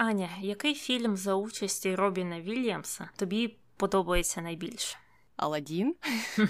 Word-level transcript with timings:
Аня, 0.00 0.28
який 0.40 0.74
фільм 0.74 1.16
за 1.16 1.34
участі 1.34 1.94
Робіна 1.94 2.40
Вільямса 2.40 3.08
тобі 3.16 3.56
подобається 3.76 4.40
найбільше? 4.40 4.98
Аладдін. 5.36 5.94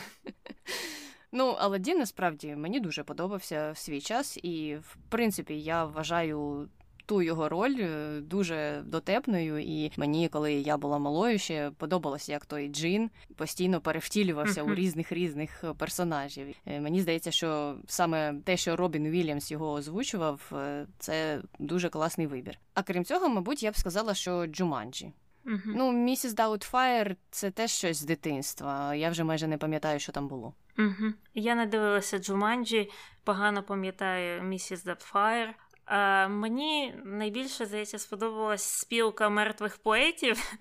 Ну, 1.32 1.46
Аладдін 1.46 1.98
насправді 1.98 2.56
мені 2.56 2.80
дуже 2.80 3.04
подобався 3.04 3.72
в 3.72 3.78
свій 3.78 4.00
час, 4.00 4.38
і 4.42 4.76
в 4.76 4.96
принципі 5.08 5.60
я 5.60 5.84
вважаю. 5.84 6.68
Ту 7.10 7.22
його 7.22 7.48
роль 7.48 7.76
е, 7.80 8.20
дуже 8.20 8.82
дотепною, 8.86 9.58
і 9.58 9.92
мені, 9.96 10.28
коли 10.28 10.52
я 10.52 10.76
була 10.76 10.98
малою, 10.98 11.38
ще 11.38 11.70
подобалося, 11.76 12.32
як 12.32 12.46
той 12.46 12.68
Джин 12.68 13.10
постійно 13.36 13.80
перевтілювався 13.80 14.62
у 14.62 14.74
різних 14.74 15.12
різних 15.12 15.64
персонажів. 15.78 16.46
Е, 16.66 16.80
мені 16.80 17.00
здається, 17.00 17.30
що 17.30 17.76
саме 17.86 18.34
те, 18.44 18.56
що 18.56 18.76
Робін 18.76 19.10
Вільямс 19.10 19.50
його 19.50 19.72
озвучував, 19.72 20.52
е, 20.52 20.86
це 20.98 21.42
дуже 21.58 21.88
класний 21.88 22.26
вибір. 22.26 22.58
А 22.74 22.82
крім 22.82 23.04
цього, 23.04 23.28
мабуть, 23.28 23.62
я 23.62 23.70
б 23.70 23.76
сказала, 23.76 24.14
що 24.14 24.46
Джуманджі. 24.46 25.12
Угу. 25.46 25.60
Ну, 25.66 25.92
місіс 25.92 26.32
Даутфаєр 26.32 27.16
це 27.30 27.50
теж 27.50 27.70
щось 27.70 27.96
з 27.96 28.02
дитинства. 28.02 28.94
Я 28.94 29.10
вже 29.10 29.24
майже 29.24 29.46
не 29.46 29.58
пам'ятаю, 29.58 30.00
що 30.00 30.12
там 30.12 30.28
було. 30.28 30.54
Угу. 30.78 31.12
Я 31.34 31.54
не 31.54 31.66
дивилася 31.66 32.18
Джуманджі, 32.18 32.90
погано 33.24 33.62
пам'ятаю 33.62 34.42
місіс 34.42 34.84
Даутфаєр. 34.84 35.54
А 35.92 36.28
Мені 36.28 36.94
найбільше 37.04 37.66
здається 37.66 37.98
сподобалась 37.98 38.62
спілка 38.62 39.28
мертвих 39.28 39.78
поетів. 39.78 40.52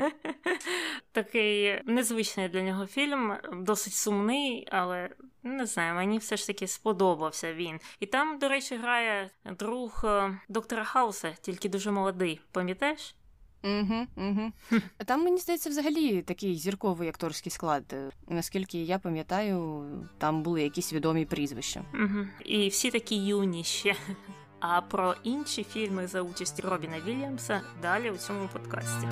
Такий 1.11 1.81
незвичний 1.85 2.49
для 2.49 2.61
нього 2.61 2.85
фільм, 2.85 3.33
досить 3.53 3.93
сумний, 3.93 4.67
але 4.71 5.09
не 5.43 5.65
знаю, 5.65 5.95
мені 5.95 6.17
все 6.17 6.37
ж 6.37 6.47
таки 6.47 6.67
сподобався 6.67 7.53
він. 7.53 7.79
І 7.99 8.05
там, 8.05 8.39
до 8.39 8.47
речі, 8.47 8.75
грає 8.75 9.29
друг 9.45 10.01
е, 10.03 10.39
доктора 10.47 10.83
Хауса, 10.83 11.31
тільки 11.41 11.69
дуже 11.69 11.91
молодий. 11.91 12.41
Пам'ятаєш? 12.51 13.15
Угу, 13.63 14.07
угу. 14.15 14.51
Там, 15.05 15.23
мені 15.23 15.37
здається, 15.37 15.69
взагалі 15.69 16.21
такий 16.21 16.55
зірковий 16.55 17.09
акторський 17.09 17.51
склад. 17.51 17.95
Наскільки 18.27 18.83
я 18.83 18.99
пам'ятаю, 18.99 19.85
там 20.17 20.43
були 20.43 20.63
якісь 20.63 20.93
відомі 20.93 21.25
прізвища. 21.25 21.85
Угу. 21.93 22.27
І 22.45 22.67
всі 22.69 22.91
такі 22.91 23.25
юні 23.25 23.63
ще. 23.63 23.95
А 24.59 24.81
про 24.81 25.15
інші 25.23 25.63
фільми 25.63 26.07
за 26.07 26.21
участі 26.21 26.61
Робіна 26.61 26.99
Вільямса 27.07 27.61
далі 27.81 28.11
у 28.11 28.17
цьому 28.17 28.47
подкасті. 28.53 29.07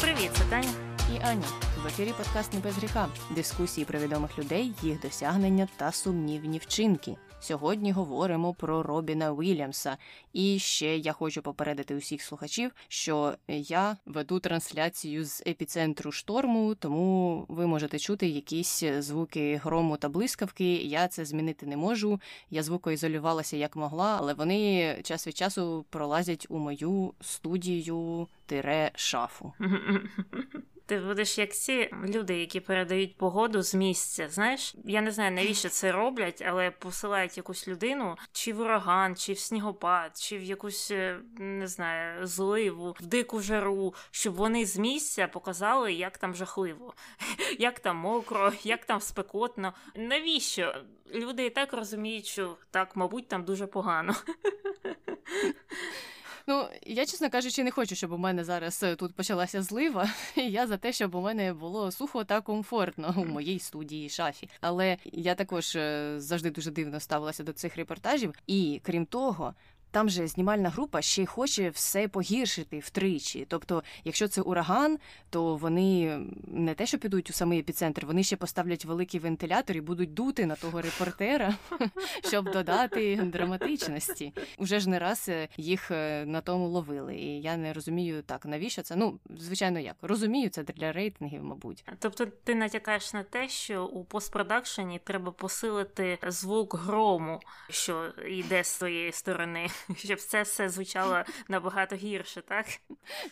Привіт, 0.00 0.30
це 0.34 0.44
Таня. 0.50 0.70
І 1.14 1.18
Аня. 1.22 1.46
В 1.82 1.86
ефірі 1.86 2.12
подкаст 2.18 2.54
не 2.54 2.60
без 2.60 2.76
гріха. 2.76 3.08
Дискусії 3.30 3.84
про 3.84 3.98
відомих 3.98 4.38
людей, 4.38 4.74
їх 4.82 5.00
досягнення 5.00 5.68
та 5.76 5.92
сумнівні 5.92 6.58
вчинки. 6.58 7.16
Сьогодні 7.46 7.92
говоримо 7.92 8.54
про 8.54 8.82
Робіна 8.82 9.32
Вільямса. 9.32 9.96
І 10.32 10.58
ще 10.58 10.96
я 10.96 11.12
хочу 11.12 11.42
попередити 11.42 11.94
усіх 11.94 12.22
слухачів, 12.22 12.70
що 12.88 13.34
я 13.48 13.96
веду 14.06 14.40
трансляцію 14.40 15.24
з 15.24 15.42
епіцентру 15.46 16.12
шторму, 16.12 16.74
тому 16.74 17.44
ви 17.48 17.66
можете 17.66 17.98
чути 17.98 18.28
якісь 18.28 18.84
звуки 18.98 19.60
грому 19.64 19.96
та 19.96 20.08
блискавки. 20.08 20.74
Я 20.74 21.08
це 21.08 21.24
змінити 21.24 21.66
не 21.66 21.76
можу. 21.76 22.20
Я 22.50 22.62
звукоізолювалася 22.62 23.56
як 23.56 23.76
могла, 23.76 24.16
але 24.18 24.34
вони 24.34 24.96
час 25.02 25.26
від 25.26 25.36
часу 25.36 25.84
пролазять 25.90 26.46
у 26.48 26.58
мою 26.58 27.14
студію 27.20 28.28
тире 28.46 28.90
шафу. 28.94 29.52
Ти 30.86 30.98
будеш 30.98 31.38
як 31.38 31.52
ці 31.52 31.90
люди, 32.04 32.38
які 32.38 32.60
передають 32.60 33.16
погоду 33.16 33.62
з 33.62 33.74
місця. 33.74 34.28
Знаєш, 34.28 34.74
я 34.84 35.00
не 35.00 35.10
знаю, 35.10 35.32
навіщо 35.32 35.68
це 35.68 35.92
роблять, 35.92 36.42
але 36.46 36.70
посилають 36.70 37.36
якусь 37.36 37.68
людину, 37.68 38.16
чи 38.32 38.52
в 38.52 38.60
ураган, 38.60 39.16
чи 39.16 39.32
в 39.32 39.38
снігопад, 39.38 40.16
чи 40.16 40.38
в 40.38 40.42
якусь 40.42 40.90
е, 40.90 41.20
не 41.38 41.66
знаю, 41.66 42.26
зливу, 42.26 42.96
в 43.00 43.06
дику 43.06 43.40
жару, 43.40 43.94
щоб 44.10 44.34
вони 44.34 44.66
з 44.66 44.76
місця 44.76 45.28
показали, 45.28 45.92
як 45.92 46.18
там 46.18 46.34
жахливо, 46.34 46.94
як 47.58 47.80
там 47.80 47.96
мокро, 47.96 48.52
як 48.62 48.84
там 48.84 49.00
спекотно. 49.00 49.72
Навіщо? 49.94 50.74
Люди 51.14 51.46
і 51.46 51.50
так 51.50 51.72
розуміють, 51.72 52.26
що 52.26 52.56
так, 52.70 52.96
мабуть, 52.96 53.28
там 53.28 53.44
дуже 53.44 53.66
погано. 53.66 54.14
Ну, 56.48 56.68
я, 56.86 57.06
чесно 57.06 57.30
кажучи, 57.30 57.64
не 57.64 57.70
хочу, 57.70 57.94
щоб 57.94 58.12
у 58.12 58.18
мене 58.18 58.44
зараз 58.44 58.82
е, 58.82 58.96
тут 58.96 59.14
почалася 59.14 59.62
злива. 59.62 60.10
Я 60.36 60.66
за 60.66 60.76
те, 60.76 60.92
щоб 60.92 61.14
у 61.14 61.20
мене 61.20 61.52
було 61.52 61.90
сухо 61.90 62.24
та 62.24 62.40
комфортно 62.40 63.14
у 63.16 63.24
моїй 63.24 63.58
студії 63.58 64.08
шафі. 64.08 64.48
Але 64.60 64.96
я 65.04 65.34
також 65.34 65.76
е, 65.76 66.14
завжди 66.16 66.50
дуже 66.50 66.70
дивно 66.70 67.00
ставилася 67.00 67.42
до 67.42 67.52
цих 67.52 67.76
репортажів. 67.76 68.34
І 68.46 68.80
крім 68.84 69.06
того, 69.06 69.54
там 69.96 70.08
же 70.08 70.26
знімальна 70.26 70.68
група 70.68 71.02
ще 71.02 71.26
хоче 71.26 71.70
все 71.70 72.08
погіршити 72.08 72.78
втричі. 72.78 73.46
Тобто, 73.48 73.82
якщо 74.04 74.28
це 74.28 74.40
ураган, 74.40 74.98
то 75.30 75.56
вони 75.56 76.18
не 76.46 76.74
те, 76.74 76.86
що 76.86 76.98
підуть 76.98 77.30
у 77.30 77.32
самий 77.32 77.60
епіцентр, 77.60 78.06
вони 78.06 78.22
ще 78.22 78.36
поставлять 78.36 78.84
великий 78.84 79.20
вентилятор 79.20 79.76
і 79.76 79.80
будуть 79.80 80.14
дути 80.14 80.46
на 80.46 80.54
того 80.54 80.82
репортера, 80.82 81.54
щоб 82.28 82.50
додати 82.50 83.16
драматичності. 83.16 84.32
Уже 84.58 84.80
ж 84.80 84.88
не 84.88 84.98
раз 84.98 85.28
е, 85.28 85.48
їх 85.56 85.90
е, 85.90 86.24
на 86.26 86.40
тому 86.40 86.68
ловили. 86.68 87.16
І 87.16 87.40
я 87.40 87.56
не 87.56 87.72
розумію 87.72 88.22
так, 88.22 88.46
навіщо 88.46 88.82
це? 88.82 88.96
Ну, 88.96 89.18
звичайно, 89.36 89.80
як 89.80 89.96
розумію, 90.02 90.48
це 90.48 90.62
для 90.62 90.92
рейтингів, 90.92 91.44
мабуть. 91.44 91.84
Тобто, 91.98 92.26
ти 92.26 92.54
натякаєш 92.54 93.12
на 93.12 93.22
те, 93.22 93.48
що 93.48 93.84
у 93.84 94.04
постпродакшені 94.04 95.00
треба 95.04 95.32
посилити 95.32 96.18
звук 96.26 96.74
грому, 96.74 97.40
що 97.70 98.12
йде 98.28 98.64
з 98.64 98.78
твоєї 98.78 99.12
сторони 99.12 99.68
щоб 99.96 100.20
це 100.20 100.42
все 100.42 100.68
звучало 100.68 101.22
набагато 101.48 101.96
гірше, 101.96 102.42
так? 102.42 102.66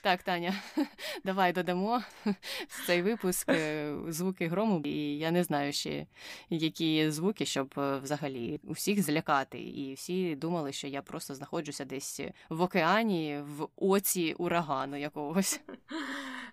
Так, 0.03 0.23
Таня, 0.23 0.55
давай 1.25 1.53
додамо 1.53 2.03
в 2.69 2.87
цей 2.87 3.03
випуск 3.03 3.49
е, 3.49 3.97
звуки 4.09 4.49
грому, 4.49 4.81
і 4.85 5.19
я 5.19 5.31
не 5.31 5.45
знаю 5.45 5.73
ще, 5.73 6.07
які 6.51 7.11
звуки, 7.11 7.47
щоб 7.47 7.75
е, 7.79 7.99
взагалі 7.99 8.61
усіх 8.63 9.03
злякати. 9.03 9.59
І 9.59 9.95
всі 9.95 10.37
думали, 10.37 10.73
що 10.73 10.87
я 10.87 11.03
просто 11.03 11.35
знаходжуся 11.35 11.85
десь 11.85 12.21
в 12.49 12.63
океані, 12.63 13.41
в 13.47 13.69
оці 13.77 14.35
урагану 14.39 14.97
якогось. 14.97 15.61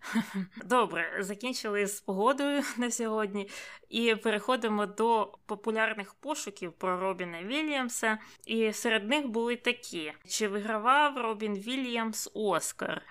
Добре, 0.65 1.17
закінчили 1.19 1.87
з 1.87 2.01
погодою 2.01 2.63
на 2.77 2.91
сьогодні 2.91 3.49
і 3.89 4.15
переходимо 4.15 4.85
до 4.85 5.33
популярних 5.45 6.13
пошуків 6.13 6.73
про 6.73 6.99
Робіна 6.99 7.43
Вільямса. 7.43 8.17
І 8.45 8.73
серед 8.73 9.09
них 9.09 9.27
були 9.27 9.55
такі: 9.55 9.80
чи 10.27 10.47
вигравав 10.47 11.17
Робін 11.17 11.53
Вільямс 11.53 12.29
Оскар? 12.33 13.01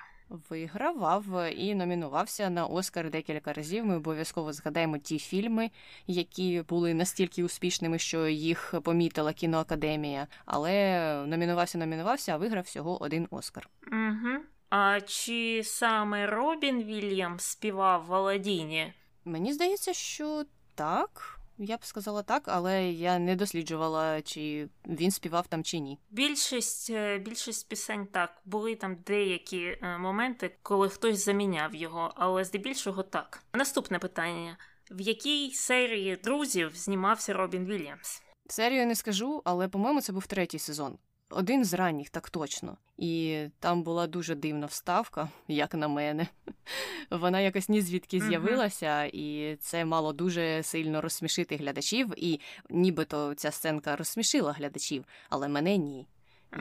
Вигравав 0.50 1.24
і 1.56 1.74
номінувався 1.74 2.50
на 2.50 2.66
Оскар 2.66 3.10
декілька 3.10 3.52
разів. 3.52 3.86
Ми 3.86 3.96
обов'язково 3.96 4.52
згадаємо 4.52 4.98
ті 4.98 5.18
фільми, 5.18 5.70
які 6.06 6.64
були 6.68 6.94
настільки 6.94 7.44
успішними, 7.44 7.98
що 7.98 8.28
їх 8.28 8.74
помітила 8.84 9.32
кіноакадемія. 9.32 10.26
Але 10.44 11.24
номінувався, 11.26 11.78
номінувався, 11.78 12.34
а 12.34 12.36
виграв 12.36 12.64
всього 12.64 13.02
один 13.02 13.26
Оскар. 13.30 13.68
Угу. 13.92 14.44
А 14.70 15.00
чи 15.00 15.62
саме 15.64 16.26
Робін 16.26 16.82
Вільямс 16.82 17.44
співав 17.44 18.04
в 18.06 18.14
Аладдіні? 18.14 18.92
Мені 19.24 19.52
здається, 19.52 19.92
що 19.92 20.44
так. 20.74 21.39
Я 21.62 21.76
б 21.76 21.84
сказала 21.84 22.22
так, 22.22 22.42
але 22.46 22.90
я 22.90 23.18
не 23.18 23.36
досліджувала, 23.36 24.22
чи 24.22 24.68
він 24.86 25.10
співав 25.10 25.46
там 25.46 25.64
чи 25.64 25.78
ні. 25.78 25.98
Більшість 26.10 26.90
е, 26.90 27.18
більшість 27.18 27.68
пісень 27.68 28.06
так 28.06 28.42
були 28.44 28.76
там 28.76 28.96
деякі 29.06 29.78
е, 29.82 29.98
моменти, 29.98 30.56
коли 30.62 30.88
хтось 30.88 31.24
заміняв 31.24 31.74
його, 31.74 32.12
але 32.16 32.44
здебільшого 32.44 33.02
так. 33.02 33.42
Наступне 33.52 33.98
питання: 33.98 34.56
в 34.90 35.00
якій 35.00 35.50
серії 35.50 36.16
друзів 36.16 36.76
знімався 36.76 37.32
Робін 37.32 37.66
Вільямс? 37.66 38.22
Серію 38.48 38.86
не 38.86 38.94
скажу, 38.94 39.42
але 39.44 39.68
по-моєму 39.68 40.00
це 40.00 40.12
був 40.12 40.26
третій 40.26 40.58
сезон. 40.58 40.98
Один 41.30 41.64
з 41.64 41.74
ранніх, 41.74 42.10
так 42.10 42.30
точно. 42.30 42.76
І 42.98 43.44
там 43.58 43.82
була 43.82 44.06
дуже 44.06 44.34
дивна 44.34 44.66
вставка, 44.66 45.28
як 45.48 45.74
на 45.74 45.88
мене. 45.88 46.26
Вона 47.10 47.40
якось 47.40 47.68
ні 47.68 47.80
звідки 47.80 48.20
з'явилася, 48.20 49.04
і 49.04 49.56
це 49.60 49.84
мало 49.84 50.12
дуже 50.12 50.62
сильно 50.62 51.00
розсмішити 51.00 51.56
глядачів. 51.56 52.12
І 52.16 52.40
нібито 52.70 53.34
ця 53.34 53.50
сценка 53.50 53.96
розсмішила 53.96 54.52
глядачів, 54.52 55.04
але 55.28 55.48
мене 55.48 55.76
ні. 55.76 56.06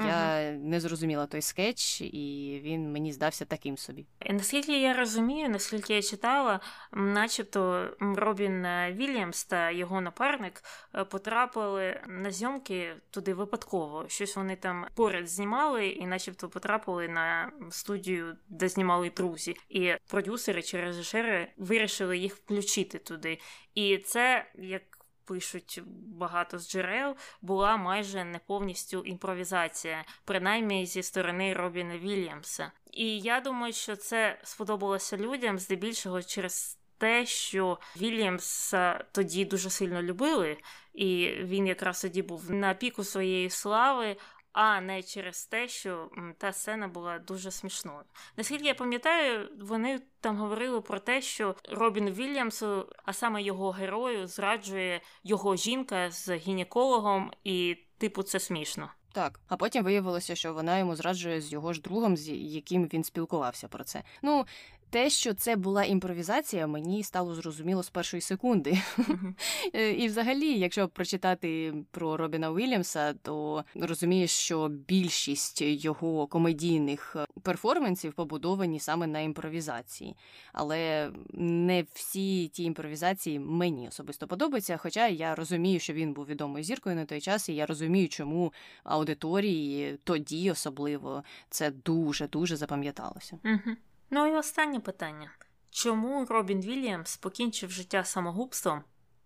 Я 0.06 0.52
не 0.52 0.80
зрозуміла 0.80 1.26
той 1.26 1.42
скетч, 1.42 2.02
і 2.02 2.60
він 2.64 2.92
мені 2.92 3.14
здався 3.14 3.46
таким 3.46 3.78
собі. 3.78 4.06
Наскільки 4.30 4.82
я 4.82 4.94
розумію, 4.94 5.50
наскільки 5.50 5.96
я 5.96 6.02
читала, 6.02 6.60
начебто 6.92 7.90
Робін 8.00 8.68
Вільямс 8.92 9.44
та 9.44 9.72
його 9.72 10.02
напарник 10.02 10.64
е, 10.96 11.04
потрапили 11.04 12.02
на 12.08 12.32
зйомки 12.32 12.96
туди 13.10 13.34
випадково. 13.34 14.06
Щось 14.08 14.36
вони 14.36 14.56
там 14.56 14.86
поряд 14.96 15.28
знімали, 15.28 15.88
і, 15.88 16.08
начебто, 16.08 16.50
потрапили 16.50 17.08
на 17.08 17.52
студію, 17.72 18.38
де 18.50 18.70
знімали 18.70 19.10
друзі. 19.10 19.56
І 19.70 19.94
продюсери 20.08 20.62
чи 20.62 20.82
режисери 20.82 21.52
вирішили 21.58 22.18
їх 22.18 22.36
включити 22.36 22.98
туди. 22.98 23.40
І 23.76 23.98
це 23.98 24.46
як 24.56 24.82
пишуть 25.30 25.82
багато 26.08 26.60
з 26.60 26.72
джерел, 26.72 27.16
була 27.42 27.78
майже 27.78 28.24
не 28.24 28.40
повністю 28.40 29.02
імпровізація, 29.02 30.06
принаймні 30.26 30.86
зі 30.86 31.04
сторони 31.04 31.54
Робіна 31.54 31.98
Вільямса. 31.98 32.72
І 32.92 33.20
я 33.20 33.40
думаю, 33.40 33.74
що 33.74 33.96
це 33.96 34.40
сподобалося 34.44 35.18
людям 35.18 35.60
здебільшого 35.60 36.24
через. 36.24 36.76
Те, 37.02 37.26
що 37.26 37.80
Вільямса 37.98 39.06
тоді 39.12 39.46
дуже 39.46 39.70
сильно 39.70 40.02
любили, 40.02 40.58
і 40.94 41.32
він 41.40 41.68
якраз 41.68 42.02
тоді 42.02 42.22
був 42.22 42.52
на 42.52 42.74
піку 42.74 43.04
своєї 43.04 43.50
слави, 43.50 44.16
а 44.62 44.82
не 44.82 45.04
через 45.04 45.46
те, 45.46 45.68
що 45.68 46.10
та 46.38 46.54
сцена 46.54 46.88
була 46.88 47.20
дуже 47.20 47.52
смішною. 47.52 48.04
Наскільки 48.38 48.66
я 48.66 48.74
пам'ятаю, 48.74 49.50
вони 49.62 50.02
там 50.20 50.38
говорили 50.38 50.82
про 50.82 51.00
те, 51.00 51.22
що 51.22 51.56
Робін 51.72 52.10
Вільямсу, 52.10 52.86
а 53.06 53.14
саме 53.14 53.44
його 53.44 53.72
герою, 53.72 54.28
зраджує 54.28 55.02
його 55.24 55.56
жінка 55.56 56.12
з 56.12 56.36
гінекологом, 56.36 57.32
і 57.44 57.78
типу 57.98 58.24
це 58.24 58.40
смішно. 58.40 58.90
Так, 59.12 59.40
а 59.48 59.58
потім 59.58 59.84
виявилося, 59.84 60.36
що 60.36 60.54
вона 60.54 60.80
йому 60.80 60.96
зраджує 60.96 61.42
з 61.42 61.52
його 61.52 61.74
ж 61.74 61.82
другом, 61.82 62.18
з 62.18 62.30
яким 62.30 62.86
він 62.86 63.04
спілкувався 63.04 63.68
про 63.68 63.84
це. 63.84 64.04
Ну 64.22 64.46
те, 64.90 65.10
що 65.10 65.34
це 65.34 65.56
була 65.56 65.84
імпровізація, 65.84 66.68
мені 66.68 67.04
стало 67.04 67.36
зрозуміло 67.36 67.84
з 67.84 67.90
першої 67.90 68.22
секунди. 68.22 68.78
Mm-hmm. 68.98 69.34
І, 69.98 70.08
взагалі, 70.08 70.60
якщо 70.60 70.88
прочитати 70.88 71.74
про 71.92 72.18
Робіна 72.18 72.52
Уільямса, 72.52 73.14
то 73.14 73.66
розумієш, 73.76 74.32
що 74.32 74.68
більшість 74.68 75.62
його 75.62 76.28
комедійних 76.28 77.16
е, 77.16 77.26
перформансів 77.44 78.14
побудовані 78.14 78.80
саме 78.80 79.08
на 79.08 79.20
імпровізації. 79.20 80.16
Але 80.54 81.12
не 81.34 81.86
всі 81.94 82.48
ті 82.48 82.64
імпровізації 82.64 83.40
мені 83.40 83.88
особисто 83.88 84.28
подобаються. 84.28 84.78
Хоча 84.78 85.08
я 85.08 85.36
розумію, 85.36 85.80
що 85.80 85.94
він 85.94 86.14
був 86.14 86.26
відомою 86.26 86.64
зіркою 86.64 86.96
на 86.96 87.06
той 87.06 87.22
час, 87.22 87.50
і 87.50 87.56
я 87.56 87.66
розумію, 87.66 88.10
чому 88.10 88.54
аудиторії 88.84 89.98
тоді 90.04 90.52
особливо 90.52 91.24
це 91.50 91.72
дуже 91.72 92.28
дуже 92.28 92.56
запам'яталося. 92.56 93.38
Mm-hmm. 93.44 93.76
Ну 94.10 94.28
і 94.28 94.32
останнє 94.32 94.80
питання: 94.80 95.32
чому 95.70 96.26
Робін 96.26 96.62
Вільямс 96.62 97.18
покінчив 97.18 97.72
життя 97.72 98.04
самогубством 98.04 98.84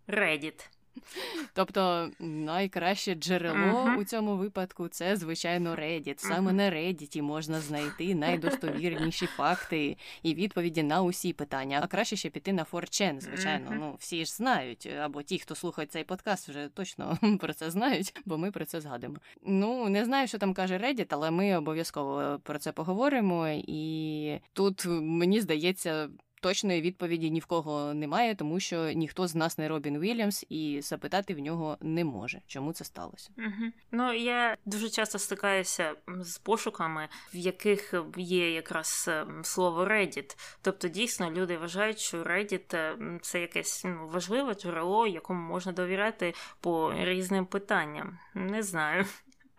Reddit? 0.07 0.69
Тобто 1.53 2.11
найкраще 2.19 3.15
джерело 3.15 3.57
uh-huh. 3.57 3.97
у 3.97 4.03
цьому 4.03 4.37
випадку 4.37 4.87
це, 4.87 5.15
звичайно, 5.15 5.75
Reddit. 5.75 6.15
Саме 6.17 6.51
uh-huh. 6.51 6.55
на 6.55 6.71
Reddit 6.71 7.21
можна 7.21 7.61
знайти 7.61 8.15
найдостовірніші 8.15 9.25
факти 9.25 9.97
і 10.23 10.33
відповіді 10.33 10.83
на 10.83 11.01
усі 11.01 11.33
питання. 11.33 11.79
А 11.83 11.87
краще 11.87 12.15
ще 12.15 12.29
піти 12.29 12.53
на 12.53 12.63
4chan, 12.63 13.21
звичайно. 13.21 13.71
Uh-huh. 13.71 13.77
Ну 13.79 13.95
всі 13.99 14.25
ж 14.25 14.33
знають, 14.33 14.89
або 15.01 15.23
ті, 15.23 15.39
хто 15.39 15.55
слухає 15.55 15.87
цей 15.87 16.03
подкаст, 16.03 16.49
вже 16.49 16.69
точно 16.73 17.17
про 17.39 17.53
це 17.53 17.71
знають, 17.71 18.21
бо 18.25 18.37
ми 18.37 18.51
про 18.51 18.65
це 18.65 18.81
згадуємо. 18.81 19.17
Ну 19.45 19.89
не 19.89 20.05
знаю, 20.05 20.27
що 20.27 20.37
там 20.37 20.53
каже 20.53 20.77
Reddit, 20.77 21.07
але 21.09 21.31
ми 21.31 21.57
обов'язково 21.57 22.39
про 22.43 22.59
це 22.59 22.71
поговоримо. 22.71 23.47
І 23.67 24.39
тут 24.53 24.85
мені 24.85 25.41
здається 25.41 26.09
точної 26.43 26.81
відповіді 26.81 27.31
ні 27.31 27.39
в 27.39 27.45
кого 27.45 27.93
немає, 27.93 28.35
тому 28.35 28.59
що 28.59 28.91
ніхто 28.91 29.27
з 29.27 29.35
нас 29.35 29.57
не 29.57 29.67
Робін 29.67 29.99
Вільямс 29.99 30.45
і 30.49 30.81
запитати 30.81 31.33
в 31.33 31.39
нього 31.39 31.77
не 31.81 32.03
може, 32.03 32.41
чому 32.47 32.73
це 32.73 32.85
сталося. 32.85 33.29
Угу. 33.37 33.71
Ну 33.91 34.13
я 34.13 34.57
дуже 34.65 34.89
часто 34.89 35.19
стикаюся 35.19 35.95
з 36.07 36.37
пошуками, 36.37 37.07
в 37.33 37.37
яких 37.37 37.93
є 38.17 38.51
якраз 38.51 39.09
слово 39.43 39.85
Reddit. 39.85 40.37
Тобто, 40.61 40.87
дійсно, 40.87 41.31
люди 41.31 41.57
вважають, 41.57 41.99
що 41.99 42.23
Reddit– 42.23 43.19
це 43.21 43.41
якесь 43.41 43.83
ну, 43.85 44.07
важливе 44.07 44.53
джерело, 44.53 45.07
якому 45.07 45.47
можна 45.47 45.71
довіряти 45.71 46.33
по 46.59 46.93
різним 46.93 47.45
питанням. 47.45 48.19
Не 48.33 48.63
знаю. 48.63 49.05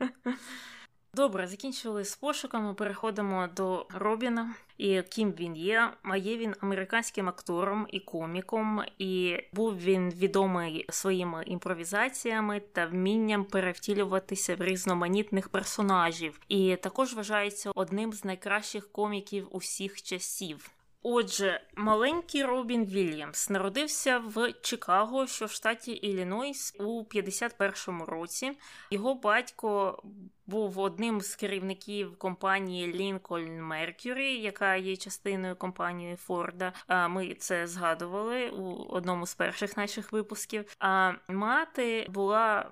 Добре, 1.17 1.47
закінчили 1.47 2.05
з 2.05 2.17
пошуками. 2.17 2.75
Переходимо 2.75 3.49
до 3.57 3.87
Робіна 3.95 4.55
і 4.79 5.03
ким 5.03 5.33
він 5.33 5.57
є. 5.57 5.91
А 6.03 6.17
є 6.17 6.37
він 6.37 6.55
американським 6.61 7.29
актором 7.29 7.87
і 7.91 8.01
коміком, 8.01 8.83
і 8.99 9.37
був 9.53 9.79
він 9.79 10.11
відомий 10.11 10.87
своїми 10.89 11.45
імпровізаціями 11.47 12.61
та 12.73 12.87
вмінням 12.87 13.45
перевтілюватися 13.45 14.57
в 14.57 14.63
різноманітних 14.63 15.49
персонажів, 15.49 16.41
і 16.49 16.77
також 16.77 17.15
вважається 17.15 17.71
одним 17.75 18.13
з 18.13 18.25
найкращих 18.25 18.93
коміків 18.93 19.49
усіх 19.51 20.03
часів. 20.03 20.71
Отже, 21.07 21.61
маленький 21.77 22.45
Робін 22.45 22.85
Вільямс 22.85 23.51
народився 23.51 24.19
в 24.19 24.53
Чикаго, 24.53 25.27
що 25.27 25.47
в 25.47 25.51
штаті 25.51 25.93
Іллінойс, 25.93 26.75
у 26.79 27.03
51-му 27.03 28.05
році. 28.05 28.53
Його 28.91 29.15
батько 29.15 30.03
був 30.47 30.79
одним 30.79 31.21
з 31.21 31.37
керівників 31.37 32.19
компанії 32.19 32.95
Lincoln 32.95 33.69
Mercury, 33.69 34.41
яка 34.41 34.77
є 34.77 34.97
частиною 34.97 35.57
компанії 35.57 36.17
Форда. 36.17 36.73
Ми 37.09 37.35
це 37.35 37.67
згадували 37.67 38.51
у 38.51 38.85
одному 38.89 39.27
з 39.27 39.35
перших 39.35 39.77
наших 39.77 40.13
випусків. 40.13 40.77
А 40.79 41.13
мати 41.29 42.07
була 42.11 42.71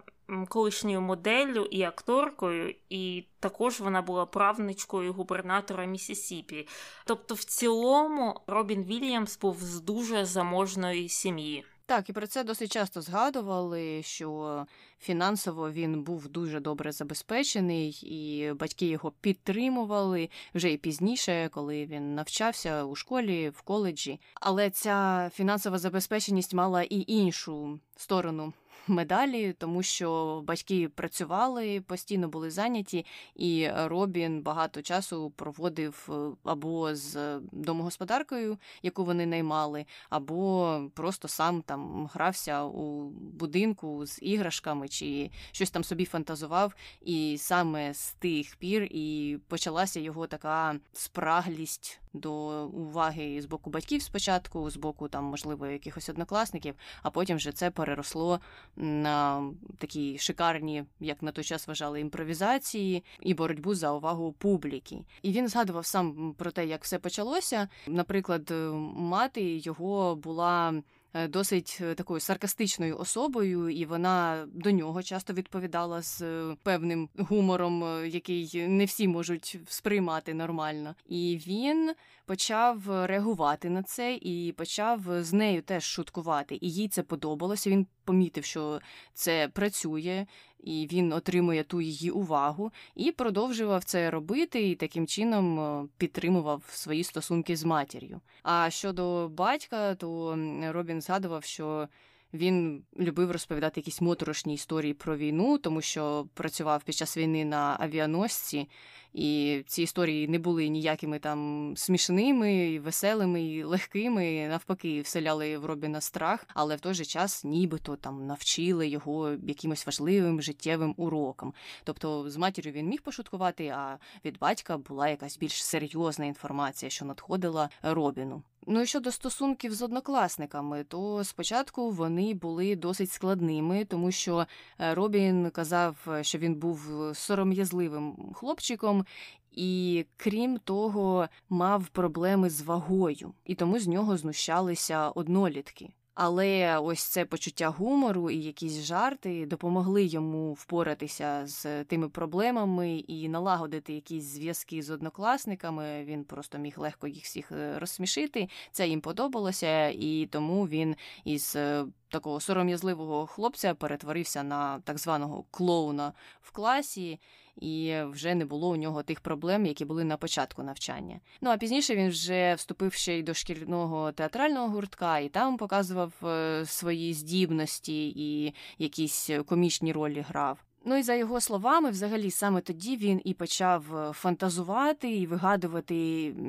колишньою 0.49 1.01
моделлю 1.01 1.69
і 1.71 1.83
акторкою, 1.83 2.75
і 2.91 3.25
також 3.41 3.81
вона 3.81 4.03
була 4.03 4.27
правничкою 4.27 5.13
губернатора 5.13 5.85
Місісіпі. 5.85 6.69
Тобто, 7.05 7.35
в 7.35 7.45
цілому, 7.45 8.41
Робін 8.47 8.85
Вільямс 8.85 9.39
був 9.39 9.57
з 9.61 9.81
дуже 9.81 10.25
заможної 10.25 11.09
сім'ї. 11.09 11.65
Так, 11.87 12.09
і 12.09 12.13
про 12.13 12.27
це 12.27 12.45
досить 12.45 12.73
часто 12.73 13.01
згадували, 13.01 14.03
що 14.03 14.67
фінансово 15.01 15.71
він 15.71 16.03
був 16.03 16.29
дуже 16.29 16.61
добре 16.61 16.93
забезпечений, 16.93 17.91
і 17.91 18.53
батьки 18.53 18.87
його 18.87 19.13
підтримували 19.21 20.29
вже 20.55 20.73
і 20.73 20.77
пізніше, 20.77 21.49
коли 21.53 21.87
він 21.87 22.15
навчався 22.15 22.85
у 22.85 22.95
школі, 22.95 23.49
в 23.49 23.63
коледжі. 23.63 24.21
Але 24.35 24.71
ця 24.71 25.31
фінансова 25.35 25.79
забезпеченість 25.79 26.55
мала 26.55 26.83
і 26.83 27.05
іншу 27.07 27.81
сторону 27.97 28.53
медалі, 28.87 29.53
тому 29.59 29.83
що 29.83 30.41
батьки 30.47 30.89
працювали, 30.89 31.81
постійно 31.81 32.29
були 32.29 32.51
зайняті, 32.51 33.07
і 33.35 33.69
Робін 33.77 34.43
багато 34.43 34.83
часу 34.83 35.33
проводив 35.37 36.09
е, 36.11 36.37
або 36.45 36.95
з 36.95 37.41
домогосподаркою, 37.53 38.59
яку 38.83 39.05
вони 39.05 39.27
наймали, 39.27 39.87
або 40.11 40.81
просто 40.95 41.29
сам 41.29 41.63
там 41.63 42.11
грався 42.15 42.65
у 42.65 43.11
будинку 43.11 44.07
з 44.07 44.19
іграшками 44.23 44.89
чи 44.89 45.31
щось 45.53 45.71
там 45.71 45.85
собі 45.85 46.05
фантазував. 46.05 46.75
І 47.01 47.37
саме 47.39 47.95
з 47.95 48.13
тих 48.13 48.57
пір 48.57 48.83
і 48.91 49.39
почалася 49.49 50.01
його 50.01 50.27
така 50.27 50.77
спраглість 50.93 52.01
до 52.13 52.67
уваги 52.67 53.43
з 53.43 53.47
боку 53.47 53.71
батьків 53.71 54.03
спочатку, 54.03 54.71
з 54.71 54.77
боку 54.77 55.09
там, 55.09 55.25
можливо, 55.25 55.67
якихось 55.67 56.09
однокласників, 56.09 56.75
а 57.03 57.11
потім 57.11 57.37
вже 57.37 57.53
це 57.53 57.71
переросло 57.71 58.41
на 58.77 59.45
такі 59.79 60.19
шикарні, 60.19 60.85
як 61.01 61.23
на 61.23 61.33
той 61.33 61.45
час 61.45 61.69
вважали, 61.69 62.01
імпровізації 62.01 63.05
і 63.21 63.35
боротьбу 63.35 63.75
за 63.75 63.93
увагу 63.93 64.33
публіки. 64.33 65.05
І 65.23 65.33
він 65.33 65.49
згадував 65.49 65.87
сам 65.87 66.35
про 66.39 66.51
те, 66.51 66.67
як 66.67 66.85
все 66.85 66.99
почалося. 66.99 67.69
Наприклад, 67.87 68.53
мати 68.97 69.57
його 69.57 70.17
була. 70.17 70.83
Е, 71.15 71.29
досить 71.29 71.79
е, 71.81 71.95
такою 71.95 72.21
саркастичною 72.21 72.99
особою, 72.99 73.69
і 73.69 73.85
вона 73.85 74.47
до 74.53 74.71
нього 74.71 75.03
часто 75.03 75.33
відповідала 75.33 76.03
з 76.03 76.23
е, 76.23 76.57
певним 76.63 77.09
гумором, 77.19 78.07
який 78.07 78.69
не 78.69 78.85
всі 78.85 79.09
можуть 79.09 79.59
сприймати 79.67 80.35
нормально. 80.35 80.95
І 81.07 81.41
він 81.47 81.95
почав 82.27 83.07
реагувати 83.07 83.71
на 83.71 83.83
це 83.83 84.15
і 84.15 84.53
почав 84.53 85.01
з 85.09 85.33
нею 85.33 85.63
теж 85.63 85.85
шуткувати. 85.85 86.59
І 86.61 86.71
їй 86.71 86.89
це 86.89 87.03
подобалося. 87.03 87.71
Він 87.71 87.87
помітив, 88.05 88.45
що 88.45 88.81
це 89.15 89.49
працює, 89.49 90.27
і 90.63 90.89
він 90.93 91.13
отримує 91.13 91.65
ту 91.65 91.81
її 91.81 92.11
увагу, 92.11 92.73
і 92.95 93.13
продовжував 93.13 93.85
це 93.85 94.11
робити, 94.11 94.71
і 94.71 94.75
таким 94.75 95.07
чином 95.07 95.61
е, 95.61 95.89
підтримував 95.99 96.63
свої 96.69 97.05
стосунки 97.05 97.57
з 97.57 97.65
матір'ю. 97.65 98.21
А 98.43 98.71
щодо 98.71 99.29
батька, 99.29 99.95
то 99.95 100.39
Робін 100.73 101.01
згадував, 101.01 101.45
що 101.45 101.89
Він 102.35 102.85
любив 102.99 103.31
розповідати 103.31 103.81
якісь 103.81 104.01
моторошні 104.01 104.55
історії 104.55 104.95
про 104.95 105.17
війну, 105.17 105.59
тому 105.59 105.81
що 105.81 106.27
працював 106.35 106.83
під 106.83 106.95
час 106.95 107.17
війни 107.17 107.45
на 107.45 107.77
авіаносці. 107.81 108.69
І 109.13 109.63
ці 109.67 109.83
історії 109.83 110.29
не 110.29 110.39
були 110.39 110.69
ніякими 110.69 111.19
там 111.19 111.73
смішними, 111.77 112.81
веселими, 112.81 113.65
легкими. 113.65 114.49
Навпаки, 114.49 115.01
вселяли 115.01 115.59
в 115.59 115.65
Робіна 115.65 116.01
страх, 116.01 116.47
але 116.55 116.77
в 116.77 116.81
той 116.81 116.95
же 116.95 117.05
час 117.05 117.45
нібито 117.45 117.97
там 117.97 118.27
навчили 118.27 118.89
його 118.89 119.31
якимось 119.47 119.87
важливим 119.87 120.43
життєвим 120.43 120.95
урокам. 120.97 121.55
Тобто 121.85 122.31
з 122.31 122.37
матір'ю 122.37 122.73
він 122.73 122.87
міг 122.87 123.03
пошуткувати, 123.03 123.69
а 123.69 123.99
від 124.25 124.39
батька 124.39 124.79
була 124.79 125.09
якась 125.09 125.39
більш 125.39 125.65
серйозна 125.65 126.25
інформація, 126.25 126.91
що 126.91 127.05
надходила 127.05 127.69
Робіну. 127.83 128.43
Ну 128.67 128.81
і 128.81 128.87
щодо 128.87 129.13
стосунків 129.13 129.75
з 129.75 129.83
однокласниками, 129.83 130.85
то 130.85 131.25
спочатку 131.25 131.91
вони 131.91 132.35
були 132.35 132.77
досить 132.77 133.11
складними, 133.11 133.85
тому 133.85 134.11
що 134.11 134.47
е, 134.81 134.95
Робін 134.95 135.51
казав, 135.51 136.07
що 136.21 136.39
він 136.39 136.55
був 136.55 136.91
сором'язливим 137.15 138.33
хлопчиком. 138.35 139.05
І 139.53 140.07
крім 140.17 140.59
того, 140.59 141.29
мав 141.49 141.87
проблеми 141.87 142.51
з 142.51 142.63
вагою, 142.63 143.35
і 143.45 143.55
тому 143.55 143.79
з 143.79 143.87
нього 143.87 144.17
знущалися 144.17 145.09
однолітки. 145.09 145.91
Але 146.15 146.79
ось 146.79 147.03
це 147.03 147.25
почуття 147.25 147.69
гумору 147.69 148.31
і 148.31 148.37
якісь 148.37 148.81
жарти 148.81 149.47
допомогли 149.47 150.05
йому 150.05 150.53
впоратися 150.53 151.43
з 151.47 151.85
тими 151.85 152.09
проблемами 152.09 152.99
і 152.99 153.29
налагодити 153.29 153.93
якісь 153.93 154.25
зв'язки 154.25 154.83
з 154.83 154.91
однокласниками. 154.91 156.05
Він 156.05 156.25
просто 156.25 156.59
міг 156.59 156.79
легко 156.79 157.07
їх 157.07 157.25
всіх 157.25 157.53
е, 157.53 157.79
розсмішити. 157.79 158.49
Це 158.71 158.89
їм 158.89 159.01
подобалося, 159.01 159.89
і 159.89 160.29
тому 160.31 160.69
він 160.69 160.97
із 161.25 161.57
е, 161.57 161.85
такого 162.09 162.41
сором'язливого 162.41 163.27
хлопця 163.27 163.75
перетворився 163.75 164.43
на 164.43 164.81
так 164.81 164.99
званого 164.99 165.45
клоуна 165.51 166.13
в 166.41 166.51
класі 166.51 167.21
і 167.61 167.95
вже 168.03 168.35
не 168.35 168.45
було 168.45 168.69
у 168.69 168.77
нього 168.77 169.03
тих 169.03 169.21
проблем, 169.21 169.67
які 169.67 169.85
були 169.85 170.05
на 170.05 170.17
початку 170.17 170.63
навчання. 170.63 171.21
Ну 171.41 171.51
а 171.51 171.57
пізніше 171.57 171.97
він 171.97 172.09
вже 172.09 172.55
вступив 172.55 172.93
ще 172.93 173.19
й 173.19 173.23
до 173.23 173.35
шкільного 173.35 174.13
театрального 174.13 174.69
гуртка, 174.69 175.19
і 175.19 175.29
там 175.29 175.57
показував 175.57 176.13
е, 176.25 176.67
свої 176.67 177.15
здібності 177.15 178.09
і 178.09 178.55
якісь 178.79 179.31
комічні 179.47 179.93
ролі 179.93 180.25
грав. 180.29 180.59
Ну 180.85 180.97
і 180.97 181.03
за 181.03 181.15
його 181.15 181.41
словами, 181.41 181.91
взагалі, 181.91 182.31
саме 182.31 182.61
тоді 182.61 182.97
він 182.97 183.21
і 183.25 183.35
почав 183.35 183.97
е, 183.97 184.13
фантазувати 184.13 185.17
і 185.17 185.27
вигадувати 185.27 185.95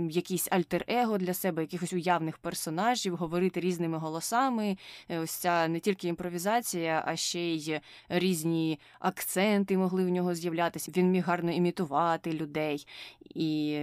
якісь 0.10 0.48
альтер-его 0.52 1.18
для 1.18 1.34
себе, 1.34 1.62
якихось 1.62 1.94
уявних 1.94 2.38
персонажів, 2.38 3.16
говорити 3.16 3.60
різними 3.60 3.98
голосами. 3.98 4.78
Е, 5.10 5.20
ось 5.20 5.32
ця 5.32 5.68
не 5.68 5.80
тільки 5.80 6.08
імпровізація, 6.08 7.04
а 7.08 7.16
ще 7.16 7.40
й 7.40 7.80
різні 8.10 8.80
акценти 9.00 9.78
могли 9.78 10.06
в 10.06 10.10
нього 10.10 10.36
з'являтися. 10.36 10.92
Він 10.98 11.12
міг 11.12 11.24
гарно 11.26 11.52
імітувати 11.52 12.34
людей. 12.34 12.88
І 13.36 13.80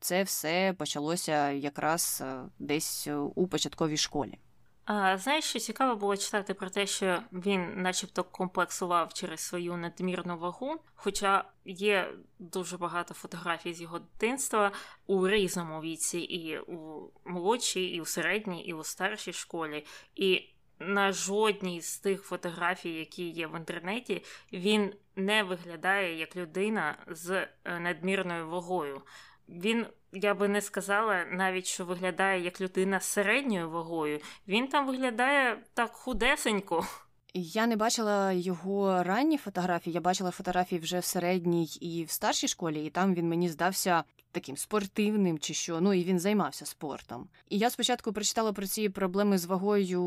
це 0.00 0.22
все 0.22 0.74
почалося 0.78 1.50
якраз 1.50 2.22
е, 2.24 2.42
десь 2.58 3.08
у 3.34 3.46
початковій 3.46 3.96
школі. 3.96 4.38
А, 4.84 5.18
Знаєш, 5.18 5.44
що 5.44 5.58
цікаво 5.58 5.96
було 5.96 6.16
читати 6.16 6.54
про 6.54 6.70
те, 6.70 6.86
що 6.86 7.22
він, 7.32 7.82
начебто, 7.82 8.24
комплексував 8.24 9.12
через 9.12 9.40
свою 9.40 9.76
надмірну 9.76 10.38
вагу, 10.38 10.76
хоча 10.94 11.44
є 11.64 12.14
дуже 12.38 12.76
багато 12.76 13.14
фотографій 13.14 13.74
з 13.74 13.80
його 13.80 13.98
дитинства 13.98 14.72
у 15.06 15.28
різному 15.28 15.80
віці, 15.80 16.18
і 16.18 16.58
у 16.58 17.10
молодшій, 17.24 17.84
і 17.84 18.00
у 18.00 18.04
середній, 18.04 18.64
і 18.64 18.72
у 18.72 18.84
старшій 18.84 19.32
школі. 19.32 19.86
І 20.14 20.48
на 20.78 21.12
жодній 21.12 21.80
з 21.80 21.98
тих 21.98 22.22
фотографій, 22.22 22.94
які 22.94 23.28
є 23.28 23.46
в 23.46 23.56
інтернеті, 23.56 24.24
він 24.52 24.94
не 25.16 25.42
виглядає 25.42 26.18
як 26.18 26.36
людина 26.36 26.96
з 27.06 27.30
е, 27.64 27.80
надмірною 27.80 28.48
вагою. 28.48 29.02
Він, 29.48 29.86
я 30.12 30.34
би 30.34 30.48
не 30.48 30.60
сказала, 30.60 31.24
навіть 31.24 31.66
що 31.66 31.84
виглядає 31.84 32.44
як 32.44 32.60
людина 32.60 33.00
з 33.00 33.04
середньою 33.04 33.70
вагою. 33.70 34.20
Він 34.48 34.68
там 34.68 34.86
виглядає 34.86 35.58
так 35.74 35.92
худесенько. 35.92 36.86
Я 37.34 37.66
не 37.66 37.76
бачила 37.76 38.32
його 38.32 39.02
ранні 39.02 39.38
фотографії. 39.38 39.94
Я 39.94 40.00
бачила 40.00 40.30
фотографії 40.30 40.80
вже 40.80 40.98
в 40.98 41.04
середній 41.04 41.64
і 41.64 42.04
в 42.04 42.10
старшій 42.10 42.48
школі, 42.48 42.84
і 42.84 42.90
там 42.90 43.14
він 43.14 43.28
мені 43.28 43.48
здався 43.48 44.04
таким 44.32 44.56
спортивним 44.56 45.38
чи 45.38 45.54
що. 45.54 45.80
Ну 45.80 45.94
і 45.94 46.04
він 46.04 46.18
займався 46.18 46.66
спортом. 46.66 47.28
І 47.48 47.58
я 47.58 47.70
спочатку 47.70 48.12
прочитала 48.12 48.52
про 48.52 48.66
ці 48.66 48.88
проблеми 48.88 49.38
з 49.38 49.44
вагою 49.44 50.02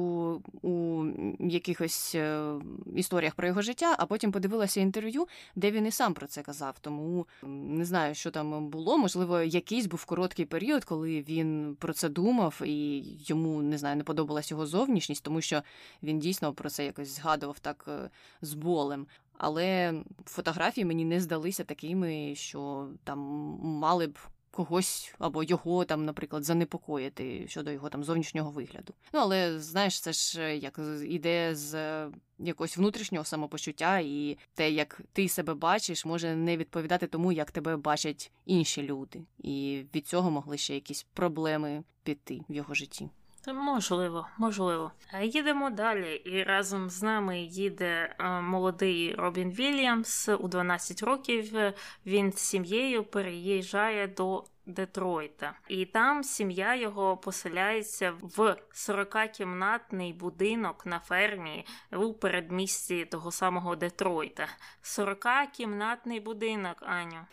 у 0.61 1.05
якихось 1.39 2.15
е, 2.15 2.53
історіях 2.95 3.35
про 3.35 3.47
його 3.47 3.61
життя, 3.61 3.95
а 3.99 4.05
потім 4.05 4.31
подивилася 4.31 4.81
інтерв'ю, 4.81 5.27
де 5.55 5.71
він 5.71 5.85
і 5.85 5.91
сам 5.91 6.13
про 6.13 6.27
це 6.27 6.41
казав. 6.41 6.75
Тому 6.81 7.27
не 7.43 7.85
знаю, 7.85 8.15
що 8.15 8.31
там 8.31 8.67
було. 8.69 8.97
Можливо, 8.97 9.41
якийсь 9.41 9.85
був 9.85 10.05
короткий 10.05 10.45
період, 10.45 10.85
коли 10.85 11.21
він 11.21 11.77
про 11.79 11.93
це 11.93 12.09
думав, 12.09 12.61
і 12.65 13.03
йому 13.25 13.61
не 13.61 13.77
знаю, 13.77 13.95
не 13.95 14.03
подобалась 14.03 14.51
його 14.51 14.65
зовнішність, 14.65 15.23
тому 15.23 15.41
що 15.41 15.61
він 16.03 16.19
дійсно 16.19 16.53
про 16.53 16.69
це 16.69 16.85
якось 16.85 17.15
згадував 17.15 17.59
так 17.59 17.85
е, 17.87 18.09
з 18.41 18.53
болем. 18.53 19.07
Але 19.37 19.93
фотографії 20.25 20.85
мені 20.85 21.05
не 21.05 21.21
здалися 21.21 21.63
такими, 21.63 22.35
що 22.35 22.89
там 23.03 23.19
мали 23.61 24.07
б 24.07 24.17
когось 24.55 25.15
або 25.19 25.43
його 25.43 25.85
там, 25.85 26.05
наприклад, 26.05 26.43
занепокоїти 26.43 27.47
щодо 27.47 27.71
його 27.71 27.89
там 27.89 28.03
зовнішнього 28.03 28.51
вигляду. 28.51 28.93
Ну 29.13 29.19
але 29.19 29.59
знаєш, 29.59 30.01
це 30.01 30.13
ж 30.13 30.41
е, 30.41 30.57
як 30.57 30.79
іде 31.07 31.55
з 31.55 31.73
е, 31.73 32.11
якогось 32.39 32.77
внутрішнього 32.77 33.25
самопочуття, 33.25 33.99
і 33.99 34.37
те, 34.53 34.71
як 34.71 35.01
ти 35.13 35.29
себе 35.29 35.53
бачиш, 35.53 36.05
може 36.05 36.35
не 36.35 36.57
відповідати 36.57 37.07
тому, 37.07 37.31
як 37.31 37.51
тебе 37.51 37.77
бачать 37.77 38.31
інші 38.45 38.83
люди, 38.83 39.21
і 39.39 39.83
від 39.95 40.07
цього 40.07 40.31
могли 40.31 40.57
ще 40.57 40.73
якісь 40.73 41.05
проблеми 41.13 41.83
піти 42.03 42.41
в 42.49 42.55
його 42.55 42.73
житті. 42.73 43.09
Можливо, 43.53 44.27
можливо. 44.37 44.91
Їдемо 45.21 45.69
далі, 45.69 46.15
і 46.15 46.43
разом 46.43 46.89
з 46.89 47.03
нами 47.03 47.39
їде 47.39 48.15
е, 48.19 48.41
молодий 48.41 49.15
Робін 49.15 49.51
Вільямс 49.51 50.29
у 50.29 50.47
12 50.47 51.03
років. 51.03 51.73
Він 52.05 52.31
з 52.31 52.37
сім'єю 52.37 53.03
переїжджає 53.03 54.07
до 54.07 54.43
Детройта, 54.65 55.53
і 55.67 55.85
там 55.85 56.23
сім'я 56.23 56.75
його 56.75 57.17
поселяється 57.17 58.13
в 58.21 58.55
40-кімнатний 58.73 60.17
будинок 60.17 60.85
на 60.85 60.99
фермі 60.99 61.65
у 61.91 62.13
передмісті 62.13 63.05
того 63.05 63.31
самого 63.31 63.75
Детройта. 63.75 64.47
40-кімнатний 64.83 66.23
будинок, 66.23 66.77
Аню. 66.81 67.25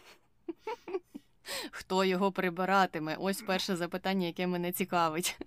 Хто 1.71 2.05
його 2.05 2.33
прибиратиме? 2.33 3.17
Ось 3.19 3.43
перше 3.43 3.77
запитання, 3.77 4.27
яке 4.27 4.47
мене 4.47 4.73
цікавить. 4.73 5.39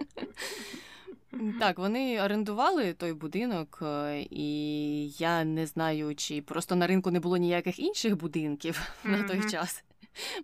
Так, 1.60 1.80
вони 1.80 2.22
орендували 2.22 2.94
той 2.94 3.14
будинок, 3.14 3.80
е, 3.82 4.26
і 4.30 5.10
я 5.10 5.44
не 5.44 5.66
знаю, 5.66 6.16
чи 6.16 6.42
просто 6.42 6.76
на 6.76 6.88
ринку 6.88 7.12
не 7.12 7.20
було 7.20 7.38
ніяких 7.38 7.80
інших 7.80 8.18
будинків 8.18 8.82
mm-hmm. 9.06 9.10
на 9.12 9.24
той 9.24 9.50
час. 9.52 9.84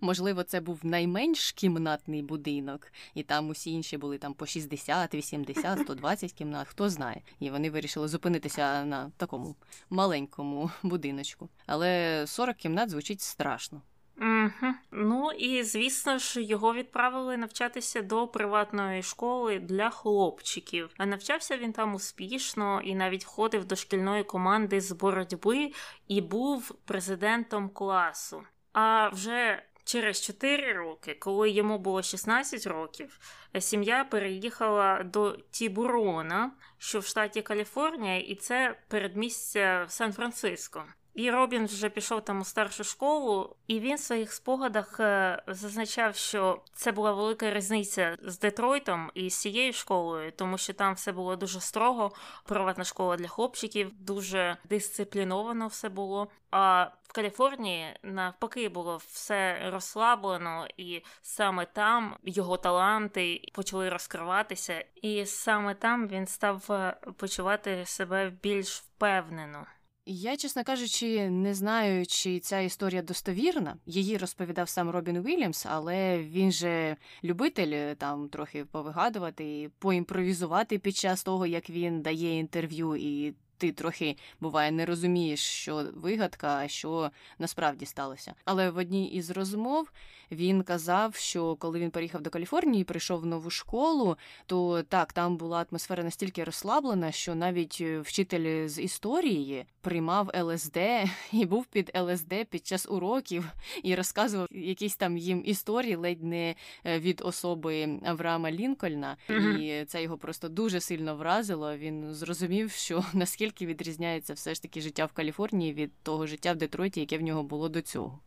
Можливо, 0.00 0.42
це 0.42 0.60
був 0.60 0.80
найменш 0.82 1.52
кімнатний 1.52 2.22
будинок, 2.22 2.92
і 3.14 3.22
там 3.22 3.48
усі 3.48 3.70
інші 3.70 3.96
були 3.96 4.18
там 4.18 4.34
по 4.34 4.46
60, 4.46 5.14
80, 5.14 5.78
120 5.80 6.32
кімнат, 6.32 6.68
хто 6.68 6.90
знає. 6.90 7.20
І 7.40 7.50
вони 7.50 7.70
вирішили 7.70 8.08
зупинитися 8.08 8.84
на 8.84 9.10
такому 9.16 9.56
маленькому 9.90 10.70
будиночку. 10.82 11.48
Але 11.66 12.24
40 12.26 12.56
кімнат 12.56 12.90
звучить 12.90 13.20
страшно. 13.20 13.82
Угу. 14.20 14.74
Ну 14.90 15.32
і 15.32 15.62
звісно 15.62 16.18
ж 16.18 16.42
його 16.42 16.74
відправили 16.74 17.36
навчатися 17.36 18.02
до 18.02 18.28
приватної 18.28 19.02
школи 19.02 19.58
для 19.58 19.90
хлопчиків. 19.90 20.90
А 20.96 21.06
навчався 21.06 21.56
він 21.56 21.72
там 21.72 21.94
успішно 21.94 22.80
і 22.84 22.94
навіть 22.94 23.24
входив 23.24 23.64
до 23.64 23.76
шкільної 23.76 24.24
команди 24.24 24.80
з 24.80 24.92
боротьби 24.92 25.72
і 26.08 26.20
був 26.20 26.74
президентом 26.84 27.68
класу. 27.68 28.42
А 28.72 29.08
вже 29.08 29.62
через 29.84 30.20
4 30.20 30.72
роки, 30.72 31.14
коли 31.14 31.50
йому 31.50 31.78
було 31.78 32.02
16 32.02 32.66
років, 32.66 33.18
сім'я 33.58 34.04
переїхала 34.04 35.02
до 35.02 35.36
Тібурона, 35.50 36.52
що 36.78 36.98
в 36.98 37.04
штаті 37.04 37.42
Каліфорнія, 37.42 38.18
і 38.18 38.34
це 38.34 38.78
передмістя 38.88 39.86
Сан-Франциско. 39.88 40.84
І 41.14 41.30
Робін 41.30 41.66
вже 41.66 41.88
пішов 41.88 42.24
там 42.24 42.40
у 42.40 42.44
старшу 42.44 42.84
школу, 42.84 43.56
і 43.66 43.80
він 43.80 43.96
в 43.96 44.00
своїх 44.00 44.32
спогадах 44.32 45.00
е, 45.00 45.42
зазначав, 45.46 46.16
що 46.16 46.62
це 46.74 46.92
була 46.92 47.12
велика 47.12 47.54
різниця 47.54 48.16
з 48.22 48.38
Детройтом 48.38 49.10
і 49.14 49.30
з 49.30 49.40
цією 49.40 49.72
школою, 49.72 50.32
тому 50.32 50.58
що 50.58 50.72
там 50.72 50.94
все 50.94 51.12
було 51.12 51.36
дуже 51.36 51.60
строго. 51.60 52.12
Приватна 52.44 52.84
школа 52.84 53.16
для 53.16 53.28
хлопчиків, 53.28 53.92
дуже 54.00 54.56
дисципліновано 54.64 55.66
все 55.66 55.88
було. 55.88 56.28
А 56.50 56.88
в 57.02 57.12
Каліфорнії 57.12 57.96
навпаки 58.02 58.68
було 58.68 58.96
все 58.96 59.70
розслаблено, 59.70 60.66
і 60.76 61.02
саме 61.22 61.66
там 61.66 62.16
його 62.22 62.56
таланти 62.56 63.42
почали 63.52 63.88
розкриватися, 63.88 64.84
і 65.02 65.26
саме 65.26 65.74
там 65.74 66.08
він 66.08 66.26
став 66.26 66.72
е, 66.72 66.96
почувати 67.16 67.86
себе 67.86 68.32
більш 68.42 68.78
впевнено. 68.78 69.66
Я, 70.06 70.36
чесно 70.36 70.64
кажучи, 70.64 71.30
не 71.30 71.54
знаю, 71.54 72.06
чи 72.06 72.40
ця 72.40 72.60
історія 72.60 73.02
достовірна. 73.02 73.76
Її 73.86 74.16
розповідав 74.16 74.68
сам 74.68 74.90
Робін 74.90 75.22
Вільямс, 75.22 75.66
але 75.66 76.18
він 76.18 76.52
же 76.52 76.96
любитель 77.24 77.94
там 77.94 78.28
трохи 78.28 78.64
повигадувати 78.64 79.60
і 79.60 79.68
поімпровізувати 79.68 80.78
під 80.78 80.96
час 80.96 81.24
того, 81.24 81.46
як 81.46 81.70
він 81.70 82.02
дає 82.02 82.38
інтерв'ю, 82.38 82.96
і 82.96 83.34
ти 83.62 83.72
трохи 83.72 84.16
буває 84.40 84.70
не 84.70 84.86
розумієш, 84.86 85.40
що 85.40 85.86
вигадка, 85.94 86.56
а 86.56 86.68
що 86.68 87.10
насправді 87.38 87.86
сталося. 87.86 88.34
Але 88.44 88.70
в 88.70 88.76
одній 88.76 89.08
із 89.08 89.30
розмов 89.30 89.88
він 90.32 90.62
казав, 90.62 91.14
що 91.14 91.56
коли 91.56 91.78
він 91.78 91.90
переїхав 91.90 92.22
до 92.22 92.30
Каліфорнії, 92.30 92.82
і 92.82 92.84
прийшов 92.84 93.20
в 93.20 93.26
нову 93.26 93.50
школу, 93.50 94.16
то 94.46 94.82
так 94.82 95.12
там 95.12 95.36
була 95.36 95.66
атмосфера 95.70 96.04
настільки 96.04 96.44
розслаблена, 96.44 97.12
що 97.12 97.34
навіть 97.34 97.78
е, 97.80 98.00
вчитель 98.00 98.68
з 98.68 98.82
історії 98.82 99.66
приймав 99.80 100.30
ЛСД 100.36 100.78
і 101.32 101.46
був 101.46 101.66
під 101.66 101.92
ЛСД 101.96 102.34
під 102.50 102.66
час 102.66 102.86
уроків 102.90 103.44
і 103.82 103.94
розказував 103.94 104.48
якісь 104.50 104.96
там 104.96 105.18
їм 105.18 105.42
історії, 105.44 105.96
ледь 105.96 106.22
не 106.22 106.54
е, 106.84 106.98
від 106.98 107.22
особи 107.24 108.00
Авраама 108.04 108.50
Лінкольна, 108.50 109.16
і 109.60 109.84
це 109.86 110.02
його 110.02 110.18
просто 110.18 110.48
дуже 110.48 110.80
сильно 110.80 111.16
вразило. 111.16 111.76
Він 111.76 112.14
зрозумів, 112.14 112.70
що 112.70 113.04
наскільки 113.12 113.51
відрізняється 113.60 114.34
все 114.34 114.54
ж 114.54 114.62
таки 114.62 114.80
життя 114.80 115.04
в 115.04 115.12
Каліфорнії 115.12 115.72
від 115.72 115.92
того 116.02 116.26
життя 116.26 116.52
в 116.52 116.56
Детройті, 116.56 117.00
яке 117.00 117.18
в 117.18 117.22
нього 117.22 117.42
було 117.42 117.68
до 117.68 117.82
цього. 117.82 118.20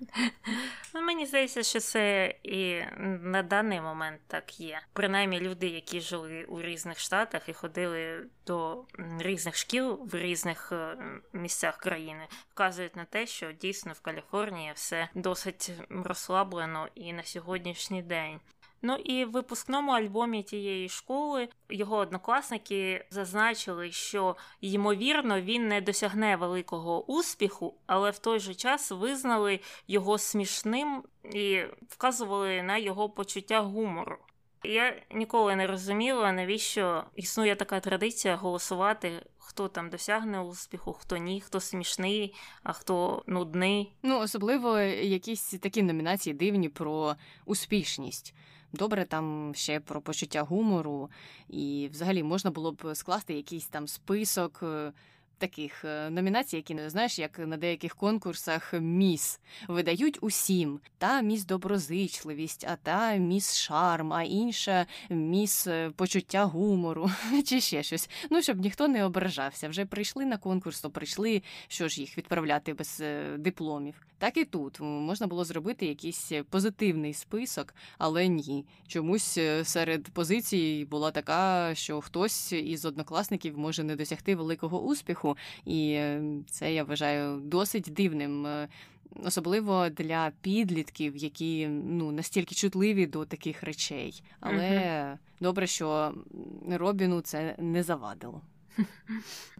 Ну, 0.94 1.00
Мені 1.00 1.26
здається, 1.26 1.62
що 1.62 1.80
це 1.80 2.34
і 2.42 2.80
на 3.22 3.42
даний 3.42 3.80
момент 3.80 4.20
так 4.26 4.60
є. 4.60 4.80
Принаймні, 4.92 5.40
люди, 5.40 5.66
які 5.66 6.00
жили 6.00 6.44
у 6.44 6.62
різних 6.62 6.98
штатах 6.98 7.48
і 7.48 7.52
ходили 7.52 8.26
до 8.46 8.84
різних 9.18 9.56
шкіл 9.56 10.00
в 10.12 10.14
різних 10.14 10.72
е, 10.72 10.96
місцях 11.32 11.76
країни, 11.76 12.26
вказують 12.50 12.96
на 12.96 13.04
те, 13.04 13.26
що 13.26 13.52
дійсно 13.52 13.92
в 13.92 14.00
Каліфорнії 14.00 14.72
все 14.74 15.08
досить 15.14 15.72
розслаблено 15.90 16.88
і 16.94 17.12
на 17.12 17.22
сьогоднішній 17.22 18.02
день. 18.02 18.40
Ну 18.82 18.94
і 18.94 19.24
в 19.24 19.30
випускному 19.30 19.92
альбомі 19.92 20.42
тієї 20.42 20.88
школи 20.88 21.48
його 21.70 21.96
однокласники 21.96 23.06
зазначили, 23.10 23.92
що 23.92 24.36
ймовірно 24.60 25.40
він 25.40 25.68
не 25.68 25.80
досягне 25.80 26.36
великого 26.36 27.04
успіху, 27.12 27.74
але 27.86 28.10
в 28.10 28.18
той 28.18 28.40
же 28.40 28.54
час 28.54 28.90
визнали 28.90 29.60
його 29.88 30.18
смішним 30.18 31.02
і 31.32 31.62
вказували 31.88 32.62
на 32.62 32.76
його 32.76 33.10
почуття 33.10 33.60
гумору. 33.60 34.18
Я 34.64 35.02
ніколи 35.10 35.56
не 35.56 35.66
розуміла, 35.66 36.32
навіщо 36.32 37.04
існує 37.16 37.56
така 37.56 37.80
традиція 37.80 38.36
голосувати. 38.36 39.26
Хто 39.38 39.68
там 39.68 39.90
досягне 39.90 40.40
успіху, 40.40 40.92
хто 40.92 41.16
ні, 41.16 41.40
хто 41.40 41.60
смішний, 41.60 42.34
а 42.62 42.72
хто 42.72 43.22
нудний. 43.26 43.92
Ну 44.02 44.18
особливо 44.18 44.78
якісь 44.78 45.50
такі 45.50 45.82
номінації 45.82 46.34
дивні 46.34 46.68
про 46.68 47.16
успішність. 47.44 48.34
Добре, 48.72 49.04
там 49.04 49.52
ще 49.54 49.80
про 49.80 50.00
почуття 50.00 50.42
гумору, 50.42 51.10
і 51.48 51.88
взагалі 51.92 52.22
можна 52.22 52.50
було 52.50 52.72
б 52.72 52.94
скласти 52.94 53.34
якийсь 53.34 53.66
там 53.66 53.88
список 53.88 54.60
е, 54.62 54.92
таких 55.38 55.84
е, 55.84 56.10
номінацій, 56.10 56.56
які 56.56 56.88
знаєш, 56.88 57.18
як 57.18 57.38
на 57.38 57.56
деяких 57.56 57.96
конкурсах 57.96 58.74
міс 58.80 59.40
видають 59.68 60.18
усім. 60.20 60.80
Та 60.98 61.20
міс 61.20 61.44
доброзичливість, 61.44 62.66
а 62.68 62.76
та 62.76 63.14
міс 63.14 63.54
шарм, 63.54 64.12
а 64.12 64.22
інша 64.22 64.86
міс 65.10 65.66
е, 65.66 65.90
почуття 65.96 66.44
гумору 66.44 67.10
чи 67.44 67.60
ще 67.60 67.82
щось. 67.82 68.10
Ну 68.30 68.42
щоб 68.42 68.60
ніхто 68.60 68.88
не 68.88 69.04
ображався. 69.04 69.68
Вже 69.68 69.84
прийшли 69.84 70.24
на 70.24 70.36
конкурс, 70.36 70.80
то 70.80 70.90
прийшли, 70.90 71.42
що 71.68 71.88
ж 71.88 72.00
їх 72.00 72.18
відправляти 72.18 72.74
без 72.74 73.00
е, 73.00 73.36
дипломів. 73.38 73.94
Так 74.18 74.36
і 74.36 74.44
тут 74.44 74.80
можна 74.80 75.26
було 75.26 75.44
зробити 75.44 75.86
якийсь 75.86 76.32
позитивний 76.50 77.14
список, 77.14 77.74
але 77.98 78.28
ні. 78.28 78.64
Чомусь 78.86 79.38
серед 79.64 80.08
позицій 80.08 80.86
була 80.90 81.10
така, 81.10 81.74
що 81.74 82.00
хтось 82.00 82.52
із 82.52 82.84
однокласників 82.84 83.58
може 83.58 83.84
не 83.84 83.96
досягти 83.96 84.34
великого 84.34 84.82
успіху 84.82 85.27
року, 85.28 85.38
і 85.64 85.92
е, 85.92 86.22
це 86.50 86.74
я 86.74 86.84
вважаю 86.84 87.40
досить 87.40 87.88
дивним. 87.90 88.46
Е, 88.46 88.68
особливо 89.24 89.88
для 89.88 90.32
підлітків, 90.40 91.16
які 91.16 91.68
ну 91.68 92.12
настільки 92.12 92.54
чутливі 92.54 93.06
до 93.06 93.24
таких 93.24 93.62
речей. 93.62 94.22
Але 94.40 94.64
mm 94.64 95.18
добре, 95.40 95.66
що 95.66 96.14
Робіну 96.70 97.20
це 97.20 97.56
не 97.58 97.82
завадило. 97.82 98.40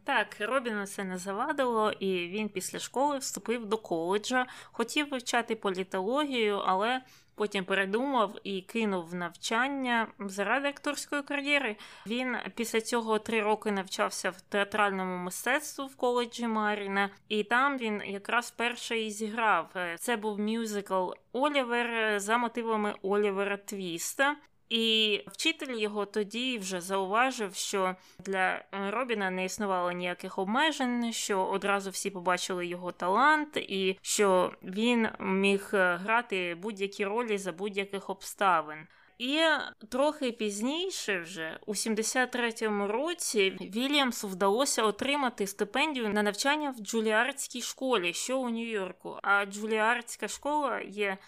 Так, 0.04 0.37
Робіну 0.40 0.87
це 0.87 1.04
не 1.04 1.18
завадило, 1.18 1.92
і 1.92 2.28
він 2.28 2.48
після 2.48 2.78
школи 2.78 3.18
вступив 3.18 3.66
до 3.66 3.78
коледжа, 3.78 4.46
хотів 4.72 5.11
вивчати 5.11 5.57
політологію, 5.57 6.57
але 6.66 7.02
потім 7.35 7.64
передумав 7.64 8.38
і 8.44 8.61
кинув 8.61 9.14
навчання 9.14 10.09
заради 10.18 10.68
акторської 10.68 11.22
кар'єри. 11.22 11.76
Він 12.07 12.37
після 12.54 12.81
цього 12.81 13.18
три 13.18 13.42
роки 13.42 13.70
навчався 13.72 14.31
в 14.31 14.40
театральному 14.40 15.16
мистецтву 15.16 15.87
в 15.87 15.96
коледжі 15.96 16.46
Маріна, 16.46 17.11
і 17.28 17.44
там 17.44 17.78
він 17.78 18.02
якраз 18.07 18.50
перший 18.50 19.07
і 19.07 19.11
зіграв. 19.11 19.74
Це 19.98 20.16
був 20.16 20.38
мюзикл 20.40 21.11
Олівер 21.33 22.20
за 22.20 22.38
мотивами 22.38 22.94
Олівера 23.02 23.57
Твіста. 23.57 24.37
І 24.68 25.20
вчитель 25.26 25.74
його 25.74 26.07
тоді 26.07 26.59
вже 26.59 26.81
зауважив, 26.81 27.54
що 27.54 27.96
для 28.18 28.64
Робіна 28.72 29.31
не 29.31 29.44
існувало 29.44 29.92
ніяких 29.92 30.38
обмежень, 30.38 31.12
що 31.12 31.44
одразу 31.44 31.90
всі 31.90 32.11
побачили 32.11 32.66
його 32.66 32.92
талант, 32.92 33.57
і 33.57 33.98
що 34.02 34.52
він 34.62 35.09
міг 35.20 35.68
грати 35.72 36.54
будь-які 36.54 37.04
ролі 37.04 37.38
за 37.38 37.52
будь-яких 37.52 38.11
обставин. 38.11 38.87
І 39.18 39.40
трохи 39.88 40.33
пізніше, 40.33 41.20
вже 41.20 41.59
у 41.66 41.72
73-му 41.72 42.87
році, 42.87 43.57
Вільямсу 43.61 44.28
вдалося 44.28 44.83
отримати 44.83 45.46
стипендію 45.46 46.09
на 46.09 46.22
навчання 46.22 46.74
в 46.78 46.81
Джуліардській 46.81 47.62
школі, 47.62 48.12
що 48.12 48.38
у 48.38 48.50
Нью-Йорку. 48.50 49.18
А 49.22 49.46
Джуліардська 49.46 50.28
школа 50.28 50.81
є 50.81 51.18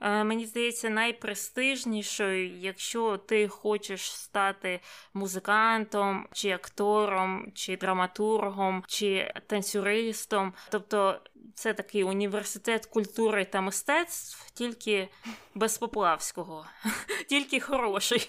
мені 0.00 0.46
здається, 0.46 0.90
найпрестижнішою, 0.90 2.56
якщо 2.56 3.16
ти 3.16 3.48
хочеш 3.48 4.12
стати 4.12 4.80
музикантом, 5.14 6.28
чи 6.32 6.50
актором, 6.50 7.52
чи 7.54 7.76
драматургом, 7.76 8.84
чи 8.86 9.32
танцюристом. 9.46 10.52
Тобто 10.70 11.20
це 11.54 11.74
такий 11.74 12.04
університет 12.04 12.86
культури 12.86 13.44
та 13.44 13.60
мистецтв, 13.60 14.50
тільки 14.52 15.08
без 15.54 15.78
Поплавського, 15.78 16.66
тільки 17.28 17.60
хороший. 17.60 18.28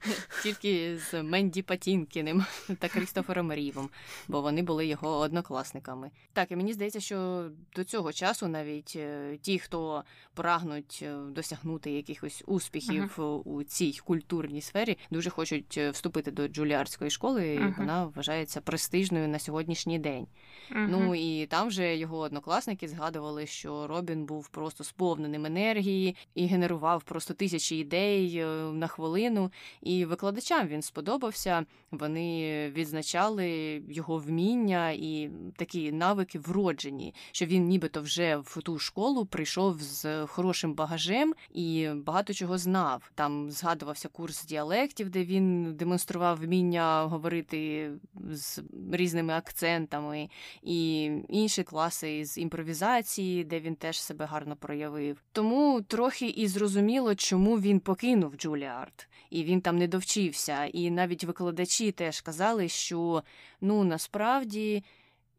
Тільки 0.42 0.98
з 0.98 1.22
Менді 1.22 1.62
Патінкіним 1.62 2.44
та 2.78 2.88
Крістофером 2.88 3.52
Рівом, 3.52 3.90
бо 4.28 4.40
вони 4.40 4.62
були 4.62 4.86
його 4.86 5.18
однокласниками. 5.18 6.10
Так, 6.32 6.50
і 6.50 6.56
мені 6.56 6.72
здається, 6.72 7.00
що 7.00 7.48
до 7.76 7.84
цього 7.84 8.12
часу 8.12 8.48
навіть 8.48 8.92
е, 8.96 9.38
ті, 9.42 9.58
хто 9.58 10.04
прагнуть 10.34 11.00
е, 11.02 11.16
досягнути 11.16 11.90
якихось 11.90 12.44
успіхів 12.46 13.14
uh-huh. 13.16 13.42
у 13.42 13.62
цій 13.62 14.00
культурній 14.04 14.60
сфері, 14.60 14.98
дуже 15.10 15.30
хочуть 15.30 15.74
е, 15.78 15.90
вступити 15.90 16.30
до 16.30 16.48
Джуліарської 16.48 17.10
школи, 17.10 17.54
і 17.54 17.58
uh-huh. 17.58 17.78
вона 17.78 18.04
вважається 18.04 18.60
престижною 18.60 19.28
на 19.28 19.38
сьогоднішній 19.38 19.98
день. 19.98 20.26
Ну 20.74 21.14
і 21.14 21.30
І 21.40 21.46
там 21.46 21.68
вже 21.68 21.96
його 21.96 22.18
однокласники 22.18 22.88
згадували, 22.88 23.46
що 23.46 23.86
Робін 23.86 24.24
був 24.24 24.48
просто 24.48 24.84
сповненим 24.84 25.46
енергії 25.46 26.16
і 26.34 26.46
генерував 26.46 27.02
просто 27.02 27.34
тисячі 27.34 27.76
ідей 27.76 28.36
е, 28.36 28.46
на 28.72 28.86
хвилину. 28.86 29.52
І 29.82 30.04
викладачам 30.04 30.68
він 30.68 30.82
сподобався. 30.82 31.64
Вони 31.90 32.68
відзначали 32.70 33.48
його 33.88 34.18
вміння 34.18 34.90
і 34.90 35.30
такі 35.56 35.92
навики 35.92 36.38
вроджені, 36.38 37.14
що 37.32 37.46
він 37.46 37.64
нібито 37.64 38.02
вже 38.02 38.36
в 38.36 38.62
ту 38.62 38.78
школу 38.78 39.26
прийшов 39.26 39.82
з 39.82 40.26
хорошим 40.26 40.74
багажем 40.74 41.34
і 41.54 41.88
багато 41.94 42.34
чого 42.34 42.58
знав. 42.58 43.10
Там 43.14 43.50
згадувався 43.50 44.08
курс 44.08 44.44
діалектів, 44.44 45.10
де 45.10 45.24
він 45.24 45.74
демонстрував 45.74 46.40
вміння 46.40 47.02
говорити 47.04 47.90
з 48.30 48.62
різними 48.92 49.32
акцентами, 49.32 50.28
і 50.62 51.04
інші 51.28 51.62
класи 51.62 52.24
з 52.24 52.38
імпровізації, 52.38 53.44
де 53.44 53.60
він 53.60 53.76
теж 53.76 54.00
себе 54.00 54.24
гарно 54.24 54.56
проявив. 54.56 55.22
Тому 55.32 55.82
трохи 55.82 56.28
і 56.28 56.46
зрозуміло, 56.46 57.14
чому 57.14 57.60
він 57.60 57.80
покинув 57.80 58.36
Джуліард. 58.36 59.08
І 59.30 59.44
він 59.44 59.60
там 59.60 59.78
не 59.78 59.88
довчився. 59.88 60.64
І 60.64 60.90
навіть 60.90 61.24
викладачі 61.24 61.92
теж 61.92 62.20
казали, 62.20 62.68
що 62.68 63.22
ну 63.60 63.84
насправді 63.84 64.84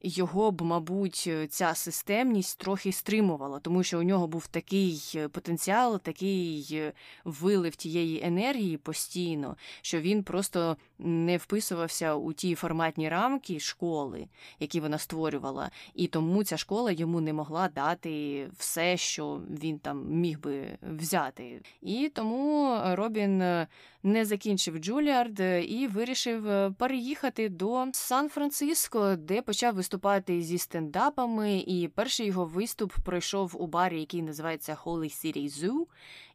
його 0.04 0.52
б, 0.52 0.62
мабуть, 0.62 1.30
ця 1.50 1.76
системність 1.76 2.60
трохи 2.60 2.92
стримувала, 2.92 3.60
тому 3.60 3.84
що 3.84 4.00
у 4.00 4.04
нього 4.04 4.28
був 4.28 4.48
такий 4.48 5.12
е, 5.16 5.28
потенціал, 5.28 6.00
такий 6.00 6.68
е, 6.72 6.94
вилив 7.26 7.76
тієї 7.76 8.24
енергії 8.24 8.78
постійно, 8.78 9.58
що 9.82 10.02
він 10.02 10.24
просто 10.24 10.78
не 11.00 11.38
вписувався 11.38 12.16
у 12.16 12.34
ті 12.34 12.56
форматні 12.56 13.10
рамки 13.10 13.60
школи, 13.60 14.28
які 14.60 14.80
вона 14.80 14.98
створювала, 14.98 15.72
і 15.94 16.08
тому 16.08 16.44
ця 16.44 16.58
школа 16.58 16.92
йому 16.92 17.22
не 17.22 17.34
могла 17.34 17.70
дати 17.70 18.48
все, 18.58 18.98
що 18.98 19.42
він 19.62 19.80
там 19.80 20.06
міг 20.10 20.40
би 20.40 20.78
взяти. 20.82 21.62
І 21.82 22.12
тому 22.16 22.78
Робін 22.86 23.42
е, 23.42 23.68
не 24.04 24.26
закінчив 24.26 24.78
Джуліард 24.78 25.40
і 25.68 25.90
вирішив 25.94 26.74
переїхати 26.76 27.50
до 27.50 27.86
Сан-Франциско, 27.94 29.16
де 29.16 29.42
почав 29.42 29.76
виступати 29.76 30.42
зі 30.42 30.58
стендапами. 30.58 31.58
І 31.58 31.88
перший 31.88 32.26
його 32.28 32.46
виступ 32.46 32.94
пройшов 33.06 33.56
у 33.60 33.68
барі, 33.68 34.00
який 34.00 34.22
називається 34.22 34.78
Holy 34.86 35.26
City 35.26 35.50
Zoo. 35.50 35.86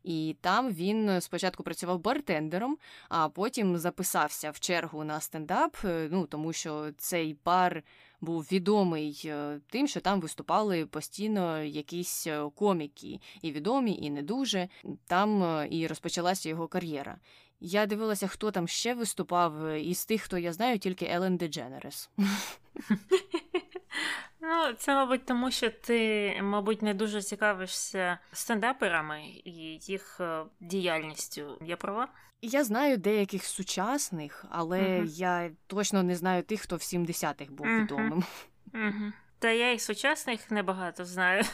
І 0.04 0.36
там 0.40 0.72
він 0.72 1.20
спочатку 1.20 1.62
працював 1.62 2.00
бартендером, 2.00 2.78
а 3.08 3.28
потім 3.28 3.78
записався 3.78 4.50
в 4.50 4.60
чергу 4.60 5.04
на 5.04 5.20
стендап. 5.20 5.76
Е, 5.84 6.08
ну 6.10 6.26
тому 6.26 6.52
що 6.52 6.90
цей 6.98 7.36
бар 7.44 7.82
був 8.26 8.48
відомий 8.52 9.22
е, 9.24 9.60
тим, 9.68 9.88
що 9.88 10.00
там 10.00 10.20
виступали 10.20 10.86
постійно 10.86 11.62
якісь 11.62 12.26
е, 12.26 12.50
коміки, 12.54 13.20
і 13.42 13.52
відомі, 13.52 13.98
і 14.02 14.10
не 14.10 14.22
дуже. 14.22 14.68
Там 15.06 15.66
і 15.70 15.86
розпочалася 15.86 16.48
його 16.48 16.68
кар'єра. 16.68 17.16
Я 17.60 17.86
дивилася, 17.86 18.26
хто 18.26 18.50
там 18.50 18.68
ще 18.68 18.94
виступав 18.94 19.74
із 19.74 20.04
тих, 20.04 20.22
хто 20.22 20.38
я 20.38 20.52
знаю, 20.52 20.78
тільки 20.78 21.06
Елен 21.10 21.36
Дедженерес. 21.36 22.10
Ну, 24.48 24.72
це, 24.72 24.94
мабуть, 24.94 25.26
тому 25.26 25.50
що 25.50 25.70
ти, 25.70 26.32
мабуть, 26.42 26.82
не 26.82 26.94
дуже 26.94 27.22
цікавишся 27.22 28.18
стендаперами 28.32 29.22
і 29.44 29.78
їх 29.82 30.20
е, 30.20 30.44
діяльністю. 30.60 31.58
Я 31.60 31.76
права? 31.76 32.08
Я 32.42 32.64
знаю 32.64 32.98
деяких 32.98 33.44
сучасних, 33.44 34.44
але 34.50 34.80
uh-huh. 34.80 35.06
я 35.06 35.50
точно 35.66 36.02
не 36.02 36.16
знаю 36.16 36.42
тих, 36.42 36.60
хто 36.60 36.76
в 36.76 36.80
70-х 36.80 37.52
був 37.52 37.66
uh-huh. 37.66 37.82
відомим. 37.82 38.24
Uh-huh. 38.72 39.12
Та 39.38 39.50
я 39.50 39.72
і 39.72 39.78
сучасних 39.78 40.50
небагато 40.50 41.04
знаю. 41.04 41.44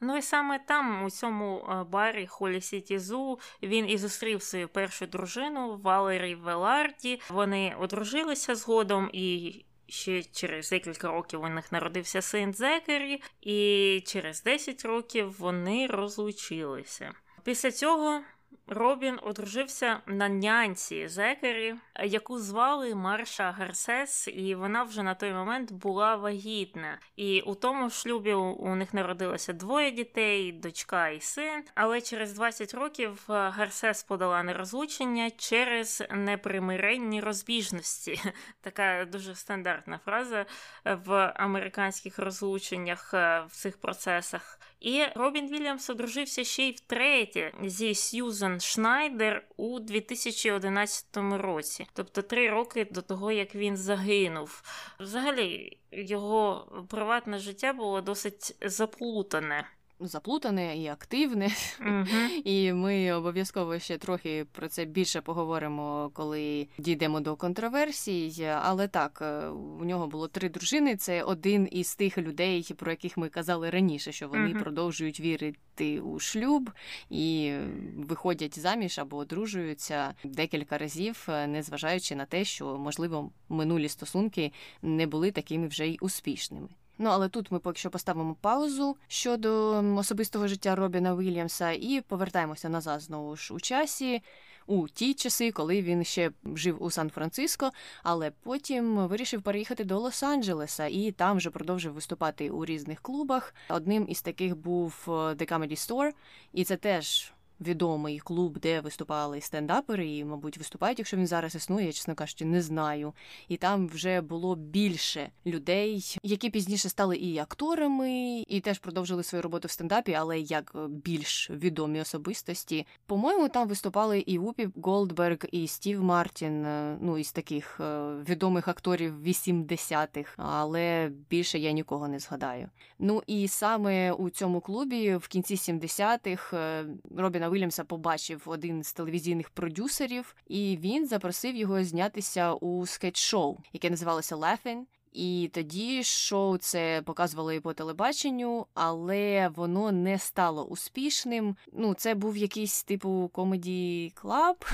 Ну 0.00 0.16
і 0.16 0.22
саме 0.22 0.58
там, 0.58 1.04
у 1.04 1.10
цьому 1.10 1.58
е, 1.58 1.84
барі 1.84 2.26
Холі 2.26 2.60
Сіті 2.60 2.98
Зу, 2.98 3.38
він 3.62 3.88
і 3.88 3.98
зустрів 3.98 4.42
свою 4.42 4.68
першу 4.68 5.06
дружину 5.06 5.76
Валері 5.76 6.34
Веларді. 6.34 7.20
Вони 7.30 7.76
одружилися 7.80 8.54
згодом 8.54 9.10
і. 9.12 9.64
Ще 9.88 10.22
через 10.22 10.70
декілька 10.70 11.08
років 11.08 11.42
у 11.42 11.48
них 11.48 11.72
народився 11.72 12.22
син 12.22 12.54
Зекері, 12.54 13.22
і 13.40 14.02
через 14.06 14.42
10 14.42 14.84
років 14.84 15.36
вони 15.38 15.86
розлучилися. 15.86 17.12
Після 17.44 17.72
цього 17.72 18.20
Робін 18.66 19.18
одружився 19.22 20.00
на 20.06 20.28
нянці 20.28 21.08
Зекері, 21.08 21.74
яку 22.04 22.38
звали 22.38 22.94
Марша 22.94 23.50
Гарсес, 23.50 24.28
і 24.28 24.54
вона 24.54 24.82
вже 24.82 25.02
на 25.02 25.14
той 25.14 25.32
момент 25.32 25.72
була 25.72 26.16
вагітна. 26.16 26.98
І 27.16 27.40
у 27.40 27.54
тому 27.54 27.90
шлюбі 27.90 28.32
у 28.34 28.74
них 28.74 28.94
народилося 28.94 29.52
двоє 29.52 29.90
дітей, 29.90 30.52
дочка 30.52 31.08
і 31.08 31.20
син. 31.20 31.64
Але 31.74 32.00
через 32.00 32.32
20 32.32 32.74
років 32.74 33.24
е, 33.30 33.32
Гарсес 33.32 34.02
подала 34.02 34.42
на 34.42 34.52
розлучення 34.52 35.30
через 35.30 36.02
непримиренні 36.10 37.20
розбіжності. 37.20 38.20
Така 38.60 39.04
дуже 39.04 39.34
стандартна 39.34 40.00
фраза 40.04 40.46
в 40.84 41.32
американських 41.36 42.18
розлученнях 42.18 43.14
е, 43.14 43.44
в 43.48 43.52
цих 43.52 43.76
процесах. 43.80 44.58
І 44.80 45.04
Робін 45.14 45.48
Вільямс 45.48 45.90
одружився 45.90 46.44
ще 46.44 46.62
й 46.62 46.72
втретє 46.72 47.52
зі 47.62 47.94
Сьюзен 47.94 48.53
Шнайдер 48.60 49.46
у 49.56 49.80
2011 49.80 51.06
році, 51.16 51.86
тобто 51.92 52.22
три 52.22 52.50
роки 52.50 52.84
до 52.90 53.02
того, 53.02 53.32
як 53.32 53.54
він 53.54 53.76
загинув. 53.76 54.62
Взагалі, 55.00 55.78
його 55.92 56.66
приватне 56.90 57.38
життя 57.38 57.72
було 57.72 58.00
досить 58.00 58.56
заплутане 58.62 59.66
заплутане 60.00 60.78
і 60.78 60.86
активне, 60.86 61.46
uh-huh. 61.46 62.28
і 62.44 62.72
ми 62.72 63.12
обов'язково 63.12 63.78
ще 63.78 63.98
трохи 63.98 64.46
про 64.52 64.68
це 64.68 64.84
більше 64.84 65.20
поговоримо, 65.20 66.10
коли 66.14 66.68
дійдемо 66.78 67.20
до 67.20 67.36
контроверсій. 67.36 68.46
Але 68.62 68.88
так, 68.88 69.18
е, 69.22 69.48
у 69.48 69.84
нього 69.84 70.06
було 70.06 70.28
три 70.28 70.48
дружини. 70.48 70.96
Це 70.96 71.22
один 71.22 71.68
із 71.70 71.94
тих 71.94 72.18
людей, 72.18 72.74
про 72.76 72.90
яких 72.90 73.16
ми 73.16 73.28
казали 73.28 73.70
раніше, 73.70 74.12
що 74.12 74.28
вони 74.28 74.48
uh-huh. 74.48 74.62
продовжують 74.62 75.20
вірити 75.20 76.00
у 76.00 76.18
шлюб 76.18 76.70
і 77.10 77.54
виходять 77.96 78.58
заміж 78.58 78.98
або 78.98 79.16
одружуються 79.16 80.14
декілька 80.24 80.78
разів, 80.78 81.26
е, 81.28 81.46
незважаючи 81.46 82.14
на 82.14 82.24
те, 82.24 82.44
що 82.44 82.78
можливо 82.78 83.30
минулі 83.48 83.88
стосунки 83.88 84.52
не 84.82 85.06
були 85.06 85.30
такими 85.30 85.66
вже 85.66 85.86
й 85.86 85.98
успішними. 86.00 86.68
Ну, 86.98 87.10
але 87.10 87.28
тут 87.28 87.50
ми 87.50 87.58
поки 87.58 87.78
що 87.78 87.90
поставимо 87.90 88.36
паузу 88.40 88.96
щодо 89.08 89.82
особистого 89.96 90.48
життя 90.48 90.74
Робіна 90.74 91.16
Вільямса 91.16 91.70
і 91.70 92.00
повертаємося 92.00 92.68
назад 92.68 93.00
знову 93.00 93.36
ж 93.36 93.54
у 93.54 93.60
часі. 93.60 94.22
У 94.66 94.88
ті 94.88 95.14
часи, 95.14 95.52
коли 95.52 95.82
він 95.82 96.04
ще 96.04 96.30
жив 96.54 96.82
у 96.82 96.90
Сан-Франциско, 96.90 97.70
але 98.02 98.30
потім 98.30 98.96
вирішив 98.96 99.42
переїхати 99.42 99.84
до 99.84 100.00
Лос-Анджелеса 100.00 100.88
і 100.88 101.12
там 101.12 101.36
вже 101.36 101.50
продовжив 101.50 101.92
виступати 101.92 102.50
у 102.50 102.64
різних 102.64 103.00
клубах. 103.00 103.54
Одним 103.68 104.06
із 104.08 104.22
таких 104.22 104.56
був 104.56 105.04
е, 105.08 105.10
The 105.10 105.52
Comedy 105.52 105.76
Store, 105.76 106.10
і 106.52 106.64
це 106.64 106.76
теж 106.76 107.33
відомий 107.60 108.18
клуб, 108.18 108.58
де 108.58 108.80
виступали 108.80 109.40
стендапери, 109.40 110.16
і, 110.16 110.24
мабуть, 110.24 110.58
виступають, 110.58 110.98
якщо 110.98 111.16
він 111.16 111.26
зараз 111.26 111.54
існує, 111.54 111.86
я 111.86 111.92
чесно 111.92 112.14
кажучи, 112.14 112.44
не 112.44 112.62
знаю. 112.62 113.12
І 113.48 113.56
там 113.56 113.88
вже 113.88 114.20
було 114.20 114.56
більше 114.56 115.30
людей, 115.46 116.18
які 116.22 116.50
пізніше 116.50 116.88
стали 116.88 117.16
і 117.16 117.38
акторами, 117.38 118.44
і 118.48 118.60
теж 118.60 118.78
продовжили 118.78 119.22
свою 119.22 119.42
роботу 119.42 119.68
в 119.68 119.70
стендапі, 119.70 120.14
але 120.14 120.40
як 120.40 120.76
більш 120.88 121.50
відомі 121.50 122.00
особистості. 122.00 122.86
По-моєму, 123.06 123.48
там 123.48 123.68
виступали 123.68 124.18
і 124.18 124.38
Упі 124.38 124.68
Голдберг, 124.82 125.38
і 125.52 125.66
Стів 125.66 126.02
Мартін, 126.02 126.64
е, 126.64 126.98
ну 127.00 127.18
із 127.18 127.32
таких 127.32 127.80
е, 127.80 128.14
відомих 128.28 128.68
акторів 128.68 129.26
80-х, 129.26 130.32
але 130.36 131.10
більше 131.30 131.58
я 131.58 131.72
нікого 131.72 132.08
не 132.08 132.18
згадаю. 132.18 132.68
Ну 132.98 133.22
і 133.26 133.48
саме 133.48 134.12
у 134.12 134.30
цьому 134.30 134.60
клубі 134.60 135.16
в 135.16 135.28
кінці 135.28 135.54
70-х 135.54 136.56
е, 136.56 136.86
Робін 137.16 137.43
Робіна 137.44 137.56
Вільямса 137.56 137.84
побачив 137.84 138.42
один 138.46 138.82
з 138.82 138.92
телевізійних 138.92 139.50
продюсерів, 139.50 140.36
і 140.48 140.78
він 140.80 141.06
запросив 141.06 141.56
його 141.56 141.84
знятися 141.84 142.52
у 142.52 142.86
скетч-шоу, 142.86 143.56
яке 143.72 143.90
називалося 143.90 144.36
Laughing. 144.36 144.82
І 145.12 145.50
тоді 145.52 146.04
шоу 146.04 146.58
це 146.58 147.02
показували 147.04 147.60
по 147.60 147.72
телебаченню, 147.72 148.66
але 148.74 149.48
воно 149.48 149.92
не 149.92 150.18
стало 150.18 150.64
успішним. 150.64 151.56
Ну, 151.72 151.94
це 151.94 152.14
був 152.14 152.36
якийсь 152.36 152.82
типу 152.82 153.30
комеді 153.32 154.12
клаб, 154.14 154.64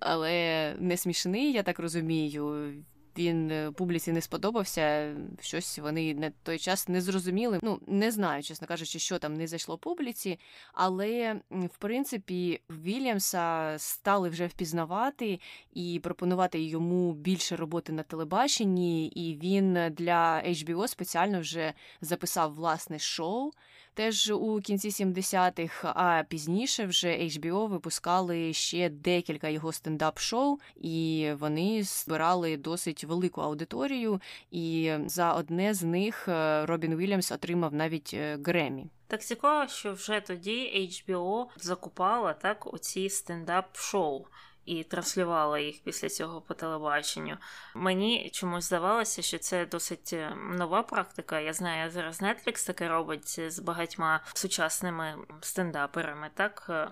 але 0.00 0.74
не 0.78 0.96
смішний, 0.96 1.52
я 1.52 1.62
так 1.62 1.78
розумію. 1.78 2.72
Він 3.18 3.50
е, 3.50 3.72
публіці 3.72 4.12
не 4.12 4.20
сподобався. 4.20 5.14
Щось 5.40 5.78
вони 5.78 6.14
на 6.14 6.30
той 6.42 6.58
час 6.58 6.88
не 6.88 7.00
зрозуміли. 7.00 7.58
Ну 7.62 7.80
не 7.86 8.10
знаю, 8.10 8.42
чесно 8.42 8.66
кажучи, 8.66 8.98
що 8.98 9.18
там 9.18 9.34
не 9.34 9.46
зайшло 9.46 9.78
публіці, 9.78 10.38
але 10.72 11.40
в 11.50 11.78
принципі 11.78 12.60
Вільямса 12.70 13.74
стали 13.78 14.28
вже 14.28 14.46
впізнавати 14.46 15.40
і 15.74 16.00
пропонувати 16.02 16.62
йому 16.62 17.12
більше 17.12 17.56
роботи 17.56 17.92
на 17.92 18.02
телебаченні. 18.02 19.06
І 19.06 19.36
він 19.36 19.74
для 19.90 20.42
HBO 20.46 20.88
спеціально 20.88 21.40
вже 21.40 21.72
записав 22.00 22.54
власне 22.54 22.98
шоу 22.98 23.52
теж 23.98 24.30
у 24.30 24.60
кінці 24.60 24.88
70-х, 24.88 25.92
а 25.96 26.22
пізніше 26.28 26.86
вже 26.86 27.08
HBO 27.08 27.68
випускали 27.68 28.52
ще 28.52 28.88
декілька 28.88 29.48
його 29.48 29.72
стендап-шоу, 29.72 30.58
і 30.76 31.30
вони 31.38 31.82
збирали 31.82 32.56
досить 32.56 33.04
велику 33.04 33.40
аудиторію. 33.40 34.20
І 34.50 34.92
за 35.06 35.32
одне 35.32 35.74
з 35.74 35.82
них 35.82 36.28
е, 36.28 36.66
Робін 36.66 36.96
Вільямс 36.96 37.32
отримав 37.32 37.74
навіть 37.74 38.10
е, 38.14 38.38
Гремі. 38.44 38.86
Так 39.06 39.22
цікаво, 39.22 39.68
що 39.68 39.92
вже 39.92 40.20
тоді 40.20 40.90
HBO 40.90 41.46
закупала 41.56 42.32
так 42.32 42.74
оці 42.74 43.08
стендап-шоу 43.08 44.24
і 44.68 44.84
транслювала 44.84 45.58
їх 45.58 45.82
після 45.82 46.08
цього 46.08 46.40
по 46.40 46.54
телебаченню. 46.54 47.36
Мені 47.74 48.30
чомусь 48.30 48.64
здавалося, 48.64 49.22
що 49.22 49.38
це 49.38 49.66
досить 49.66 50.12
е, 50.12 50.36
нова 50.50 50.82
практика. 50.82 51.40
Я 51.40 51.52
знаю, 51.52 51.90
зараз 51.90 52.22
Netflix 52.22 52.66
таке 52.66 52.88
робить 52.88 53.40
з 53.52 53.58
багатьма 53.58 54.20
сучасними 54.34 55.14
стендаперами, 55.40 56.30
так 56.34 56.66
е, 56.70 56.88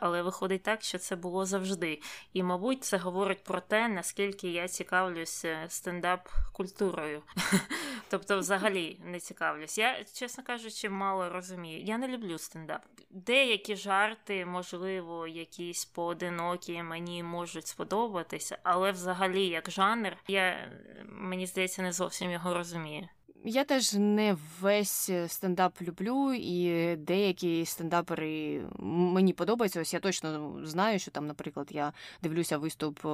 але 0.00 0.22
виходить 0.22 0.62
так, 0.62 0.82
що 0.82 0.98
це 0.98 1.16
було 1.16 1.44
завжди. 1.44 2.02
І, 2.32 2.42
мабуть, 2.42 2.84
це 2.84 2.96
говорить 2.96 3.44
про 3.44 3.60
те, 3.60 3.88
наскільки 3.88 4.50
я 4.50 4.68
цікавлюся 4.68 5.64
стендап-культурою. 5.68 7.22
Тобто, 8.10 8.38
взагалі 8.38 9.00
не 9.04 9.20
цікавлюсь. 9.20 9.78
Я, 9.78 10.04
чесно 10.14 10.44
кажучи, 10.44 10.88
мало 10.88 11.28
розумію. 11.28 11.82
Я 11.82 11.98
не 11.98 12.08
люблю 12.08 12.38
стендап. 12.38 12.82
Деякі 13.10 13.76
жарти, 13.76 14.46
можливо, 14.46 15.26
якісь 15.26 15.84
поодинокі 15.84 16.82
мені 16.82 17.19
можуть 17.22 17.66
сподобатися, 17.66 18.58
але 18.62 18.92
взагалі, 18.92 19.46
як 19.46 19.70
жанр, 19.70 20.16
я 20.28 20.72
мені 21.04 21.46
здається, 21.46 21.82
не 21.82 21.92
зовсім 21.92 22.30
його 22.30 22.54
розумію. 22.54 23.08
Я 23.44 23.64
теж 23.64 23.94
не 23.94 24.36
весь 24.60 25.10
е, 25.10 25.28
стендап 25.28 25.82
люблю, 25.82 26.32
і 26.32 26.96
деякі 26.96 27.64
стендапери 27.64 28.62
мені 28.78 29.32
подобаються. 29.32 29.80
Ось 29.80 29.94
я 29.94 30.00
точно 30.00 30.60
знаю, 30.64 30.98
що 30.98 31.10
там, 31.10 31.26
наприклад, 31.26 31.68
я 31.70 31.92
дивлюся 32.22 32.58
виступ 32.58 32.98
е, 32.98 33.08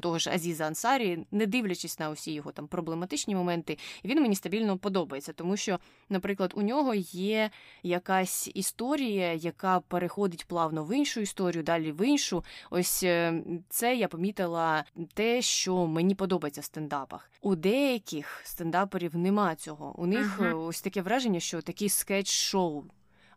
того 0.00 0.18
ж 0.18 0.30
Азіза 0.30 0.64
Ансарі, 0.64 1.26
не 1.30 1.46
дивлячись 1.46 1.98
на 1.98 2.10
усі 2.10 2.32
його 2.32 2.52
там 2.52 2.68
проблематичні 2.68 3.34
моменти, 3.34 3.78
він 4.04 4.22
мені 4.22 4.34
стабільно 4.34 4.78
подобається, 4.78 5.32
тому 5.32 5.56
що, 5.56 5.78
наприклад, 6.08 6.52
у 6.56 6.62
нього 6.62 6.94
є 7.12 7.50
якась 7.82 8.50
історія, 8.54 9.32
яка 9.32 9.80
переходить 9.80 10.46
плавно 10.46 10.84
в 10.84 10.96
іншу 10.96 11.20
історію, 11.20 11.62
далі 11.62 11.92
в 11.92 12.06
іншу. 12.06 12.44
Ось 12.70 13.02
е, 13.02 13.42
це 13.68 13.96
я 13.96 14.08
помітила 14.08 14.84
те, 15.14 15.42
що 15.42 15.86
мені 15.86 16.14
подобається 16.14 16.60
в 16.60 16.64
стендапах. 16.64 17.30
У 17.40 17.54
деяких 17.54 18.42
стендаперів 18.44 19.16
немає 19.16 19.56
цього. 19.60 19.94
У 19.98 20.06
них 20.06 20.40
uh-huh. 20.40 20.66
ось 20.66 20.82
таке 20.82 21.02
враження, 21.02 21.40
що 21.40 21.62
такий 21.62 21.88
скетч-шоу. 21.88 22.84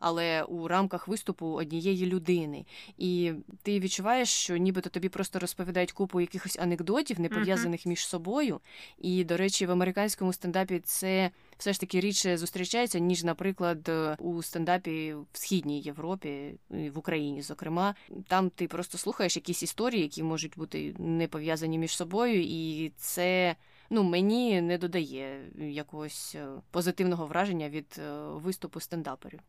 Але 0.06 0.44
у 0.44 0.68
рамках 0.68 1.08
виступу 1.08 1.48
однієї 1.48 2.06
людини, 2.06 2.66
і 2.98 3.34
ти 3.62 3.80
відчуваєш, 3.80 4.30
що 4.30 4.58
нібито 4.58 4.90
тобі 4.90 5.10
просто 5.10 5.40
розповідають 5.40 5.92
купу 5.92 6.22
якихось 6.22 6.60
анекдотів, 6.60 7.20
не 7.20 7.30
пов'язаних 7.30 7.82
uh-huh. 7.82 7.88
між 7.88 8.08
собою. 8.08 8.60
І, 8.98 9.24
до 9.24 9.38
речі, 9.38 9.66
в 9.66 9.72
американському 9.72 10.34
стендапі 10.34 10.80
це 10.80 11.32
все 11.58 11.74
ж 11.74 11.80
таки 11.80 12.00
рідше 12.00 12.38
зустрічається, 12.38 13.00
ніж, 13.00 13.24
наприклад, 13.24 13.92
у 14.20 14.44
стендапі 14.44 15.14
в 15.14 15.38
східній 15.38 15.82
Європі, 15.82 16.54
в 16.70 16.98
Україні, 16.98 17.42
зокрема, 17.42 17.96
там 18.28 18.50
ти 18.50 18.68
просто 18.68 18.98
слухаєш 18.98 19.36
якісь 19.36 19.64
історії, 19.64 20.04
які 20.04 20.24
можуть 20.24 20.58
бути 20.58 20.96
не 21.00 21.28
пов'язані 21.28 21.78
між 21.78 21.96
собою, 21.96 22.42
і 22.44 22.92
це 22.98 23.56
ну 23.89 24.04
мені 24.04 24.62
не 24.62 24.78
додає 24.78 25.52
якогось 25.58 26.36
е, 26.36 26.48
позитивного 26.72 27.26
враження 27.26 27.69
від 27.69 27.96
е, 28.00 28.22
виступу 28.22 28.80
стендаперів. 28.80 29.39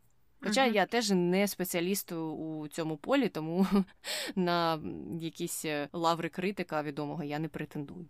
Хоча 0.40 0.68
uh-huh. 0.68 0.72
я 0.72 0.86
теж 0.86 1.10
не 1.10 1.48
спеціаліст 1.48 2.12
у 2.12 2.68
цьому 2.68 2.96
полі, 2.96 3.28
тому 3.28 3.66
на 4.36 4.80
якісь 5.20 5.64
е, 5.64 5.88
лаври 5.92 6.28
критика 6.28 6.82
відомого 6.82 7.24
я 7.24 7.38
не 7.38 7.48
претендую. 7.48 8.06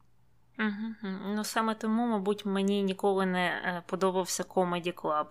Угу. 0.59 1.09
Ну 1.27 1.45
саме 1.45 1.75
тому, 1.75 2.07
мабуть, 2.07 2.47
мені 2.47 2.83
ніколи 2.83 3.27
не 3.27 3.83
подобався 3.87 4.43
Comedy 4.43 4.93
Club 4.93 5.27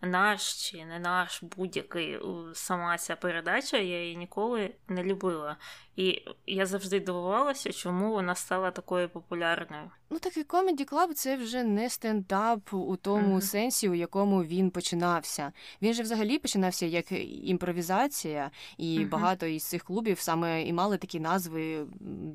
наш 0.00 0.70
чи 0.70 0.84
не 0.84 0.98
наш 0.98 1.42
будь-який 1.42 2.18
сама 2.54 2.98
ця 2.98 3.16
передача, 3.16 3.76
я 3.76 4.02
її 4.02 4.16
ніколи 4.16 4.74
не 4.88 5.04
любила. 5.04 5.56
І 6.00 6.22
я 6.46 6.66
завжди 6.66 7.00
дивувалася, 7.00 7.72
чому 7.72 8.12
вона 8.12 8.34
стала 8.34 8.70
такою 8.70 9.08
популярною. 9.08 9.90
Ну 10.12 10.18
так 10.18 10.36
і 10.36 10.42
Comedy 10.42 10.84
Club 10.84 11.12
це 11.14 11.36
вже 11.36 11.64
не 11.64 11.90
стендап 11.90 12.74
у 12.74 12.96
тому 12.96 13.36
uh-huh. 13.36 13.40
сенсі, 13.40 13.88
у 13.88 13.94
якому 13.94 14.44
він 14.44 14.70
починався. 14.70 15.52
Він 15.82 15.94
же 15.94 16.02
взагалі 16.02 16.38
починався 16.38 16.86
як 16.86 17.12
імпровізація, 17.44 18.50
і 18.78 18.98
uh-huh. 18.98 19.08
багато 19.08 19.46
із 19.46 19.64
цих 19.64 19.84
клубів 19.84 20.20
саме 20.20 20.62
і 20.62 20.72
мали 20.72 20.98
такі 20.98 21.20
назви, 21.20 21.86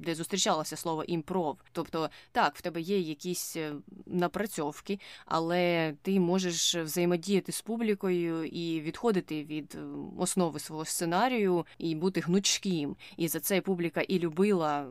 де 0.06 0.16
зустрічалося 0.16 0.76
слово 0.76 1.04
імпров. 1.04 1.58
Тобто, 1.72 2.10
так, 2.32 2.56
в 2.56 2.62
тебе 2.62 2.82
є 2.82 3.00
якісь 3.00 3.56
е, 3.58 3.74
напрацьовки, 4.06 5.00
але 5.26 5.94
ти 6.02 6.20
можеш 6.20 6.76
взаємодіяти 6.76 7.52
з 7.52 7.62
публікою 7.62 8.46
і 8.46 8.82
відходити 8.82 9.44
від 9.44 9.78
основи 10.18 10.60
свого 10.60 10.86
сценарію 10.86 11.66
і 11.78 11.96
бути 11.96 12.20
гнучким. 12.20 12.96
І 13.18 13.28
за 13.28 13.40
це 13.40 13.55
публіка 13.62 14.02
і 14.02 14.20
любила 14.20 14.88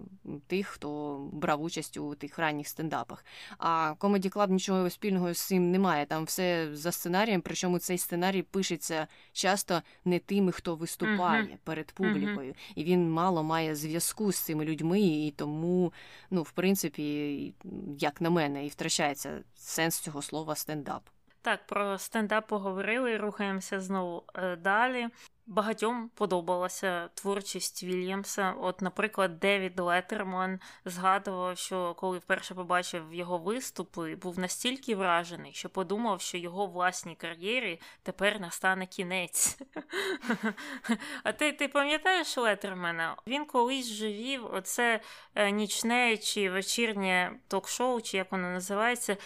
тих, 0.46 0.66
хто 0.66 1.18
брав 1.32 1.62
участь 1.62 1.96
у 1.96 2.14
тих 2.14 2.38
ранніх 2.38 2.68
стендапах. 2.68 3.24
А 3.58 3.94
Comedy 4.00 4.32
Club 4.32 4.50
нічого 4.50 4.90
спільного 4.90 5.34
з 5.34 5.40
цим 5.40 5.70
немає. 5.70 6.06
Там 6.06 6.24
все 6.24 6.68
за 6.72 6.92
сценарієм, 6.92 7.40
причому 7.40 7.78
цей 7.78 7.98
сценарій 7.98 8.42
пишеться 8.42 9.06
часто 9.32 9.82
не 10.04 10.18
тими, 10.18 10.52
хто 10.52 10.76
виступає 10.76 11.42
uh-huh. 11.42 11.56
перед 11.64 11.92
публікою. 11.92 12.52
Uh-huh. 12.52 12.72
І 12.74 12.84
він 12.84 13.10
мало 13.10 13.42
має 13.42 13.74
зв'язку 13.76 14.32
з 14.32 14.38
цими 14.38 14.64
людьми, 14.64 15.00
і 15.00 15.34
тому, 15.36 15.92
ну, 16.30 16.42
в 16.42 16.50
принципі, 16.50 17.54
як 17.98 18.20
на 18.20 18.30
мене, 18.30 18.66
і 18.66 18.68
втрачається 18.68 19.42
сенс 19.54 19.98
цього 19.98 20.22
слова 20.22 20.54
стендап. 20.54 21.02
Так, 21.44 21.66
про 21.66 21.98
стендап 21.98 22.46
поговорили, 22.46 23.16
рухаємося 23.16 23.80
знову 23.80 24.24
е, 24.34 24.56
далі. 24.56 25.08
Багатьом 25.46 26.10
подобалася 26.14 27.08
творчість 27.14 27.82
Вільямса. 27.82 28.54
От, 28.60 28.82
наприклад, 28.82 29.38
Девід 29.38 29.80
Леттерман 29.80 30.60
згадував, 30.84 31.58
що 31.58 31.94
коли 31.94 32.18
вперше 32.18 32.54
побачив 32.54 33.14
його 33.14 33.38
виступи, 33.38 34.16
був 34.16 34.38
настільки 34.38 34.96
вражений, 34.96 35.52
що 35.52 35.68
подумав, 35.68 36.20
що 36.20 36.38
його 36.38 36.66
власній 36.66 37.14
кар'єрі 37.14 37.80
тепер 38.02 38.40
настане 38.40 38.86
кінець. 38.86 39.58
А 41.24 41.32
ти 41.32 41.52
ти 41.52 41.68
пам'ятаєш 41.68 42.36
Леттермана? 42.36 43.16
Він 43.26 43.44
колись 43.44 43.92
живів 43.92 44.54
оце 44.54 45.00
е, 45.34 45.50
нічне 45.50 46.16
чи 46.16 46.50
вечірнє 46.50 47.32
ток-шоу, 47.48 48.00
чи 48.00 48.16
як 48.16 48.32
воно 48.32 48.50
називається, 48.50 49.16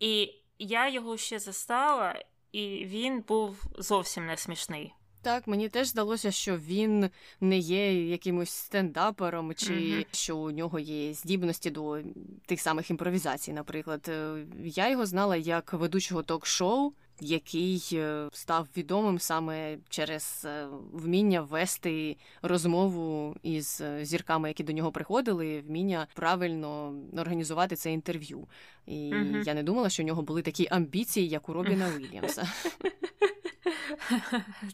і 0.00 0.43
я 0.58 0.88
його 0.88 1.16
ще 1.16 1.38
застала, 1.38 2.22
і 2.52 2.84
він 2.86 3.20
був 3.28 3.62
зовсім 3.78 4.26
не 4.26 4.36
смішний. 4.36 4.94
Так, 5.24 5.46
мені 5.46 5.68
теж 5.68 5.88
здалося, 5.88 6.30
що 6.30 6.56
він 6.56 7.10
не 7.40 7.58
є 7.58 8.08
якимось 8.08 8.50
стендапером, 8.50 9.54
чи 9.54 9.72
mm-hmm. 9.72 10.06
що 10.12 10.36
у 10.36 10.50
нього 10.50 10.78
є 10.78 11.14
здібності 11.14 11.70
до 11.70 11.98
тих 12.46 12.60
самих 12.60 12.90
імпровізацій. 12.90 13.52
Наприклад, 13.52 14.06
е, 14.08 14.46
я 14.64 14.90
його 14.90 15.06
знала 15.06 15.36
як 15.36 15.72
ведучого 15.72 16.22
ток-шоу 16.22 16.92
який 17.20 17.88
е, 17.92 18.28
став 18.32 18.68
відомим 18.76 19.18
саме 19.18 19.78
через 19.88 20.42
е, 20.46 20.66
вміння 20.92 21.40
вести 21.40 22.16
розмову 22.42 23.36
із 23.42 23.82
зірками, 24.02 24.48
які 24.48 24.62
до 24.62 24.72
нього 24.72 24.92
приходили, 24.92 25.60
вміння 25.60 26.06
правильно 26.14 26.94
організувати 27.18 27.76
це 27.76 27.92
інтерв'ю. 27.92 28.48
І 28.86 29.12
mm 29.12 29.42
я 29.44 29.54
не 29.54 29.62
думала, 29.62 29.90
що 29.90 30.02
у 30.02 30.06
нього 30.06 30.22
були 30.22 30.42
такі 30.42 30.68
амбіції, 30.70 31.28
як 31.28 31.48
у 31.48 31.52
Робіна 31.52 31.90
Уільямса. 31.96 32.48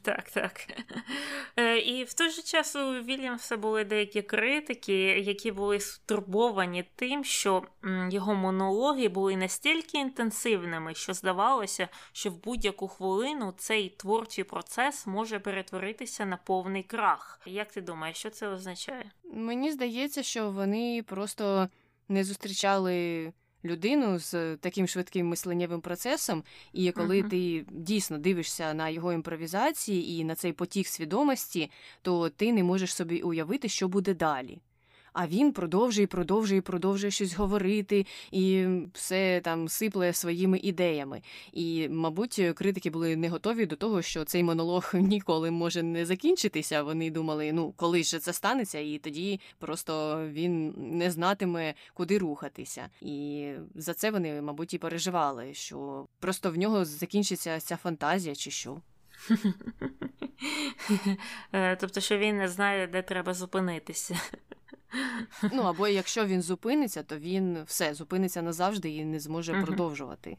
Так, 0.03 0.31
так. 0.31 0.67
Е, 1.57 1.79
і 1.79 2.05
в 2.05 2.13
той 2.13 2.31
же 2.31 2.43
час 2.43 2.77
у 2.77 2.93
Вільямса 2.93 3.57
були 3.57 3.85
деякі 3.85 4.23
критики, 4.23 5.03
які 5.03 5.53
були 5.53 5.81
стурбовані 5.81 6.85
тим, 6.97 7.25
що 7.25 7.63
його 8.11 8.35
монологи 8.35 9.09
були 9.09 9.37
настільки 9.37 9.99
інтенсивними, 9.99 10.95
що 10.95 11.15
здавалося, 11.15 11.89
що 12.13 12.31
в 12.31 12.43
будь-яку 12.43 12.89
хвилину 12.89 13.55
цей 13.57 13.89
творчий 13.89 14.45
процес 14.45 15.07
може 15.07 15.39
перетворитися 15.39 16.27
на 16.27 16.37
повний 16.37 16.83
крах. 16.83 17.41
Як 17.47 17.73
ти 17.73 17.81
думаєш, 17.81 18.17
що 18.17 18.31
це 18.31 18.49
означає? 18.49 19.11
Мені 19.33 19.73
здається, 19.73 20.23
що 20.23 20.51
вони 20.51 21.05
просто 21.07 21.69
не 22.09 22.25
зустрічали 22.25 23.33
людину 23.65 24.19
з 24.19 24.57
таким 24.57 24.89
швидким 24.89 25.29
мисленнєвим 25.29 25.81
процесом, 25.81 26.45
і 26.73 26.93
коли 26.93 27.23
uh-huh. 27.23 27.29
ти 27.31 27.65
дійсно 27.71 28.19
дивишся 28.19 28.75
на 28.75 28.89
його 28.89 29.13
імпровізації 29.13 30.21
і 30.21 30.25
на 30.25 30.35
цей 30.35 30.53
потік 30.53 30.87
свідомості, 30.87 31.71
то 32.03 32.29
ти 32.29 32.53
не 32.53 32.63
можеш 32.63 32.95
собі 32.95 33.21
уявити, 33.21 33.69
що 33.69 33.89
буде 33.89 34.15
далі. 34.15 34.59
А 35.13 35.27
він 35.27 35.53
продовжує, 35.53 36.07
продовжує, 36.07 36.61
продовжує 36.61 37.11
щось 37.11 37.35
говорити 37.35 38.07
і 38.31 38.67
все 38.95 39.41
там 39.45 39.69
сипле 39.69 40.13
своїми 40.13 40.59
ідеями. 40.59 41.23
І, 41.53 41.89
мабуть, 41.89 42.43
критики 42.55 42.91
були 42.91 43.17
не 43.17 43.29
готові 43.29 43.67
до 43.67 43.77
того, 43.77 44.03
що 44.03 44.25
цей 44.25 44.43
монолог 44.43 44.91
ніколи 44.95 45.51
може 45.51 45.83
не 45.83 46.07
закінчитися. 46.07 46.83
Вони 46.83 47.11
думали, 47.11 47.53
ну 47.53 47.73
коли 47.77 48.03
ж 48.03 48.19
це 48.19 48.33
станеться, 48.33 48.79
і 48.79 48.99
тоді 48.99 49.41
просто 49.59 50.25
він 50.33 50.75
не 50.77 51.11
знатиме, 51.11 51.75
куди 51.95 52.19
рухатися. 52.19 52.89
І 53.01 53.51
за 53.75 53.95
це 53.95 54.11
вони, 54.11 54.43
мабуть, 54.43 54.75
і 54.75 54.79
переживали, 54.79 55.55
що 55.55 56.07
просто 56.21 56.51
в 56.51 56.57
нього 56.57 56.85
закінчиться 56.85 57.61
ця 57.61 57.77
фантазія, 57.77 58.35
чи 58.35 58.51
що. 58.51 58.81
Е, 61.53 61.77
тобто, 61.77 62.01
що 62.01 62.19
він 62.19 62.37
не 62.37 62.49
знає, 62.49 62.87
де 62.87 63.03
треба 63.03 63.35
зупинитися. 63.35 64.21
Ну 65.53 65.63
або 65.63 65.89
якщо 65.89 66.27
він 66.27 66.43
зупиниться, 66.43 67.03
то 67.03 67.19
він 67.19 67.63
все 67.67 67.95
зупиниться 67.95 68.43
назавжди 68.43 68.91
і 68.91 69.05
не 69.05 69.21
зможе 69.21 69.53
uh 69.53 69.65
продовжувати. 69.65 70.37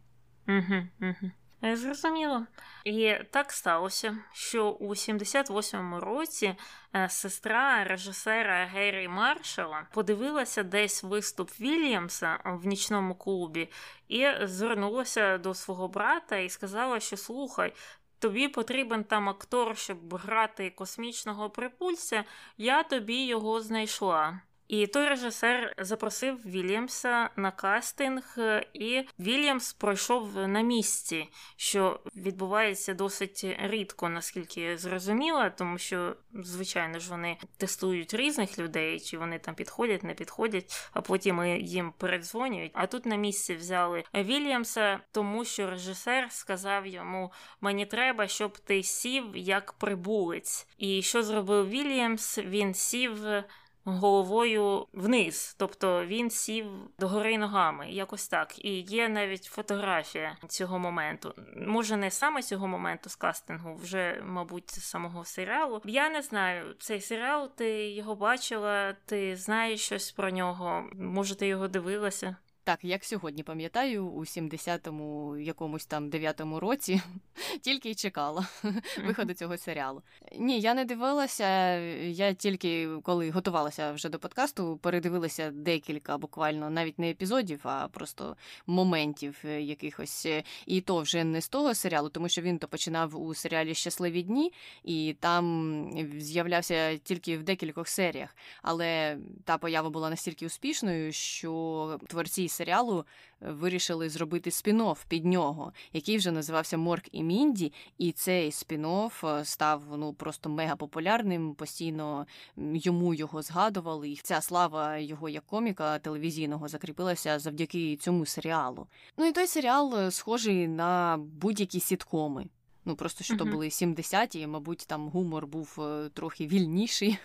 Угу, 0.47 0.87
угу. 1.01 1.31
Зрозуміло. 1.63 2.45
І 2.83 3.13
так 3.31 3.51
сталося, 3.51 4.17
що 4.33 4.69
у 4.69 4.89
78-му 4.89 5.99
році 5.99 6.55
е, 6.95 7.09
сестра 7.09 7.83
режисера 7.83 8.65
Геррі 8.65 9.07
Маршала 9.07 9.87
подивилася 9.93 10.63
десь 10.63 11.03
виступ 11.03 11.49
Вільямса 11.59 12.39
в 12.45 12.65
нічному 12.65 13.15
клубі 13.15 13.69
і 14.07 14.27
звернулася 14.43 15.37
до 15.37 15.53
свого 15.53 15.87
брата 15.87 16.37
і 16.37 16.49
сказала, 16.49 16.99
що 16.99 17.17
слухай. 17.17 17.73
Тобі 18.21 18.47
потрібен 18.47 19.03
там 19.03 19.29
актор, 19.29 19.77
щоб 19.77 20.15
грати 20.15 20.69
космічного 20.69 21.49
припульця, 21.49 22.23
я 22.57 22.83
тобі 22.83 23.25
його 23.25 23.61
знайшла. 23.61 24.41
І 24.71 24.87
той 24.87 25.09
режисер 25.09 25.75
запросив 25.77 26.39
Вільямса 26.45 27.29
на 27.35 27.51
кастинг, 27.51 28.37
і 28.73 29.03
Вільямс 29.19 29.73
пройшов 29.73 30.47
на 30.47 30.61
місці, 30.61 31.29
що 31.55 31.99
відбувається 32.15 32.93
досить 32.93 33.45
рідко, 33.59 34.09
наскільки 34.09 34.61
я 34.61 34.77
зрозуміла, 34.77 35.49
тому 35.49 35.77
що, 35.77 36.15
звичайно 36.33 36.99
ж, 36.99 37.09
вони 37.09 37.37
тестують 37.57 38.13
різних 38.13 38.59
людей, 38.59 38.99
чи 38.99 39.17
вони 39.17 39.39
там 39.39 39.55
підходять, 39.55 40.03
не 40.03 40.13
підходять, 40.13 40.89
а 40.93 41.01
потім 41.01 41.45
їм 41.59 41.93
передзвонюють. 41.97 42.71
А 42.73 42.87
тут 42.87 43.05
на 43.05 43.15
місці 43.15 43.55
взяли 43.55 44.03
Вільямса, 44.15 44.99
тому 45.11 45.45
що 45.45 45.69
режисер 45.69 46.31
сказав 46.31 46.87
йому: 46.87 47.31
Мені 47.61 47.85
треба, 47.85 48.27
щоб 48.27 48.57
ти 48.57 48.83
сів 48.83 49.37
як 49.37 49.73
прибулець. 49.73 50.67
І 50.77 51.01
що 51.01 51.23
зробив 51.23 51.69
Вільямс? 51.69 52.37
Він 52.37 52.73
сів 52.73 53.43
головою 53.85 54.87
вниз, 54.93 55.55
тобто 55.59 56.05
він 56.05 56.29
сів 56.29 56.65
догори 56.99 57.37
ногами, 57.37 57.91
якось 57.91 58.27
так. 58.27 58.65
І 58.65 58.79
є 58.79 59.09
навіть 59.09 59.43
фотографія 59.43 60.37
цього 60.47 60.79
моменту. 60.79 61.33
Може, 61.67 61.97
не 61.97 62.11
саме 62.11 62.41
цього 62.41 62.67
моменту 62.67 63.09
з 63.09 63.15
кастингу, 63.15 63.75
вже, 63.75 64.21
мабуть, 64.25 64.69
самого 64.69 65.25
серіалу. 65.25 65.81
Я 65.85 66.09
не 66.09 66.21
знаю, 66.21 66.75
цей 66.79 67.01
серіал, 67.01 67.49
ти 67.55 67.89
його 67.89 68.15
бачила, 68.15 68.93
ти 69.05 69.35
знаєш 69.35 69.81
щось 69.81 70.11
про 70.11 70.29
нього, 70.29 70.89
може, 70.93 71.35
ти 71.35 71.47
його 71.47 71.67
дивилася? 71.67 72.35
Так, 72.63 72.83
як 72.83 73.05
сьогодні 73.05 73.43
пам'ятаю, 73.43 74.05
у 74.05 74.19
70-му 74.19 75.37
якомусь 75.37 75.85
там 75.85 76.09
9-му 76.09 76.59
році 76.59 77.01
тільки 77.61 77.89
й 77.89 77.95
чекала 77.95 78.47
виходу 79.05 79.33
цього 79.33 79.57
серіалу. 79.57 80.01
Ні, 80.39 80.59
я 80.59 80.73
не 80.73 80.85
дивилася. 80.85 81.75
Я 81.99 82.33
тільки 82.33 82.89
коли 83.03 83.31
готувалася 83.31 83.91
вже 83.91 84.09
до 84.09 84.19
подкасту, 84.19 84.79
передивилася 84.81 85.51
декілька 85.51 86.17
буквально 86.17 86.69
навіть 86.69 86.99
не 86.99 87.09
епізодів, 87.09 87.59
а 87.63 87.87
просто 87.87 88.35
моментів 88.67 89.37
е, 89.45 89.61
якихось. 89.61 90.27
І 90.65 90.81
то 90.81 91.01
вже 91.01 91.23
не 91.23 91.41
з 91.41 91.49
того 91.49 91.73
серіалу, 91.73 92.09
тому 92.09 92.29
що 92.29 92.41
він 92.41 92.57
то 92.57 92.67
починав 92.67 93.21
у 93.21 93.33
серіалі 93.33 93.73
Щасливі 93.73 94.23
дні, 94.23 94.53
і 94.83 95.15
там 95.19 96.07
з'являвся 96.19 96.97
тільки 96.97 97.37
в 97.37 97.43
декількох 97.43 97.87
серіях. 97.87 98.35
Але 98.61 99.17
та 99.43 99.57
поява 99.57 99.89
була 99.89 100.09
настільки 100.09 100.45
успішною, 100.45 101.11
що 101.11 101.99
творці 102.07 102.50
серіалу 102.51 103.05
е, 103.41 103.51
вирішили 103.51 104.09
зробити 104.09 104.49
спін-офф 104.49 104.97
під 105.07 105.25
нього, 105.25 105.73
який 105.93 106.17
вже 106.17 106.31
називався 106.31 106.77
Морк 106.77 107.05
і 107.11 107.23
Мінді, 107.23 107.73
і 107.97 108.11
цей 108.11 108.49
спін-офф 108.49 109.27
е, 109.27 109.45
став 109.45 109.83
ну 109.97 110.13
просто 110.13 110.49
мега 110.49 110.75
популярним. 110.75 111.53
Постійно 111.55 112.25
йому 112.57 113.13
його 113.13 113.41
згадували, 113.41 114.09
і 114.09 114.15
ця 114.15 114.41
слава 114.41 114.97
його 114.97 115.29
як 115.29 115.45
коміка 115.45 115.99
телевізійного 115.99 116.67
закріпилася 116.67 117.39
завдяки 117.39 117.95
цьому 117.95 118.25
серіалу. 118.25 118.87
Ну 119.17 119.25
і 119.25 119.31
той 119.31 119.47
серіал 119.47 119.95
е, 119.95 120.11
схожий 120.11 120.67
на 120.67 121.17
будь-які 121.17 121.79
сіткоми. 121.79 122.45
Ну 122.85 122.95
просто 122.95 123.23
що 123.23 123.37
то 123.37 123.45
були 123.45 123.65
70-ті, 123.67 124.47
мабуть, 124.47 124.85
там 124.87 125.09
гумор 125.09 125.47
був 125.47 125.79
трохи 126.13 126.47
вільніший. 126.47 127.17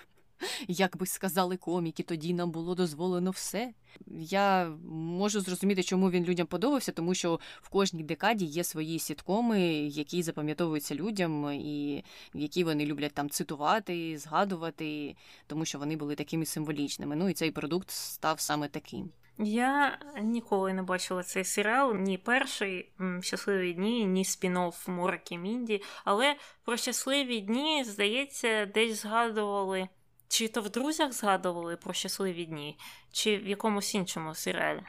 Як 0.68 0.96
би 0.96 1.06
сказали 1.06 1.56
коміки, 1.56 2.02
тоді 2.02 2.34
нам 2.34 2.50
було 2.50 2.74
дозволено 2.74 3.30
все. 3.30 3.72
Я 4.10 4.68
можу 4.92 5.40
зрозуміти, 5.40 5.82
чому 5.82 6.10
він 6.10 6.24
людям 6.24 6.46
подобався, 6.46 6.92
тому 6.92 7.14
що 7.14 7.40
в 7.62 7.68
кожній 7.68 8.02
декаді 8.02 8.44
є 8.44 8.64
свої 8.64 8.98
сіткоми, 8.98 9.60
які 9.86 10.22
запам'ятовуються 10.22 10.94
людям, 10.94 11.52
і 11.52 12.04
які 12.34 12.64
вони 12.64 12.86
люблять 12.86 13.14
там 13.14 13.30
цитувати, 13.30 14.18
згадувати, 14.18 15.16
тому 15.46 15.64
що 15.64 15.78
вони 15.78 15.96
були 15.96 16.14
такими 16.14 16.46
символічними. 16.46 17.16
Ну 17.16 17.28
і 17.28 17.32
цей 17.32 17.50
продукт 17.50 17.90
став 17.90 18.40
саме 18.40 18.68
таким. 18.68 19.10
Я 19.38 19.98
ніколи 20.22 20.72
не 20.72 20.82
бачила 20.82 21.22
цей 21.22 21.44
серіал, 21.44 21.94
ні 21.94 22.18
перший 22.18 22.92
щасливі 23.20 23.72
дні, 23.72 24.04
ні 24.06 24.22
спін-офф 24.22 24.90
Морки 24.90 25.38
Мінді. 25.38 25.82
Але 26.04 26.36
про 26.64 26.76
щасливі 26.76 27.40
дні, 27.40 27.84
здається, 27.84 28.66
десь 28.66 29.02
згадували 29.02 29.88
чи 30.28 30.48
то 30.48 30.60
в 30.60 30.70
друзях 30.70 31.12
згадували 31.12 31.76
про 31.76 31.92
щасливі 31.92 32.44
дні, 32.44 32.78
чи 33.12 33.36
в 33.38 33.46
якомусь 33.48 33.94
іншому 33.94 34.34
серіалі? 34.34 34.82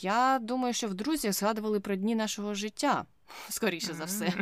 Я 0.00 0.38
думаю, 0.42 0.74
що 0.74 0.88
в 0.88 0.94
друзях 0.94 1.32
згадували 1.32 1.80
про 1.80 1.96
дні 1.96 2.14
нашого 2.14 2.54
життя, 2.54 3.04
скоріше 3.48 3.94
за 3.94 4.04
все. 4.04 4.32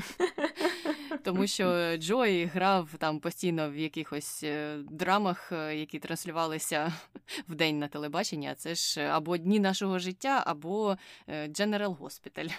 Тому 1.25 1.47
що 1.47 1.97
Джой 1.97 2.45
грав 2.45 2.89
там 2.99 3.21
постійно 3.21 3.71
в 3.71 3.77
якихось 3.77 4.41
е, 4.45 4.79
драмах, 4.91 5.53
е, 5.53 5.77
які 5.77 5.99
транслювалися 5.99 6.93
в 7.49 7.55
день 7.55 7.79
на 7.79 7.89
телебаченні. 7.89 8.49
А 8.49 8.55
це 8.55 8.75
ж 8.75 9.01
або 9.01 9.37
дні 9.37 9.61
нашого 9.61 9.99
життя, 9.99 10.43
або 10.47 10.97
е, 11.27 11.49
General 11.49 11.97
Hospital. 11.97 12.53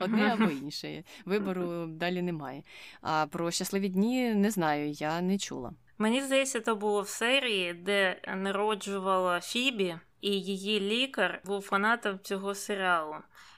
Одне 0.00 0.32
або 0.32 0.50
інше. 0.50 1.04
Вибору 1.24 1.86
далі 1.86 2.22
немає. 2.22 2.62
А 3.00 3.26
про 3.26 3.50
щасливі 3.50 3.88
дні 3.88 4.34
не 4.34 4.50
знаю, 4.50 4.90
я 4.90 5.20
не 5.20 5.38
чула. 5.38 5.72
Мені 5.98 6.22
здається, 6.22 6.60
це 6.60 6.74
було 6.74 7.02
в 7.02 7.08
серії, 7.08 7.74
де 7.74 8.20
народжувала 8.36 9.40
Фібі, 9.40 9.98
і 10.20 10.30
її 10.30 10.80
лікар 10.80 11.40
був 11.44 11.62
фанатом 11.62 12.18
цього 12.22 12.54
серіалу. 12.54 13.14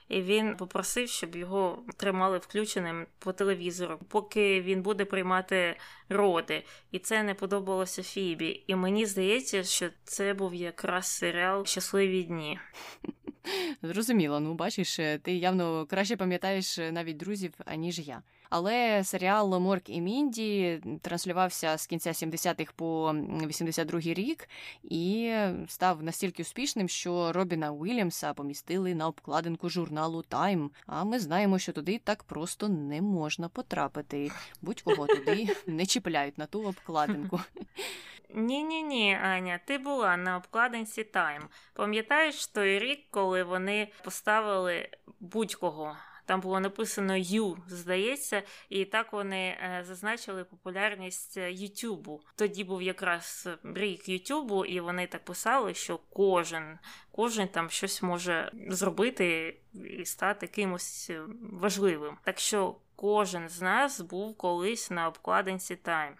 І 0.09 0.23
він 0.23 0.57
попросив, 0.57 1.09
щоб 1.09 1.37
його 1.37 1.85
тримали 1.97 2.39
включеним 2.39 3.07
по 3.19 3.33
телевізору, 3.33 3.99
поки 4.09 4.61
він 4.61 4.83
буде 4.83 5.05
приймати 5.05 5.77
роди. 6.09 6.65
І 6.91 6.99
це 6.99 7.23
не 7.23 7.35
подобалося 7.35 8.03
Фібі. 8.03 8.65
І 8.67 8.75
мені 8.75 9.07
здається, 9.07 9.65
що 9.65 9.89
це 10.05 10.35
був 10.35 10.55
якраз 10.55 11.07
серіал 11.07 11.67
Щасливі 11.67 12.23
дні. 12.23 12.59
Зрозуміло, 13.83 14.41
ну 14.41 14.55
бачиш, 14.55 15.01
ти 15.23 15.33
явно 15.33 15.87
краще 15.87 16.17
пам'ятаєш 16.17 16.79
навіть 16.79 17.17
друзів, 17.17 17.53
аніж 17.67 17.99
я. 17.99 18.23
Але 18.51 19.05
серіал 19.05 19.61
Морк 19.61 19.89
і 19.89 20.01
Мінді 20.01 20.81
транслювався 21.03 21.79
з 21.79 21.87
кінця 21.87 22.11
70-х 22.11 22.73
по 22.77 23.11
82-й 23.11 24.15
рік 24.15 24.49
і 24.83 25.35
став 25.69 26.03
настільки 26.03 26.43
успішним, 26.43 26.89
що 26.89 27.33
Робіна 27.33 27.71
Уільямса 27.71 28.35
помістили 28.35 28.95
на 28.95 29.07
обкладинку 29.07 29.69
журналу 29.69 30.23
Тайм. 30.23 30.71
А 30.87 31.05
ми 31.05 31.19
знаємо, 31.19 31.59
що 31.59 31.73
туди 31.73 32.01
так 32.05 32.25
просто 32.25 32.69
не 32.69 33.03
можна 33.03 33.49
потрапити. 33.49 34.31
Будь-кого 34.63 35.07
туди 35.07 35.49
не 35.67 35.87
чіпляють 35.87 36.39
на 36.39 36.47
ту 36.47 36.63
обкладинку. 36.63 37.41
Ні, 38.35 38.65
ні, 38.65 38.83
ні, 38.83 39.15
Аня, 39.23 39.61
ти 39.65 39.79
була 39.79 40.17
на 40.17 40.37
обкладинці 40.37 41.05
Тайм. 41.05 41.43
Пам'ятаєш 41.75 42.47
той 42.47 42.79
рік, 42.79 43.07
коли 43.11 43.43
вони 43.43 43.93
поставили 44.05 44.89
будь-кого 45.21 45.97
Там 46.29 46.41
було 46.41 46.61
написано 46.61 47.17
Ю, 47.17 47.59
здається, 47.69 48.43
і 48.69 48.85
так 48.85 49.13
вони 49.13 49.37
е, 49.39 49.85
зазначили 49.87 50.45
популярність 50.45 51.37
Ютубу. 51.37 52.21
Тоді 52.37 52.65
був 52.65 52.83
якраз 52.83 53.49
рік 53.65 54.09
Ютубу, 54.09 54.65
і 54.65 54.81
вони 54.81 55.07
так 55.07 55.25
писали, 55.25 55.75
що 55.75 55.99
кожен 56.11 56.79
кожен 57.11 57.49
там 57.49 57.71
щось 57.71 58.03
може 58.03 58.53
зробити 58.69 59.57
і 59.99 60.05
стати 60.05 60.47
кимось 60.47 61.11
важливим. 61.41 62.17
Так 62.25 62.39
що 62.39 62.77
кожен 62.97 63.49
з 63.49 63.61
нас 63.61 64.01
був 64.01 64.37
колись 64.37 64.91
на 64.91 65.09
обкладинці 65.09 65.75
Time. 65.75 66.13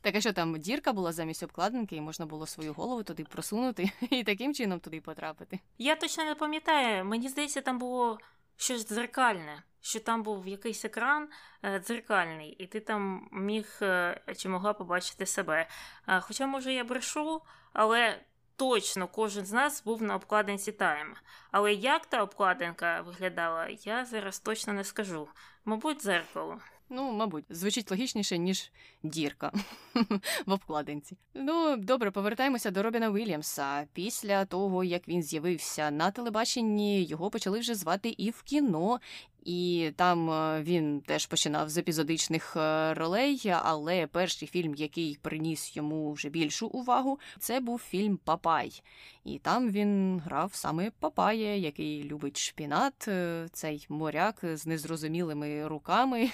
Так, 0.00 0.14
а 0.14 0.20
що 0.20 0.32
там 0.32 0.58
дірка 0.58 0.92
була 0.92 1.12
замість 1.12 1.42
обкладинки, 1.42 1.96
і 1.96 2.00
можна 2.00 2.26
було 2.26 2.46
свою 2.46 2.72
голову 2.72 3.02
туди 3.02 3.24
просунути 3.24 3.90
і 4.10 4.24
таким 4.24 4.54
чином 4.54 4.80
туди 4.80 5.00
потрапити. 5.00 5.60
Я 5.78 5.96
точно 5.96 6.24
не 6.24 6.34
пам'ятаю, 6.34 7.04
мені 7.04 7.28
здається, 7.28 7.60
там 7.60 7.78
було 7.78 8.18
щось 8.58 8.88
дзеркальне, 8.88 9.62
що 9.80 10.00
там 10.00 10.22
був 10.22 10.48
якийсь 10.48 10.84
екран 10.84 11.28
е, 11.62 11.80
дзеркальний, 11.80 12.50
і 12.50 12.66
ти 12.66 12.80
там 12.80 13.28
міг 13.32 13.78
е, 13.82 14.20
чи 14.36 14.48
могла 14.48 14.72
побачити 14.72 15.26
себе. 15.26 15.68
Хоча, 16.20 16.46
може, 16.46 16.72
я 16.72 16.84
брешу, 16.84 17.42
але. 17.72 18.20
Точно 18.60 19.08
кожен 19.08 19.46
з 19.46 19.52
нас 19.52 19.84
був 19.84 20.02
на 20.02 20.14
обкладинці 20.14 20.72
Time. 20.72 21.14
Але 21.50 21.72
як 21.72 22.06
та 22.06 22.22
обкладинка 22.22 23.00
виглядала, 23.00 23.68
я 23.68 24.04
зараз 24.04 24.38
точно 24.38 24.72
не 24.72 24.84
скажу. 24.84 25.28
Мабуть, 25.64 26.02
дзеркало. 26.02 26.58
Ну, 26.90 27.12
мабуть, 27.12 27.44
звучить 27.50 27.90
логічніше, 27.90 28.38
ніж 28.38 28.72
дірка 29.02 29.52
в 30.46 30.52
обкладинці. 30.52 31.16
Ну, 31.34 31.76
добре, 31.76 32.10
повертаємося 32.10 32.70
до 32.70 32.82
Робіна 32.82 33.10
Вільямса. 33.10 33.86
Після 33.92 34.44
того, 34.44 34.84
як 34.84 35.08
він 35.08 35.22
з'явився 35.22 35.90
на 35.90 36.10
телебаченні, 36.10 37.04
його 37.04 37.30
почали 37.30 37.58
вже 37.58 37.74
звати 37.74 38.14
і 38.18 38.30
в 38.30 38.42
кіно. 38.42 39.00
І 39.44 39.90
там 39.96 40.30
е, 40.30 40.62
він 40.62 41.00
теж 41.00 41.26
починав 41.26 41.68
з 41.68 41.78
епізодичних 41.78 42.56
е, 42.56 42.94
ролей, 42.94 43.54
але 43.62 44.06
перший 44.06 44.48
фільм, 44.48 44.74
який 44.74 45.18
приніс 45.22 45.76
йому 45.76 46.12
вже 46.12 46.28
більшу 46.28 46.66
увагу, 46.66 47.18
це 47.38 47.60
був 47.60 47.78
фільм 47.78 48.16
Папай. 48.24 48.82
І 49.24 49.38
там 49.38 49.70
він 49.70 50.20
грав 50.24 50.54
саме 50.54 50.90
Папая, 51.00 51.56
який 51.56 52.04
любить 52.04 52.38
шпінат, 52.38 53.08
е, 53.08 53.46
цей 53.52 53.86
моряк 53.88 54.40
з 54.42 54.66
незрозумілими 54.66 55.68
руками, 55.68 56.30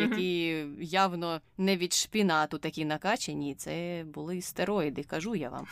які 0.00 0.64
явно 0.80 1.40
не 1.58 1.76
від 1.76 1.92
шпінату 1.92 2.58
такі 2.58 2.84
накачані, 2.84 3.54
це 3.54 4.04
були 4.14 4.42
стероїди, 4.42 5.02
кажу 5.02 5.34
я 5.34 5.48
вам. 5.48 5.66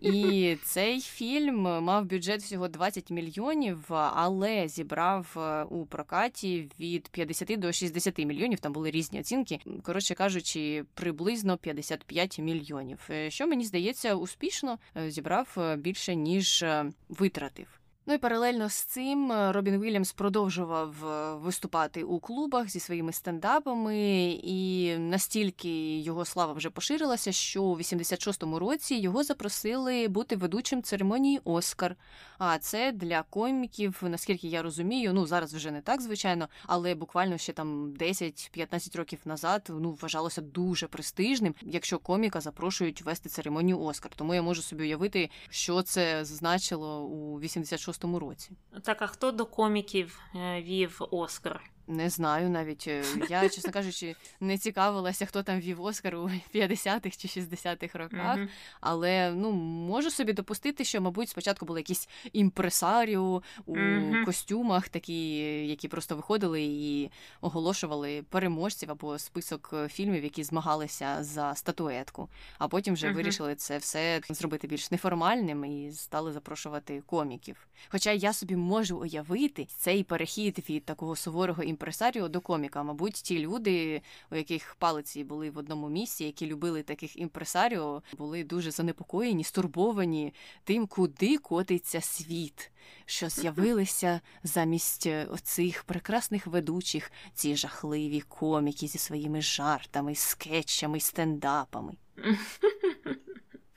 І 0.00 0.56
цей 0.64 1.00
фільм 1.00 1.60
мав 1.60 2.04
бюджет 2.04 2.42
всього 2.42 2.68
20 2.68 3.10
мільйонів, 3.10 3.84
але 3.88 4.68
зібрав 4.68 5.36
е, 5.36 5.64
у 5.64 5.86
прокаті 5.86 6.70
від 6.80 7.08
50 7.08 7.60
до 7.60 7.72
60 7.72 8.18
мільйонів. 8.18 8.60
Там 8.60 8.72
були 8.72 8.90
різні 8.90 9.20
оцінки. 9.20 9.60
Коротше 9.82 10.14
кажучи, 10.14 10.84
приблизно 10.94 11.56
55 11.56 12.38
мільйонів. 12.38 12.98
Е, 13.10 13.30
що 13.30 13.46
мені 13.46 13.64
здається, 13.64 14.14
успішно 14.14 14.78
е, 14.96 15.10
зібрав 15.10 15.76
більше 15.78 16.14
ніж 16.14 16.64
витратив. 17.08 17.83
Ну 18.06 18.14
і 18.14 18.18
паралельно 18.18 18.68
з 18.68 18.74
цим 18.74 19.32
е, 19.32 19.52
Робін 19.52 19.80
Вільямс 19.80 20.12
продовжував 20.12 21.06
е, 21.06 21.34
виступати 21.34 22.02
у 22.02 22.18
клубах 22.18 22.68
зі 22.68 22.80
своїми 22.80 23.12
стендапами, 23.12 24.30
і 24.42 24.94
настільки 24.98 26.00
його 26.00 26.24
слава 26.24 26.52
вже 26.52 26.70
поширилася, 26.70 27.32
що 27.32 27.62
у 27.62 27.78
86-му 27.78 28.58
році 28.58 28.94
його 28.94 29.24
запросили 29.24 30.08
бути 30.08 30.36
ведучим 30.36 30.82
церемонії 30.82 31.40
Оскар. 31.44 31.96
А 32.38 32.58
це 32.58 32.92
для 32.92 33.22
коміків, 33.22 33.98
наскільки 34.02 34.48
я 34.48 34.62
розумію, 34.62 35.12
ну 35.14 35.26
зараз 35.26 35.54
вже 35.54 35.70
не 35.70 35.80
так, 35.80 36.00
звичайно, 36.00 36.48
але 36.66 36.94
буквально 36.94 37.38
ще 37.38 37.52
там 37.52 37.94
10-15 37.94 38.96
років 38.96 39.18
назад 39.24 39.72
ну 39.80 39.98
вважалося 40.02 40.40
дуже 40.40 40.86
престижним, 40.86 41.54
якщо 41.62 41.98
коміка 41.98 42.40
запрошують 42.40 43.02
вести 43.02 43.28
церемонію 43.28 43.80
Оскар. 43.80 44.12
Тому 44.16 44.34
я 44.34 44.42
можу 44.42 44.62
собі 44.62 44.82
уявити, 44.82 45.30
що 45.48 45.82
це 45.82 46.24
значило 46.24 47.04
у 47.04 47.40
86-му 47.40 47.93
році. 48.18 48.50
Так, 48.82 49.02
а 49.02 49.06
хто 49.06 49.32
до 49.32 49.46
коміків 49.46 50.20
е, 50.34 50.62
вів 50.62 51.00
Оскар? 51.10 51.70
Не 51.86 52.10
знаю 52.10 52.50
навіть. 52.50 52.84
Е, 52.88 53.04
я, 53.28 53.48
чесно 53.48 53.72
кажучи, 53.72 54.16
не 54.40 54.58
цікавилася, 54.58 55.26
хто 55.26 55.42
там 55.42 55.60
вів 55.60 55.82
Оскар 55.82 56.14
у 56.16 56.30
50-х 56.54 57.16
чи 57.16 57.28
60-х 57.40 57.98
роках. 57.98 58.38
Mm-hmm. 58.38 58.48
Але 58.80 59.32
ну 59.32 59.52
можу 59.52 60.10
собі 60.10 60.32
допустити, 60.32 60.84
що, 60.84 61.00
мабуть, 61.00 61.28
спочатку 61.28 61.66
були 61.66 61.80
якісь 61.80 62.08
імпресаріо 62.32 63.42
у 63.66 63.76
mm-hmm. 63.76 64.24
костюмах, 64.24 64.88
такі, 64.88 65.38
які 65.66 65.88
просто 65.88 66.16
виходили 66.16 66.62
і 66.62 67.10
оголошували 67.40 68.24
переможців 68.30 68.90
або 68.90 69.18
список 69.18 69.70
е, 69.72 69.88
фільмів, 69.88 70.24
які 70.24 70.44
змагалися 70.44 71.24
за 71.24 71.54
статуетку. 71.54 72.28
А 72.58 72.68
потім 72.68 72.94
вже 72.94 73.06
mm-hmm. 73.06 73.14
вирішили 73.14 73.54
це 73.54 73.78
все 73.78 74.20
зробити 74.28 74.66
більш 74.66 74.90
неформальним 74.90 75.64
і 75.64 75.92
стали 75.92 76.32
запрошувати 76.32 77.02
коміків. 77.06 77.66
Хоча 77.88 78.12
я 78.12 78.32
собі 78.32 78.56
можу 78.56 78.98
уявити 78.98 79.66
цей 79.76 80.04
перехід 80.04 80.64
від 80.68 80.84
такого 80.84 81.16
суворого 81.16 81.62
імпресаріо 81.74 82.28
до 82.28 82.40
коміка. 82.40 82.82
Мабуть, 82.82 83.14
ті 83.14 83.38
люди, 83.38 84.02
у 84.30 84.36
яких 84.36 84.74
палиці 84.74 85.24
були 85.24 85.50
в 85.50 85.58
одному 85.58 85.88
місці, 85.88 86.24
які 86.24 86.46
любили 86.46 86.82
таких 86.82 87.18
імпресаріо, 87.18 88.02
були 88.18 88.44
дуже 88.44 88.70
занепокоєні, 88.70 89.44
стурбовані 89.44 90.34
тим, 90.64 90.86
куди 90.86 91.38
котиться 91.38 92.00
світ. 92.00 92.70
Що 93.06 93.28
з'явилися 93.28 94.20
замість 94.42 95.06
оцих 95.06 95.84
прекрасних 95.84 96.46
ведучих 96.46 97.12
ці 97.34 97.56
жахливі 97.56 98.20
коміки 98.20 98.86
зі 98.86 98.98
своїми 98.98 99.42
жартами, 99.42 100.14
скетчами, 100.14 101.00
стендапами. 101.00 101.92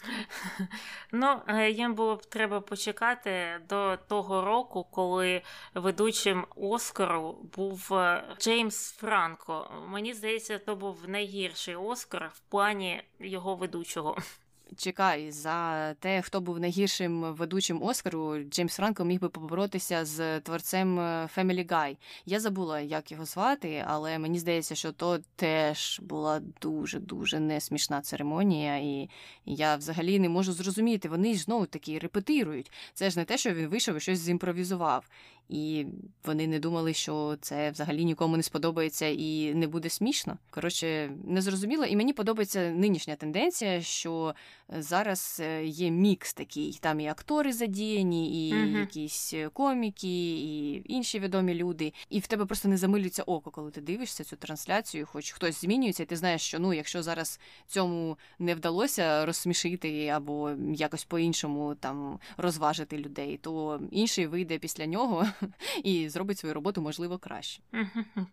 Ну, 1.11 1.41
е, 1.47 1.71
їм 1.71 1.93
було 1.93 2.15
б 2.15 2.25
треба 2.25 2.61
почекати 2.61 3.61
до 3.69 3.97
того 4.07 4.45
року, 4.45 4.87
коли 4.91 5.41
ведучим 5.73 6.45
Оскару 6.55 7.49
був 7.55 7.93
е, 7.93 8.23
Джеймс 8.39 8.91
Франко. 8.91 9.71
Мені 9.87 10.13
здається, 10.13 10.59
то 10.59 10.75
був 10.75 11.09
найгірший 11.09 11.75
Оскар 11.75 12.31
в 12.33 12.39
плані 12.39 13.03
його 13.19 13.55
ведучого. 13.55 14.17
Чекай, 14.75 15.31
за 15.31 15.93
те, 15.93 16.21
хто 16.21 16.41
був 16.41 16.59
найгіршим 16.59 17.21
ведучим 17.21 17.83
Оскару, 17.83 18.43
Джеймс 18.43 18.75
Франко 18.75 19.05
міг 19.05 19.19
би 19.19 19.29
поборотися 19.29 20.05
з 20.05 20.39
творцем 20.39 20.99
е, 20.99 21.29
Family 21.37 21.67
Guy. 21.67 21.97
Я 22.25 22.39
забула, 22.39 22.79
як 22.79 23.11
його 23.11 23.25
звати, 23.25 23.83
але 23.87 24.19
мені 24.19 24.39
здається, 24.39 24.75
що 24.75 24.91
то 24.91 25.19
теж 25.35 25.99
була 26.03 26.41
дуже 26.61 26.99
дуже 26.99 27.39
несмішна 27.39 28.01
церемонія, 28.01 28.77
і 28.77 29.09
я 29.45 29.75
взагалі 29.75 30.19
не 30.19 30.29
можу 30.29 30.53
зрозуміти. 30.53 31.09
Вони 31.09 31.33
ж 31.33 31.43
знову 31.43 31.65
таки 31.65 31.99
репетирують. 31.99 32.71
Це 32.93 33.09
ж 33.09 33.19
не 33.19 33.25
те, 33.25 33.37
що 33.37 33.53
він 33.53 33.67
вийшов 33.67 33.97
і 33.97 33.99
щось 33.99 34.19
зімпровізував 34.19 35.05
і 35.49 35.85
вони 36.25 36.47
не 36.47 36.59
думали, 36.59 36.93
що 36.93 37.37
це 37.41 37.71
взагалі 37.71 38.05
нікому 38.05 38.37
не 38.37 38.43
сподобається 38.43 39.05
і 39.05 39.53
не 39.53 39.67
буде 39.67 39.89
смішно. 39.89 40.37
Коротше, 40.49 41.11
не 41.27 41.41
зрозуміло. 41.41 41.85
І 41.85 41.95
мені 41.95 42.13
подобається 42.13 42.71
нинішня 42.71 43.15
тенденція, 43.15 43.81
що 43.81 44.35
зараз 44.69 45.41
е, 45.43 45.65
є 45.65 45.91
мікс 45.91 46.33
такий. 46.33 46.79
Там 46.81 46.99
і 46.99 47.07
актори 47.07 47.53
задіяні, 47.53 48.49
і 48.49 48.53
uh 48.53 48.79
якісь 48.79 49.33
коміки, 49.53 50.37
і 50.37 50.83
інші 50.93 51.19
відомі 51.19 51.55
люди. 51.55 51.93
І 52.09 52.19
в 52.19 52.27
тебе 52.27 52.45
просто 52.45 52.69
не 52.69 52.77
замилюється 52.77 53.23
око, 53.23 53.51
коли 53.51 53.71
ти 53.71 53.81
дивишся 53.81 54.23
цю 54.23 54.35
трансляцію, 54.35 55.05
хоч 55.05 55.31
хтось 55.31 55.61
змінюється, 55.61 56.03
і 56.03 56.05
ти 56.05 56.15
знаєш, 56.15 56.41
що 56.41 56.59
ну, 56.59 56.73
якщо 56.73 57.03
зараз 57.03 57.39
цьому 57.67 58.17
не 58.39 58.55
вдалося 58.55 59.25
розсмішити 59.25 60.07
або 60.07 60.51
якось 60.73 61.05
по-іншому 61.05 61.75
там 61.79 62.19
розважити 62.37 62.97
людей, 62.97 63.39
то 63.41 63.81
інший 63.91 64.27
вийде 64.27 64.57
після 64.57 64.85
нього 64.85 65.25
і 65.83 66.09
зробить 66.09 66.37
свою 66.37 66.55
роботу 66.55 66.81
можливо 66.81 67.17
краще. 67.17 67.61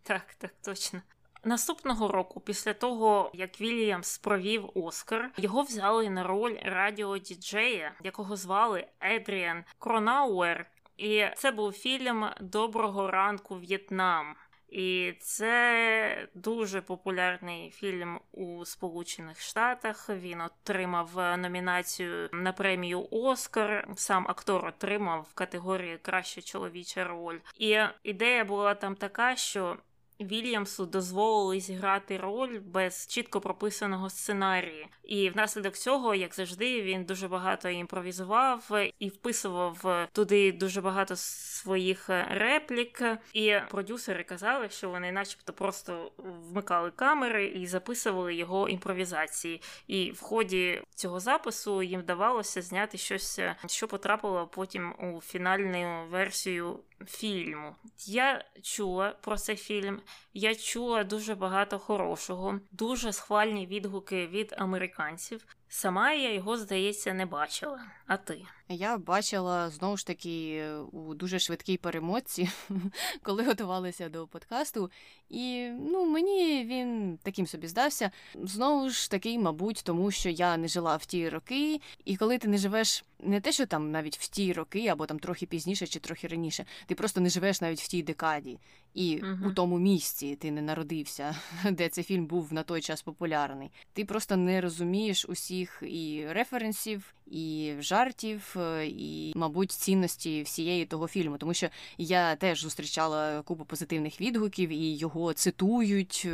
Так, 0.03 0.35
так, 0.39 0.55
точно. 0.65 1.03
Наступного 1.45 2.09
року, 2.09 2.41
після 2.41 2.75
того 2.75 3.31
як 3.35 3.61
Вільямс 3.61 4.19
провів 4.19 4.71
Оскар, 4.75 5.31
його 5.37 5.63
взяли 5.63 6.11
на 6.11 6.23
роль 6.23 6.59
радіодіджея, 6.63 7.93
якого 8.05 8.37
звали 8.37 8.87
Едріан 9.01 9.65
Кронауер. 9.79 10.71
І 10.97 11.25
це 11.37 11.51
був 11.51 11.73
фільм 11.73 12.27
Доброго 12.41 13.11
ранку 13.11 13.57
В'єтнам. 13.57 14.37
І 14.75 15.15
це 15.21 16.29
дуже 16.35 16.81
популярний 16.81 17.71
фільм 17.71 18.21
у 18.33 18.65
Сполучених 18.65 19.41
Штатах. 19.41 20.11
Він 20.11 20.41
отримав 20.41 21.11
номінацію 21.39 22.29
на 22.33 22.53
премію 22.53 23.09
Оскар. 23.11 23.89
Сам 23.97 24.27
актор 24.29 24.67
отримав 24.67 25.27
в 25.31 25.35
категорії 25.35 25.99
Краща 25.99 26.43
чоловіча 26.43 27.05
роль. 27.05 27.39
І 27.59 27.79
ідея 28.03 28.45
була 28.45 28.75
там 28.75 28.95
така, 28.95 29.37
що 29.37 29.77
Вільямсу 30.21 30.87
дозволили 30.87 31.61
зіграти 31.61 32.17
роль 32.17 32.61
без 32.61 33.07
чітко 33.07 33.41
прописаного 33.41 34.11
сценарії, 34.11 34.89
і 35.05 35.31
внаслідок 35.31 35.75
цього, 35.75 36.15
як 36.15 36.35
завжди, 36.35 36.83
він 36.83 37.05
дуже 37.05 37.29
багато 37.29 37.69
імпровізував 37.69 38.71
і 38.99 39.09
вписував 39.09 40.09
туди 40.13 40.53
дуже 40.53 40.81
багато 40.81 41.17
своїх 41.17 42.09
реплік. 42.31 43.03
І 43.33 43.55
продюсери 43.71 44.25
казали, 44.25 44.69
що 44.69 44.91
вони, 44.91 45.13
начебто, 45.13 45.53
просто 45.53 46.13
вмикали 46.19 46.91
камери 46.91 47.47
і 47.47 47.67
записували 47.67 48.35
його 48.35 48.69
імпровізації. 48.69 49.63
І 49.87 50.11
в 50.11 50.21
ході 50.21 50.83
цього 50.95 51.21
запису 51.21 51.83
їм 51.83 52.01
вдавалося 52.01 52.63
зняти 52.63 52.99
щось, 52.99 53.41
що 53.67 53.89
потрапило 53.89 54.47
потім 54.47 54.95
у 54.99 55.21
фінальну 55.21 56.07
версію 56.11 56.79
фільму. 57.07 57.77
Я 58.07 58.45
чула 58.63 59.11
про 59.11 59.39
цей 59.39 59.57
фільм, 59.57 60.01
я 60.35 60.55
чула 60.55 61.05
дуже 61.05 61.35
багато 61.35 61.79
хорошого, 61.79 62.61
дуже 62.73 63.13
схвальні 63.13 63.67
відгуки 63.67 64.27
від 64.27 64.55
американців. 64.59 65.47
Сама 65.69 66.13
я 66.13 66.33
його, 66.33 66.57
здається, 66.57 67.15
не 67.15 67.27
бачила. 67.27 67.81
А 68.07 68.17
ти? 68.17 68.43
Я 68.69 68.99
бачила 68.99 69.71
знову 69.71 69.97
ж 69.97 70.07
таки 70.07 70.69
у 70.93 71.15
дуже 71.15 71.39
швидкій 71.39 71.77
перемотці, 71.77 72.49
коли 73.23 73.45
готувалися 73.45 74.09
до 74.09 74.27
подкасту. 74.27 74.91
І 75.29 75.69
ну, 75.81 76.05
мені 76.05 76.65
він 76.65 77.19
таким 77.23 77.47
собі 77.47 77.67
здався. 77.67 78.11
Знову 78.35 78.91
ж 78.91 79.11
таки, 79.11 79.39
мабуть, 79.39 79.83
тому 79.85 80.11
що 80.11 80.29
я 80.29 80.57
не 80.57 80.69
жила 80.69 80.97
в 80.97 81.07
ті 81.07 81.29
роки, 81.29 81.81
і 82.05 82.17
коли 82.17 82.39
ти 82.39 82.49
не 82.49 82.59
живеш 82.59 83.05
не 83.19 83.41
те, 83.41 83.53
що 83.53 83.67
там 83.67 83.91
навіть 83.91 84.19
в 84.19 84.29
ті 84.29 84.53
роки, 84.53 84.87
або 84.87 85.07
там 85.07 85.19
трохи 85.19 85.47
пізніше 85.47 85.87
чи 85.87 86.01
трохи 86.01 86.27
раніше, 86.27 86.65
ти 86.87 86.95
просто 86.95 87.21
не 87.21 87.29
живеш 87.29 87.61
навіть 87.61 87.81
в 87.81 87.89
тій 87.89 88.03
декаді. 88.03 88.59
І 88.95 89.17
uh-huh. 89.17 89.49
у 89.49 89.53
тому 89.53 89.79
місці 89.79 90.24
ти 90.41 90.51
не 90.51 90.63
народився, 90.63 91.37
де 91.71 91.89
цей 91.89 92.05
фільм 92.05 92.27
був 92.27 92.53
на 92.53 92.63
той 92.63 92.81
час 92.81 93.03
популярний. 93.03 93.71
Ти 93.93 94.05
просто 94.05 94.37
не 94.37 94.61
розумієш 94.61 95.27
усіх 95.29 95.83
і 95.87 96.27
референсів, 96.29 97.15
і 97.27 97.75
жартів, 97.81 98.57
е, 98.57 98.87
і, 98.87 99.33
мабуть, 99.37 99.73
цінності 99.73 100.43
всієї 100.43 100.87
того 100.87 101.09
фільму. 101.09 101.39
Тому 101.39 101.55
що 101.55 101.69
я 101.99 102.37
теж 102.37 102.63
зустрічала 102.63 103.43
купу 103.43 103.65
позитивних 103.65 104.21
відгуків 104.21 104.71
і 104.71 104.97
його 104.97 105.33
цитують. 105.33 106.29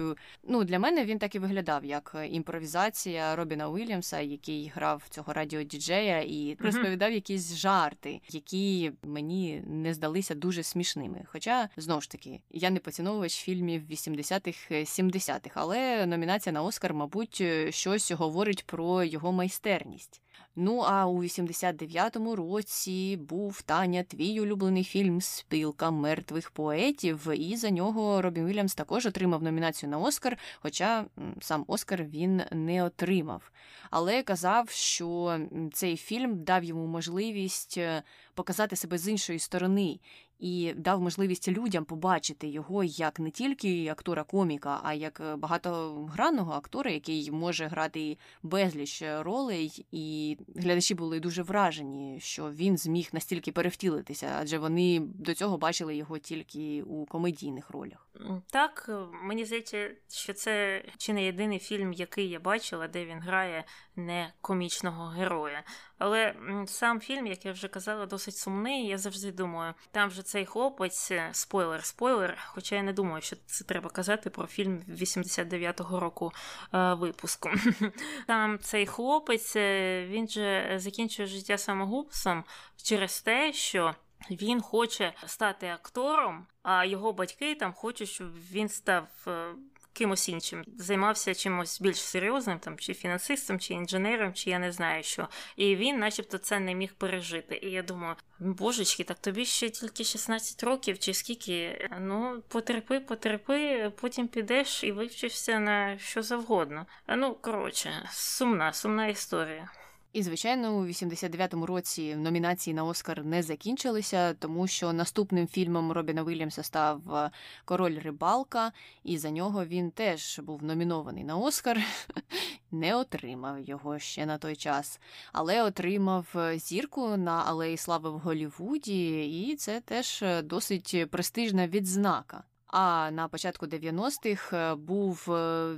Ну, 0.49 0.65
Для 0.65 0.79
мене 0.79 1.05
він 1.05 1.19
так 1.19 1.35
і 1.35 1.39
виглядав, 1.39 1.85
як 1.85 2.17
імпровізація 2.31 3.37
Робіна 3.37 3.69
Уільямса, 3.69 4.21
який 4.21 4.73
грав 4.75 5.03
цього 5.11 5.33
радіодіджея 5.33 6.21
і 6.21 6.57
розповідав 6.61 7.13
якісь 7.13 7.55
жарти, 7.55 8.21
які 8.31 8.93
мені 9.03 9.63
не 9.67 9.95
здалися 9.95 10.35
дуже 10.35 10.63
смішними. 10.63 11.25
Хоча 11.27 11.69
знову 11.77 12.01
ж 12.01 12.11
таки 12.11 12.41
я 12.51 12.71
не 12.71 12.79
поціновувач 12.79 13.35
фільмів 13.37 13.80
80-х, 13.91 14.75
70-х, 14.75 15.51
але 15.55 16.07
номінація 16.07 16.53
на 16.53 16.63
Оскар, 16.63 16.95
мабуть, 16.95 17.43
щось 17.71 18.13
говорить 18.13 18.67
про 18.67 19.05
його 19.05 19.33
майстерність. 19.33 20.23
Ну 20.57 20.79
а 20.79 21.07
у 21.07 21.23
89-му 21.23 22.37
році 22.37 23.17
був 23.17 23.63
Таня, 23.63 24.03
твій 24.03 24.41
улюблений 24.41 24.85
фільм 24.85 25.21
Спілка 25.21 25.91
мертвих 25.91 26.51
поетів, 26.51 27.29
і 27.35 27.57
за 27.57 27.71
нього 27.71 28.23
Робін 28.23 28.47
Вільямс 28.47 28.75
також 28.75 29.07
отримав 29.07 29.43
номінацію 29.43 29.91
на 29.91 29.99
Оскар, 29.99 30.39
хоча 30.61 31.05
сам 31.41 31.65
Оскар 31.67 32.05
він 32.05 32.43
не 32.53 32.85
отримав. 32.85 33.51
Але 33.91 34.23
казав, 34.23 34.71
що 34.71 35.39
цей 35.73 35.97
фільм 35.97 36.45
дав 36.45 36.65
йому 36.65 36.87
можливість 36.87 37.79
е, 37.79 38.03
показати 38.41 38.77
себе 38.77 38.99
з 38.99 39.09
іншої 39.09 39.39
сторони 39.39 40.01
і 40.39 40.73
дав 40.77 41.01
можливість 41.01 41.49
людям 41.49 41.85
побачити 41.85 42.49
його 42.49 42.85
як 42.85 43.21
не 43.21 43.31
тільки 43.31 43.89
актора 43.89 44.25
коміка, 44.25 44.81
а 44.83 44.95
як 44.95 45.21
е, 45.21 45.37
багатогранного 45.37 46.53
актора, 46.53 46.91
який 46.91 47.31
може 47.31 47.67
грати 47.67 48.19
безліч 48.43 49.03
ролей, 49.19 49.87
і 49.93 50.37
глядачі 50.57 50.95
були 50.95 51.21
дуже 51.21 51.43
вражені, 51.43 52.21
що 52.21 52.51
він 52.51 52.79
зміг 52.79 53.09
настільки 53.13 53.53
перевтілитися, 53.53 54.37
адже 54.41 54.59
вони 54.59 55.01
до 55.01 55.35
цього 55.35 55.59
бачили 55.59 55.97
його 55.97 56.19
тільки 56.19 56.83
у 56.83 57.07
комедійних 57.07 57.71
ролях. 57.71 58.09
Так, 58.51 58.87
е, 58.89 58.99
мені 59.23 59.45
здається, 59.45 59.91
що 60.09 60.33
це 60.33 60.85
чи 60.97 61.13
не 61.13 61.25
єдиний 61.25 61.59
фільм, 61.59 61.93
який 61.93 62.29
я 62.29 62.41
бачила, 62.41 62.89
де 62.89 63.05
він 63.05 63.19
грає 63.19 63.65
не 64.07 64.33
комічного 64.41 65.07
героя. 65.07 65.63
Але 65.99 66.35
сам 66.67 67.01
фільм, 67.01 67.27
як 67.27 67.45
я 67.45 67.53
вже 67.53 67.69
казала, 67.69 68.07
досить 68.07 68.37
сумний. 68.37 68.87
Я 68.87 68.99
завжди 68.99 69.33
думаю, 69.33 69.75
там 69.91 70.11
же 70.11 70.23
цей 70.23 70.47
хлопець, 70.47 71.11
е, 71.11 71.29
спойлер, 71.33 71.85
спойлер. 71.85 72.39
Хоча 72.47 72.77
я 72.77 72.83
не 72.83 72.93
думаю, 72.93 73.23
що 73.23 73.37
це 73.47 73.65
треба 73.65 73.91
казати 73.91 74.31
про 74.31 74.47
фільм 74.47 74.83
89-го 74.89 76.01
року 76.01 76.33
е, 76.75 76.95
випуску. 76.95 77.51
Там 78.27 78.59
цей 78.59 78.87
хлопець 78.87 79.57
е, 79.57 80.07
він 80.07 80.29
же 80.29 80.75
закінчує 80.77 81.29
життя 81.29 81.59
самогубством 81.59 82.45
через 82.77 83.23
те, 83.23 83.53
що. 83.53 83.95
Він 84.31 84.61
хоче 84.61 85.13
стати 85.27 85.69
актором, 85.69 86.47
а 86.63 86.85
його 86.85 87.13
батьки 87.13 87.55
там 87.55 87.73
хочуть, 87.73 88.09
щоб 88.09 88.33
він 88.51 88.69
став 88.69 89.09
е, 89.27 89.55
кимось 89.93 90.29
іншим, 90.29 90.65
займався 90.79 91.35
чимось 91.35 91.81
більш 91.81 91.97
серйозним, 91.97 92.59
там 92.59 92.79
чи 92.79 92.95
фінансистом, 92.95 93.61
чи 93.61 93.75
інженером, 93.75 94.35
чи 94.35 94.51
я 94.51 94.59
не 94.59 94.73
знаю 94.73 95.03
що. 95.03 95.29
І 95.57 95.77
він, 95.77 95.99
начебто, 95.99 96.39
це 96.39 96.61
не 96.61 96.75
міг 96.75 96.95
пережити. 96.95 97.61
І 97.63 97.71
я 97.71 97.83
думаю, 97.83 98.17
божечки, 98.39 99.05
так 99.05 99.19
тобі 99.19 99.45
ще 99.45 99.71
тільки 99.71 100.05
16 100.05 100.63
років, 100.63 100.99
чи 100.99 101.15
скільки. 101.15 101.89
Ну, 102.01 102.43
потерпи, 102.49 103.01
потерпи, 103.01 103.93
потім 104.01 104.29
підеш 104.29 104.85
і 104.85 104.93
вивчишся 104.93 105.59
на 105.59 105.99
що 105.99 106.23
завгодно. 106.23 106.87
Ну, 107.09 107.35
коротше, 107.35 108.09
сумна, 108.11 108.73
сумна 108.73 109.07
історія. 109.07 109.71
І, 110.13 110.23
звичайно, 110.23 110.77
у 110.77 110.87
89-му 110.87 111.67
році 111.67 112.17
номінації 112.17 112.75
на 112.75 112.85
Оскар 112.85 113.25
не 113.25 113.43
закінчилися, 113.43 114.35
тому 114.35 114.67
що 114.67 114.93
наступним 114.93 115.47
фільмом 115.47 115.93
Робіна 115.93 116.25
Вільямса 116.25 116.63
став 116.63 117.15
е, 117.15 117.31
Король 117.65 117.99
Рибалка, 117.99 118.73
і 119.05 119.19
за 119.19 119.31
нього 119.31 119.65
він 119.65 119.91
теж 119.91 120.39
був 120.39 120.65
номінований 120.65 121.25
на 121.25 121.37
Оскар, 121.37 121.81
не 122.71 122.97
отримав 122.97 123.61
його 123.61 123.99
ще 123.99 124.27
на 124.27 124.39
той 124.39 124.57
час, 124.57 125.01
але 125.33 125.63
отримав 125.63 126.27
е, 126.37 126.59
зірку 126.59 127.17
на 127.17 127.43
Алеї 127.43 127.77
Слави 127.77 128.11
в 128.11 128.19
Голівуді, 128.19 129.25
і 129.41 129.57
це 129.57 129.81
теж 129.81 130.23
е, 130.23 130.43
досить 130.43 131.11
престижна 131.11 131.69
відзнака. 131.69 132.45
А 132.67 133.11
на 133.11 133.29
початку 133.29 133.67
90-х 133.67 134.75
був 134.77 135.25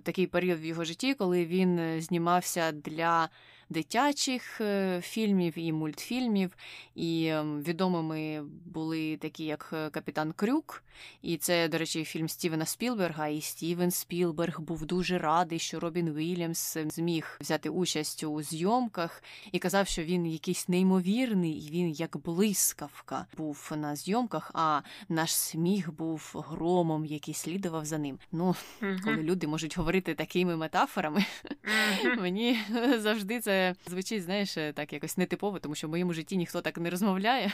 такий 0.03 0.27
період 0.27 0.61
в 0.61 0.65
його 0.65 0.85
житті, 0.85 1.15
коли 1.15 1.47
він 1.47 2.01
знімався 2.01 2.73
для 2.73 3.29
дитячих 3.73 4.61
е, 4.61 5.01
фільмів 5.01 5.53
і 5.57 5.73
мультфільмів. 5.73 6.57
І 6.95 7.27
ем, 7.27 7.63
відомими 7.63 8.43
були 8.65 9.17
такі, 9.17 9.45
як 9.45 9.71
е, 9.73 9.91
Капітан 9.91 10.33
Крюк. 10.33 10.85
І 11.23 11.37
це, 11.37 11.69
до 11.69 11.79
речі, 11.79 12.05
фільм 12.05 12.29
Стівена 12.29 12.67
Спілберга. 12.67 13.29
І 13.29 13.41
Стівен 13.41 13.91
Спілберг 13.91 14.61
був 14.61 14.87
дуже 14.87 15.19
радий, 15.19 15.59
що 15.59 15.81
Робін 15.81 16.15
Вільямс 16.15 16.79
зміг 16.87 17.39
взяти 17.41 17.69
участь 17.69 18.25
у 18.25 18.43
зйомках 18.43 19.23
і 19.53 19.59
казав, 19.59 19.87
що 19.87 20.03
він 20.03 20.27
якийсь 20.27 20.69
неймовірний, 20.69 21.53
і 21.53 21.71
він 21.71 21.91
як 21.91 22.17
блискавка 22.17 23.27
був 23.37 23.73
на 23.77 23.97
зйомках, 23.97 24.51
а 24.55 24.81
наш 25.09 25.37
сміх 25.37 25.93
був 25.93 26.45
громом, 26.49 27.05
який 27.05 27.35
слідував 27.35 27.85
за 27.85 27.99
ним. 27.99 28.19
Ну, 28.33 28.55
коли 28.81 29.17
люди 29.17 29.47
можуть 29.47 29.79
говорити 29.79 30.15
такими 30.15 30.57
метафорами, 30.57 31.25
мені 32.19 32.59
завжди 32.99 33.41
це 33.41 33.62
звучить, 33.87 34.23
знаєш, 34.23 34.57
е, 34.57 34.73
так 34.73 34.93
якось 34.93 35.19
нетипово, 35.19 35.59
тому 35.59 35.75
що 35.75 35.87
в 35.87 35.91
моєму 35.91 36.13
житті 36.13 36.37
ніхто 36.37 36.61
так 36.61 36.79
не 36.79 36.91
розмовляє. 36.91 37.53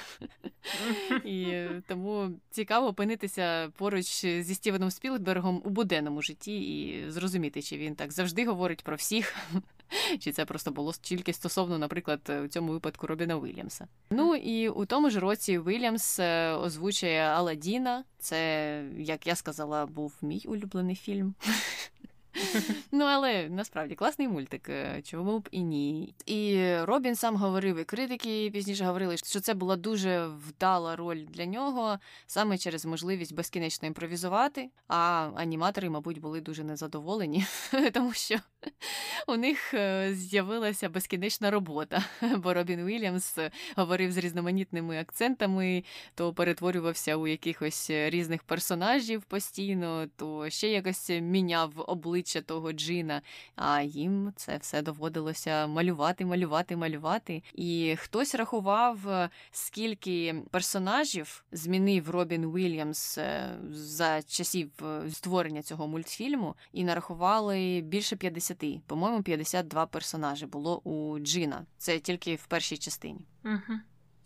І 1.25 1.65
тому 1.87 2.31
цікаво 2.51 2.87
опинитися 2.87 3.73
поруч 3.77 4.25
зі 4.25 4.55
Стівеном 4.55 4.91
Спілбергом 4.91 5.63
у 5.65 5.71
буденному 5.71 6.23
житті 6.23 6.61
і 6.61 7.11
зрозуміти, 7.11 7.63
чи 7.63 7.77
він 7.77 7.95
так 7.95 8.13
завжди 8.13 8.47
говорить 8.47 8.83
про 8.83 8.97
всіх. 8.97 9.37
Чи 10.19 10.33
це 10.33 10.45
просто 10.45 10.71
було 10.71 10.93
тільки 11.01 11.33
стосовно, 11.33 11.79
наприклад, 11.79 12.33
у 12.45 12.49
цьому 12.49 12.73
випадку 12.73 13.07
Робіна 13.07 13.39
Вільямса? 13.39 13.89
Ну 14.11 14.35
і 14.35 14.69
у 14.69 14.85
тому 14.85 15.11
ж 15.11 15.21
році 15.21 15.59
Вільямс 15.59 16.19
е, 16.19 16.53
озвучує 16.53 17.21
Аладдіна. 17.21 18.05
Це, 18.19 18.83
як 18.99 19.27
я 19.27 19.35
сказала, 19.35 19.87
був 19.87 20.15
мій 20.23 20.43
улюблений 20.47 20.97
фільм. 20.97 21.35
Ну, 22.93 23.05
але 23.05 23.49
насправді 23.49 23.95
класний 23.95 24.29
мультик, 24.29 24.69
е, 24.69 25.03
чому 25.05 25.39
б 25.39 25.49
і 25.51 25.63
ні. 25.63 26.15
І 26.27 26.75
Робін 26.83 27.17
сам 27.17 27.37
говорив, 27.37 27.77
і 27.79 27.85
критики 27.85 28.51
пізніше 28.51 28.85
говорили, 28.85 29.17
що 29.17 29.41
це 29.41 29.55
була 29.55 29.77
дуже 29.77 30.27
вдала 30.27 30.97
роль 30.97 31.25
для 31.29 31.47
нього, 31.47 31.99
саме 32.27 32.59
через 32.59 32.87
можливість 32.87 33.35
безкінечно 33.35 33.89
імпровізувати. 33.89 34.71
А 34.89 35.31
аніматори, 35.35 35.91
мабуть, 35.91 36.21
були 36.21 36.41
дуже 36.41 36.65
незадоволені, 36.65 37.47
тому 37.93 38.13
що 38.13 38.37
у 39.27 39.37
них 39.37 39.75
е, 39.75 40.15
з'явилася 40.15 40.89
безкінечна 40.89 41.51
робота. 41.51 42.05
Бо 42.37 42.55
Робін 42.55 42.81
Уільямс 42.81 43.39
говорив 43.77 44.13
з 44.13 44.17
різноманітними 44.17 45.01
акцентами, 45.01 45.85
то 46.15 46.35
перетворювався 46.35 47.17
у 47.17 47.27
якихось 47.27 47.91
різних 47.91 48.43
персонажів 48.43 49.23
постійно, 49.23 50.07
то 50.17 50.51
ще 50.51 50.69
якось 50.69 51.11
міняв 51.11 51.73
обличчя 51.77 52.28
того 52.35 52.73
Джина. 52.73 53.23
А 53.57 53.83
їм 53.83 54.33
це 54.37 54.57
все 54.57 54.83
доводилося 54.83 55.67
малювати, 55.67 56.25
малювати, 56.25 56.77
малювати. 56.77 57.43
І 57.55 57.97
хтось 57.99 58.35
рахував, 58.35 59.29
скільки 59.51 60.35
персонажів 60.51 61.45
змінив 61.53 62.11
Робін 62.11 62.45
Уільямс 62.45 63.19
е, 63.19 63.59
за 63.71 64.23
часів 64.23 64.71
е, 64.83 65.11
створення 65.11 65.63
цього 65.63 65.89
мультфільму, 65.89 66.55
і 66.73 66.85
нарахували 66.85 67.81
більше 67.85 68.17
50. 68.17 68.65
По-моєму, 68.87 69.23
52 69.23 69.87
персонажі 69.87 70.47
було 70.47 70.79
у 70.79 71.19
Джина. 71.19 71.67
Це 71.79 71.99
тільки 71.99 72.35
в 72.35 72.47
першій 72.47 72.77
частині. 72.77 73.27
Угу. 73.45 73.79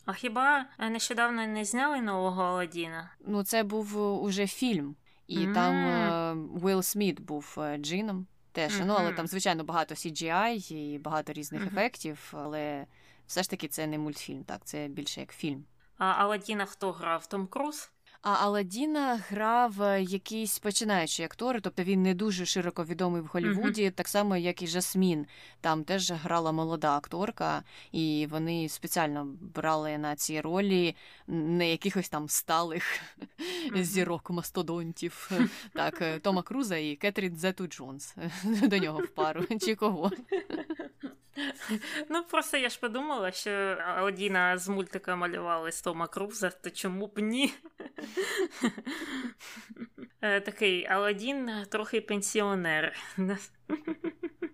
А 0.04 0.12
хіба 0.12 0.66
нещодавно 0.78 1.46
не 1.46 1.64
зняли 1.64 2.00
нового 2.00 2.42
Аладдіна? 2.42 3.10
Ну, 3.26 3.44
це 3.44 3.62
був 3.62 3.96
уже 4.22 4.46
фільм, 4.46 4.96
і 5.32 5.46
mm. 5.46 5.54
там 5.54 6.50
Уилл 6.62 6.82
Сміт 6.82 7.20
був 7.20 7.56
е, 7.58 7.78
Джином. 7.78 8.26
Теж, 8.52 8.72
mm-hmm. 8.72 8.84
ну 8.84 8.94
але 8.98 9.12
там, 9.12 9.26
звичайно, 9.26 9.64
багато 9.64 9.94
CGI 9.94 10.72
і 10.72 10.98
багато 10.98 11.32
різних 11.32 11.62
mm-hmm. 11.62 11.66
ефектів, 11.66 12.32
але 12.36 12.86
все 13.26 13.42
ж 13.42 13.50
таки 13.50 13.68
це 13.68 13.86
не 13.86 13.98
мультфільм, 13.98 14.44
так, 14.44 14.64
це 14.64 14.88
більше 14.88 15.20
як 15.20 15.32
фільм. 15.32 15.64
А 15.98 16.04
Аладдіна 16.04 16.64
хто 16.64 16.92
грав? 16.92 17.26
Том 17.26 17.46
Круз? 17.46 17.90
А 18.22 18.34
Аладдіна 18.34 19.20
грав 19.28 19.82
е, 19.82 20.02
якийсь 20.02 20.58
починаючий 20.58 21.24
актор, 21.24 21.60
тобто 21.60 21.82
він 21.82 22.02
не 22.02 22.14
дуже 22.14 22.46
широко 22.46 22.84
відомий 22.84 23.22
в 23.22 23.26
Голлівуді, 23.26 23.82
mm-hmm. 23.82 23.92
так 23.92 24.08
само, 24.08 24.36
як 24.36 24.62
і 24.62 24.66
Жасмін. 24.66 25.26
Там 25.60 25.84
теж 25.84 26.10
грала 26.10 26.52
молода 26.52 26.96
акторка, 26.96 27.62
і 27.92 28.28
вони 28.30 28.68
спеціально 28.68 29.24
брали 29.40 29.98
на 29.98 30.16
ці 30.16 30.40
ролі 30.40 30.96
не 31.26 31.70
якихось 31.70 32.08
там 32.08 32.28
сталих 32.28 32.84
mm-hmm. 33.18 33.82
зірок 33.84 34.30
мастодонтів. 34.30 35.30
Так, 35.74 36.02
е, 36.02 36.18
Тома 36.18 36.42
Круза 36.42 36.76
і 36.76 36.96
Кетрін 36.96 37.36
Зету 37.36 37.66
Джонс 37.66 38.16
до 38.44 38.78
нього 38.78 39.00
в 39.00 39.08
пару. 39.08 39.44
Чи 39.60 39.74
кого? 39.74 40.10
Ну, 42.08 42.24
просто 42.30 42.56
я 42.56 42.68
ж 42.68 42.80
подумала, 42.80 43.32
що 43.32 43.50
Аладдіна 43.96 44.58
з 44.58 44.68
мультика 44.68 45.16
малювали 45.16 45.72
з 45.72 45.82
Тома 45.82 46.06
Круза, 46.06 46.50
то 46.50 46.70
чому 46.70 47.06
б 47.06 47.18
ні? 47.18 47.54
Е, 50.20 50.40
такий 50.40 50.86
Аладдін 50.86 51.50
трохи 51.68 52.00
пенсіонер. 52.00 52.92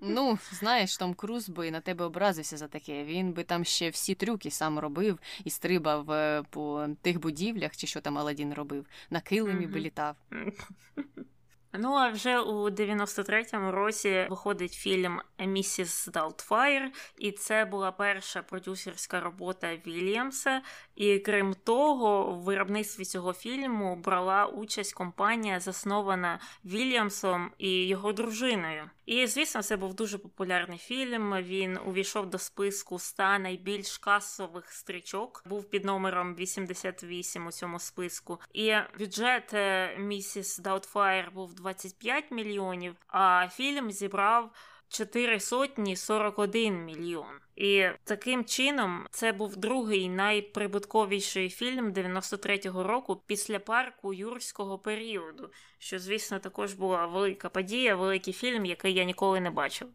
Ну, 0.01 0.39
знаєш, 0.53 0.97
Том 0.97 1.15
Круз 1.15 1.49
би 1.49 1.71
на 1.71 1.81
тебе 1.81 2.05
образився 2.05 2.57
за 2.57 2.69
таке. 2.69 3.05
Він 3.05 3.33
би 3.33 3.45
там 3.45 3.65
ще 3.65 3.91
всі 3.91 4.15
трюки 4.15 4.51
сам 4.51 4.79
робив 4.79 5.19
і 5.45 5.51
стрибав 5.51 6.11
е, 6.11 6.43
по 6.51 6.87
тих 7.03 7.21
будівлях, 7.21 7.77
чи 7.77 7.87
що 7.87 8.01
там 8.01 8.19
Аладдін 8.19 8.55
робив, 8.55 8.87
на 9.11 9.21
килимі 9.21 9.67
би 9.67 9.81
літав. 9.81 10.17
Ну, 11.73 11.95
а 11.95 12.09
вже 12.09 12.41
у 12.41 12.71
93-му 12.71 13.73
році 13.73 14.27
виходить 14.31 14.73
фільм 14.73 15.21
Місіс 15.39 16.07
Далтфайр, 16.07 16.93
і 17.19 17.33
це 17.33 17.65
була 17.65 17.93
перша 17.93 18.43
продюсерська 18.43 19.21
робота 19.21 19.77
Вільямса. 19.87 20.63
І 20.97 21.19
крім 21.19 21.55
того, 21.55 22.33
в 22.33 22.43
виробництві 22.43 23.05
цього 23.05 23.33
фільму 23.33 23.97
брала 23.97 24.47
участь 24.47 24.95
компанія, 24.95 25.61
заснована 25.61 26.41
Вільямсом 26.65 27.51
і 27.59 27.87
його 27.87 28.13
дружиною. 28.13 28.91
І 29.09 29.27
звісно, 29.27 29.63
це 29.63 29.77
був 29.77 29.95
дуже 29.95 30.19
популярний 30.19 30.79
фільм. 30.79 31.35
Він 31.43 31.79
увійшов 31.87 32.31
до 32.31 32.39
списку 32.39 32.97
ста 32.97 33.39
найбільш 33.39 33.99
касових 33.99 34.73
стрічок. 34.73 35.43
Був 35.47 35.65
під 35.65 35.85
номером 35.85 36.35
88 36.35 37.47
у 37.47 37.53
цьому 37.53 37.79
списку. 37.79 38.41
І 38.53 38.75
бюджет 38.99 39.55
місіс 39.99 40.59
Даутфаєр 40.59 41.31
був 41.31 41.55
25 41.55 42.31
мільйонів, 42.31 42.97
а 43.09 43.49
фільм 43.49 43.91
зібрав 43.91 44.51
4 44.89 45.41
сотні 45.41 45.97
41 45.97 46.85
мільйон. 46.85 47.41
І 47.59 47.89
таким 48.05 48.45
чином 48.45 49.07
це 49.11 49.33
був 49.33 49.57
другий 49.57 50.09
найприбутковіший 50.09 51.51
фільм 51.51 51.93
93-го 51.93 52.83
року 52.83 53.23
після 53.27 53.59
парку 53.59 54.15
юрського 54.15 54.79
періоду, 54.79 55.51
що, 55.79 55.99
звісно, 55.99 56.39
також 56.39 56.73
була 56.73 57.07
велика 57.07 57.49
подія, 57.49 57.97
великий 57.97 58.33
фільм, 58.33 58.65
який 58.65 58.95
я 58.95 59.05
ніколи 59.05 59.41
не 59.41 59.51
бачив. 59.51 59.89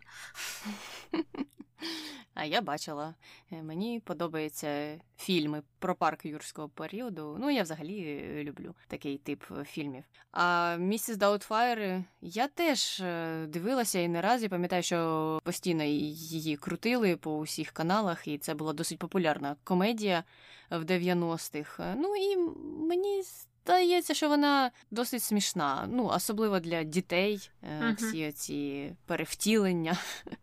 А 2.33 2.45
я 2.45 2.61
бачила. 2.61 3.13
Е, 3.51 3.63
мені 3.63 3.99
подобаються 3.99 4.99
фільми 5.17 5.61
про 5.79 5.95
парк 5.95 6.25
юрського 6.25 6.69
періоду. 6.69 7.37
Ну, 7.39 7.49
я 7.49 7.63
взагалі 7.63 8.43
люблю 8.43 8.75
такий 8.87 9.17
тип 9.17 9.43
е, 9.51 9.63
фільмів. 9.63 10.03
А 10.31 10.75
місіс 10.75 11.17
Даутфайр 11.17 12.03
я 12.21 12.47
теж 12.47 12.99
е, 12.99 13.45
дивилася 13.47 13.99
і 13.99 14.07
не 14.07 14.21
раз 14.21 14.43
я 14.43 14.49
пам'ятаю, 14.49 14.83
що 14.83 15.39
постійно 15.43 15.83
її 15.83 16.57
крутили 16.57 17.17
по 17.17 17.37
усіх 17.37 17.71
каналах, 17.71 18.27
і 18.27 18.37
це 18.37 18.53
була 18.53 18.73
досить 18.73 18.99
популярна 18.99 19.55
комедія 19.63 20.23
в 20.71 20.83
90-х. 20.83 21.95
Ну 21.97 22.15
і 22.15 22.37
мені 22.87 23.23
Здається, 23.65 24.13
що 24.13 24.29
вона 24.29 24.71
досить 24.91 25.23
смішна, 25.23 25.87
ну 25.91 26.05
особливо 26.05 26.59
для 26.59 26.83
дітей, 26.83 27.49
uh-huh. 27.63 27.95
всі 27.95 28.31
ці 28.31 28.91
перевтілення, 29.05 29.97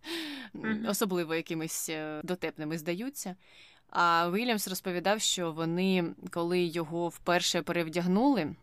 uh-huh. 0.54 0.90
особливо 0.90 1.34
якимись 1.34 1.88
е, 1.88 2.20
дотепними 2.24 2.78
здаються. 2.78 3.36
А 3.90 4.30
Вільямс 4.30 4.68
розповідав, 4.68 5.20
що 5.20 5.52
вони, 5.52 6.04
коли 6.30 6.60
його 6.60 7.08
вперше 7.08 7.62
перевдягнули 7.62 8.54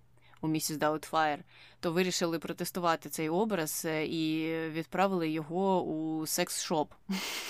у 0.41 0.47
місіс 0.47 0.77
Даутфайр, 0.77 1.39
то 1.79 1.91
вирішили 1.91 2.39
протестувати 2.39 3.09
цей 3.09 3.29
образ 3.29 3.83
е, 3.85 4.05
і 4.05 4.51
відправили 4.69 5.29
його 5.29 5.83
у 5.83 6.25
секс-шоп, 6.25 6.91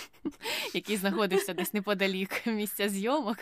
який 0.73 0.97
знаходився 0.97 1.53
десь 1.53 1.73
неподалік 1.73 2.47
місця 2.47 2.89
зйомок. 2.89 3.37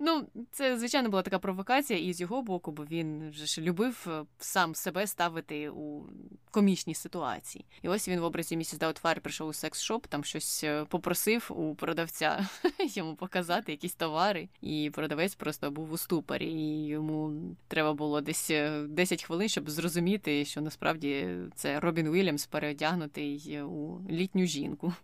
Ну, 0.00 0.26
це, 0.52 0.78
звичайно, 0.78 1.08
була 1.08 1.22
така 1.22 1.38
провокація 1.38 1.98
і 1.98 2.12
з 2.12 2.20
його 2.20 2.42
боку, 2.42 2.72
бо 2.72 2.84
він 2.84 3.30
вже 3.30 3.46
ж 3.46 3.60
любив 3.60 4.06
е, 4.08 4.24
сам 4.38 4.74
себе 4.74 5.06
ставити 5.06 5.70
у 5.70 6.06
комічні 6.50 6.94
ситуації. 6.94 7.64
І 7.82 7.88
ось 7.88 8.08
він 8.08 8.20
в 8.20 8.24
образі 8.24 8.56
місіс 8.56 8.78
Даутфайр 8.78 9.20
прийшов 9.20 9.48
у 9.48 9.52
секс-шоп, 9.52 10.06
там 10.08 10.24
щось 10.24 10.64
е, 10.64 10.84
попросив 10.84 11.50
у 11.56 11.74
продавця 11.74 12.48
йому 12.94 13.14
показати 13.14 13.72
якісь 13.72 13.94
товари, 13.94 14.48
і 14.60 14.90
продавець 14.94 15.34
просто 15.34 15.70
був 15.70 15.92
у 15.92 15.98
ступорі, 15.98 16.52
і 16.52 16.86
йому 16.86 17.32
треба 17.68 17.92
було 17.92 18.20
десь 18.20 18.50
10 18.88 19.24
хвилин, 19.24 19.48
щоб 19.48 19.70
зрозуміти 19.70 20.03
зрозуміти, 20.04 20.44
що 20.44 20.60
насправді 20.60 21.36
це 21.54 21.80
Робін 21.80 22.06
Уільямс 22.06 22.46
переодягнутий 22.46 23.62
у 23.62 24.00
літню 24.10 24.46
жінку. 24.46 24.94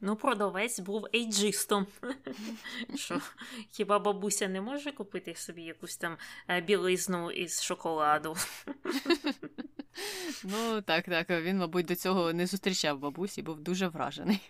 Ну, 0.00 0.16
продавець 0.16 0.80
був 0.80 1.06
ейджистом. 1.14 1.86
Що, 2.94 3.20
Хіба 3.70 3.98
бабуся 3.98 4.48
не 4.48 4.60
може 4.60 4.92
купити 4.92 5.34
собі 5.34 5.62
якусь 5.62 5.96
там 5.96 6.16
е, 6.48 6.60
білизну 6.60 7.30
із 7.30 7.62
шоколаду? 7.62 8.36
Ну, 10.44 10.82
так, 10.82 11.04
так. 11.04 11.30
Він, 11.30 11.58
мабуть, 11.58 11.86
до 11.86 11.94
цього 11.94 12.32
не 12.32 12.46
зустрічав 12.46 12.98
бабусі, 12.98 13.42
був 13.42 13.60
дуже 13.60 13.88
вражений. 13.88 14.40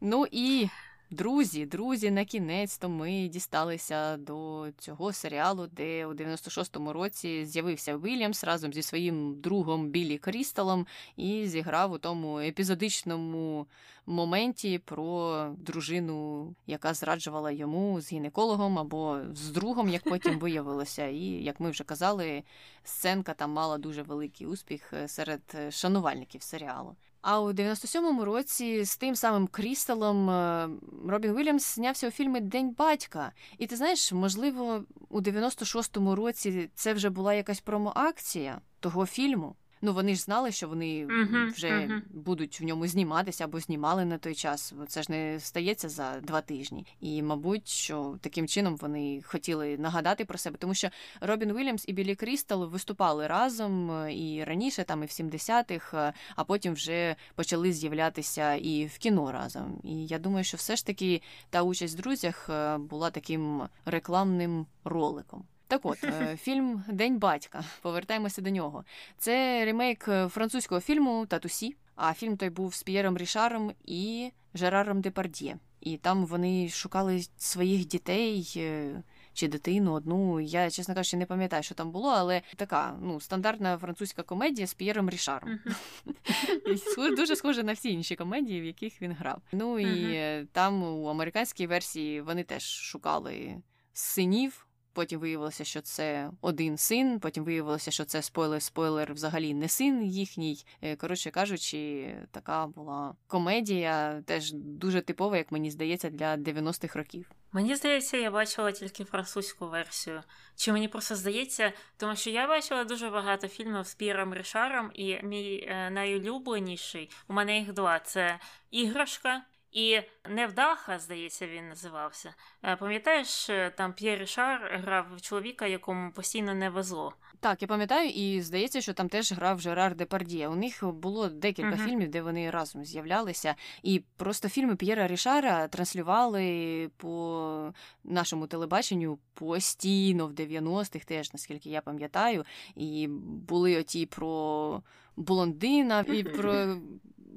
Ну 0.00 0.26
і 0.30 0.68
Друзі, 1.10 1.66
друзі, 1.66 2.10
на 2.10 2.24
кінець 2.24 2.78
то 2.78 2.88
ми 2.88 3.28
дісталися 3.28 4.16
до 4.16 4.68
цього 4.78 5.12
серіалу, 5.12 5.66
де 5.66 6.06
у 6.06 6.12
96-му 6.14 6.92
році 6.92 7.46
з'явився 7.46 7.96
Вільямс 7.96 8.44
разом 8.44 8.72
зі 8.72 8.82
своїм 8.82 9.40
другом 9.40 9.88
Біллі 9.88 10.18
Крісталом 10.18 10.86
і 11.16 11.46
зіграв 11.46 11.92
у 11.92 11.98
тому 11.98 12.38
епізодичному 12.38 13.66
моменті 14.06 14.78
про 14.78 15.48
дружину, 15.58 16.54
яка 16.66 16.94
зраджувала 16.94 17.50
йому 17.50 18.00
з 18.00 18.12
гінекологом 18.12 18.78
або 18.78 19.20
з 19.32 19.50
другом, 19.50 19.88
як 19.88 20.02
потім 20.04 20.38
виявилося. 20.38 21.06
І 21.06 21.20
як 21.24 21.60
ми 21.60 21.70
вже 21.70 21.84
казали, 21.84 22.42
сценка 22.84 23.34
там 23.34 23.50
мала 23.50 23.78
дуже 23.78 24.02
великий 24.02 24.46
успіх 24.46 24.92
серед 25.06 25.56
шанувальників 25.70 26.42
серіалу. 26.42 26.96
А 27.26 27.40
у 27.40 27.52
97-му 27.52 28.24
році 28.24 28.84
з 28.84 28.96
тим 28.96 29.16
самим 29.16 29.46
Крісталом 29.46 30.30
е, 30.30 30.68
Робін 31.08 31.36
Вільямс 31.36 31.74
знявся 31.74 32.08
у 32.08 32.10
фільмі 32.10 32.40
День 32.40 32.74
батька. 32.78 33.32
І 33.58 33.66
ти 33.66 33.76
знаєш, 33.76 34.12
можливо, 34.12 34.84
у 35.08 35.20
96-му 35.20 36.14
році 36.14 36.70
це 36.74 36.92
вже 36.94 37.10
була 37.10 37.34
якась 37.34 37.60
промоакція 37.60 38.60
того 38.80 39.06
фільму. 39.06 39.56
Ну 39.84 39.92
вони 39.92 40.14
ж 40.14 40.20
знали, 40.20 40.52
що 40.52 40.68
вони 40.68 41.06
Мгм, 41.06 41.52
вже 41.56 41.70
мгм. 41.70 42.02
будуть 42.10 42.60
в 42.60 42.64
ньому 42.64 42.86
зніматися 42.86 43.44
або 43.44 43.60
знімали 43.60 44.04
на 44.04 44.18
той 44.18 44.34
час. 44.34 44.74
Це 44.88 45.02
ж 45.02 45.12
не 45.12 45.40
стається 45.40 45.88
за 45.88 46.20
два 46.20 46.40
тижні. 46.40 46.86
І, 47.00 47.22
мабуть, 47.22 47.68
що 47.68 48.18
таким 48.20 48.48
чином 48.48 48.76
вони 48.76 49.22
хотіли 49.24 49.78
нагадати 49.78 50.24
про 50.24 50.38
себе, 50.38 50.56
тому 50.58 50.74
що 50.74 50.88
Робін 51.20 51.50
Уільямс 51.50 51.84
і 51.88 51.92
Білі 51.92 52.14
Крістал 52.14 52.68
виступали 52.68 53.26
разом 53.26 53.90
е, 53.90 54.14
і 54.14 54.44
раніше, 54.44 54.84
там 54.84 55.02
і 55.02 55.06
в 55.06 55.08
70-х, 55.08 56.08
е, 56.08 56.12
а 56.36 56.44
потім 56.44 56.72
вже 56.72 57.16
почали 57.34 57.72
з'являтися 57.72 58.54
і 58.54 58.86
в 58.86 58.98
кіно 58.98 59.32
разом. 59.32 59.80
І 59.82 60.06
я 60.06 60.18
думаю, 60.18 60.44
що 60.44 60.56
все 60.56 60.76
ж 60.76 60.86
таки 60.86 61.22
та 61.50 61.62
участь 61.62 61.98
в 61.98 62.02
друзях 62.02 62.50
е, 62.50 62.78
була 62.78 63.10
таким 63.10 63.62
рекламним 63.84 64.66
роликом. 64.84 65.44
Так 65.74 65.86
от, 65.86 66.04
е, 66.04 66.36
фільм 66.36 66.84
День 66.88 67.18
батька. 67.18 67.64
Повертаємося 67.82 68.42
до 68.42 68.50
нього. 68.50 68.84
Це 69.18 69.64
ремейк 69.64 70.08
е, 70.08 70.28
французького 70.28 70.80
фільму 70.80 71.26
Татусі. 71.26 71.76
А 71.96 72.14
фільм 72.14 72.36
той 72.36 72.50
був 72.50 72.74
з 72.74 72.82
П'єром 72.82 73.18
Рішаром 73.18 73.72
і 73.84 74.30
Жераром 74.54 75.00
Депард'є. 75.00 75.56
І 75.80 75.96
там 75.96 76.26
вони 76.26 76.68
шукали 76.68 77.22
своїх 77.38 77.86
дітей 77.86 78.52
е, 78.56 79.02
чи 79.32 79.48
дитину 79.48 79.92
одну. 79.92 80.40
Я, 80.40 80.70
чесно 80.70 80.94
кажучи, 80.94 81.16
не 81.16 81.26
пам'ятаю, 81.26 81.62
що 81.62 81.74
там 81.74 81.90
було, 81.90 82.08
але 82.10 82.42
така 82.56 82.96
ну, 83.02 83.20
стандартна 83.20 83.78
французька 83.78 84.22
комедія 84.22 84.66
з 84.66 84.74
П'єром 84.74 85.10
Рішаром. 85.10 85.58
Схож- 86.76 87.16
Дуже 87.16 87.36
схоже 87.36 87.62
на 87.62 87.72
всі 87.72 87.92
інші 87.92 88.16
комедії, 88.16 88.60
в 88.60 88.64
яких 88.64 89.02
він 89.02 89.12
грав. 89.12 89.42
Ну 89.52 89.78
і 89.78 90.14
е, 90.14 90.46
там 90.52 90.82
у 90.82 91.04
американській 91.06 91.66
версії 91.66 92.20
вони 92.20 92.42
теж 92.44 92.62
шукали 92.62 93.54
синів. 93.92 94.66
Потім 94.94 95.20
виявилося, 95.20 95.64
що 95.64 95.80
це 95.80 96.30
один 96.40 96.78
син. 96.78 97.20
Потім 97.20 97.44
виявилося, 97.44 97.90
що 97.90 98.04
це 98.04 98.22
спойлер, 98.22 98.62
спойлер 98.62 99.14
взагалі 99.14 99.54
не 99.54 99.68
син 99.68 100.04
їхній. 100.04 100.64
Е, 100.82 100.96
Коротше 100.96 101.30
кажучи, 101.30 102.14
така 102.30 102.66
була 102.66 103.14
комедія, 103.26 104.22
теж 104.26 104.52
дуже 104.52 105.00
типова, 105.00 105.36
як 105.36 105.52
мені 105.52 105.70
здається, 105.70 106.10
для 106.10 106.36
90-х 106.36 106.98
років. 106.98 107.30
Мені 107.52 107.76
здається, 107.76 108.16
я 108.16 108.30
бачила 108.30 108.72
тільки 108.72 109.04
французьку 109.04 109.68
версію. 109.68 110.22
Чи 110.56 110.72
мені 110.72 110.88
просто 110.88 111.16
здається, 111.16 111.72
тому 111.96 112.16
що 112.16 112.30
я 112.30 112.46
бачила 112.46 112.84
дуже 112.84 113.10
багато 113.10 113.48
фільмів 113.48 113.86
з 113.86 113.94
Піром 113.94 114.34
Рішаром, 114.34 114.90
і 114.94 115.22
мій 115.22 115.66
е, 115.68 115.90
найулюбленіший 115.90 117.10
у 117.28 117.32
мене 117.32 117.58
їх 117.58 117.72
два: 117.72 117.98
це 117.98 118.38
іграшка. 118.70 119.42
І 119.74 120.00
Невдаха, 120.28 120.98
здається, 120.98 121.46
він 121.46 121.68
називався. 121.68 122.34
Е, 122.62 122.76
Пам'ятаєш, 122.76 123.50
е, 123.50 123.72
там 123.76 123.92
П'єр 123.92 124.18
Рішар 124.18 124.80
грав 124.84 125.06
чоловіка, 125.20 125.66
якому 125.66 126.12
постійно 126.12 126.54
не 126.54 126.70
везло. 126.70 127.14
Так, 127.40 127.62
я 127.62 127.68
пам'ятаю, 127.68 128.10
і 128.10 128.40
здається, 128.40 128.80
що 128.80 128.92
там 128.94 129.08
теж 129.08 129.32
грав 129.32 129.60
Жерар 129.60 129.94
Депард'є. 129.94 130.48
У 130.48 130.54
них 130.54 130.84
було 130.84 131.28
декілька 131.28 131.76
Мгм. 131.76 131.86
фільмів, 131.86 132.08
де 132.08 132.22
вони 132.22 132.50
разом 132.50 132.84
з'являлися. 132.84 133.54
І 133.82 134.02
просто 134.16 134.48
фільми 134.48 134.76
П'єра 134.76 135.06
Рішара 135.06 135.68
транслювали 135.68 136.90
по 136.96 137.72
нашому 138.04 138.46
телебаченню 138.46 139.18
постійно 139.34 140.26
в 140.26 140.32
90-х, 140.32 141.04
теж 141.04 141.32
наскільки 141.32 141.70
я 141.70 141.80
пам'ятаю. 141.80 142.44
І 142.76 143.06
були 143.48 143.80
оті 143.80 144.06
про 144.06 144.82
блондина 145.16 146.00
і 146.00 146.22
про. 146.24 146.76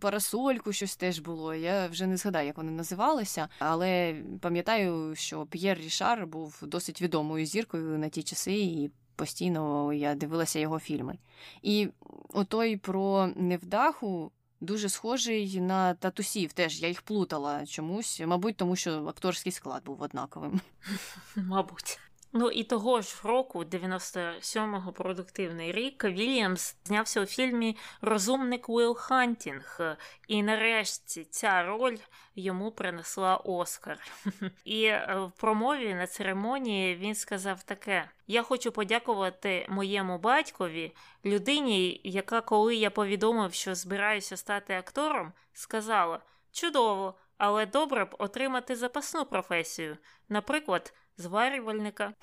Парасольку 0.01 0.73
щось 0.73 0.95
теж 0.95 1.19
було. 1.19 1.53
Я 1.55 1.87
вже 1.87 2.07
не 2.07 2.17
згадаю, 2.17 2.47
як 2.47 2.57
вони 2.57 2.71
називалися, 2.71 3.49
але 3.59 4.15
пам'ятаю, 4.41 5.15
що 5.15 5.45
П'єр 5.45 5.77
Рішар 5.77 6.27
був 6.27 6.59
досить 6.61 7.01
відомою 7.01 7.45
зіркою 7.45 7.97
на 7.97 8.09
ті 8.09 8.23
часи, 8.23 8.53
і 8.53 8.91
постійно 9.15 9.93
я 9.93 10.15
дивилася 10.15 10.59
його 10.59 10.79
фільми. 10.79 11.17
І 11.61 11.87
отой 12.33 12.77
про 12.77 13.29
невдаху 13.35 14.31
дуже 14.61 14.89
схожий 14.89 15.61
на 15.61 15.93
татусів. 15.93 16.53
Теж 16.53 16.81
я 16.81 16.87
їх 16.87 17.01
плутала 17.01 17.65
чомусь, 17.65 18.21
мабуть, 18.25 18.57
тому 18.57 18.75
що 18.75 19.05
акторський 19.05 19.51
склад 19.51 19.83
був 19.83 20.01
однаковим. 20.01 20.61
Мабуть. 21.35 21.99
Ну 22.39 22.49
і 22.49 22.63
того 22.63 23.01
ж 23.01 23.15
року, 23.23 23.63
97-го 23.63 24.91
продуктивний 24.91 25.71
рік, 25.71 26.03
Вільямс 26.03 26.75
знявся 26.85 27.21
у 27.21 27.25
фільмі 27.25 27.77
Розумник 28.01 28.69
Уилл 28.69 28.95
Хантінг. 28.95 29.97
І 30.27 30.43
нарешті 30.43 31.23
ця 31.23 31.63
роль 31.63 31.97
йому 32.35 32.71
принесла 32.71 33.37
Оскар. 33.37 33.99
І 34.65 34.83
е, 34.83 35.29
в 35.35 35.39
промові 35.39 35.93
на 35.93 36.07
церемонії 36.07 36.95
він 36.95 37.15
сказав 37.15 37.63
таке: 37.63 38.09
Я 38.27 38.43
хочу 38.43 38.71
подякувати 38.71 39.65
моєму 39.69 40.17
батькові, 40.17 40.95
людині, 41.25 42.01
яка, 42.03 42.41
коли 42.41 42.75
я 42.75 42.89
повідомив, 42.89 43.53
що 43.53 43.75
збираюся 43.75 44.37
стати 44.37 44.73
актором, 44.73 45.33
сказала: 45.53 46.19
Чудово, 46.51 47.13
але 47.37 47.65
добре 47.65 48.05
б 48.05 48.15
отримати 48.19 48.75
запасну 48.75 49.25
професію, 49.25 49.97
наприклад, 50.29 50.93
зварювальника. 51.17 52.13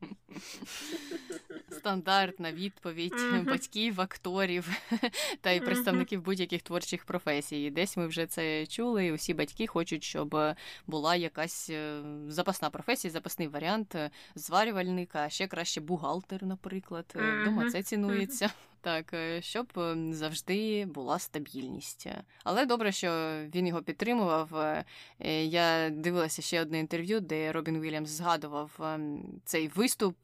Стандартна 1.70 2.52
відповідь 2.52 3.12
Мгм. 3.14 3.44
батьків, 3.44 4.00
акторів 4.00 4.68
та 5.40 5.50
й 5.50 5.60
представників 5.60 6.22
будь-яких 6.22 6.62
творчих 6.62 7.04
професій. 7.04 7.70
Десь 7.70 7.96
ми 7.96 8.06
вже 8.06 8.26
це 8.26 8.66
чули. 8.66 9.06
і 9.06 9.12
Усі 9.12 9.34
батьки 9.34 9.66
хочуть, 9.66 10.04
щоб 10.04 10.36
була 10.86 11.16
якась 11.16 11.70
е, 11.70 12.02
запасна 12.28 12.70
професія, 12.70 13.10
запасний 13.12 13.48
варіант 13.48 13.94
е, 13.94 14.10
зварювальника, 14.34 15.18
а 15.24 15.28
ще 15.28 15.46
краще 15.46 15.80
бухгалтер, 15.80 16.42
наприклад. 16.44 17.04
Е, 17.16 17.44
Дома 17.44 17.62
Мгм. 17.62 17.70
це 17.70 17.82
цінується. 17.82 18.50
Так, 18.80 19.14
е, 19.14 19.42
щоб 19.42 19.66
е, 19.76 19.96
завжди 20.12 20.86
була 20.86 21.18
стабільність. 21.18 22.06
Але 22.44 22.66
добре, 22.66 22.92
що 22.92 23.08
він 23.54 23.66
його 23.66 23.82
підтримував. 23.82 24.56
Е, 24.56 24.84
е, 25.20 25.44
Я 25.44 25.90
дивилася 25.90 26.42
ще 26.42 26.60
одне 26.62 26.78
інтерв'ю, 26.78 27.20
де 27.20 27.52
Робін 27.52 27.80
Вільямс 27.80 28.10
згадував 28.10 28.70
ем, 28.80 29.24
цей 29.44 29.68
виступ 29.68 30.16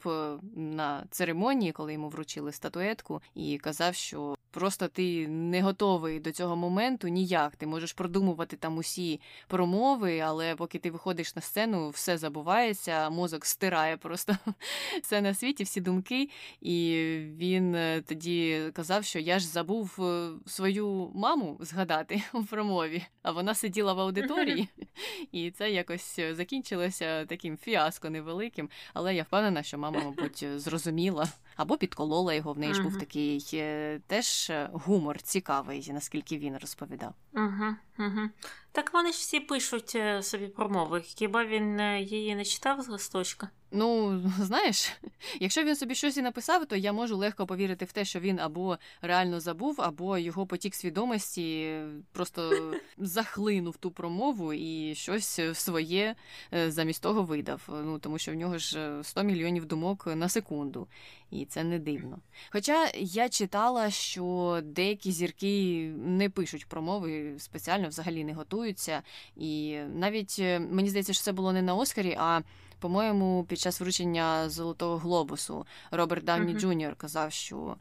на 0.55 1.05
церемонії, 1.11 1.71
коли 1.71 1.93
йому 1.93 2.09
вручили 2.09 2.51
статуетку, 2.51 3.21
і 3.35 3.57
казав, 3.57 3.95
що 3.95 4.35
просто 4.51 4.87
ти 4.87 5.27
не 5.27 5.61
готовий 5.61 6.19
до 6.19 6.31
цього 6.31 6.55
моменту 6.55 7.07
ніяк. 7.07 7.55
Ти 7.55 7.67
можеш 7.67 7.93
продумувати 7.93 8.57
там 8.57 8.77
усі 8.77 9.19
промови, 9.47 10.19
але 10.19 10.55
поки 10.55 10.79
ти 10.79 10.91
виходиш 10.91 11.35
на 11.35 11.41
сцену, 11.41 11.89
все 11.89 12.17
забувається, 12.17 13.09
мозок 13.09 13.45
стирає 13.45 13.97
просто 13.97 14.37
все 15.01 15.21
на 15.21 15.33
світі, 15.33 15.63
всі 15.63 15.81
думки. 15.81 16.29
І 16.61 17.05
він 17.37 17.75
е, 17.75 18.01
тоді 18.07 18.61
казав, 18.73 19.05
що 19.05 19.19
я 19.19 19.39
ж 19.39 19.47
забув 19.47 19.97
е, 19.99 20.29
свою 20.45 21.11
маму 21.15 21.57
згадати 21.59 22.23
у 22.33 22.43
промові, 22.43 23.03
а 23.21 23.31
вона 23.31 23.55
сиділа 23.55 23.93
в 23.93 23.99
аудиторії, 23.99 24.67
і 25.31 25.51
це 25.51 25.71
якось 25.71 26.19
закінчилося 26.31 27.25
таким 27.25 27.57
фіаско 27.57 28.09
невеликим. 28.09 28.69
Але 28.93 29.15
я 29.15 29.23
впевнена, 29.23 29.63
що 29.63 29.77
мама, 29.77 30.01
мабуть, 30.03 30.45
зрозуміла 30.55 31.27
або 31.55 31.77
підколола 31.77 32.33
його. 32.33 32.53
В 32.53 32.59
неї 32.59 32.73
ж 32.73 32.81
був 32.81 32.99
такий 32.99 33.49
е, 33.53 33.99
теж 34.41 34.49
е, 34.49 34.69
гумор 34.73 35.21
цікавий, 35.21 35.91
наскільки 35.93 36.37
він 36.37 36.57
розповідав. 36.57 37.13
Угу, 37.33 37.75
угу. 37.99 38.29
Так 38.71 38.93
вони 38.93 39.11
ж 39.11 39.17
всі 39.17 39.39
пишуть 39.39 39.95
е, 39.95 40.23
собі 40.23 40.47
промови. 40.47 41.01
Хіба 41.01 41.45
він 41.45 41.79
е, 41.79 42.01
її 42.01 42.35
не 42.35 42.45
читав 42.45 42.81
з 42.81 42.87
листочка? 42.87 43.49
Ну, 43.71 44.21
знаєш, 44.39 44.91
якщо 45.39 45.63
він 45.63 45.75
собі 45.75 45.95
щось 45.95 46.17
і 46.17 46.21
написав, 46.21 46.65
то 46.65 46.75
я 46.75 46.93
можу 46.93 47.17
легко 47.17 47.45
повірити 47.45 47.85
в 47.85 47.91
те, 47.91 48.05
що 48.05 48.19
він 48.19 48.39
або 48.39 48.77
реально 49.01 49.39
забув, 49.39 49.75
або 49.81 50.17
його 50.17 50.45
потік 50.45 50.75
свідомості 50.75 51.79
просто 52.11 52.73
захлинув 52.97 53.77
ту 53.77 53.91
промову 53.91 54.53
і 54.53 54.95
щось 54.95 55.39
своє 55.53 56.15
е, 56.53 56.71
замість 56.71 57.03
того 57.03 57.23
видав. 57.23 57.61
Ну 57.85 57.99
тому 57.99 58.17
що 58.17 58.31
в 58.31 58.35
нього 58.35 58.57
ж 58.57 58.79
е, 58.79 59.03
100 59.03 59.23
мільйонів 59.23 59.65
думок 59.65 60.07
на 60.15 60.29
секунду, 60.29 60.87
і 61.31 61.45
це 61.45 61.63
не 61.63 61.79
дивно. 61.79 62.19
Хоча 62.49 62.91
я 62.95 63.29
читала, 63.29 63.89
що 63.89 64.59
деякі 64.63 65.11
зірки 65.11 65.85
не 65.97 66.29
пишуть 66.29 66.65
промови, 66.65 67.33
спеціально 67.37 67.87
взагалі 67.87 68.23
не 68.23 68.33
готуються, 68.33 69.01
і 69.35 69.77
навіть 69.95 70.35
е, 70.39 70.59
мені 70.59 70.89
здається, 70.89 71.13
що 71.13 71.23
це 71.23 71.31
було 71.31 71.53
не 71.53 71.61
на 71.61 71.75
Оскарі, 71.75 72.17
а 72.19 72.41
по-моєму, 72.81 73.45
під 73.49 73.59
час 73.59 73.81
вручення 73.81 74.49
Золотого 74.49 74.97
глобусу 74.97 75.65
Роберт 75.91 76.25
Дауні 76.25 76.51
Мгм. 76.51 76.59
Джуніор 76.59 76.95
казав, 76.95 77.31
що 77.31 77.75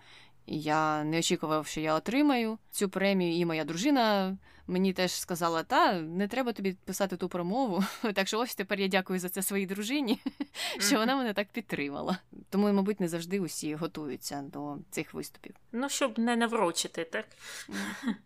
я 0.46 1.04
не 1.04 1.18
очікував, 1.18 1.66
що 1.66 1.80
я 1.80 1.94
отримаю 1.94 2.58
цю 2.70 2.88
премію, 2.88 3.36
і 3.36 3.44
моя 3.44 3.64
дружина 3.64 4.36
мені 4.66 4.92
теж 4.92 5.12
сказала: 5.12 5.62
та 5.62 5.92
не 6.00 6.28
треба 6.28 6.52
тобі 6.52 6.76
писати 6.84 7.16
ту 7.16 7.28
промову. 7.28 7.84
Так 8.14 8.28
що 8.28 8.38
ось 8.38 8.54
тепер 8.54 8.80
я 8.80 8.88
дякую 8.88 9.18
за 9.18 9.28
це 9.28 9.42
своїй 9.42 9.66
дружині, 9.66 10.20
що 10.78 10.96
вона 10.96 11.16
мене 11.16 11.32
так 11.32 11.48
підтримала. 11.48 12.18
Тому, 12.50 12.72
мабуть, 12.72 13.00
не 13.00 13.08
завжди 13.08 13.40
усі 13.40 13.74
готуються 13.74 14.42
до 14.52 14.76
цих 14.90 15.14
виступів. 15.14 15.54
Ну, 15.72 15.88
щоб 15.88 16.18
не 16.18 16.36
наврочити, 16.36 17.04
так? 17.04 17.26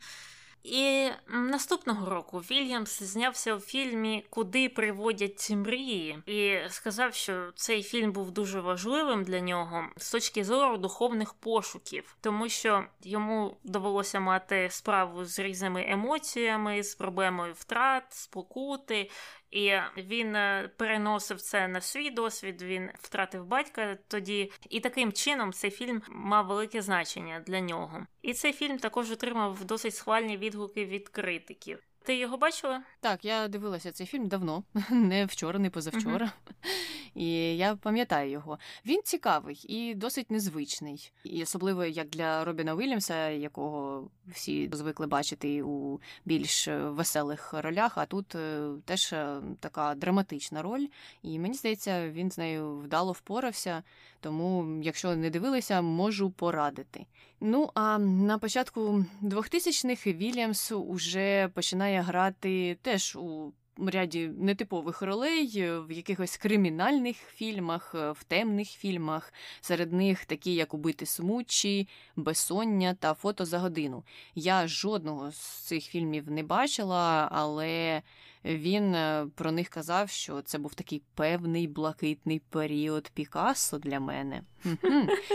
І 0.64 1.10
наступного 1.28 2.10
року 2.10 2.38
Вільямс 2.38 3.02
знявся 3.02 3.54
у 3.54 3.60
фільмі 3.60 4.26
Куди 4.30 4.68
приводять 4.68 5.50
мрії, 5.50 6.18
і 6.26 6.58
сказав, 6.68 7.14
що 7.14 7.52
цей 7.54 7.82
фільм 7.82 8.12
був 8.12 8.30
дуже 8.30 8.60
важливим 8.60 9.24
для 9.24 9.40
нього 9.40 9.86
з 9.96 10.10
точки 10.10 10.44
зору 10.44 10.76
духовних 10.78 11.34
пошуків, 11.34 12.16
тому 12.20 12.48
що 12.48 12.84
йому 13.02 13.56
довелося 13.64 14.20
мати 14.20 14.68
справу 14.70 15.24
з 15.24 15.38
різними 15.38 15.84
емоціями, 15.88 16.82
з 16.82 16.94
проблемою 16.94 17.52
втрат, 17.52 18.04
спокути. 18.10 19.10
І 19.54 19.72
він 19.96 20.36
е, 20.36 20.70
переносив 20.76 21.40
це 21.40 21.68
на 21.68 21.80
свій 21.80 22.10
досвід. 22.10 22.62
Він 22.62 22.90
втратив 23.00 23.46
батька 23.46 23.98
тоді, 24.08 24.52
і 24.70 24.80
таким 24.80 25.12
чином 25.12 25.52
цей 25.52 25.70
фільм 25.70 26.02
мав 26.08 26.46
велике 26.46 26.82
значення 26.82 27.40
для 27.46 27.60
нього. 27.60 28.06
І 28.22 28.34
цей 28.34 28.52
фільм 28.52 28.78
також 28.78 29.10
отримав 29.10 29.64
досить 29.64 29.94
схвальні 29.94 30.36
відгуки 30.36 30.84
від 30.84 31.08
критиків. 31.08 31.78
Ти 32.04 32.16
його 32.16 32.36
бачила? 32.36 32.82
Так, 33.00 33.24
я 33.24 33.48
дивилася 33.48 33.92
цей 33.92 34.06
фільм 34.06 34.28
давно, 34.28 34.64
не 34.90 35.26
вчора, 35.26 35.58
не 35.58 35.70
позавчора. 35.70 36.32
І 37.14 37.56
я 37.56 37.76
пам'ятаю 37.76 38.30
його. 38.30 38.58
Він 38.86 39.00
цікавий 39.04 39.60
і 39.68 39.94
досить 39.94 40.30
незвичний, 40.30 41.12
і 41.24 41.42
особливо 41.42 41.84
як 41.84 42.08
для 42.08 42.44
Робіна 42.44 42.76
Вільямса, 42.76 43.28
якого 43.28 44.08
всі 44.26 44.70
звикли 44.72 45.06
бачити 45.06 45.62
у 45.62 46.00
більш 46.24 46.68
веселих 46.68 47.52
ролях. 47.52 47.98
А 47.98 48.06
тут 48.06 48.34
е, 48.34 48.70
теж 48.84 49.12
е, 49.12 49.40
така 49.60 49.94
драматична 49.94 50.62
роль, 50.62 50.86
і 51.22 51.38
мені 51.38 51.54
здається, 51.54 52.10
він 52.10 52.30
з 52.30 52.38
нею 52.38 52.78
вдало 52.78 53.12
впорався. 53.12 53.82
Тому, 54.24 54.80
якщо 54.82 55.16
не 55.16 55.30
дивилися, 55.30 55.82
можу 55.82 56.30
порадити. 56.30 57.06
Ну 57.40 57.70
а 57.74 57.98
на 57.98 58.38
початку 58.38 59.04
2000-х 59.22 60.12
Вільямс 60.12 60.72
уже 60.72 61.48
починає 61.48 62.00
грати 62.00 62.78
теж 62.82 63.16
у 63.16 63.52
ряді 63.78 64.30
нетипових 64.38 65.02
ролей 65.02 65.70
в 65.78 65.92
якихось 65.92 66.36
кримінальних 66.36 67.16
фільмах, 67.16 67.94
в 67.94 68.24
темних 68.24 68.68
фільмах. 68.68 69.32
Серед 69.60 69.92
них 69.92 70.24
такі, 70.24 70.54
як 70.54 70.74
Убити 70.74 71.06
смучі, 71.06 71.88
Безсоння 72.16 72.94
та 72.94 73.14
Фото 73.14 73.44
за 73.44 73.58
годину. 73.58 74.04
Я 74.34 74.68
жодного 74.68 75.32
з 75.32 75.38
цих 75.38 75.84
фільмів 75.84 76.30
не 76.30 76.42
бачила, 76.42 77.28
але 77.32 78.02
він 78.44 78.94
е, 78.94 79.26
про 79.34 79.52
них 79.52 79.68
казав, 79.68 80.10
що 80.10 80.42
це 80.42 80.58
був 80.58 80.74
такий 80.74 81.02
певний 81.14 81.66
блакитний 81.66 82.38
період 82.38 83.10
Пікассо 83.14 83.78
для 83.78 84.00
мене. 84.00 84.42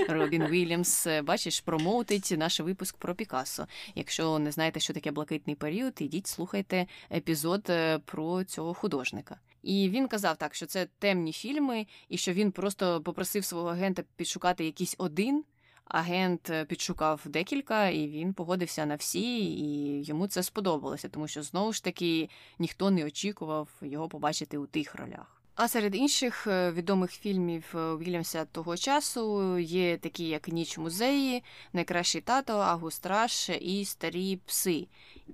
Робін 0.10 0.48
Вільямс, 0.48 1.08
е, 1.08 1.22
бачиш, 1.22 1.60
промоутить 1.60 2.34
наш 2.38 2.60
випуск 2.60 2.98
про 2.98 3.16
Пікассо. 3.16 3.68
Якщо 3.96 4.40
не 4.40 4.52
знаєте, 4.52 4.80
що 4.80 4.94
таке 4.94 5.12
блакитний 5.12 5.56
період, 5.56 5.94
ідіть 6.00 6.28
слухайте 6.28 6.86
епізод 7.12 7.66
е, 7.70 8.00
про 8.00 8.44
цього 8.44 8.74
художника. 8.74 9.40
І 9.64 9.90
він 9.90 10.08
казав 10.08 10.38
так, 10.38 10.56
що 10.56 10.66
це 10.66 10.88
темні 11.00 11.32
фільми, 11.32 11.88
і 12.10 12.18
що 12.18 12.34
він 12.34 12.52
просто 12.52 13.02
попросив 13.02 13.46
свого 13.46 13.70
агента 13.70 14.04
підшукати 14.16 14.66
якийсь 14.66 14.96
один. 14.98 15.44
Агент 15.90 16.50
е, 16.50 16.66
підшукав 16.66 17.22
декілька, 17.26 17.88
і 17.88 18.08
він 18.08 18.34
погодився 18.34 18.86
на 18.86 18.96
всі, 18.96 19.46
і 19.46 20.04
йому 20.04 20.28
це 20.28 20.44
сподобалося, 20.44 21.10
тому 21.10 21.28
що 21.28 21.44
знову 21.44 21.74
ж 21.74 21.84
таки 21.84 22.30
ніхто 22.60 22.92
не 22.92 23.06
очікував 23.06 23.70
його 23.82 24.10
побачити 24.10 24.58
у 24.58 24.66
тих 24.66 24.96
ролях. 24.96 25.42
А 25.56 25.68
серед 25.68 25.96
інших 25.96 26.48
е, 26.48 26.72
відомих 26.72 27.12
фільмів 27.12 27.64
е, 27.76 27.96
Вільямса 27.96 28.46
того 28.46 28.78
часу 28.78 29.58
є 29.58 29.98
такі, 29.98 30.28
як 30.28 30.48
Ніч 30.48 30.78
музеї, 30.78 31.44
Найкращий 31.74 32.22
тато, 32.22 32.54
Агустраш 32.54 33.50
і 33.50 33.86
Старі 33.86 34.40
пси. 34.46 34.88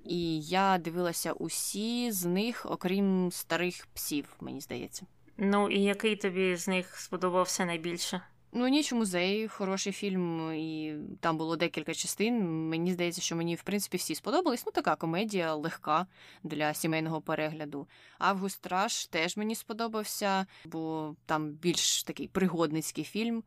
І 0.04 0.40
я 0.40 0.78
дивилася 0.78 1.32
усі 1.32 2.12
з 2.12 2.24
них, 2.24 2.66
окрім 2.70 3.32
старих 3.32 3.86
псів, 3.94 4.36
мені 4.40 4.60
здається. 4.60 5.06
Ну 5.36 5.70
і 5.70 5.82
який 5.82 6.16
тобі 6.16 6.56
з 6.56 6.68
них 6.68 6.96
сподобався 6.96 7.64
найбільше? 7.64 8.20
Ну, 8.58 8.68
ніч 8.68 8.92
у 8.92 8.96
музеї, 8.96 9.48
хороший 9.48 9.92
фільм, 9.92 10.52
і 10.52 10.94
там 11.20 11.36
було 11.36 11.56
декілька 11.56 11.94
частин. 11.94 12.68
Мені 12.68 12.92
здається, 12.92 13.20
що 13.20 13.36
мені, 13.36 13.54
в 13.54 13.62
принципі, 13.62 13.96
всі 13.96 14.14
сподобались. 14.14 14.66
Ну, 14.66 14.72
така 14.72 14.96
комедія 14.96 15.54
легка 15.54 16.06
для 16.42 16.74
сімейного 16.74 17.20
перегляду. 17.20 17.88
Август 18.18 18.62
Траш 18.62 19.06
теж 19.06 19.36
мені 19.36 19.54
сподобався, 19.54 20.46
бо 20.64 21.14
там 21.26 21.50
більш 21.50 22.02
такий 22.02 22.28
пригодницький 22.28 23.04
фільм. 23.04 23.42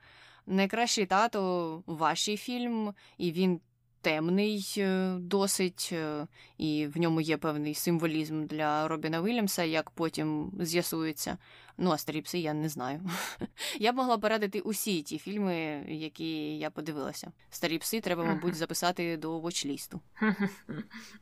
Найкращий 0.46 1.06
тато 1.06 1.84
ваший 1.86 2.38
фільм, 2.38 2.94
і 3.18 3.32
він 3.32 3.62
темний 4.02 4.76
е, 4.78 5.16
досить, 5.20 5.90
е, 5.94 6.28
і 6.58 6.88
в 6.88 7.00
ньому 7.00 7.22
є 7.22 7.38
певний 7.38 7.74
символізм 7.74 8.46
для 8.46 8.88
Робіна 8.88 9.22
Вільямса, 9.22 9.64
як 9.64 9.90
потім 9.90 10.52
з'ясується. 10.60 11.38
Ну, 11.82 11.92
а 11.92 11.98
старі 11.98 12.22
пси 12.22 12.40
я 12.40 12.54
не 12.54 12.70
знаю. 12.70 13.02
Я 13.80 13.92
б 13.92 13.96
могла 13.96 14.18
порадити 14.18 14.60
усі 14.60 15.02
ті 15.02 15.18
фільми, 15.18 15.86
які 15.88 16.58
я 16.58 16.70
подивилася. 16.70 17.32
Старі 17.50 17.78
пси 17.78 18.02
треба, 18.02 18.24
мабуть, 18.24 18.56
записати 18.56 19.18
до 19.18 19.40
вочлісту. 19.40 20.02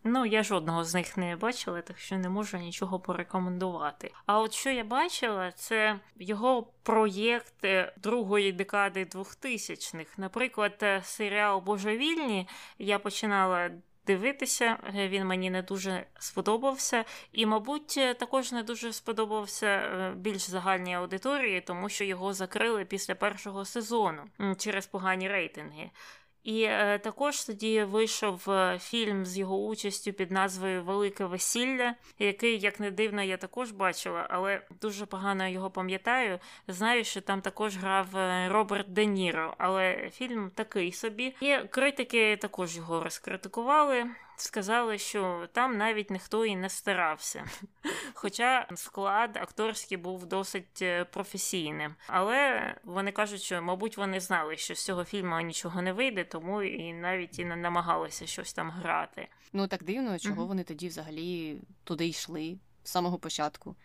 Ну, 0.04 0.26
я 0.26 0.44
жодного 0.44 0.84
з 0.84 0.94
них 0.94 1.18
не 1.18 1.36
бачила, 1.36 1.82
так 1.82 2.00
що 2.00 2.18
не 2.18 2.30
можу 2.30 2.58
нічого 2.58 3.00
порекомендувати. 3.00 4.12
А 4.26 4.40
от 4.40 4.54
що 4.54 4.70
я 4.70 4.84
бачила, 4.84 5.52
це 5.52 6.00
його 6.16 6.68
проєкт 6.84 7.66
другої 7.98 8.52
декади 8.52 9.04
2000-х. 9.04 10.18
Наприклад, 10.18 10.80
е, 10.82 11.02
серіал 11.04 11.62
Божевільні 11.62 12.48
я 12.80 13.00
починала 13.00 13.72
дивитися. 14.08 14.78
Е, 14.96 15.08
він 15.08 15.26
мені 15.26 15.50
не 15.50 15.62
дуже 15.62 16.06
сподобався, 16.20 17.06
і, 17.32 17.46
мабуть, 17.46 17.96
е, 17.98 18.14
також 18.14 18.52
не 18.52 18.64
дуже 18.64 18.94
сподобався 18.94 19.68
е, 19.68 20.14
більш 20.16 20.42
загальній 20.42 20.96
аудиторії, 20.96 21.62
тому 21.62 21.90
що 21.90 22.04
його 22.04 22.34
закрили 22.34 22.86
після 22.86 23.16
першого 23.16 23.66
сезону 23.66 24.22
через 24.58 24.88
погані 24.88 25.28
рейтинги. 25.28 25.92
І 26.48 26.62
е, 26.64 27.00
також 27.00 27.44
тоді 27.44 27.84
вийшов 27.84 28.50
е, 28.50 28.80
фільм 28.80 29.26
з 29.26 29.38
його 29.38 29.66
участю 29.66 30.14
під 30.14 30.32
назвою 30.32 30.84
Велике 30.84 31.26
весілля, 31.26 31.96
який, 32.20 32.60
як 32.60 32.80
не 32.80 32.92
дивно, 32.92 33.24
я 33.24 33.38
також 33.38 33.72
бачила, 33.72 34.28
але 34.30 34.62
дуже 34.82 35.06
погано 35.06 35.48
його 35.48 35.72
пам'ятаю. 35.72 36.40
Знаю, 36.68 37.04
що 37.04 37.22
там 37.22 37.42
також 37.42 37.78
грав 37.78 38.18
е, 38.18 38.50
Роберт 38.50 38.94
Де 38.94 39.06
Ніро, 39.06 39.56
але 39.58 40.10
фільм 40.14 40.52
такий 40.56 40.92
собі. 40.92 41.36
І 41.42 41.58
критики 41.70 42.38
також 42.38 42.78
його 42.78 43.04
розкритикували 43.04 44.06
сказали, 44.42 44.98
що 44.98 45.48
там 45.54 45.78
навіть 45.78 46.12
ніхто 46.12 46.46
і 46.46 46.56
не 46.56 46.70
старався. 46.70 47.46
Хоча 48.14 48.68
склад 48.76 49.38
акторський 49.38 49.98
був 49.98 50.26
досить 50.26 50.82
е, 50.82 51.06
професійним. 51.06 51.96
Але 52.08 52.76
вони 52.84 53.12
кажуть, 53.12 53.42
що, 53.42 53.62
мабуть, 53.62 53.98
вони 53.98 54.20
знали, 54.20 54.58
що 54.58 54.76
з 54.76 54.86
цього 54.86 55.04
фільму 55.04 55.40
нічого 55.40 55.82
не 55.82 55.94
вийде, 55.94 56.24
тому 56.24 56.64
і 56.64 56.94
навіть 56.94 57.40
і 57.40 57.46
не 57.46 57.56
намагалися 57.56 58.28
щось 58.28 58.54
там 58.54 58.72
грати. 58.72 59.28
Ну 59.54 59.68
так 59.68 59.84
дивно, 59.84 60.20
чого 60.20 60.44
mm-hmm. 60.44 60.48
вони 60.48 60.64
тоді 60.64 60.88
взагалі 60.88 61.58
туди 61.84 62.08
йшли 62.08 62.58
з 62.84 62.92
самого 62.92 63.18
початку. 63.18 63.76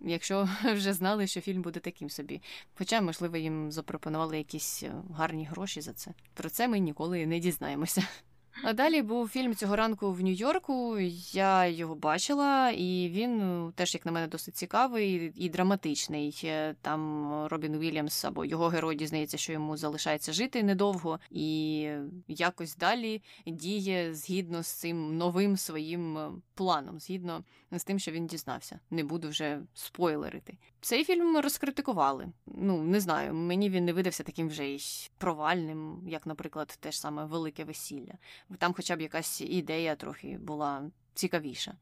Якщо 0.00 0.48
вже 0.64 0.92
знали, 0.92 1.26
що 1.26 1.40
фільм 1.40 1.62
буде 1.62 1.80
таким 1.80 2.10
собі. 2.10 2.42
Хоча, 2.74 3.00
можливо, 3.00 3.36
їм 3.36 3.72
запропонували 3.72 4.38
якісь 4.38 4.82
е, 4.82 4.92
гарні 5.14 5.44
гроші 5.44 5.80
за 5.80 5.92
це. 5.92 6.10
Про 6.34 6.50
це 6.50 6.68
ми 6.68 6.78
ніколи 6.78 7.26
не 7.26 7.38
дізнаємося. 7.38 8.02
А 8.62 8.72
далі 8.72 9.02
був 9.02 9.28
фільм 9.28 9.54
цього 9.54 9.76
ранку 9.76 10.12
в 10.12 10.20
Нью-Йорку. 10.20 10.98
Я 11.32 11.66
його 11.66 11.94
бачила, 11.94 12.70
і 12.70 13.10
він 13.14 13.38
ну, 13.38 13.72
теж, 13.72 13.94
як 13.94 14.06
на 14.06 14.12
мене, 14.12 14.26
досить 14.26 14.56
цікавий 14.56 15.32
і 15.36 15.48
драматичний. 15.48 16.40
Е, 16.44 16.74
там 16.82 17.30
Робін 17.46 17.78
Вільямс 17.78 18.24
або 18.24 18.44
його 18.44 18.68
герой 18.68 18.96
дізнається, 18.96 19.36
що 19.36 19.52
йому 19.52 19.76
залишається 19.76 20.32
жити 20.32 20.62
недовго, 20.62 21.20
і 21.30 21.88
якось 22.28 22.76
далі 22.76 23.22
діє 23.46 24.14
згідно 24.14 24.62
з 24.62 24.68
цим 24.68 25.16
новим 25.16 25.56
своїм 25.56 26.18
е, 26.18 26.30
планом, 26.54 27.00
згідно 27.00 27.44
з 27.72 27.84
тим, 27.84 27.98
що 27.98 28.10
він 28.10 28.26
дізнався. 28.26 28.80
Не 28.90 29.04
буду 29.04 29.28
вже 29.28 29.60
спойлерити. 29.74 30.58
Цей 30.80 31.04
фільм 31.04 31.38
розкритикували. 31.38 32.28
Ну 32.46 32.82
не 32.82 33.00
знаю, 33.00 33.34
мені 33.34 33.70
він 33.70 33.84
не 33.84 33.92
видався 33.92 34.22
таким 34.22 34.48
вже 34.48 34.66
й 34.66 35.10
провальним, 35.18 36.02
як, 36.06 36.26
наприклад, 36.26 36.78
те 36.80 36.92
ж 36.92 37.00
саме 37.00 37.24
велике 37.24 37.64
весілля. 37.64 38.14
Там, 38.58 38.74
хоча 38.74 38.96
б 38.96 39.00
якась 39.00 39.40
ідея 39.40 39.96
трохи 39.96 40.38
була 40.38 40.90
цікавіша. 41.18 41.74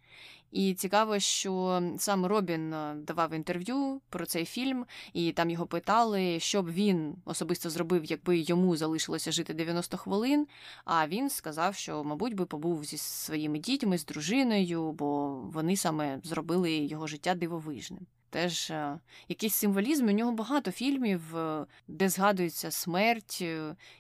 І 0.53 0.75
цікаво, 0.75 1.19
що 1.19 1.83
сам 1.99 2.27
Робін 2.27 2.73
е, 2.73 2.95
давав 3.07 3.35
інтерв'ю 3.35 4.01
про 4.09 4.27
цей 4.27 4.45
фільм, 4.45 4.87
і 5.13 5.33
там 5.33 5.51
його 5.51 5.67
питали, 5.67 6.41
що 6.41 6.63
б 6.63 6.71
він 6.71 7.15
особисто 7.25 7.71
зробив, 7.71 8.05
якби 8.05 8.39
йому 8.39 8.77
залишилося 8.77 9.33
жити 9.33 9.55
90 9.55 9.97
хвилин. 9.97 10.47
А 10.85 11.07
він 11.09 11.31
сказав, 11.31 11.75
що, 11.75 12.05
мабуть, 12.05 12.35
би 12.35 12.47
побув 12.47 12.85
зі 12.85 12.97
своїми 12.97 13.59
дітьми, 13.59 13.99
з 13.99 14.05
дружиною, 14.05 14.93
бо 14.93 15.41
вони 15.41 15.77
саме 15.77 16.21
зробили 16.25 16.73
його 16.73 17.07
життя 17.07 17.35
дивовижним. 17.35 18.07
теж 18.31 18.71
е, 18.71 18.99
якийсь 19.29 19.55
символізм. 19.55 20.09
У 20.09 20.13
нього 20.13 20.33
багато 20.33 20.71
фільмів, 20.71 21.37
е, 21.37 21.67
де 21.89 22.09
згадується 22.09 22.71
смерть 22.71 23.45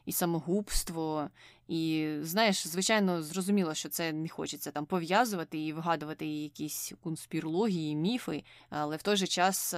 і 0.06 0.12
самогубство. 0.12 1.30
І 1.68 2.12
знаєш, 2.22 2.66
звичайно, 2.66 3.22
зрозуміло, 3.22 3.74
що 3.74 3.88
це 3.88 4.12
не 4.12 4.28
хочеться 4.28 4.70
там 4.70 4.86
пов'язувати 4.86 5.58
і 5.58 5.72
вигадувати 5.72 6.26
якісь 6.26 6.92
конспірології, 7.02 7.96
міфи, 7.96 8.44
але 8.70 8.96
в 8.96 9.02
той 9.02 9.16
же 9.16 9.26
час. 9.26 9.74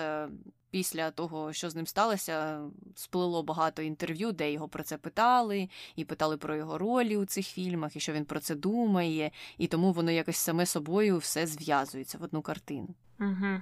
Після 0.71 1.11
того, 1.11 1.53
що 1.53 1.71
з 1.71 1.75
ним 1.75 1.87
сталося, 1.87 2.61
сплило 2.95 3.43
багато 3.43 3.83
інтерв'ю, 3.83 4.33
де 4.33 4.53
його 4.53 4.69
про 4.69 4.83
це 4.83 4.97
питали, 4.97 5.69
і 5.97 6.05
питали 6.05 6.37
про 6.37 6.57
його 6.57 6.79
ролі 6.79 7.17
у 7.17 7.25
цих 7.25 7.47
фільмах, 7.47 7.97
і 7.97 8.01
що 8.01 8.13
він 8.13 8.25
про 8.25 8.41
це 8.41 8.55
думає, 8.55 9.31
і 9.59 9.67
тому 9.67 9.93
воно 9.93 10.11
якось 10.11 10.37
саме 10.37 10.67
собою 10.67 11.19
все 11.19 11.47
зв'язується 11.47 12.19
в 12.19 12.23
одну 12.23 12.43
картину. 12.43 12.89
Угу. 13.21 13.61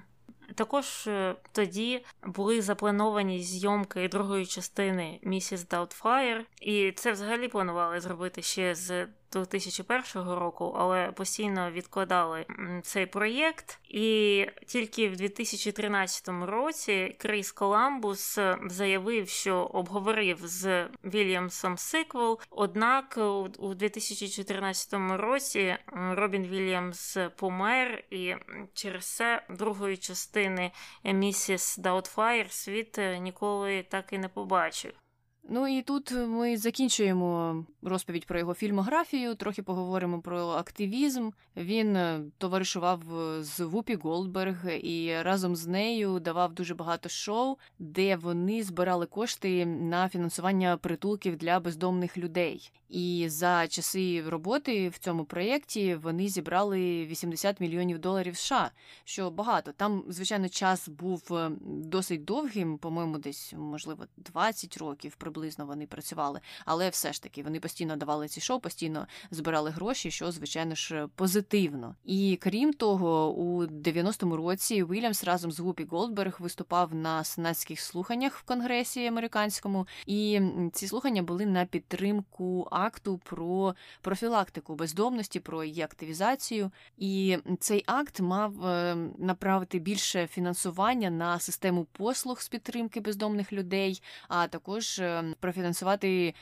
Також 0.54 1.06
е, 1.06 1.34
тоді 1.52 2.04
були 2.24 2.62
заплановані 2.62 3.42
зйомки 3.42 4.08
другої 4.08 4.46
частини 4.46 5.20
Місіс 5.22 5.68
Даутфайр, 5.68 6.44
і 6.60 6.92
це 6.92 7.12
взагалі 7.12 7.48
планували 7.48 8.00
зробити 8.00 8.42
ще 8.42 8.74
з 8.74 9.06
2001 9.32 10.30
року, 10.30 10.74
але 10.78 11.12
постійно 11.12 11.70
відкладали 11.70 12.46
цей 12.82 13.06
проєкт. 13.06 13.78
І 13.88 14.46
тільки 14.66 15.08
в 15.08 15.16
2013 15.16 16.28
році 16.28 17.16
Кріс 17.18 17.52
Коламбус 17.52 18.38
заявив, 18.66 19.28
що 19.28 19.56
обговорив 19.56 20.38
з 20.42 20.88
Вільямсом 21.04 21.78
сиквел. 21.78 22.40
Однак 22.50 23.18
у 23.58 23.74
2014 23.74 24.94
році 25.10 25.76
Робін 25.92 26.46
Вільямс 26.46 27.16
помер, 27.36 28.04
і 28.10 28.34
через 28.74 29.16
це 29.16 29.42
другої 29.50 29.96
частини 29.96 30.72
Місіс 31.04 31.76
Даутфайр 31.76 32.52
світ 32.52 33.00
ніколи 33.20 33.82
так 33.82 34.12
і 34.12 34.18
не 34.18 34.28
побачив. 34.28 35.05
Ну 35.48 35.68
і 35.68 35.82
тут 35.82 36.12
ми 36.12 36.56
закінчуємо 36.56 37.64
розповідь 37.82 38.26
про 38.26 38.38
його 38.38 38.54
фільмографію, 38.54 39.34
трохи 39.34 39.62
поговоримо 39.62 40.20
про 40.20 40.48
активізм. 40.48 41.30
Він 41.56 41.96
е, 41.96 42.20
товаришував 42.38 43.02
з 43.40 43.60
Вупі 43.60 43.94
Голдберг 43.94 44.68
і 44.82 45.22
разом 45.22 45.56
з 45.56 45.66
нею 45.66 46.20
давав 46.20 46.52
дуже 46.52 46.74
багато 46.74 47.08
шоу, 47.08 47.56
де 47.78 48.16
вони 48.16 48.62
збирали 48.62 49.06
кошти 49.06 49.66
на 49.66 50.08
фінансування 50.08 50.76
притулків 50.76 51.36
для 51.36 51.60
бездомних 51.60 52.18
людей. 52.18 52.72
І 52.88 53.26
за 53.28 53.68
часи 53.68 54.24
роботи 54.28 54.88
в 54.88 54.98
цьому 54.98 55.24
проєкті 55.24 55.94
вони 55.94 56.28
зібрали 56.28 57.06
80 57.06 57.60
мільйонів 57.60 57.98
доларів 57.98 58.36
США, 58.36 58.70
що 59.04 59.30
багато. 59.30 59.72
Там, 59.72 60.04
звичайно, 60.08 60.48
час 60.48 60.88
був 60.88 61.28
е, 61.30 61.50
досить 61.66 62.24
довгим, 62.24 62.78
по-моєму, 62.78 63.18
десь 63.18 63.54
можливо 63.56 64.04
20 64.16 64.76
років 64.76 65.16
приблизно 65.16 65.66
вони 65.66 65.86
працювали, 65.86 66.40
але 66.64 66.88
все 66.88 67.12
ж 67.12 67.22
таки 67.22 67.42
вони 67.42 67.60
постійно 67.60 67.96
давали 67.96 68.28
ці 68.28 68.40
шоу, 68.40 68.60
постійно 68.60 69.06
збирали 69.30 69.70
гроші, 69.70 70.10
що 70.10 70.32
звичайно 70.32 70.74
ж 70.74 71.08
позитивно. 71.14 71.94
І 72.04 72.38
крім 72.42 72.72
того, 72.72 73.32
у 73.32 73.62
90-му 73.62 74.36
році 74.36 74.84
Вільямс 74.84 75.24
разом 75.24 75.52
з 75.52 75.60
Гупі 75.60 75.84
Голдберг 75.84 76.36
виступав 76.38 76.94
на 76.94 77.24
сенатських 77.24 77.80
слуханнях 77.80 78.38
в 78.38 78.42
конгресі 78.42 79.06
американському, 79.06 79.86
і 80.06 80.40
ці 80.72 80.88
слухання 80.88 81.22
були 81.22 81.46
на 81.46 81.64
підтримку 81.64 82.68
акту 82.76 83.18
про 83.24 83.74
профілактику 84.00 84.74
бездомності, 84.74 85.40
про 85.40 85.64
її 85.64 85.82
активізацію. 85.82 86.70
І 86.98 87.38
цей 87.60 87.84
акт 87.86 88.20
мав 88.20 88.66
е, 88.66 88.96
направити 89.18 89.78
більше 89.78 90.26
фінансування 90.26 91.10
на 91.10 91.38
систему 91.38 91.86
послуг 91.92 92.40
з 92.40 92.48
підтримки 92.48 93.00
бездомних 93.00 93.52
людей, 93.52 94.02
а 94.28 94.48
також 94.48 94.98
е, 94.98 95.24
профінансувати 95.40 96.34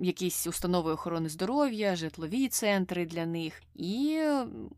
якісь 0.00 0.46
установи 0.46 0.92
охорони 0.92 1.28
здоров'я, 1.28 1.96
житлові 1.96 2.48
центри 2.48 3.06
для 3.06 3.26
них. 3.26 3.62
І 3.74 4.20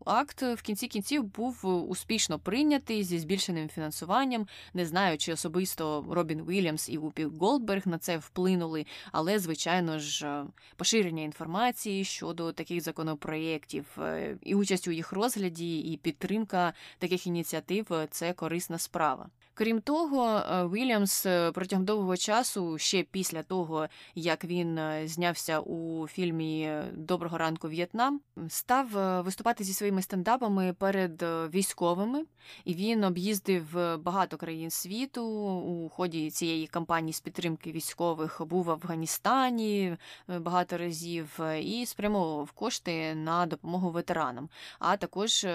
акт 0.05 0.41
в 0.41 0.61
кінці 0.61 0.87
кінців 0.87 1.23
був 1.23 1.65
успішно 1.89 2.39
прийнятий 2.39 3.03
зі 3.03 3.19
збільшеним 3.19 3.69
фінансуванням. 3.69 4.47
Не 4.73 4.85
знаю, 4.85 5.17
чи 5.17 5.33
особисто 5.33 6.05
Робін 6.09 6.45
Вільямс 6.45 6.89
і 6.89 6.97
Упі 6.97 7.25
Голдберг 7.25 7.87
на 7.87 7.97
це 7.97 8.17
вплинули, 8.17 8.85
але, 9.11 9.39
звичайно 9.39 9.99
ж, 9.99 10.43
поширення 10.75 11.23
інформації 11.23 12.03
щодо 12.03 12.51
таких 12.51 12.81
законопроєктів, 12.81 13.85
е, 13.97 14.37
і 14.41 14.55
участь 14.55 14.87
у 14.87 14.91
їх 14.91 15.11
розгляді, 15.11 15.79
і 15.79 15.97
підтримка 15.97 16.73
таких 16.99 17.27
ініціатив 17.27 17.87
це 18.11 18.33
корисна 18.33 18.77
справа. 18.77 19.29
Крім 19.59 19.81
того, 19.81 20.27
е, 20.27 20.67
Вільямс 20.67 21.25
е, 21.25 21.51
протягом 21.51 21.85
довгого 21.85 22.17
часу, 22.17 22.77
ще 22.77 23.03
після 23.03 23.43
того, 23.43 23.87
як 24.15 24.45
він 24.45 24.77
е, 24.77 25.07
знявся 25.07 25.59
у 25.59 26.07
фільмі 26.07 26.71
Доброго 26.93 27.37
ранку 27.37 27.67
В'єтнам, 27.67 28.21
став 28.47 28.87
виступати 29.23 29.63
зі 29.63 29.73
своїми 29.73 30.01
стендапами 30.01 30.73
перед 30.73 31.25
військовими, 31.53 32.25
і 32.65 32.73
він 32.73 33.03
об'їздив 33.03 33.65
багато 33.99 34.37
країн 34.37 34.69
світу. 34.69 35.23
У 35.59 35.89
ході 35.89 36.31
цієї 36.31 36.67
кампанії 36.67 37.13
з 37.13 37.19
підтримки 37.19 37.71
військових. 37.71 38.41
Був 38.45 38.63
в 38.63 38.71
Афганістані 38.71 39.97
багато 40.27 40.77
разів 40.77 41.39
і 41.61 41.85
спрямовував 41.85 42.51
кошти 42.51 43.15
на 43.15 43.45
допомогу 43.45 43.91
ветеранам, 43.91 44.49
а 44.79 44.97
також 44.97 45.47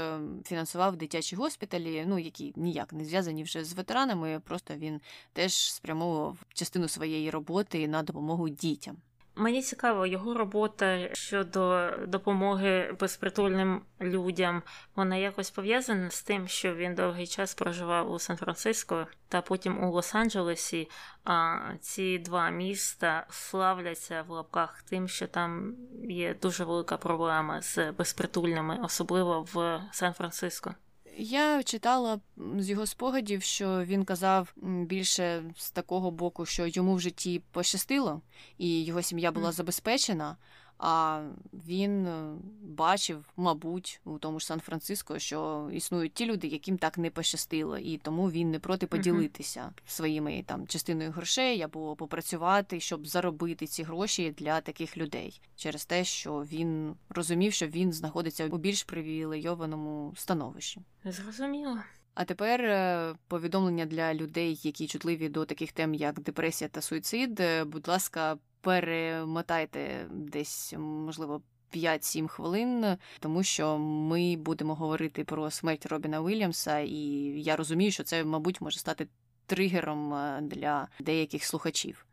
фінансував 0.44 0.96
дитячі 0.96 1.36
госпіталі, 1.36 2.04
ну 2.06 2.18
які 2.18 2.52
ніяк 2.56 2.92
не 2.92 3.04
зв'язані 3.04 3.42
вже 3.42 3.64
з 3.64 3.72
ветеранами 3.72 3.93
ветеранами, 3.94 4.40
просто 4.40 4.74
він 4.74 5.00
теж 5.32 5.72
спрямовував 5.72 6.38
частину 6.54 6.88
своєї 6.88 7.30
роботи 7.30 7.88
на 7.88 8.02
допомогу 8.02 8.48
дітям. 8.48 8.96
Мені 9.36 9.62
цікаво, 9.62 10.06
його 10.06 10.34
робота 10.34 11.14
щодо 11.14 11.90
допомоги 12.06 12.96
безпритульним 13.00 13.82
людям. 14.00 14.62
Вона 14.96 15.16
якось 15.16 15.50
пов'язана 15.50 16.10
з 16.10 16.22
тим, 16.22 16.48
що 16.48 16.74
він 16.74 16.94
довгий 16.94 17.26
час 17.26 17.54
проживав 17.54 18.12
у 18.12 18.18
Сан-Франциско 18.18 19.06
та 19.28 19.42
потім 19.42 19.84
у 19.84 19.92
Лос-Анджелесі. 19.92 20.88
А 21.24 21.58
ці 21.80 22.18
два 22.18 22.50
міста 22.50 23.26
славляться 23.30 24.24
в 24.28 24.30
лапках 24.30 24.82
тим, 24.82 25.08
що 25.08 25.26
там 25.26 25.76
є 26.08 26.34
дуже 26.34 26.64
велика 26.64 26.96
проблема 26.96 27.60
з 27.62 27.92
безпритульними, 27.92 28.78
особливо 28.82 29.46
в 29.52 29.80
Сан-Франциско. 29.92 30.74
Я 31.16 31.62
читала 31.62 32.20
з 32.58 32.70
його 32.70 32.86
спогадів, 32.86 33.42
що 33.42 33.84
він 33.84 34.04
казав 34.04 34.54
більше 34.62 35.44
з 35.56 35.70
такого 35.70 36.10
боку, 36.10 36.46
що 36.46 36.66
йому 36.66 36.94
в 36.94 37.00
житті 37.00 37.42
пощастило, 37.50 38.20
і 38.58 38.84
його 38.84 39.02
сім'я 39.02 39.32
була 39.32 39.52
забезпечена. 39.52 40.36
А 40.78 41.22
він 41.52 42.06
е, 42.06 42.34
бачив, 42.62 43.24
мабуть, 43.36 44.00
у 44.04 44.18
тому 44.18 44.40
ж 44.40 44.46
Сан-Франциско, 44.46 45.18
що 45.18 45.70
існують 45.72 46.14
ті 46.14 46.26
люди, 46.26 46.46
яким 46.46 46.78
так 46.78 46.98
не 46.98 47.10
пощастило, 47.10 47.78
і 47.78 47.98
тому 47.98 48.30
він 48.30 48.50
не 48.50 48.58
проти 48.58 48.86
поділитися 48.86 49.72
своїми 49.86 50.44
там 50.46 50.66
частиною 50.66 51.10
грошей 51.10 51.62
або 51.62 51.96
попрацювати, 51.96 52.80
щоб 52.80 53.06
заробити 53.06 53.66
ці 53.66 53.82
гроші 53.82 54.34
для 54.38 54.60
таких 54.60 54.96
людей, 54.96 55.40
через 55.56 55.86
те, 55.86 56.04
що 56.04 56.34
він 56.34 56.94
розумів, 57.08 57.52
що 57.52 57.66
він 57.66 57.92
знаходиться 57.92 58.46
у 58.46 58.58
більш 58.58 58.82
привілейованому 58.82 60.12
становищі. 60.16 60.80
Зрозуміло. 61.04 61.78
А 62.14 62.24
тепер 62.24 62.60
е, 62.60 63.14
повідомлення 63.28 63.86
для 63.86 64.14
людей, 64.14 64.60
які 64.62 64.86
чутливі 64.86 65.28
до 65.28 65.44
таких 65.44 65.72
тем, 65.72 65.94
як 65.94 66.20
депресія 66.20 66.68
та 66.68 66.80
суїцид. 66.80 67.40
Е, 67.40 67.64
будь 67.64 67.88
ласка, 67.88 68.38
перемотайте 68.64 70.06
десь, 70.10 70.74
можливо, 70.78 71.42
5-7 71.74 72.28
хвилин, 72.28 72.96
тому 73.20 73.42
що 73.42 73.78
ми 73.78 74.36
будемо 74.36 74.74
говорити 74.74 75.24
про 75.24 75.50
смерть 75.50 75.86
Робіна 75.86 76.22
Вільямса, 76.22 76.78
і 76.78 76.96
я 77.36 77.56
розумію, 77.56 77.90
що 77.90 78.02
це, 78.02 78.24
мабуть, 78.24 78.60
може 78.60 78.78
стати 78.78 79.08
тригером 79.46 80.14
е, 80.14 80.40
для 80.42 80.88
деяких 81.00 81.44
слухачів. 81.44 82.06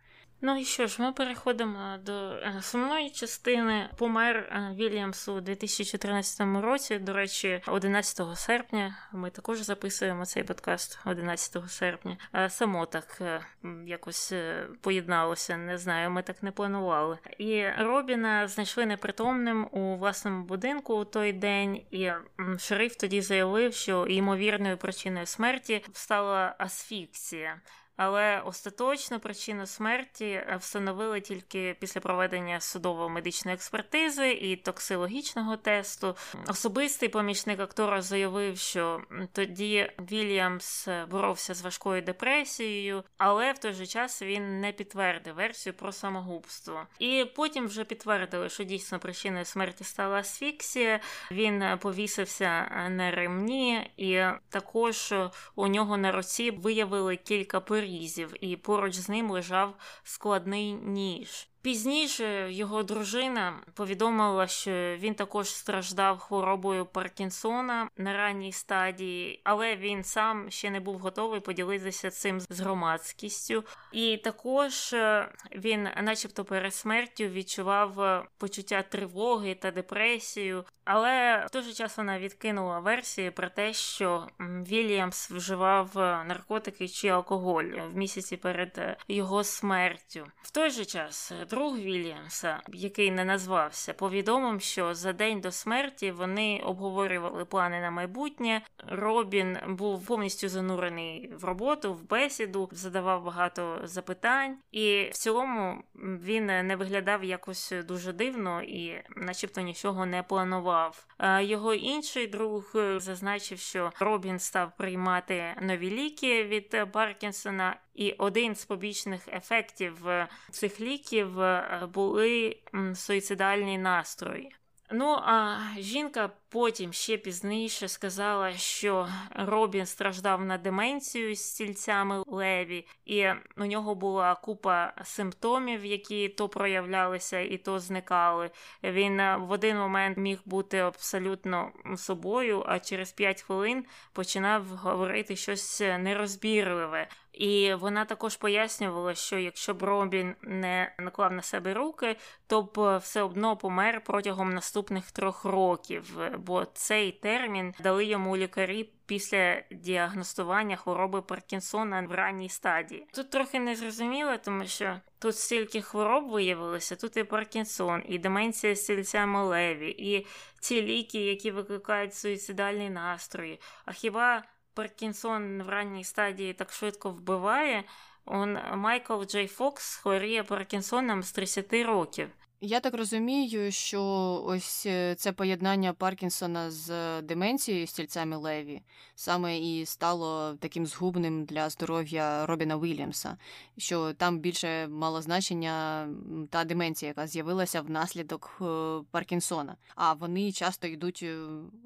Ну 0.43 0.57
і 0.57 0.65
що 0.65 0.87
ж, 0.87 1.01
ми 1.01 1.11
переходимо 1.11 1.97
до 2.05 2.35
основної 2.59 3.09
частини. 3.09 3.89
Помер 3.97 4.35
е, 4.35 4.75
Вільямс 4.75 5.27
у 5.27 5.41
2014 5.41 6.41
році. 6.61 6.99
До 6.99 7.13
речі, 7.13 7.61
11 7.67 8.37
серпня. 8.37 8.97
Ми 9.13 9.29
також 9.29 9.61
записуємо 9.61 10.25
цей 10.25 10.43
подкаст 10.43 10.99
11 11.05 11.57
серпня. 11.67 12.17
Само 12.49 12.85
так 12.85 13.17
е, 13.21 13.41
якось 13.85 14.31
е, 14.31 14.67
поєдналося. 14.81 15.57
Не 15.57 15.77
знаю, 15.77 16.11
ми 16.11 16.21
так 16.21 16.43
не 16.43 16.51
планували. 16.51 17.17
І 17.37 17.69
Робіна 17.69 18.47
знайшли 18.47 18.85
непритомним 18.85 19.67
у 19.71 19.97
власному 19.97 20.43
будинку 20.43 20.93
у 20.93 21.05
той 21.05 21.33
день, 21.33 21.81
і 21.91 22.11
шериф 22.59 22.95
тоді 22.95 23.21
заявив, 23.21 23.73
що 23.73 24.07
ймовірною 24.07 24.77
причиною 24.77 25.25
смерті 25.25 25.85
стала 25.93 26.55
асфіксія. 26.57 27.61
Але 27.97 28.41
остаточну 28.45 29.19
причину 29.19 29.65
смерті 29.65 30.25
е, 30.25 30.57
встановили 30.59 31.21
тільки 31.21 31.75
після 31.79 32.01
проведення 32.01 32.59
судово-медичної 32.59 33.55
експертизи 33.55 34.31
і 34.31 34.55
токсилогічного 34.55 35.57
тесту. 35.57 36.15
Особистий 36.47 37.09
помічник 37.09 37.59
актора 37.59 38.01
заявив, 38.01 38.57
що 38.57 39.01
тоді 39.31 39.91
Вільямс 40.11 40.87
боровся 41.09 41.53
з 41.53 41.61
важкою 41.61 42.01
депресією, 42.01 43.03
але 43.17 43.51
в 43.51 43.57
той 43.57 43.73
же 43.73 43.87
час 43.87 44.21
він 44.21 44.61
не 44.61 44.71
підтвердив 44.71 45.35
версію 45.35 45.73
про 45.73 45.91
самогубство. 45.91 46.87
І 46.99 47.25
потім 47.35 47.67
вже 47.67 47.83
підтвердили, 47.83 48.49
що 48.49 48.63
дійсно 48.63 48.99
причиною 48.99 49.45
смерті 49.45 49.83
стала 49.83 50.17
асфіксія. 50.17 50.99
Він 51.31 51.63
повісився 51.79 52.71
на 52.89 53.11
ремні, 53.11 53.91
і 53.97 54.23
також 54.49 55.13
у 55.55 55.67
нього 55.67 55.97
на 55.97 56.11
руці 56.11 56.51
виявили 56.51 57.15
кілька 57.15 57.59
порізів 57.59 57.90
порізів, 57.91 58.45
і 58.45 58.57
поруч 58.57 58.95
з 58.95 59.09
ним 59.09 59.31
лежав 59.31 59.75
складний 60.03 60.73
ніж. 60.73 61.50
Пізніше 61.61 62.51
його 62.51 62.83
дружина 62.83 63.59
повідомила, 63.73 64.47
що 64.47 64.71
він 64.97 65.13
також 65.15 65.49
страждав 65.49 66.19
хворобою 66.19 66.85
Паркінсона 66.85 67.89
на 67.97 68.13
ранній 68.13 68.51
стадії, 68.51 69.41
але 69.43 69.75
він 69.75 70.03
сам 70.03 70.51
ще 70.51 70.69
не 70.69 70.79
був 70.79 70.97
готовий 70.99 71.39
поділитися 71.39 72.09
цим 72.11 72.39
з 72.39 72.59
громадськістю. 72.59 73.63
І 73.91 74.17
також 74.17 74.93
е, 74.93 75.31
він, 75.55 75.87
начебто, 76.01 76.45
перед 76.45 76.75
смертю 76.75 77.23
відчував 77.23 78.01
е, 78.01 78.23
почуття 78.37 78.81
тривоги 78.81 79.55
та 79.55 79.71
депресію. 79.71 80.65
Але 80.85 81.45
в 81.47 81.49
той 81.49 81.61
же 81.61 81.73
час 81.73 81.97
вона 81.97 82.19
відкинула 82.19 82.79
версії 82.79 83.31
про 83.31 83.49
те, 83.49 83.73
що 83.73 84.27
Вільямс 84.39 85.31
вживав 85.31 85.99
е, 85.99 86.23
наркотики 86.23 86.87
чи 86.87 87.07
алкоголь 87.07 87.63
в 87.63 87.97
місяці 87.97 88.37
перед 88.37 88.97
його 89.07 89.43
смертю. 89.43 90.27
В 90.41 90.51
той 90.51 90.69
же 90.69 90.85
час 90.85 91.31
друг 91.51 91.77
Вільямса, 91.77 92.59
який 92.67 93.11
не 93.11 93.25
назвався, 93.25 93.93
повідомив, 93.93 94.61
що 94.61 94.95
за 94.95 95.13
день 95.13 95.41
до 95.41 95.51
смерті 95.51 96.11
вони 96.11 96.61
обговорювали 96.65 97.45
плани 97.45 97.81
на 97.81 97.91
майбутнє. 97.91 98.61
Робін 98.87 99.57
був 99.67 100.05
повністю 100.05 100.49
занурений 100.49 101.33
в 101.35 101.43
роботу, 101.43 101.93
в 101.93 102.09
бесіду, 102.09 102.69
задавав 102.71 103.23
багато 103.23 103.79
запитань, 103.83 104.57
і 104.71 105.09
в 105.11 105.13
цілому 105.13 105.83
він 105.95 106.45
не 106.45 106.75
виглядав 106.75 107.23
якось 107.23 107.73
дуже 107.87 108.13
дивно 108.13 108.61
і, 108.61 109.03
начебто, 109.15 109.61
нічого 109.61 110.05
не 110.05 110.23
планував. 110.23 111.05
Його 111.39 111.73
інший 111.73 112.27
друг 112.27 112.71
зазначив, 112.97 113.59
що 113.59 113.91
Робін 113.99 114.39
став 114.39 114.71
приймати 114.77 115.55
нові 115.61 115.91
ліки 115.91 116.43
від 116.43 116.91
Паркінсона, 116.91 117.75
і 117.95 118.11
один 118.11 118.55
з 118.55 118.65
побічних 118.65 119.27
ефектів 119.27 120.07
е, 120.07 120.27
цих 120.51 120.81
ліків 120.81 121.39
е, 121.39 121.87
були 121.93 122.57
суїцидальні 122.93 123.77
настрої. 123.77 124.51
Ну 124.93 125.19
а 125.25 125.57
жінка 125.77 126.29
потім 126.49 126.93
ще 126.93 127.17
пізніше 127.17 127.87
сказала, 127.87 128.51
що 128.53 129.07
Робін 129.35 129.85
страждав 129.85 130.45
на 130.45 130.57
деменцію 130.57 131.35
з 131.35 131.39
стільцями 131.39 132.23
леві, 132.27 132.87
і 133.05 133.27
у 133.57 133.65
нього 133.65 133.95
була 133.95 134.35
купа 134.35 134.93
симптомів, 135.03 135.85
які 135.85 136.29
то 136.29 136.49
проявлялися 136.49 137.39
і 137.39 137.57
то 137.57 137.79
зникали. 137.79 138.51
Він 138.83 139.17
в 139.17 139.51
один 139.51 139.77
момент 139.77 140.17
міг 140.17 140.39
бути 140.45 140.77
абсолютно 140.77 141.71
собою, 141.97 142.63
а 142.67 142.79
через 142.79 143.11
п'ять 143.11 143.41
хвилин 143.41 143.85
починав 144.13 144.65
говорити 144.65 145.35
щось 145.35 145.79
нерозбірливе. 145.79 147.07
І 147.33 147.73
вона 147.73 148.05
також 148.05 148.37
пояснювала, 148.37 149.15
що 149.15 149.37
якщо 149.37 149.73
б 149.73 149.83
Робін 149.83 150.35
не 150.41 150.95
наклав 150.99 151.31
на 151.31 151.41
себе 151.41 151.73
руки, 151.73 152.15
то 152.47 152.61
б 152.61 152.97
все 152.97 153.21
одно 153.21 153.57
помер 153.57 154.03
протягом 154.03 154.53
наступних 154.53 155.11
трьох 155.11 155.45
років, 155.45 156.19
бо 156.37 156.65
цей 156.65 157.11
термін 157.11 157.73
дали 157.79 158.05
йому 158.05 158.37
лікарі. 158.37 158.89
Після 159.05 159.61
діагностування 159.71 160.75
хвороби 160.75 161.21
Паркінсона 161.21 162.01
в 162.01 162.11
ранній 162.11 162.49
стадії. 162.49 163.07
Тут 163.13 163.29
трохи 163.29 163.59
не 163.59 163.75
зрозуміло, 163.75 164.37
тому 164.43 164.65
що 164.65 164.99
тут 165.19 165.37
стільки 165.37 165.81
хвороб 165.81 166.29
виявилося, 166.29 166.95
тут 166.95 167.17
і 167.17 167.23
Паркінсон, 167.23 168.03
і 168.07 168.17
деменція 168.17 168.75
стільця 168.75 169.25
Леві, 169.25 169.89
і 169.89 170.27
ці 170.59 170.81
ліки, 170.81 171.25
які 171.25 171.51
викликають 171.51 172.13
суїцидальні 172.13 172.89
настрої. 172.89 173.59
А 173.85 173.91
хіба 173.91 174.43
Паркінсон 174.73 175.63
в 175.63 175.69
ранній 175.69 176.03
стадії 176.03 176.53
так 176.53 176.71
швидко 176.71 177.09
вбиває. 177.09 177.83
Он 178.25 178.57
Майкл 178.75 179.23
Джей 179.23 179.47
Фокс 179.47 179.95
хворіє 179.95 180.43
Паркінсоном 180.43 181.23
з 181.23 181.31
30 181.31 181.73
років. 181.73 182.29
Я 182.63 182.79
так 182.79 182.93
розумію, 182.93 183.71
що 183.71 184.03
ось 184.45 184.85
е, 184.85 185.15
це 185.15 185.31
поєднання 185.31 185.93
Паркінсона 185.93 186.71
з 186.71 187.21
деменцією 187.21 187.87
стільцями 187.87 188.35
Леві 188.37 188.81
саме 189.15 189.59
і 189.59 189.85
стало 189.85 190.53
таким 190.59 190.85
згубним 190.85 191.45
для 191.45 191.69
здоров'я 191.69 192.45
Робіна 192.45 192.77
Вільямса, 192.77 193.37
що 193.77 194.13
там 194.13 194.39
більше 194.39 194.87
мало 194.87 195.21
значення 195.21 196.07
та 196.49 196.63
деменція, 196.63 197.09
яка 197.09 197.27
з'явилася 197.27 197.81
внаслідок 197.81 198.61
е, 198.61 198.65
Паркінсона. 199.11 199.75
А 199.95 200.13
вони 200.13 200.51
часто 200.51 200.87
йдуть 200.87 201.19
е, 201.23 201.37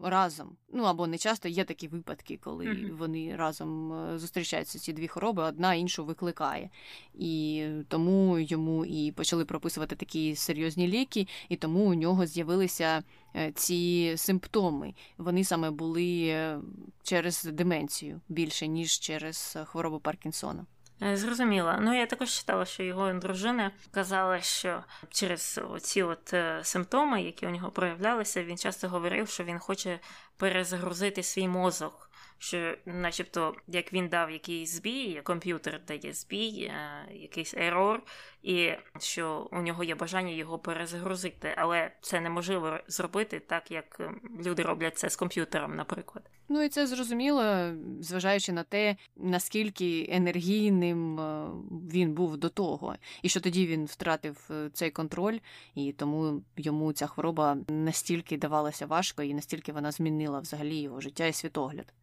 разом. 0.04 0.56
Ну 0.74 0.84
або 0.84 1.08
не 1.08 1.18
часто 1.18 1.50
є 1.50 1.64
такі 1.64 1.88
випадки, 1.88 2.40
коли 2.44 2.66
mm-hmm. 2.66 2.98
вони 2.98 3.36
разом 3.36 3.96
зустрічаються 4.20 4.80
ці 4.80 4.94
дві 4.94 5.08
хвороби, 5.08 5.44
одна 5.44 5.74
іншу 5.74 6.06
викликає. 6.06 6.70
І 7.14 7.66
тому 7.88 8.40
йому 8.40 8.86
і 8.86 9.12
почали 9.12 9.46
прописувати 9.46 9.96
такі 9.96 10.36
серйозні 10.36 10.65
серйозні 10.66 10.88
ліки, 10.88 11.28
і 11.50 11.56
тому 11.56 11.80
у 11.80 11.94
нього 11.94 12.26
з'явилися 12.26 13.04
е, 13.36 13.52
ці 13.52 14.14
симптоми. 14.18 14.94
Вони 15.18 15.44
саме 15.44 15.72
були 15.72 16.28
е, 16.28 16.60
через 17.04 17.44
деменцію 17.44 18.22
більше, 18.30 18.68
ніж 18.68 19.00
через 19.00 19.58
хворобу 19.66 20.00
Паркінсона. 20.00 20.66
Е, 21.02 21.18
зрозуміла. 21.18 21.80
Ну 21.82 22.00
я 22.00 22.06
також 22.06 22.30
читала, 22.30 22.66
що 22.66 22.84
його 22.84 23.14
дружина 23.14 23.72
казала, 23.92 24.42
що 24.42 24.84
через 25.10 25.60
ці 25.82 26.04
от 26.04 26.34
симптоми, 26.62 27.24
які 27.24 27.48
у 27.48 27.50
нього 27.50 27.72
проявлялися, 27.72 28.44
він 28.44 28.58
часто 28.58 28.90
говорив, 28.90 29.30
що 29.30 29.44
він 29.44 29.60
хоче 29.60 30.00
перезагрузити 30.38 31.24
свій 31.24 31.48
мозок 31.48 32.05
що, 32.46 32.76
начебто, 32.86 33.56
як 33.68 33.94
він 33.94 34.08
дав 34.08 34.32
якийсь 34.32 34.70
збій, 34.70 35.22
комп'ютер 35.24 35.82
дає 35.88 36.14
збій, 36.14 36.62
е, 36.62 37.06
якийсь 37.14 37.54
ерор, 37.54 38.04
і 38.44 38.72
що 39.00 39.48
у 39.52 39.62
нього 39.62 39.84
є 39.84 39.96
бажання 39.96 40.34
його 40.34 40.60
перезагрузити, 40.60 41.54
але 41.58 41.92
це 42.02 42.22
неможливо 42.22 42.78
зробити 42.88 43.40
так, 43.40 43.72
як 43.72 43.98
ем, 44.00 44.22
люди 44.46 44.64
роблять 44.64 44.98
це 44.98 45.10
з 45.10 45.16
комп'ютером, 45.16 45.76
наприклад. 45.76 46.30
Ну 46.50 46.64
і 46.64 46.70
це 46.70 46.88
зрозуміло, 46.88 47.74
зважаючи 48.00 48.52
на 48.52 48.64
те, 48.64 48.96
наскільки 49.16 50.08
енергійним 50.10 51.20
е, 51.20 51.48
він 51.92 52.14
був 52.14 52.38
до 52.38 52.50
того, 52.50 52.96
і 53.22 53.30
що 53.30 53.42
тоді 53.42 53.68
він 53.68 53.86
втратив 53.86 54.48
е, 54.52 54.70
цей 54.74 54.92
контроль, 54.92 55.38
і 55.76 55.92
тому 55.92 56.42
йому 56.58 56.94
ця 56.94 57.08
хвороба 57.08 57.58
настільки 57.68 58.38
давалася 58.38 58.86
важко, 58.86 59.24
і 59.24 59.34
настільки 59.34 59.72
вона 59.72 59.92
змінила 59.92 60.40
взагалі 60.40 60.78
його 60.78 61.02
життя 61.02 61.26
і 61.26 61.34
світогляд. 61.34 61.94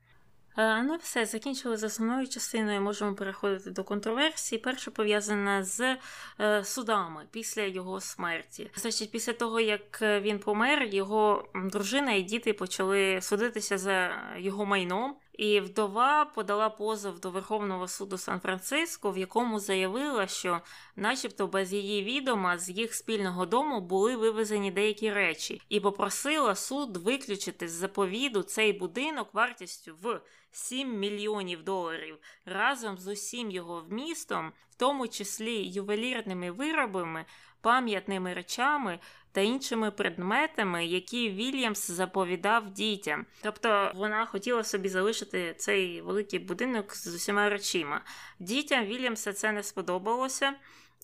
Е, 0.56 0.82
ну, 0.82 0.96
все, 0.96 1.26
закінчили 1.26 1.76
з 1.76 1.84
основною 1.84 2.28
частиною. 2.28 2.80
Можемо 2.80 3.14
переходити 3.14 3.70
до 3.70 3.84
контроверсії. 3.84 4.58
Перша 4.58 4.90
пов'язана 4.90 5.64
з 5.64 5.96
е, 6.40 6.64
судами 6.64 7.26
після 7.30 7.62
його 7.62 8.00
смерті. 8.00 8.70
Значить, 8.74 9.10
після 9.10 9.32
того, 9.32 9.60
як 9.60 10.02
він 10.02 10.38
помер, 10.38 10.82
його 10.82 11.48
дружина 11.54 12.12
і 12.12 12.22
діти 12.22 12.52
почали 12.52 13.20
судитися 13.20 13.78
за 13.78 14.10
його 14.38 14.66
майном. 14.66 15.16
І 15.32 15.60
вдова 15.60 16.24
подала 16.24 16.70
позов 16.70 17.20
до 17.20 17.30
Верховного 17.30 17.88
суду 17.88 18.18
Сан-Франциско, 18.18 19.10
в 19.10 19.18
якому 19.18 19.58
заявила, 19.60 20.26
що, 20.26 20.60
начебто, 20.96 21.46
без 21.46 21.72
її 21.72 22.04
відома 22.04 22.58
з 22.58 22.70
їх 22.70 22.94
спільного 22.94 23.46
дому 23.46 23.80
були 23.80 24.16
вивезені 24.16 24.70
деякі 24.70 25.12
речі, 25.12 25.62
і 25.68 25.80
попросила 25.80 26.54
суд 26.54 26.96
виключити 26.96 27.68
з 27.68 27.72
заповіду 27.72 28.42
цей 28.42 28.72
будинок 28.72 29.34
вартістю 29.34 29.94
в 30.02 30.20
7 30.50 30.98
мільйонів 30.98 31.62
доларів 31.62 32.18
разом 32.44 32.98
з 32.98 33.06
усім 33.06 33.50
його 33.50 33.80
вмістом, 33.80 34.52
в 34.70 34.74
тому 34.74 35.08
числі 35.08 35.54
ювелірними 35.54 36.50
виробами, 36.50 37.24
пам'ятними 37.60 38.34
речами 38.34 38.98
та 39.32 39.40
іншими 39.40 39.90
предметами, 39.90 40.86
які 40.86 41.30
Вільямс 41.30 41.90
заповідав 41.90 42.70
дітям. 42.70 43.26
Тобто 43.42 43.92
вона 43.94 44.26
хотіла 44.26 44.64
собі 44.64 44.88
залишити 44.88 45.54
цей 45.58 46.00
великий 46.00 46.38
будинок 46.38 46.94
з 46.94 47.14
усіма 47.14 47.48
речима. 47.48 48.00
Дітям 48.38 48.84
Вільямса 48.84 49.32
це 49.32 49.52
не 49.52 49.62
сподобалося. 49.62 50.54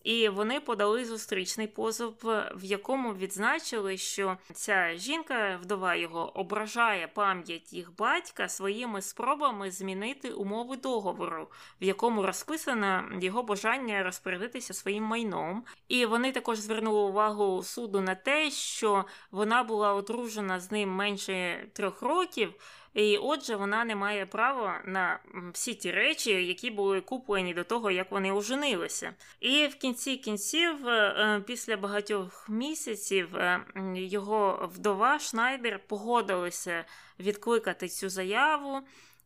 І 0.03 0.29
вони 0.29 0.59
подали 0.59 1.05
зустрічний 1.05 1.67
позов, 1.67 2.13
в 2.55 2.63
якому 2.63 3.13
відзначили, 3.13 3.97
що 3.97 4.37
ця 4.53 4.95
жінка, 4.95 5.59
вдова 5.61 5.95
його, 5.95 6.39
ображає 6.39 7.07
пам'ять 7.07 7.73
їх 7.73 7.95
батька 7.95 8.49
своїми 8.49 9.01
спробами 9.01 9.71
змінити 9.71 10.29
умови 10.29 10.77
договору, 10.77 11.47
в 11.81 11.83
якому 11.83 12.23
розписано 12.23 13.03
його 13.21 13.43
бажання 13.43 14.03
розпорядитися 14.03 14.73
своїм 14.73 15.03
майном. 15.03 15.63
І 15.87 16.05
вони 16.05 16.31
також 16.31 16.57
звернули 16.57 17.09
увагу 17.09 17.63
суду 17.63 18.01
на 18.01 18.15
те, 18.15 18.51
що 18.51 19.05
вона 19.31 19.63
була 19.63 19.93
одружена 19.93 20.59
з 20.59 20.71
ним 20.71 20.89
менше 20.89 21.67
трьох 21.73 22.01
років. 22.01 22.53
І 22.93 23.17
отже, 23.17 23.55
вона 23.55 23.85
не 23.85 23.95
має 23.95 24.25
права 24.25 24.81
на 24.85 25.19
всі 25.53 25.73
ті 25.73 25.91
речі, 25.91 26.31
які 26.31 26.71
були 26.71 27.01
куплені 27.01 27.53
до 27.53 27.63
того, 27.63 27.91
як 27.91 28.11
вони 28.11 28.31
оженилися. 28.31 29.13
І 29.39 29.67
в 29.67 29.75
кінці 29.75 30.17
кінців, 30.17 30.87
е, 30.87 31.15
е, 31.17 31.41
після 31.47 31.77
багатьох 31.77 32.49
місяців, 32.49 33.35
е, 33.35 33.65
його 33.95 34.69
вдова 34.75 35.19
Шнайдер 35.19 35.79
погодилися 35.87 36.85
відкликати 37.19 37.87
цю 37.87 38.09
заяву. 38.09 38.81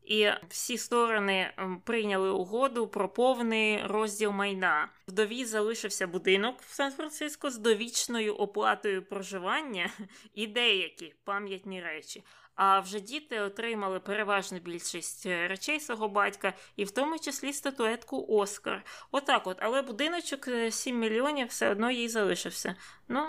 І 0.05 0.29
всі 0.49 0.77
сторони 0.77 1.53
прийняли 1.83 2.29
угоду 2.29 2.87
про 2.87 3.09
повний 3.09 3.83
розділ 3.87 4.31
майна. 4.31 4.89
Вдові 5.07 5.45
залишився 5.45 6.07
будинок 6.07 6.61
в 6.61 6.73
Сан-Франциско 6.73 7.49
з 7.49 7.57
довічною 7.57 8.35
оплатою 8.35 9.03
проживання 9.03 9.89
і 10.33 10.47
деякі 10.47 11.13
пам'ятні 11.23 11.81
речі. 11.81 12.23
А 12.55 12.79
вже 12.79 12.99
діти 12.99 13.39
отримали 13.39 13.99
переважну 13.99 14.59
більшість 14.59 15.25
е, 15.25 15.47
речей 15.47 15.79
свого 15.79 16.09
батька, 16.09 16.53
і 16.75 16.83
в 16.83 16.91
тому 16.91 17.19
числі 17.19 17.53
статуетку 17.53 18.25
Оскар. 18.29 18.85
Отак 19.11 19.47
от, 19.47 19.57
але 19.61 19.81
будиночок 19.81 20.49
7 20.69 20.95
е, 20.95 20.99
мільйонів 20.99 21.47
все 21.47 21.69
одно 21.69 21.91
їй 21.91 22.09
залишився. 22.09 22.75
Ну. 23.07 23.27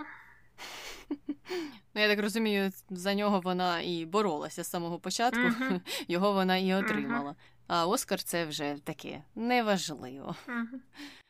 Ну, 1.94 2.02
я 2.02 2.08
так 2.08 2.20
розумію, 2.20 2.72
за 2.90 3.14
нього 3.14 3.40
вона 3.40 3.80
і 3.80 4.06
боролася 4.06 4.64
з 4.64 4.70
самого 4.70 4.98
початку, 4.98 5.40
uh-huh. 5.40 5.80
його 6.08 6.32
вона 6.32 6.56
і 6.56 6.74
отримала. 6.74 7.30
Uh-huh. 7.30 7.64
А 7.66 7.86
Оскар 7.86 8.22
це 8.22 8.46
вже 8.46 8.76
таке 8.84 9.22
неважливо. 9.34 10.36
Uh-huh. 10.46 10.80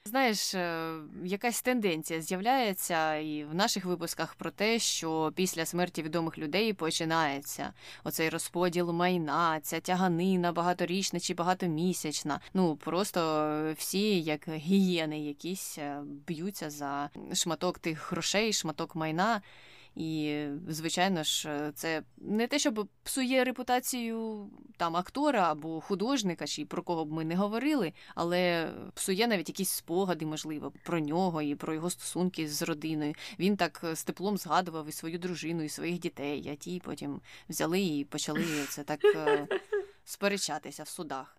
Знаєш, 0.09 0.55
е, 0.55 0.95
якась 1.25 1.63
тенденція 1.63 2.21
з'являється 2.21 3.17
і 3.17 3.45
в 3.45 3.55
наших 3.55 3.85
випусках 3.85 4.35
про 4.35 4.51
те, 4.51 4.79
що 4.79 5.33
після 5.35 5.67
смерті 5.67 6.03
відомих 6.03 6.39
людей 6.39 6.73
починається 6.73 7.73
оцей 8.05 8.29
розподіл 8.29 8.93
майна, 8.93 9.61
ця 9.61 9.81
тяганина 9.81 10.53
багаторічна 10.53 11.21
чи 11.21 11.35
багатомісячна. 11.35 12.41
Ну 12.55 12.77
просто 12.77 13.75
всі, 13.79 14.23
як 14.23 14.49
гієни, 14.49 15.21
якісь 15.21 15.79
е, 15.79 16.01
б'ються 16.27 16.71
за 16.71 17.11
шматок 17.35 17.79
тих 17.79 18.13
грошей, 18.13 18.53
шматок 18.53 18.97
майна. 18.97 19.43
І, 19.97 20.45
звичайно 20.69 21.23
ж, 21.23 21.73
це 21.75 22.03
не 22.17 22.47
те, 22.47 22.59
щоб 22.59 22.89
псує 23.03 23.45
репутацію 23.45 24.49
там 24.77 24.97
актора 24.97 25.51
або 25.51 25.81
художника, 25.81 26.47
чи 26.47 26.65
про 26.65 26.83
кого 26.83 27.05
б 27.05 27.13
ми 27.13 27.25
не 27.25 27.37
говорили, 27.37 27.93
але 28.15 28.73
псує 28.95 29.27
навіть 29.27 29.49
якісь 29.49 29.71
спогади, 29.71 30.27
можливо, 30.27 30.73
про 30.85 31.01
нього 31.01 31.43
і 31.43 31.55
про 31.55 31.75
його 31.75 31.91
стосунки 31.91 32.49
з 32.49 32.63
родиною. 32.63 33.15
Він 33.39 33.57
так 33.57 33.85
з 33.93 34.05
теплом 34.05 34.37
згадував 34.37 34.89
і 34.89 34.93
свою 34.93 35.19
дружину, 35.19 35.63
і 35.63 35.69
своїх 35.69 35.99
дітей, 35.99 36.49
а 36.53 36.55
ті 36.55 36.81
потім 36.85 37.21
взяли 37.49 37.81
і 37.81 38.05
почали 38.05 38.45
це 38.69 38.83
так 38.83 39.05
е, 39.05 39.47
сперечатися 40.05 40.83
в 40.83 40.89
судах. 40.89 41.37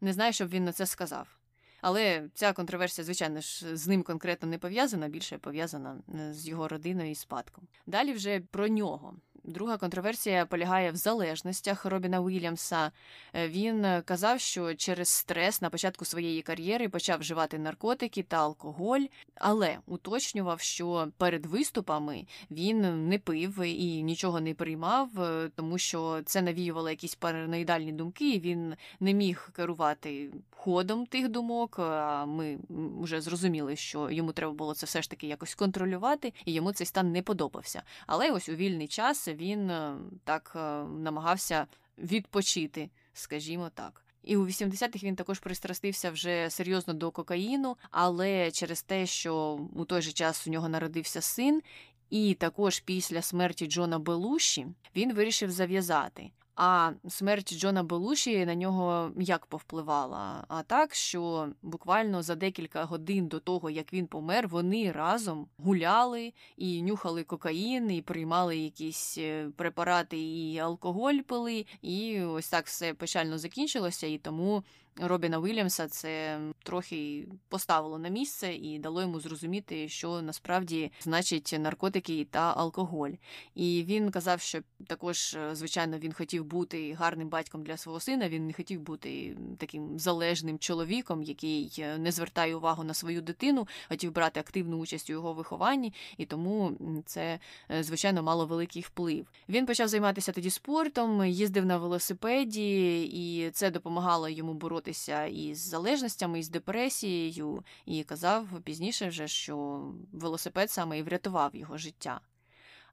Не 0.00 0.12
знаю, 0.12 0.32
щоб 0.32 0.48
він 0.48 0.64
на 0.64 0.72
це 0.72 0.86
сказав. 0.86 1.43
Але 1.86 2.28
ця 2.34 2.52
контроверсія, 2.52 3.04
звичайно 3.04 3.40
ж, 3.40 3.76
з 3.76 3.88
ним 3.88 4.02
конкретно 4.02 4.48
не 4.48 4.58
пов'язана, 4.58 5.08
більше 5.08 5.38
пов'язана 5.38 5.96
е, 6.14 6.34
з 6.34 6.48
його 6.48 6.68
родиною 6.68 7.10
і 7.10 7.14
спадком. 7.14 7.64
Далі 7.86 8.12
вже 8.12 8.40
про 8.40 8.68
нього. 8.68 9.14
Друга 9.46 9.76
контроверсія 9.76 10.46
полягає 10.46 10.90
в 10.90 10.96
залежностях 10.96 11.84
Робіна 11.84 12.20
Уільямса. 12.20 12.90
Е, 13.34 13.48
він 13.48 13.86
казав, 14.04 14.40
що 14.40 14.74
через 14.74 15.08
стрес 15.08 15.62
на 15.62 15.70
початку 15.70 16.04
своєї 16.04 16.42
кар'єри 16.42 16.88
почав 16.88 17.20
вживати 17.20 17.58
наркотики 17.58 18.22
та 18.22 18.36
алкоголь, 18.36 19.00
але 19.34 19.78
уточнював, 19.86 20.60
що 20.60 21.08
перед 21.16 21.46
виступами 21.46 22.26
він 22.50 23.08
не 23.08 23.18
пив 23.18 23.60
і 23.64 24.02
нічого 24.02 24.40
не 24.40 24.54
приймав, 24.54 25.20
е, 25.20 25.50
тому 25.56 25.78
що 25.78 26.20
це 26.24 26.42
навіювало 26.42 26.90
якісь 26.90 27.14
параноїдальні 27.14 27.92
думки. 27.92 28.38
Він 28.38 28.74
не 29.00 29.14
міг 29.14 29.50
керувати 29.56 30.30
ходом 30.50 31.06
тих 31.06 31.28
думок. 31.28 31.78
А 31.78 32.24
ми 32.26 32.58
вже 33.00 33.20
зрозуміли, 33.20 33.76
що 33.76 34.10
йому 34.10 34.32
треба 34.32 34.52
було 34.52 34.74
це 34.74 34.86
все 34.86 35.02
ж 35.02 35.10
таки 35.10 35.26
якось 35.26 35.54
контролювати, 35.54 36.32
і 36.44 36.52
йому 36.52 36.72
цей 36.72 36.86
стан 36.86 37.12
не 37.12 37.22
подобався. 37.22 37.82
Але 38.06 38.30
ось 38.30 38.48
у 38.48 38.54
вільний 38.54 38.88
час 38.88 39.28
він 39.34 39.70
е, 39.70 39.96
так 40.24 40.52
е, 40.56 40.58
намагався 40.84 41.66
відпочити, 41.98 42.90
скажімо 43.12 43.70
так. 43.74 44.04
І 44.22 44.36
у 44.36 44.46
80-х 44.46 45.04
він 45.04 45.16
також 45.16 45.38
пристрастився 45.38 46.10
вже 46.10 46.50
серйозно 46.50 46.94
до 46.94 47.10
кокаїну, 47.10 47.76
але 47.90 48.50
через 48.50 48.82
те, 48.82 49.06
що 49.06 49.60
у 49.74 49.84
той 49.84 50.02
же 50.02 50.12
час 50.12 50.46
у 50.46 50.50
нього 50.50 50.68
народився 50.68 51.20
син, 51.20 51.62
і 52.10 52.34
також 52.34 52.80
після 52.80 53.22
смерті 53.22 53.66
Джона 53.66 53.98
Белуші 53.98 54.66
він 54.96 55.14
вирішив 55.14 55.50
зав'язати. 55.50 56.30
А 56.56 56.92
смерть 57.08 57.58
Джона 57.58 57.82
Белуші 57.82 58.46
на 58.46 58.54
нього 58.54 59.12
як 59.16 59.46
повпливала? 59.46 60.44
А 60.48 60.62
так, 60.62 60.94
що 60.94 61.48
буквально 61.62 62.22
за 62.22 62.34
декілька 62.34 62.84
годин 62.84 63.28
до 63.28 63.40
того, 63.40 63.70
як 63.70 63.92
він 63.92 64.06
помер, 64.06 64.48
вони 64.48 64.92
разом 64.92 65.46
гуляли 65.58 66.32
і 66.56 66.82
нюхали 66.82 67.22
кокаїн, 67.24 67.90
і 67.90 68.02
приймали 68.02 68.56
якісь 68.56 69.18
е, 69.18 69.48
препарати, 69.56 70.18
і 70.18 70.58
алкоголь 70.58 71.18
пили, 71.26 71.66
і 71.82 72.22
ось 72.22 72.48
так 72.48 72.66
все 72.66 72.94
печально 72.94 73.38
закінчилося, 73.38 74.06
і 74.06 74.18
тому 74.18 74.64
Робіна 75.00 75.40
Вільямса 75.40 75.88
це 75.88 76.40
трохи 76.62 77.28
поставило 77.48 77.98
на 77.98 78.08
місце 78.08 78.54
і 78.54 78.78
дало 78.78 79.00
йому 79.00 79.20
зрозуміти, 79.20 79.88
що 79.88 80.22
насправді 80.22 80.92
значить 81.00 81.56
наркотики 81.58 82.26
та 82.30 82.54
алкоголь. 82.56 83.10
І 83.54 83.84
він 83.88 84.10
казав, 84.10 84.40
що 84.40 84.60
також, 84.86 85.34
е, 85.34 85.54
звичайно, 85.54 85.98
він 85.98 86.12
хотів 86.12 86.44
бути 86.44 86.94
гарним 86.94 87.28
батьком 87.28 87.62
для 87.62 87.76
свого 87.76 88.00
сина. 88.00 88.28
Він 88.28 88.46
не 88.46 88.52
хотів 88.52 88.80
бути 88.80 89.36
таким 89.58 89.98
залежним 89.98 90.58
чоловіком, 90.58 91.22
який 91.22 91.74
е, 91.78 91.98
не 91.98 92.12
звертає 92.12 92.56
увагу 92.56 92.84
на 92.84 92.94
свою 92.94 93.22
дитину, 93.22 93.68
хотів 93.88 94.12
брати 94.12 94.40
активну 94.40 94.78
участь 94.78 95.10
у 95.10 95.12
його 95.12 95.32
вихованні, 95.32 95.92
і 96.16 96.26
тому 96.26 96.78
це, 97.06 97.38
е, 97.70 97.82
звичайно, 97.82 98.22
мало 98.22 98.46
великий 98.46 98.82
вплив. 98.82 99.26
Він 99.48 99.66
почав 99.66 99.88
займатися 99.88 100.32
тоді 100.32 100.50
спортом, 100.50 101.26
їздив 101.26 101.66
на 101.66 101.78
велосипеді, 101.78 103.02
і 103.02 103.50
це 103.50 103.70
допомагало 103.70 104.28
йому 104.28 104.54
боротися 104.54 104.83
боротися 104.84 105.24
із 105.24 105.58
залежностями, 105.58 106.38
із 106.38 106.48
депресією, 106.48 107.64
і 107.86 108.04
казав 108.04 108.46
пізніше, 108.64 109.08
вже, 109.08 109.28
що 109.28 109.82
велосипед 110.12 110.70
саме 110.70 110.98
і 110.98 111.02
врятував 111.02 111.56
його 111.56 111.78
життя. 111.78 112.20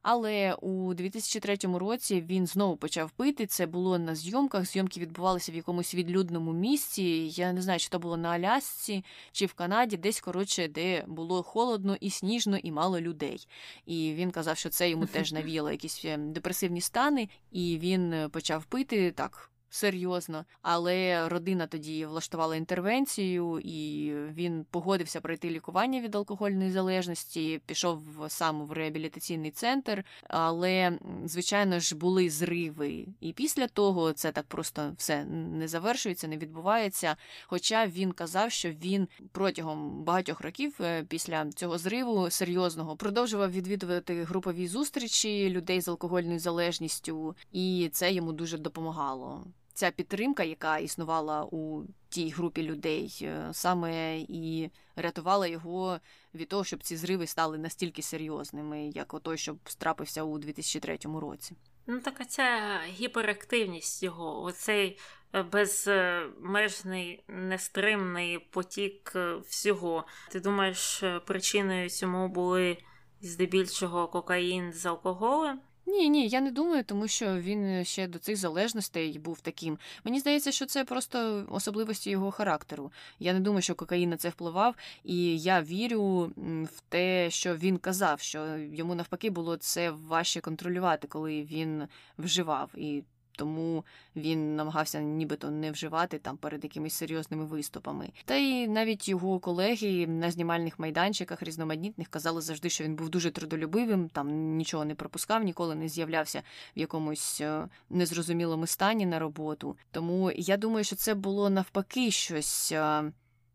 Але 0.01 0.53
у 0.53 0.93
2003 0.93 1.57
році 1.77 2.21
він 2.21 2.47
знову 2.47 2.77
почав 2.77 3.11
пити. 3.11 3.45
Це 3.45 3.65
було 3.65 3.99
на 3.99 4.15
зйомках. 4.15 4.65
Зйомки 4.65 4.99
відбувалися 4.99 5.51
в 5.51 5.55
якомусь 5.55 5.95
відлюдному 5.95 6.53
місці. 6.53 7.03
Я 7.35 7.53
не 7.53 7.61
знаю, 7.61 7.79
чи 7.79 7.89
то 7.89 7.99
було 7.99 8.17
на 8.17 8.29
Алясці 8.29 9.03
чи 9.31 9.45
в 9.45 9.53
Канаді, 9.53 9.97
десь 9.97 10.21
коротше, 10.21 10.67
де 10.67 11.03
було 11.07 11.43
холодно 11.43 11.97
і 11.99 12.09
сніжно, 12.09 12.57
і 12.57 12.71
мало 12.71 12.99
людей. 12.99 13.47
І 13.85 14.13
він 14.13 14.31
казав, 14.31 14.57
що 14.57 14.69
це 14.69 14.89
йому 14.89 15.05
теж 15.05 15.33
навіяло 15.33 15.71
якісь 15.71 16.05
ем, 16.05 16.33
депресивні 16.33 16.81
стани, 16.81 17.29
і 17.51 17.77
він 17.77 18.29
почав 18.31 18.65
пити 18.65 19.11
так 19.11 19.50
серйозно, 19.71 20.45
але 20.61 21.29
родина 21.29 21.67
тоді 21.67 22.05
влаштувала 22.05 22.55
інтервенцію, 22.55 23.59
і 23.63 24.11
він 24.33 24.65
погодився 24.71 25.21
пройти 25.21 25.49
лікування 25.49 26.01
від 26.01 26.15
алкогольної 26.15 26.71
залежності, 26.71 27.61
пішов 27.65 28.01
сам 28.27 28.65
в 28.65 28.71
реабілітаційний 28.71 29.51
центр. 29.51 30.05
Але, 30.27 30.99
звичайно 31.25 31.79
ж, 31.79 31.95
були 31.95 32.29
зриви. 32.29 33.07
І 33.19 33.33
після 33.33 33.67
того 33.67 34.13
це 34.13 34.31
так 34.31 34.45
просто 34.45 34.93
все 34.97 35.25
не 35.25 35.67
завершується, 35.67 36.27
не 36.27 36.37
відбувається. 36.37 37.15
Хоча 37.47 37.87
він 37.87 38.11
казав, 38.11 38.51
що 38.51 38.69
він 38.69 39.07
протягом 39.31 40.03
багатьох 40.03 40.41
років 40.41 40.75
е, 40.81 41.03
після 41.03 41.51
цього 41.51 41.77
зриву 41.77 42.29
серйозного 42.29 42.95
продовжував 42.95 43.51
відвідувати 43.51 44.23
групові 44.23 44.67
зустрічі 44.67 45.49
людей 45.49 45.81
з 45.81 45.87
алкогольною 45.87 46.39
залежністю, 46.39 47.35
і 47.51 47.89
це 47.93 48.13
йому 48.13 48.33
дуже 48.33 48.57
допомагало 48.57 49.45
ця 49.81 49.91
підтримка, 49.91 50.43
яка 50.43 50.77
існувала 50.77 51.43
у 51.51 51.83
тій 52.09 52.29
групі 52.29 52.63
людей, 52.63 53.19
е, 53.21 53.49
саме 53.51 54.19
і 54.19 54.69
рятувала 54.95 55.47
його 55.47 55.99
від 56.33 56.47
того, 56.47 56.63
щоб 56.63 56.83
ці 56.83 56.97
зриви 56.97 57.27
стали 57.27 57.57
настільки 57.57 58.01
серйозними, 58.01 58.87
як 58.87 59.13
отой, 59.13 59.37
що 59.37 59.55
трапився 59.77 60.23
у 60.23 60.37
2003 60.37 60.97
році. 61.19 61.55
Ну, 61.87 61.99
така 61.99 62.25
ця 62.25 62.79
гіперактивність 62.87 64.03
його, 64.03 64.43
оцей 64.43 64.99
е, 65.33 65.43
безмежний 65.43 67.23
нестримний 67.27 68.39
потік 68.39 69.13
е, 69.15 69.35
всього. 69.35 70.05
Ти 70.31 70.39
думаєш, 70.39 71.03
причиною 71.25 71.89
цьому 71.89 72.27
були 72.27 72.77
здебільшого 73.21 74.07
кокаїн 74.07 74.73
з 74.73 74.85
алкоголем? 74.85 75.61
Ні, 75.85 76.09
ні, 76.09 76.27
я 76.27 76.41
не 76.41 76.51
думаю, 76.51 76.83
тому 76.83 77.07
що 77.07 77.39
він 77.39 77.85
ще 77.85 78.07
до 78.07 78.19
цих 78.19 78.37
залежностей 78.37 79.19
був 79.19 79.39
таким. 79.41 79.77
Мені 80.03 80.19
здається, 80.19 80.51
що 80.51 80.65
це 80.65 80.85
просто 80.85 81.45
особливості 81.49 82.09
його 82.09 82.31
характеру. 82.31 82.91
Я 83.19 83.33
не 83.33 83.39
думаю, 83.39 83.61
що 83.61 83.75
кокаїн 83.75 84.09
на 84.09 84.17
це 84.17 84.29
впливав, 84.29 84.75
і 85.03 85.39
я 85.39 85.61
вірю 85.61 86.31
в 86.63 86.81
те, 86.89 87.29
що 87.29 87.55
він 87.55 87.77
казав, 87.77 88.19
що 88.19 88.57
йому 88.57 88.95
навпаки 88.95 89.29
було 89.29 89.57
це 89.57 89.91
важче 89.91 90.41
контролювати, 90.41 91.07
коли 91.07 91.43
він 91.43 91.87
вживав. 92.17 92.69
І 92.75 93.03
тому 93.31 93.85
він 94.15 94.55
намагався 94.55 95.01
нібито 95.01 95.51
не 95.51 95.71
вживати 95.71 96.17
там 96.19 96.37
перед 96.37 96.63
якимись 96.63 96.93
серйозними 96.93 97.45
виступами. 97.45 98.09
Та 98.25 98.35
й 98.35 98.67
навіть 98.67 99.09
його 99.09 99.39
колеги 99.39 100.07
на 100.07 100.31
знімальних 100.31 100.79
майданчиках 100.79 101.43
різноманітних 101.43 102.07
казали 102.07 102.41
завжди, 102.41 102.69
що 102.69 102.83
він 102.83 102.95
був 102.95 103.09
дуже 103.09 103.31
трудолюбивим, 103.31 104.09
там 104.09 104.57
нічого 104.57 104.85
не 104.85 104.95
пропускав, 104.95 105.43
ніколи 105.43 105.75
не 105.75 105.87
з'являвся 105.87 106.43
в 106.75 106.79
якомусь 106.79 107.41
е, 107.41 107.67
незрозумілому 107.89 108.67
стані 108.67 109.05
на 109.05 109.19
роботу. 109.19 109.77
Тому 109.91 110.31
я 110.35 110.57
думаю, 110.57 110.83
що 110.83 110.95
це 110.95 111.13
було 111.13 111.49
навпаки 111.49 112.11
щось. 112.11 112.73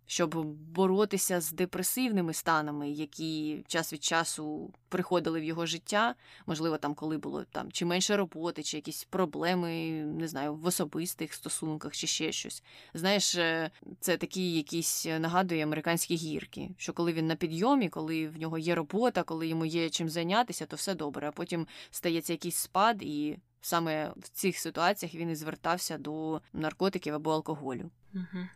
Щоб 0.07 0.45
боротися 0.47 1.41
з 1.41 1.53
депресивними 1.53 2.35
станами, 2.35 2.91
які 2.91 3.65
час 3.66 3.93
від 3.93 4.05
часу 4.05 4.70
приходили 4.89 5.41
в 5.41 5.45
його 5.45 5.66
життя. 5.66 6.15
Можливо, 6.47 6.78
там, 6.78 6.95
коли 6.95 7.19
було 7.19 7.45
там 7.45 7.73
чи 7.73 7.85
менше 7.85 8.16
роботи, 8.16 8.62
чи 8.62 8.77
якісь 8.77 9.05
проблеми, 9.05 9.70
не 10.05 10.28
знаю, 10.28 10.55
в 10.55 10.66
особистих 10.66 11.35
стосунках, 11.35 11.93
чи 11.93 12.07
ще 12.07 12.33
щось. 12.33 12.62
Знаєш, 12.95 13.35
е, 13.35 13.70
це 14.01 14.16
такі 14.16 14.53
якісь 14.53 15.07
е, 15.07 15.19
нагадує 15.19 15.65
американські 15.65 16.16
гірки, 16.16 16.70
що 16.78 16.93
коли 16.93 17.12
він 17.12 17.27
на 17.27 17.37
підйомі, 17.37 17.89
коли 17.89 18.28
в 18.28 18.39
нього 18.39 18.59
є 18.59 18.74
робота, 18.74 19.23
коли 19.23 19.49
йому 19.49 19.65
є 19.65 19.91
чим 19.91 20.09
зайнятися, 20.09 20.66
то 20.66 20.77
все 20.77 20.95
добре. 20.95 21.28
А 21.28 21.33
потім 21.33 21.66
стається 21.91 22.33
якийсь 22.33 22.57
спад, 22.57 23.03
і 23.03 23.39
саме 23.61 24.12
в 24.16 24.28
цих 24.28 24.59
ситуаціях 24.59 25.15
він 25.15 25.31
і 25.31 25.35
звертався 25.35 25.99
до 25.99 26.41
наркотиків 26.53 27.15
або 27.15 27.33
алкоголю. 27.33 27.91
Угу. 28.15 28.47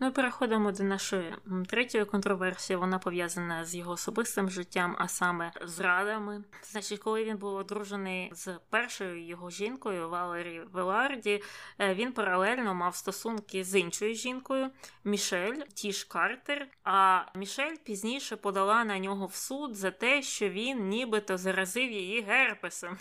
І 0.00 0.10
переходимо 0.10 0.72
до 0.72 0.84
нашої 0.84 1.34
третьої 1.68 2.04
контроверсії. 2.04 2.76
Вона 2.76 2.98
пов'язана 2.98 3.64
з 3.64 3.74
його 3.74 3.92
особистим 3.92 4.50
життям, 4.50 4.96
а 4.98 5.08
саме 5.08 5.52
зрадами. 5.62 6.44
Значить, 6.62 7.00
коли 7.00 7.24
він 7.24 7.36
був 7.36 7.54
одружений 7.54 8.30
з 8.34 8.58
першою 8.70 9.26
його 9.26 9.50
жінкою 9.50 10.08
Валері 10.08 10.60
Веларді, 10.72 11.42
е, 11.78 11.94
він 11.94 12.12
паралельно 12.12 12.74
мав 12.74 12.96
стосунки 12.96 13.64
з 13.64 13.78
іншою 13.78 14.14
жінкою 14.14 14.70
Мішель 15.04 15.60
Тіш 15.74 16.04
Картер. 16.04 16.68
А 16.84 17.22
Мішель 17.34 17.76
пізніше 17.84 18.36
подала 18.36 18.84
на 18.84 18.98
нього 18.98 19.26
в 19.26 19.34
суд 19.34 19.76
за 19.76 19.90
те, 19.90 20.22
що 20.22 20.48
він 20.48 20.88
нібито 20.88 21.38
заразив 21.38 21.92
її 21.92 22.20
герпесом. 22.20 22.98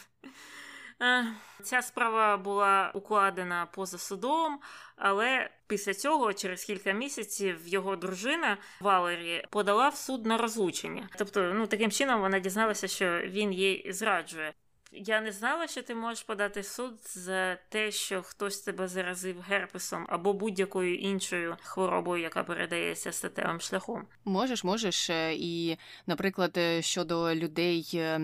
Е, 1.02 1.26
ця 1.64 1.82
справа 1.82 2.38
була 2.38 2.92
укладена 2.94 3.66
поза 3.66 3.98
судом, 3.98 4.60
але 4.96 5.50
після 5.68 5.94
цього, 5.94 6.34
через 6.34 6.64
кілька 6.64 6.92
місяців, 6.92 7.68
його 7.68 7.96
дружина 7.96 8.58
Валері 8.82 9.46
подала 9.50 9.90
в 9.90 9.96
суд 9.96 10.26
на 10.26 10.38
розлучення. 10.38 11.10
Тобто, 11.18 11.54
ну 11.54 11.68
таким 11.68 11.92
чином 11.92 12.22
вона 12.22 12.40
дізналася, 12.40 12.88
що 12.88 13.20
він 13.20 13.54
їй 13.54 13.92
зраджує. 13.92 14.54
Я 14.92 15.22
не 15.22 15.32
знала, 15.32 15.68
що 15.68 15.84
ти 15.84 15.96
можеш 15.96 16.24
подати 16.24 16.64
суд 16.64 16.94
за 17.04 17.56
те, 17.70 17.92
що 17.92 18.22
хтось 18.22 18.60
тебе 18.60 18.88
заразив 18.88 19.42
герпесом 19.42 20.06
або 20.10 20.34
будь-якою 20.34 20.96
іншою 20.96 21.58
хворобою, 21.64 22.24
яка 22.24 22.44
передається 22.44 23.12
статевим 23.12 23.60
шляхом. 23.60 24.08
Можеш, 24.26 24.64
можеш. 24.64 25.10
Е, 25.10 25.34
і, 25.34 25.78
наприклад, 26.08 26.58
е, 26.58 26.82
щодо 26.82 27.36
людей 27.36 27.92
е, 27.94 28.20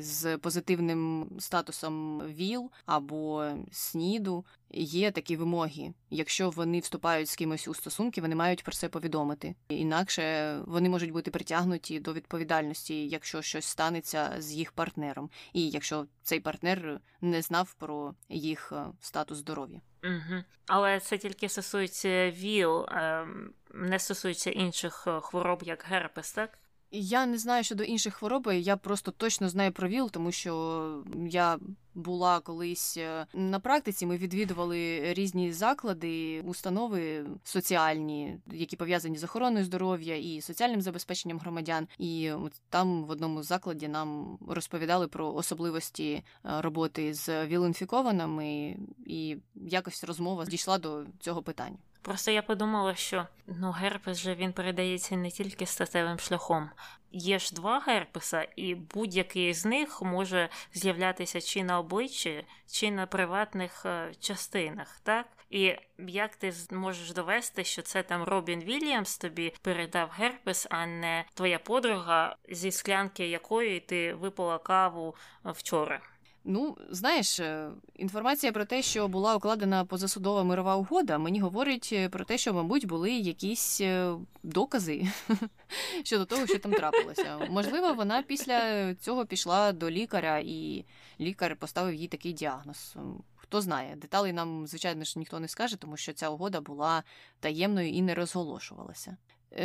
з 0.00 0.38
позитивним 0.38 1.30
статусом 1.38 2.22
ВІЛ 2.26 2.70
або 2.86 3.52
СНІДу, 3.72 4.44
є 4.76 5.10
такі 5.10 5.36
вимоги. 5.36 5.94
Якщо 6.10 6.50
вони 6.50 6.80
вступають 6.80 7.28
з 7.28 7.36
кимось 7.36 7.68
у 7.68 7.74
стосунки, 7.74 8.20
вони 8.20 8.34
мають 8.34 8.64
про 8.64 8.72
це 8.72 8.88
повідомити. 8.88 9.54
Інакше 9.68 10.56
вони 10.66 10.88
можуть 10.88 11.10
бути 11.10 11.30
притягнуті 11.30 12.00
до 12.00 12.12
відповідальності, 12.12 13.08
якщо 13.08 13.42
щось 13.42 13.64
станеться 13.64 14.34
з 14.38 14.52
їх 14.52 14.72
партнером, 14.72 15.30
і 15.52 15.70
якщо 15.70 16.06
цей 16.22 16.40
партнер 16.40 17.00
не 17.20 17.42
знав 17.42 17.74
про 17.74 18.14
їх 18.28 18.72
е, 18.72 18.84
статус 19.00 19.38
здоров'я. 19.38 19.80
Угу. 20.04 20.42
Але 20.66 21.00
це 21.00 21.18
тільки 21.18 21.48
стосується 21.48 22.30
ВІЛ, 22.30 22.86
ем, 22.88 23.52
не 23.74 23.98
стосується 23.98 24.50
інших 24.50 25.04
е, 25.06 25.20
хвороб, 25.20 25.62
як 25.62 25.84
герпес, 25.88 26.32
так? 26.32 26.58
Я 26.96 27.26
не 27.26 27.38
знаю 27.38 27.64
щодо 27.64 27.84
інших 27.84 28.14
хвороб, 28.14 28.50
я 28.52 28.76
просто 28.76 29.10
точно 29.10 29.48
знаю 29.48 29.72
про 29.72 29.88
ВІЛ, 29.88 30.10
тому 30.10 30.32
що 30.32 31.04
я 31.28 31.58
була 31.94 32.40
колись 32.40 32.96
е, 32.96 33.26
на 33.34 33.60
практиці. 33.60 34.06
Ми 34.06 34.16
відвідували 34.16 35.00
різні 35.14 35.52
заклади, 35.52 36.40
установи 36.40 37.26
соціальні, 37.44 38.38
які 38.52 38.76
пов'язані 38.76 39.18
з 39.18 39.24
охороною 39.24 39.64
здоров'я 39.64 40.16
і 40.16 40.40
соціальним 40.40 40.82
забезпеченням 40.82 41.38
громадян. 41.38 41.88
І 41.98 42.32
там 42.68 43.04
в 43.04 43.10
одному 43.10 43.42
закладі 43.42 43.88
нам 43.88 44.38
розповідали 44.48 45.08
про 45.08 45.34
особливості 45.34 46.12
е, 46.12 46.22
роботи 46.42 47.14
з 47.14 47.46
віл-інфікованими, 47.46 48.76
і 49.06 49.36
якось 49.54 50.04
розмова 50.04 50.44
дійшла 50.44 50.78
до 50.78 51.04
цього 51.20 51.42
питання. 51.42 51.76
Просто 52.04 52.30
я 52.30 52.42
подумала, 52.42 52.94
що 52.94 53.26
ну 53.46 53.70
герпес 53.70 54.18
же 54.18 54.34
він 54.34 54.52
передається 54.52 55.16
не 55.16 55.30
тільки 55.30 55.66
статевим 55.66 56.18
шляхом. 56.18 56.70
Є 57.12 57.38
ж 57.38 57.54
два 57.54 57.80
герпеса, 57.80 58.42
і 58.56 58.74
будь-який 58.74 59.54
з 59.54 59.64
них 59.64 60.02
може 60.02 60.48
з'являтися 60.74 61.40
чи 61.40 61.64
на 61.64 61.78
обличчі, 61.78 62.46
чи 62.70 62.90
на 62.90 63.06
приватних 63.06 63.86
е, 63.86 64.12
частинах, 64.20 65.00
так? 65.02 65.26
І 65.50 65.76
як 65.98 66.36
ти 66.36 66.52
можеш 66.70 67.12
довести, 67.12 67.64
що 67.64 67.82
це 67.82 68.02
там 68.02 68.22
Робін 68.22 68.60
Вільямс 68.60 69.18
тобі 69.18 69.54
передав 69.62 70.10
герпес, 70.16 70.66
а 70.70 70.86
не 70.86 71.24
твоя 71.34 71.58
подруга, 71.58 72.36
зі 72.48 72.72
склянки 72.72 73.28
якої 73.28 73.80
ти 73.80 74.14
випила 74.14 74.58
каву 74.58 75.14
вчора? 75.44 76.00
Ну, 76.46 76.76
знаєш, 76.90 77.40
е, 77.40 77.70
інформація 77.94 78.52
про 78.52 78.64
те, 78.64 78.82
що 78.82 79.08
була 79.08 79.36
укладена 79.36 79.84
позасудова 79.84 80.44
мирова 80.44 80.76
угода, 80.76 81.18
мені 81.18 81.40
говорить 81.40 81.90
е, 81.92 82.08
про 82.08 82.24
те, 82.24 82.38
що, 82.38 82.54
мабуть, 82.54 82.86
були 82.86 83.12
якісь 83.12 83.80
е, 83.80 84.14
докази 84.42 85.06
щодо 86.04 86.24
того, 86.24 86.46
що 86.46 86.58
там 86.58 86.72
трапилося. 86.72 87.38
Можливо, 87.50 87.94
вона 87.94 88.22
після 88.22 88.94
цього 88.94 89.26
пішла 89.26 89.72
до 89.72 89.90
лікаря, 89.90 90.38
і 90.44 90.84
лікар 91.20 91.56
поставив 91.56 91.94
їй 91.94 92.08
такий 92.08 92.32
діагноз. 92.32 92.96
Хто 93.36 93.60
знає, 93.60 93.96
деталей 93.96 94.32
нам, 94.32 94.66
звичайно 94.66 95.04
ж, 95.04 95.18
ніхто 95.18 95.40
не 95.40 95.48
скаже, 95.48 95.76
тому 95.76 95.96
що 95.96 96.12
ця 96.12 96.28
угода 96.28 96.60
була 96.60 97.02
таємною 97.40 97.88
і 97.88 98.02
не 98.02 98.14
розголошувалася. 98.14 99.16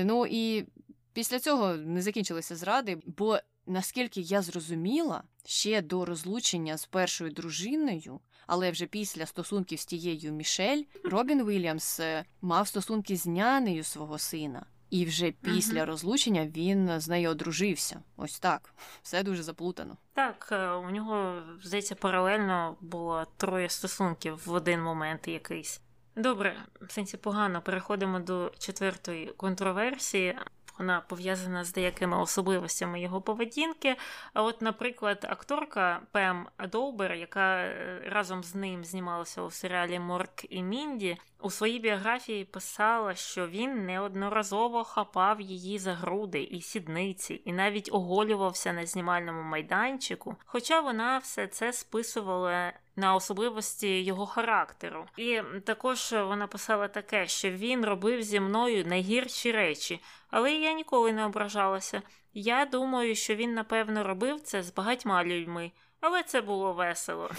Ну 0.04 0.26
і 0.26 0.66
після 1.14 1.40
цього 1.40 1.74
не 1.74 2.02
закінчилися 2.02 2.56
зради, 2.56 2.98
бо 3.06 3.40
наскільки 3.70 4.22
я 4.22 4.42
зрозуміла, 4.42 5.24
ще 5.46 5.82
до 5.82 6.06
розлучення 6.06 6.78
з 6.78 6.86
першою 6.86 7.32
дружиною, 7.32 8.20
але 8.48 8.72
вже 8.72 8.86
після 8.86 9.26
стосунків 9.26 9.80
з 9.80 9.86
тією 9.86 10.32
Мішель, 10.32 10.84
Робін 11.04 11.48
Вільямс 11.48 12.00
е, 12.00 12.26
мав 12.42 12.68
стосунки 12.68 13.16
з 13.16 13.26
нянею 13.26 13.84
свого 13.84 14.18
сина. 14.20 14.66
І 14.90 15.06
вже 15.06 15.32
після 15.32 15.86
розлучення 15.86 16.48
він 16.48 17.00
з 17.00 17.08
нею 17.08 17.30
одружився. 17.30 18.02
Ось 18.18 18.40
так. 18.40 18.74
Все 19.02 19.24
дуже 19.24 19.44
заплутано. 19.44 19.98
Так, 20.14 20.50
е, 20.52 20.72
у 20.72 20.90
нього, 20.90 21.42
здається, 21.64 21.96
паралельно 21.96 22.78
було 22.82 23.26
троє 23.38 23.70
стосунків 23.70 24.42
в 24.46 24.54
один 24.54 24.82
момент 24.82 25.28
якийсь. 25.28 25.82
Добре, 26.16 26.56
в 26.82 26.92
сенсі 26.92 27.18
погано 27.18 27.62
переходимо 27.62 28.20
до 28.20 28.52
четвертої 28.60 29.26
контроверсії. 29.38 30.36
Вона 30.80 31.02
пов'язана 31.02 31.64
з 31.64 31.74
деякими 31.74 32.22
особливостями 32.22 33.02
його 33.02 33.22
поведінки. 33.22 33.96
А 34.34 34.44
от, 34.44 34.62
наприклад, 34.62 35.26
акторка 35.30 36.02
Пем 36.12 36.48
Доубер, 36.72 37.14
яка 37.14 37.58
е, 37.58 38.02
разом 38.06 38.44
з 38.44 38.56
ним 38.56 38.86
знімалася 38.86 39.42
у 39.42 39.52
серіалі 39.52 40.00
Морк 40.00 40.46
і 40.50 40.64
Мінді, 40.64 41.18
у 41.42 41.50
своїй 41.50 41.80
біографії 41.80 42.46
писала, 42.46 43.16
що 43.16 43.48
він 43.48 43.86
неодноразово 43.86 44.84
хапав 44.84 45.42
її 45.42 45.80
за 45.80 45.94
груди 45.94 46.42
і 46.44 46.62
сідниці, 46.62 47.42
і 47.46 47.54
навіть 47.54 47.90
оголювався 47.92 48.74
на 48.74 48.86
знімальному 48.86 49.44
майданчику. 49.44 50.36
Хоча 50.46 50.82
вона 50.82 51.18
все 51.18 51.48
це 51.48 51.74
списувала 51.74 52.74
на 53.00 53.16
особливості 53.16 54.04
його 54.04 54.26
характеру. 54.26 55.06
І 55.18 55.42
також 55.66 56.12
вона 56.12 56.48
писала 56.48 56.88
таке, 56.88 57.28
що 57.28 57.52
він 57.52 57.86
робив 57.86 58.24
зі 58.24 58.40
мною 58.40 58.86
найгірші 58.86 59.52
речі, 59.52 60.00
але 60.30 60.54
я 60.54 60.74
ніколи 60.74 61.14
не 61.14 61.26
ображалася. 61.26 62.02
Я 62.34 62.66
думаю, 62.66 63.16
що 63.16 63.36
він 63.36 63.54
напевно 63.54 64.04
робив 64.04 64.42
це 64.42 64.64
з 64.64 64.74
багатьма 64.74 65.24
людьми, 65.24 65.72
але 66.02 66.24
це 66.24 66.42
було 66.42 66.74
весело. 66.74 67.32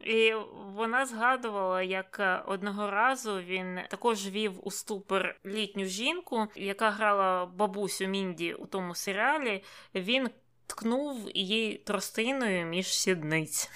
І 0.00 0.34
вона 0.54 1.06
згадувала, 1.06 1.82
як 1.82 2.16
е, 2.20 2.42
одного 2.46 2.90
разу 2.90 3.40
він 3.40 3.80
також 3.90 4.28
вів 4.28 4.66
у 4.66 4.70
ступор 4.70 5.36
літню 5.46 5.84
жінку, 5.84 6.46
яка 6.56 6.90
грала 6.90 7.46
бабусю 7.46 8.06
Мінді 8.06 8.54
у 8.54 8.66
тому 8.66 8.94
серіалі. 8.94 9.64
Він 9.94 10.30
ткнув 10.66 11.30
її 11.34 11.74
тростиною 11.74 12.66
між 12.66 12.86
сідниць. 12.86 13.70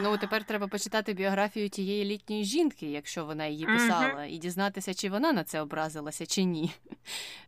Ну, 0.00 0.18
тепер 0.18 0.44
треба 0.44 0.68
почитати 0.68 1.12
біографію 1.12 1.68
тієї 1.68 2.04
літньої 2.04 2.44
жінки, 2.44 2.86
якщо 2.86 3.24
вона 3.24 3.46
її 3.46 3.66
писала, 3.66 4.24
і 4.24 4.38
дізнатися, 4.38 4.94
чи 4.94 5.10
вона 5.10 5.32
на 5.32 5.44
це 5.44 5.60
образилася, 5.60 6.26
чи 6.26 6.44
ні. 6.44 6.72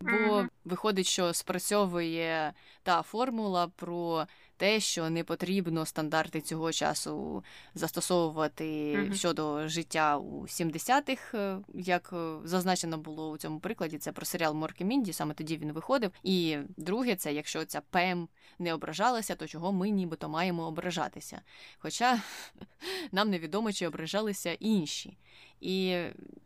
Бо 0.01 0.47
виходить, 0.64 1.06
що 1.06 1.35
спрацьовує 1.35 2.52
та 2.82 3.02
формула 3.02 3.68
про 3.76 4.26
те, 4.56 4.81
що 4.81 5.10
не 5.10 5.24
потрібно 5.24 5.86
стандарти 5.86 6.40
цього 6.40 6.72
часу 6.72 7.44
застосовувати 7.74 8.64
mm-hmm. 8.64 9.14
щодо 9.14 9.68
життя 9.68 10.18
у 10.18 10.43
70-х, 10.43 11.39
е, 11.39 11.59
як 11.74 12.10
е, 12.12 12.36
зазначено 12.44 12.98
було 12.98 13.31
у 13.31 13.39
цьому 13.39 13.60
прикладі, 13.60 13.98
це 13.98 14.12
про 14.12 14.26
серіал 14.26 14.55
Морки 14.55 14.85
Мінді, 14.85 15.12
саме 15.12 15.35
тоді 15.35 15.56
він 15.56 15.72
виходив. 15.72 16.10
І 16.22 16.59
друге, 16.76 17.16
це 17.16 17.32
якщо 17.32 17.64
ця 17.64 17.81
Пем 17.81 18.28
не 18.59 18.74
ображалася, 18.74 19.35
то 19.35 19.47
чого 19.47 19.72
ми 19.72 19.90
нібито 19.90 20.28
маємо 20.28 20.62
ображатися. 20.62 21.40
Хоча 21.78 22.20
нам 23.12 23.31
невідомо, 23.31 23.72
чи 23.72 23.86
ображалися 23.86 24.52
інші. 24.52 25.18
І 25.65 25.97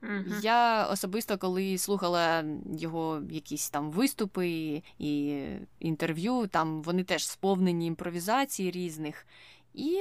uh-huh. 0.02 0.40
я 0.42 0.86
особисто, 0.86 1.38
коли 1.38 1.78
слухала 1.78 2.44
його 2.78 3.22
якісь 3.30 3.70
там 3.70 3.90
виступи 3.90 4.82
і 4.98 5.42
інтерв'ю, 5.80 6.46
там 6.46 6.82
вони 6.82 7.04
теж 7.04 7.28
сповнені 7.28 7.86
імпровізацій 7.86 8.70
різних. 8.70 9.26
І 9.74 9.98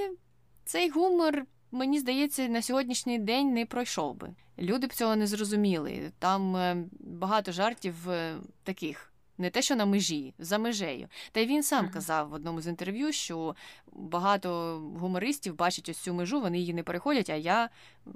цей 0.66 0.90
гумор, 0.90 1.46
мені 1.72 2.00
здається, 2.00 2.48
на 2.48 2.62
сьогоднішній 2.62 3.20
день 3.20 3.54
не 3.54 3.66
пройшов 3.66 4.16
би. 4.16 4.30
Люди 4.60 4.88
б 4.88 4.94
цього 4.94 5.16
не 5.16 5.28
зрозуміли. 5.28 6.12
Там 6.20 6.56
е, 6.56 6.86
багато 7.00 7.52
жартів 7.52 8.10
е, 8.10 8.38
таких 8.64 9.14
не 9.38 9.50
те, 9.50 9.62
що 9.62 9.76
на 9.76 9.86
межі, 9.86 10.34
за 10.40 10.58
межею. 10.58 11.08
Та 11.32 11.40
й 11.40 11.46
він 11.46 11.64
сам 11.64 11.90
казав 11.90 12.30
в 12.30 12.34
одному 12.34 12.62
з 12.62 12.68
інтерв'ю, 12.68 13.12
що 13.12 13.56
багато 13.92 14.80
гумористів 15.00 15.56
бачать 15.56 15.90
ось 15.90 15.98
цю 15.98 16.14
межу, 16.14 16.42
вони 16.42 16.60
її 16.60 16.74
не 16.74 16.84
переходять, 16.84 17.30
а 17.30 17.36
я 17.36 17.70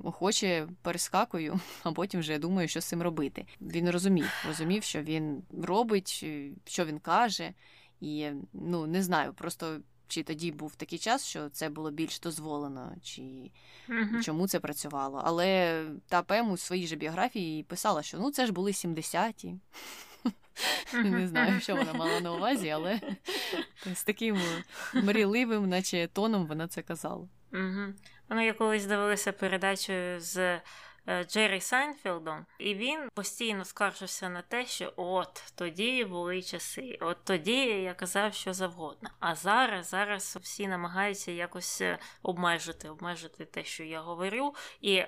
охоче 0.04 0.68
перескакую, 0.82 1.60
а 1.84 1.92
потім 1.92 2.20
вже 2.20 2.40
думаю, 2.40 2.68
що 2.68 2.82
з 2.82 2.86
цим 2.86 3.02
робити. 3.02 3.46
Він 3.62 3.90
розумів, 3.90 4.30
розумів, 4.48 4.84
що 4.84 5.02
він 5.02 5.44
робить, 5.64 6.26
що 6.66 6.86
він 6.86 7.00
каже, 7.00 7.54
і 8.02 8.30
ну 8.54 8.88
не 8.88 9.04
знаю, 9.04 9.34
просто. 9.34 9.80
Чи 10.08 10.24
тоді 10.24 10.52
був 10.52 10.76
такий 10.76 11.00
час, 11.00 11.26
що 11.26 11.50
це 11.50 11.70
було 11.70 11.92
більш 11.92 12.20
дозволено, 12.20 12.96
чи 13.04 13.22
uh-huh. 13.22 14.24
чому 14.24 14.48
це 14.48 14.60
працювало? 14.60 15.22
Але 15.26 15.86
та 16.08 16.22
Пем 16.22 16.52
у 16.52 16.58
своїй 16.58 16.88
же 16.88 16.96
біографії 16.96 17.64
писала, 17.64 18.04
що 18.04 18.18
ну 18.18 18.32
це 18.32 18.46
ж 18.46 18.52
були 18.52 18.72
70-ті. 18.72 19.56
Не 20.94 21.28
знаю, 21.28 21.62
що 21.62 21.76
вона 21.76 21.94
мала 21.94 22.20
на 22.20 22.34
увазі, 22.34 22.70
але 22.70 23.00
з 23.94 24.04
таким 24.04 24.38
мрійливим, 24.94 25.70
наче 25.70 26.10
тоном, 26.14 26.46
вона 26.46 26.68
це 26.68 26.82
казала. 26.82 27.28
Вона 28.30 28.44
я 28.44 28.54
колись 28.54 28.86
дивилася 28.86 29.32
передачу 29.32 29.94
з 30.18 30.60
Джері 31.08 31.62
Сайнфілдом, 31.62 32.46
і 32.60 32.76
він 32.76 33.10
постійно 33.14 33.66
скаржився 33.66 34.30
на 34.30 34.42
те, 34.42 34.66
що 34.66 34.94
от 34.96 35.44
тоді 35.56 36.06
були 36.06 36.42
часи, 36.42 36.98
от 37.02 37.18
тоді 37.24 37.66
я 37.66 37.94
казав 37.94 38.34
що 38.34 38.54
завгодно. 38.54 39.10
А 39.20 39.36
зараз 39.36 39.90
зараз 39.90 40.38
всі 40.42 40.68
намагаються 40.68 41.32
якось 41.32 41.82
е, 41.82 41.98
обмежити, 42.24 42.90
обмежити 42.90 43.46
те, 43.46 43.64
що 43.64 43.84
я 43.84 44.02
говорю. 44.02 44.56
І 44.82 45.04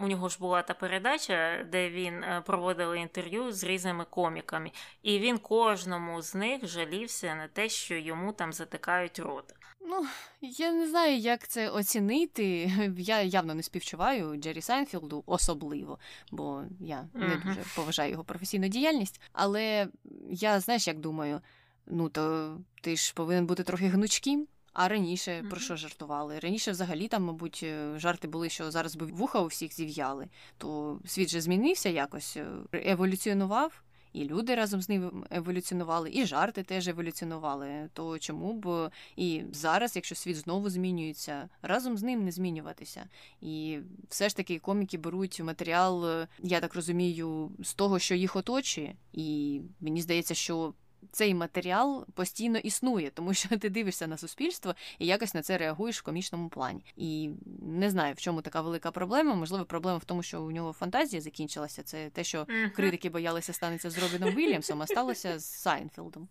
у 0.00 0.06
нього 0.06 0.28
ж 0.28 0.38
була 0.38 0.62
та 0.62 0.74
передача, 0.74 1.66
де 1.72 1.90
він 1.90 2.22
е, 2.24 2.42
проводив 2.46 2.94
інтерв'ю 2.94 3.52
з 3.52 3.64
різними 3.64 4.04
коміками, 4.04 4.70
і 5.02 5.18
він 5.18 5.38
кожному 5.38 6.22
з 6.22 6.34
них 6.34 6.66
жалівся 6.66 7.34
на 7.34 7.48
те, 7.48 7.68
що 7.68 7.94
йому 7.94 8.32
там 8.32 8.52
затикають 8.52 9.18
рота. 9.18 9.54
Ну, 9.86 10.06
я 10.40 10.72
не 10.72 10.88
знаю, 10.88 11.18
як 11.18 11.48
це 11.48 11.68
оцінити. 11.68 12.72
Я 12.98 13.22
явно 13.22 13.54
не 13.54 13.62
співчуваю 13.62 14.36
Джері 14.36 14.60
Сайнфілду 14.60 15.22
особливо, 15.26 15.98
бо 16.30 16.62
я 16.80 17.08
не 17.14 17.36
дуже 17.36 17.60
поважаю 17.76 18.10
його 18.10 18.24
професійну 18.24 18.68
діяльність. 18.68 19.20
Але 19.32 19.88
я 20.30 20.60
знаєш, 20.60 20.86
як 20.86 20.98
думаю, 20.98 21.40
ну 21.86 22.08
то 22.08 22.56
ти 22.80 22.96
ж 22.96 23.14
повинен 23.14 23.46
бути 23.46 23.62
трохи 23.62 23.86
гнучким. 23.86 24.46
А 24.72 24.88
раніше 24.88 25.44
про 25.50 25.60
що 25.60 25.76
жартували? 25.76 26.38
Раніше, 26.38 26.70
взагалі, 26.70 27.08
там, 27.08 27.24
мабуть, 27.24 27.60
е, 27.62 27.98
жарти 27.98 28.28
були, 28.28 28.48
що 28.48 28.70
зараз 28.70 28.96
би 28.96 29.06
вуха 29.06 29.40
у 29.40 29.46
всіх 29.46 29.74
зів'яли, 29.74 30.28
то 30.58 30.98
світ 31.06 31.28
же 31.28 31.40
змінився 31.40 31.88
якось, 31.88 32.36
е, 32.36 32.46
еволюціонував 32.72 33.82
і 34.12 34.24
люди 34.24 34.54
разом 34.54 34.82
з 34.82 34.88
ним 34.88 35.24
еволюціонували, 35.30 36.10
і 36.12 36.26
жарти 36.26 36.62
теж 36.62 36.88
еволюціонували. 36.88 37.88
То 37.92 38.18
чому 38.18 38.52
б 38.52 38.90
і 39.16 39.42
зараз, 39.52 39.96
якщо 39.96 40.14
світ 40.14 40.36
знову 40.36 40.70
змінюється, 40.70 41.48
разом 41.62 41.98
з 41.98 42.02
ним 42.02 42.24
не 42.24 42.32
змінюватися? 42.32 43.04
І 43.40 43.78
все 44.08 44.28
ж 44.28 44.36
таки 44.36 44.58
коміки 44.58 44.98
беруть 44.98 45.40
матеріал, 45.40 46.26
я 46.38 46.60
так 46.60 46.74
розумію, 46.74 47.50
з 47.62 47.74
того, 47.74 47.98
що 47.98 48.14
їх 48.14 48.36
оточує, 48.36 48.94
і 49.12 49.60
мені 49.80 50.02
здається, 50.02 50.34
що 50.34 50.74
цей 51.10 51.34
матеріал 51.34 52.06
постійно 52.14 52.58
існує, 52.58 53.10
тому 53.10 53.34
що 53.34 53.48
ти 53.58 53.70
дивишся 53.70 54.06
на 54.06 54.16
суспільство 54.16 54.74
і 54.98 55.06
якось 55.06 55.34
на 55.34 55.42
це 55.42 55.58
реагуєш 55.58 56.00
в 56.00 56.02
комічному 56.02 56.48
плані. 56.48 56.84
І 56.96 57.30
не 57.62 57.90
знаю, 57.90 58.14
в 58.14 58.20
чому 58.20 58.42
така 58.42 58.60
велика 58.60 58.90
проблема. 58.90 59.34
Можливо, 59.34 59.64
проблема 59.64 59.98
в 59.98 60.04
тому, 60.04 60.22
що 60.22 60.42
у 60.42 60.50
нього 60.50 60.72
фантазія 60.72 61.22
закінчилася. 61.22 61.82
Це 61.82 62.10
те, 62.10 62.24
що 62.24 62.46
критики 62.76 63.10
боялися 63.10 63.52
станеться 63.52 63.90
з 63.90 63.98
Робіном 63.98 64.34
Вільямсом, 64.34 64.82
а 64.82 64.86
сталося 64.86 65.38
з 65.38 65.44
Сайнфілдом. 65.44 66.28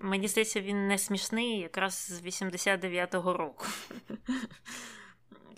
Мені 0.00 0.28
здається, 0.28 0.60
він 0.60 0.88
не 0.88 0.98
смішний 0.98 1.58
якраз 1.58 1.94
з 1.94 2.22
89-го 2.22 3.32
року. 3.32 3.66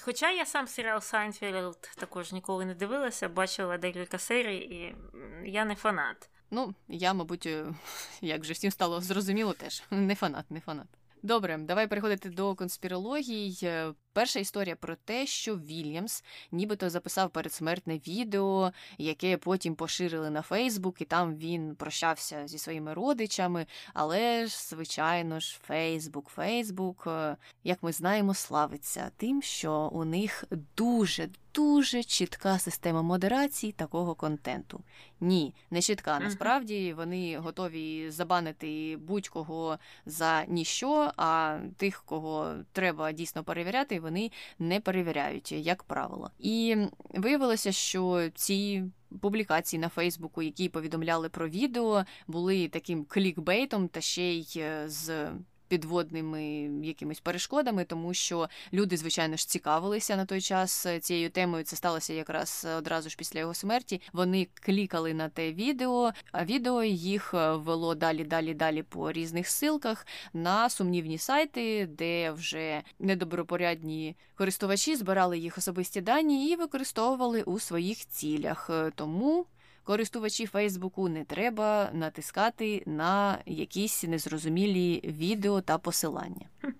Хоча 0.02 0.30
я 0.30 0.46
сам 0.46 0.66
серіал 0.66 1.00
Сайнфілд 1.00 1.80
також 1.96 2.32
ніколи 2.32 2.64
не 2.64 2.74
дивилася, 2.74 3.28
бачила 3.28 3.78
декілька 3.78 4.18
серій, 4.18 4.56
і 4.56 4.96
я 5.44 5.64
не 5.64 5.74
фанат. 5.74 6.30
Ну, 6.50 6.74
я, 6.88 7.14
мабуть, 7.14 7.46
е, 7.46 7.66
як 8.20 8.40
вже 8.40 8.52
всім 8.52 8.70
стало 8.70 9.00
зрозуміло, 9.00 9.52
теж 9.52 9.82
не 9.90 10.14
фанат, 10.14 10.50
не 10.50 10.60
фанат. 10.60 10.86
Добре, 11.22 11.58
давай 11.58 11.86
переходити 11.86 12.30
до 12.30 12.54
конспірології. 12.54 13.68
Перша 14.12 14.40
історія 14.40 14.76
про 14.76 14.96
те, 14.96 15.26
що 15.26 15.56
Вільямс 15.56 16.24
нібито 16.52 16.90
записав 16.90 17.30
передсмертне 17.30 17.98
відео, 17.98 18.72
яке 18.98 19.36
потім 19.36 19.74
поширили 19.74 20.30
на 20.30 20.42
Фейсбук, 20.42 21.00
і 21.00 21.04
там 21.04 21.36
він 21.36 21.76
прощався 21.76 22.48
зі 22.48 22.58
своїми 22.58 22.94
родичами. 22.94 23.66
Але 23.94 24.46
ж, 24.46 24.56
звичайно 24.68 25.40
ж, 25.40 25.58
Фейсбук, 25.62 26.28
Фейсбук, 26.28 27.04
е, 27.06 27.36
як 27.64 27.82
ми 27.82 27.92
знаємо, 27.92 28.34
славиться 28.34 29.10
тим, 29.16 29.42
що 29.42 29.90
у 29.92 30.04
них 30.04 30.44
дуже 30.76 31.28
дуже 31.54 32.02
чітка 32.02 32.58
система 32.58 33.02
модерації 33.02 33.72
такого 33.72 34.14
контенту. 34.14 34.80
Ні, 35.20 35.54
не 35.70 35.82
чітка. 35.82 36.20
Насправді 36.20 36.92
вони 36.92 37.38
готові 37.38 38.10
забанити 38.10 38.96
будь-кого 39.00 39.78
за 40.06 40.44
ніщо, 40.44 41.12
а 41.16 41.58
тих, 41.76 42.02
кого 42.06 42.54
треба 42.72 43.12
дійсно 43.12 43.44
перевіряти 43.44 43.99
вони 44.00 44.30
не 44.58 44.80
перевіряють, 44.80 45.52
як 45.52 45.82
правило. 45.82 46.30
І 46.38 46.76
виявилося, 47.14 47.72
що 47.72 48.28
ці. 48.34 48.84
Публікації 49.20 49.80
на 49.80 49.88
Фейсбуку, 49.88 50.42
які 50.42 50.68
повідомляли 50.68 51.28
про 51.28 51.48
відео, 51.48 52.04
були 52.26 52.68
таким 52.68 53.04
клікбейтом 53.04 53.88
та 53.88 54.00
ще 54.00 54.22
й 54.22 54.54
е, 54.56 54.88
з 54.88 55.28
підводними 55.70 56.42
якимись 56.84 57.20
перешкодами, 57.20 57.84
тому 57.84 58.14
що 58.14 58.48
люди, 58.72 58.96
звичайно 58.96 59.36
ж, 59.36 59.48
цікавилися 59.48 60.16
на 60.16 60.24
той 60.24 60.40
час 60.40 60.86
е, 60.86 61.00
цією 61.00 61.30
темою. 61.30 61.64
Це 61.64 61.76
сталося 61.76 62.12
якраз 62.12 62.66
одразу 62.78 63.10
ж 63.10 63.16
після 63.16 63.40
його 63.40 63.54
смерті. 63.54 64.02
Вони 64.12 64.48
клікали 64.54 65.14
на 65.14 65.28
те 65.28 65.52
відео, 65.52 66.12
а 66.32 66.44
відео 66.44 66.82
їх 66.84 67.34
е, 67.34 67.52
вело 67.52 67.94
далі, 67.94 68.24
далі, 68.24 68.54
далі 68.54 68.82
по 68.82 69.12
різних 69.12 69.46
ссылках 69.46 70.06
на 70.32 70.70
сумнівні 70.70 71.18
сайти, 71.18 71.86
де 71.86 72.30
вже 72.30 72.82
недобропорядні 72.98 74.16
користувачі 74.34 74.96
збирали 74.96 75.38
їх 75.38 75.58
особисті 75.58 76.00
дані 76.00 76.48
і 76.48 76.56
використовували 76.56 77.42
у 77.42 77.58
своїх 77.58 78.08
цілях. 78.08 78.70
Е, 78.70 78.92
тому 78.94 79.46
користувачі 79.84 80.46
Фейсбуку 80.46 81.08
не 81.08 81.24
треба 81.24 81.90
натискати 81.92 82.82
на 82.86 83.38
якісь 83.46 84.04
незрозумілі 84.04 85.00
відео 85.04 85.60
та 85.60 85.78
посилання. 85.78 86.46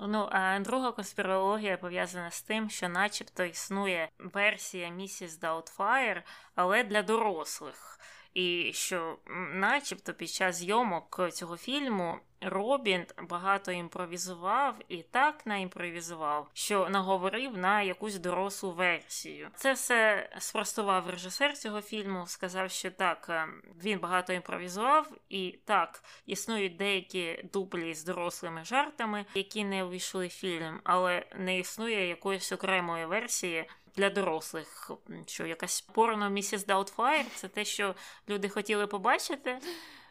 Ну, 0.00 0.28
а 0.30 0.58
друга 0.60 0.92
конспірологія 0.92 1.76
пов'язана 1.76 2.30
з 2.30 2.42
тим, 2.42 2.70
що, 2.70 2.88
начебто, 2.88 3.44
існує 3.44 4.08
версія 4.18 4.88
місіс 4.88 5.38
Даутфайр, 5.38 6.22
але 6.54 6.84
для 6.84 7.02
дорослих. 7.02 7.98
І 8.34 8.72
що, 8.74 9.18
начебто, 9.54 10.14
під 10.14 10.30
час 10.30 10.56
зйомок 10.56 11.20
цього 11.32 11.56
фільму 11.56 12.18
Робін 12.44 13.06
багато 13.28 13.72
імпровізував 13.72 14.74
і 14.88 15.02
так 15.02 15.46
наімпровізував, 15.46 16.50
що 16.52 16.88
наговорив 16.88 17.58
на 17.58 17.82
якусь 17.82 18.18
дорослу 18.18 18.72
версію. 18.72 19.48
Це 19.54 19.72
все 19.72 20.30
спростував 20.38 21.10
режисер 21.10 21.56
цього 21.56 21.80
фільму. 21.80 22.26
Сказав, 22.26 22.70
що 22.70 22.90
так 22.90 23.26
е, 23.28 23.46
він 23.84 23.98
багато 23.98 24.32
імпровізував, 24.32 25.12
і 25.28 25.58
так 25.64 26.02
існують 26.26 26.76
деякі 26.76 27.44
дублі 27.52 27.94
з 27.94 28.04
дорослими 28.04 28.64
жартами, 28.64 29.24
які 29.34 29.64
не 29.64 29.84
увійшли 29.84 30.26
в 30.26 30.30
фільм, 30.30 30.80
але 30.84 31.26
не 31.36 31.58
існує 31.58 32.08
якоїсь 32.08 32.52
окремої 32.52 33.06
версії. 33.06 33.68
Для 33.96 34.10
дорослих, 34.10 34.90
що 35.26 35.46
якась 35.46 35.80
порно 35.80 36.30
місіс 36.30 36.66
Даутфайр, 36.66 37.26
це 37.34 37.48
те, 37.48 37.64
що 37.64 37.94
люди 38.28 38.48
хотіли 38.48 38.86
побачити. 38.86 39.58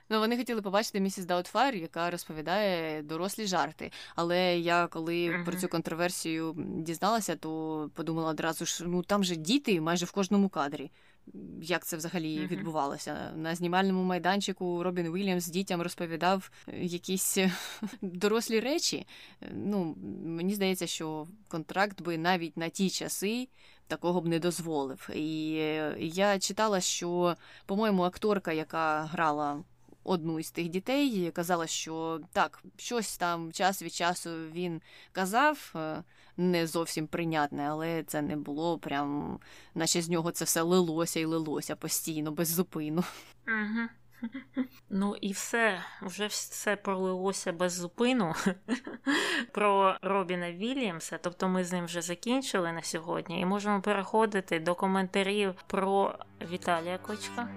Ну, 0.10 0.20
вони 0.20 0.38
хотіли 0.38 0.62
побачити 0.62 1.00
місіс 1.00 1.26
Даутфайр, 1.26 1.76
яка 1.76 2.12
розповідає 2.12 3.02
дорослі 3.02 3.46
жарти. 3.46 3.92
Але 4.16 4.58
я 4.60 4.88
коли 4.88 5.30
uh-huh. 5.30 5.46
про 5.46 5.56
цю 5.56 5.68
контроверсію 5.68 6.54
дізналася, 6.58 7.36
то 7.36 7.90
подумала 7.94 8.30
одразу 8.30 8.66
ж: 8.66 8.84
ну 8.88 9.04
там 9.04 9.24
же 9.24 9.36
діти 9.36 9.82
майже 9.82 10.06
в 10.06 10.12
кожному 10.12 10.50
кадрі. 10.50 10.92
Як 11.62 11.86
це 11.86 11.98
взагалі 11.98 12.40
uh-huh. 12.40 12.48
відбувалося 12.48 13.32
на 13.36 13.56
знімальному 13.56 14.04
майданчику? 14.04 14.84
Робін 14.84 15.08
Уільямс 15.08 15.48
дітям 15.48 15.82
розповідав 15.82 16.52
якісь 16.74 17.38
дорослі 18.02 18.60
речі. 18.60 19.08
Ну 19.52 19.98
мені 20.26 20.54
здається, 20.56 20.88
що 20.88 21.28
контракт 21.48 22.02
би 22.02 22.18
навіть 22.18 22.58
на 22.58 22.70
ті 22.70 22.90
часи 22.90 23.48
такого 23.88 24.22
б 24.22 24.28
не 24.28 24.40
дозволив. 24.40 25.10
І 25.16 25.52
я 25.98 26.40
читала, 26.40 26.82
що, 26.82 27.36
по-моєму, 27.66 28.04
акторка, 28.04 28.52
яка 28.52 29.04
грала 29.04 29.64
одну 30.04 30.40
із 30.40 30.52
тих 30.52 30.70
дітей, 30.70 31.32
казала, 31.32 31.68
що 31.68 32.20
так, 32.32 32.64
щось 32.78 33.18
там 33.18 33.52
час 33.52 33.84
від 33.84 33.94
часу 33.94 34.30
він 34.30 34.82
казав, 35.12 35.74
е, 35.76 36.04
не 36.38 36.68
зовсім 36.68 37.08
прийнятне, 37.08 37.68
але 37.70 38.04
це 38.04 38.22
не 38.22 38.36
було 38.36 38.78
прям, 38.78 39.40
наче 39.76 40.02
з 40.02 40.10
нього 40.10 40.32
це 40.32 40.46
все 40.46 40.62
лилося 40.62 41.20
і 41.20 41.26
лилося 41.26 41.76
постійно, 41.76 42.32
без 42.32 42.48
зупину. 42.48 43.04
Угу. 43.48 43.88
Ну 44.90 45.16
і 45.22 45.32
все, 45.32 45.82
вже 46.02 46.28
все 46.28 46.76
пролилося 46.76 47.54
без 47.54 47.74
зупину 47.74 48.34
про 49.52 49.98
Робіна 50.02 50.52
Вільямса. 50.52 51.18
Тобто 51.18 51.48
ми 51.48 51.64
з 51.64 51.72
ним 51.72 51.86
вже 51.86 52.02
закінчили 52.02 52.72
на 52.72 52.82
сьогодні 52.82 53.40
і 53.40 53.46
можемо 53.46 53.82
переходити 53.82 54.60
до 54.60 54.76
коментарів 54.76 55.54
про 55.68 56.20
Віталія 56.52 56.98
Кочка. 56.98 57.48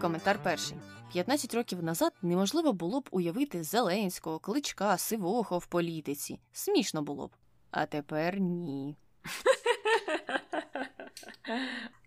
Коментар 0.00 0.38
перший. 0.42 0.76
15 1.14 1.54
років 1.54 1.82
назад 1.82 2.12
неможливо 2.22 2.72
було 2.72 3.00
б 3.00 3.08
уявити 3.10 3.62
Зеленського, 3.62 4.38
кличка, 4.38 4.98
Сивого 4.98 5.58
в 5.58 5.66
політиці. 5.66 6.40
Смішно 6.52 7.02
було 7.02 7.26
б. 7.26 7.30
А 7.70 7.86
тепер 7.86 8.40
ні. 8.40 8.96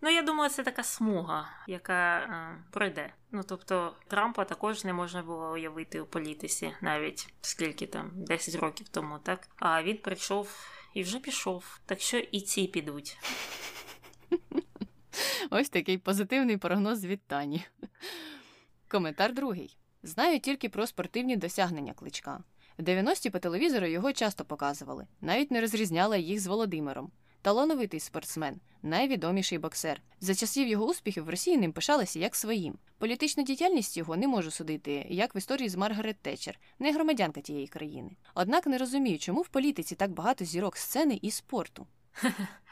Ну, 0.02 0.10
я 0.10 0.22
думаю, 0.22 0.50
це 0.50 0.62
така 0.62 0.82
смуга, 0.82 1.48
яка 1.66 2.18
е, 2.18 2.64
пройде. 2.70 3.12
Ну 3.30 3.42
тобто 3.48 3.96
Трампа 4.08 4.44
також 4.44 4.84
не 4.84 4.92
можна 4.92 5.22
було 5.22 5.52
уявити 5.52 6.00
у 6.00 6.06
політиці 6.06 6.72
навіть 6.80 7.34
скільки 7.40 7.86
там 7.86 8.10
10 8.14 8.54
років 8.54 8.88
тому, 8.88 9.18
так? 9.18 9.48
А 9.56 9.82
він 9.82 9.96
прийшов 9.96 10.70
і 10.94 11.02
вже 11.02 11.18
пішов. 11.18 11.80
Так 11.86 12.00
що 12.00 12.18
і 12.18 12.40
ці 12.40 12.66
підуть. 12.66 13.18
Ось 15.50 15.68
такий 15.68 15.98
позитивний 15.98 16.56
прогноз 16.56 17.04
від 17.04 17.22
Тані. 17.26 17.64
Коментар 18.90 19.34
другий. 19.34 19.76
Знаю 20.02 20.40
тільки 20.40 20.68
про 20.68 20.86
спортивні 20.86 21.36
досягнення 21.36 21.92
кличка. 21.92 22.44
В 22.78 22.82
90-ті 22.82 23.30
по 23.30 23.38
телевізору 23.38 23.86
його 23.86 24.12
часто 24.12 24.44
показували, 24.44 25.06
навіть 25.20 25.50
не 25.50 25.60
розрізняла 25.60 26.16
їх 26.16 26.40
з 26.40 26.46
Володимиром. 26.46 27.10
Талановитий 27.42 28.00
спортсмен, 28.00 28.60
найвідоміший 28.82 29.58
боксер. 29.58 30.00
За 30.20 30.34
часів 30.34 30.68
його 30.68 30.86
успіхів 30.86 31.24
в 31.24 31.28
Росії 31.28 31.56
ним 31.56 31.72
пишалися 31.72 32.18
як 32.18 32.36
своїм. 32.36 32.78
Політичну 32.98 33.44
діяльність 33.44 33.96
його 33.96 34.16
не 34.16 34.28
можу 34.28 34.50
судити, 34.50 35.06
як 35.10 35.34
в 35.34 35.36
історії 35.36 35.68
з 35.68 35.76
Маргарет 35.76 36.16
Тетчер, 36.22 36.58
не 36.78 36.92
громадянка 36.92 37.40
тієї 37.40 37.66
країни. 37.66 38.10
Однак 38.34 38.66
не 38.66 38.78
розумію, 38.78 39.18
чому 39.18 39.40
в 39.40 39.48
політиці 39.48 39.94
так 39.94 40.10
багато 40.10 40.44
зірок 40.44 40.76
сцени 40.76 41.18
і 41.22 41.30
спорту. 41.30 41.86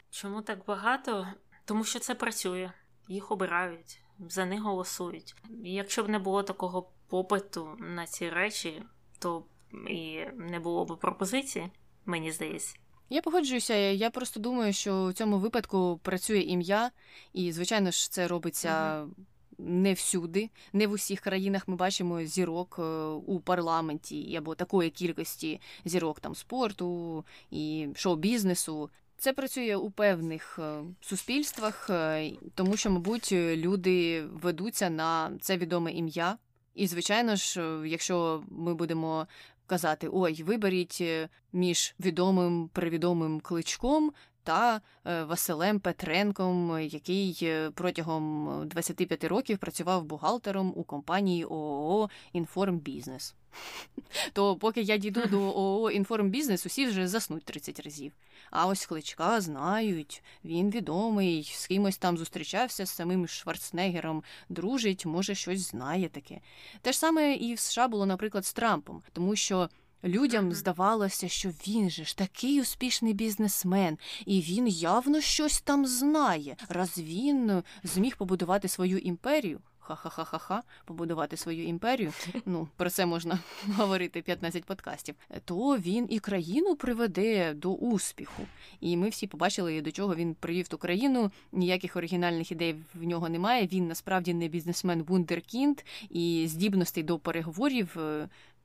Чому 0.09 0.41
так 0.41 0.65
багато? 0.65 1.27
Тому 1.65 1.83
що 1.83 1.99
це 1.99 2.15
працює, 2.15 2.71
їх 3.07 3.31
обирають, 3.31 3.99
за 4.29 4.45
них 4.45 4.61
голосують. 4.61 5.35
Якщо 5.63 6.03
б 6.03 6.09
не 6.09 6.19
було 6.19 6.43
такого 6.43 6.89
попиту 7.07 7.69
на 7.79 8.05
ці 8.05 8.29
речі, 8.29 8.83
то 9.19 9.43
і 9.89 10.19
не 10.35 10.59
було 10.59 10.85
б 10.85 10.99
пропозиції, 10.99 11.69
мені 12.05 12.31
здається. 12.31 12.75
Я 13.09 13.21
погоджуюся. 13.21 13.75
Я 13.75 14.09
просто 14.09 14.39
думаю, 14.39 14.73
що 14.73 15.07
в 15.07 15.13
цьому 15.13 15.37
випадку 15.37 15.99
працює 16.03 16.39
ім'я, 16.39 16.91
і, 17.33 17.51
звичайно 17.51 17.91
ж, 17.91 18.11
це 18.11 18.27
робиться. 18.27 18.69
Mm-hmm. 18.69 19.23
Не 19.59 19.93
всюди, 19.93 20.49
не 20.73 20.87
в 20.87 20.91
усіх 20.91 21.19
країнах 21.19 21.67
ми 21.67 21.75
бачимо 21.75 22.23
зірок 22.23 22.75
е, 22.79 22.83
у 23.05 23.39
парламенті 23.39 24.35
або 24.35 24.55
такої 24.55 24.89
кількості 24.89 25.61
зірок 25.85 26.19
там 26.19 26.35
спорту 26.35 27.25
і 27.51 27.87
шоу-бізнесу. 27.95 28.89
Це 29.17 29.33
працює 29.33 29.75
у 29.75 29.91
певних 29.91 30.59
е, 30.59 30.83
суспільствах, 31.01 31.89
е, 31.89 32.31
тому 32.55 32.77
що, 32.77 32.91
мабуть, 32.91 33.31
люди 33.31 34.23
ведуться 34.25 34.89
на 34.89 35.31
це 35.41 35.57
відоме 35.57 35.91
ім'я. 35.91 36.37
І, 36.75 36.87
звичайно 36.87 37.35
ж, 37.35 37.61
якщо 37.85 38.43
ми 38.49 38.73
будемо 38.73 39.27
казати: 39.65 40.09
ой, 40.11 40.43
виберіть 40.43 40.97
е, 41.01 41.29
між 41.53 41.95
відомим 41.99 42.69
привідомим 42.73 43.39
кличком 43.39 44.11
та 44.47 44.81
е, 45.05 45.23
Василем 45.23 45.79
Петренком, 45.79 46.79
який 46.79 47.39
е, 47.41 47.71
протягом 47.71 48.61
25 48.67 49.23
років 49.23 49.57
працював 49.57 50.03
бухгалтером 50.03 50.73
у 50.75 50.83
компанії 50.83 51.45
ООО 51.45 52.09
«Інформбізнес». 52.33 53.35
То 54.33 54.55
поки 54.55 54.81
я 54.81 54.97
дійду 54.97 55.25
до 55.25 55.41
ООО 55.55 55.91
«Інформбізнес», 55.91 56.65
усі 56.65 56.85
вже 56.85 57.07
заснуть 57.07 57.43
30 57.43 57.79
разів. 57.79 58.11
А 58.51 58.67
ось 58.67 58.85
кличка 58.85 59.41
знають, 59.41 60.23
він 60.45 60.69
відомий, 60.69 61.43
з 61.43 61.67
кимось 61.67 61.97
там 61.97 62.17
зустрічався 62.17 62.85
з 62.85 62.89
самим 62.89 63.27
Шварценеггером, 63.27 64.23
дружить, 64.49 65.05
може, 65.05 65.35
щось 65.35 65.69
знає 65.69 66.09
таке. 66.09 66.39
Те 66.81 66.91
ж 66.91 66.99
саме 66.99 67.33
і 67.33 67.53
в 67.53 67.59
США 67.59 67.87
було, 67.87 68.05
наприклад, 68.05 68.45
з 68.45 68.53
Трампом, 68.53 69.03
тому 69.13 69.35
що. 69.35 69.69
Людям 70.07 70.53
здавалося, 70.53 71.27
що 71.27 71.49
він 71.49 71.89
же 71.89 72.05
ж 72.05 72.17
такий 72.17 72.61
успішний 72.61 73.13
бізнесмен, 73.13 73.97
і 74.25 74.41
він 74.41 74.67
явно 74.67 75.21
щось 75.21 75.61
там 75.61 75.85
знає, 75.85 76.55
раз 76.69 76.97
він 76.97 77.63
зміг 77.83 78.17
побудувати 78.17 78.67
свою 78.67 78.97
імперію 78.97 79.59
ха-ха-ха-ха-ха, 79.87 80.63
побудувати 80.85 81.37
свою 81.37 81.63
імперію. 81.67 82.13
Ну, 82.45 82.67
про 82.75 82.89
це 82.89 83.05
можна 83.05 83.39
говорити 83.67 84.21
15 84.21 84.65
подкастів. 84.65 85.15
То 85.45 85.77
він 85.77 86.07
і 86.09 86.19
країну 86.19 86.75
приведе 86.75 87.53
до 87.53 87.73
успіху. 87.73 88.43
І 88.79 88.97
ми 88.97 89.09
всі 89.09 89.27
побачили, 89.27 89.81
до 89.81 89.91
чого 89.91 90.15
він 90.15 90.35
привів 90.35 90.67
ту 90.67 90.77
країну. 90.77 91.31
Ніяких 91.51 91.95
оригінальних 91.95 92.51
ідей 92.51 92.75
в 92.95 93.03
нього 93.03 93.29
немає. 93.29 93.67
Він 93.67 93.87
насправді 93.87 94.33
не 94.33 94.47
бізнесмен 94.47 95.03
Вундеркінд 95.03 95.81
і 96.09 96.45
здібностей 96.47 97.03
до 97.03 97.19
переговорів. 97.19 97.97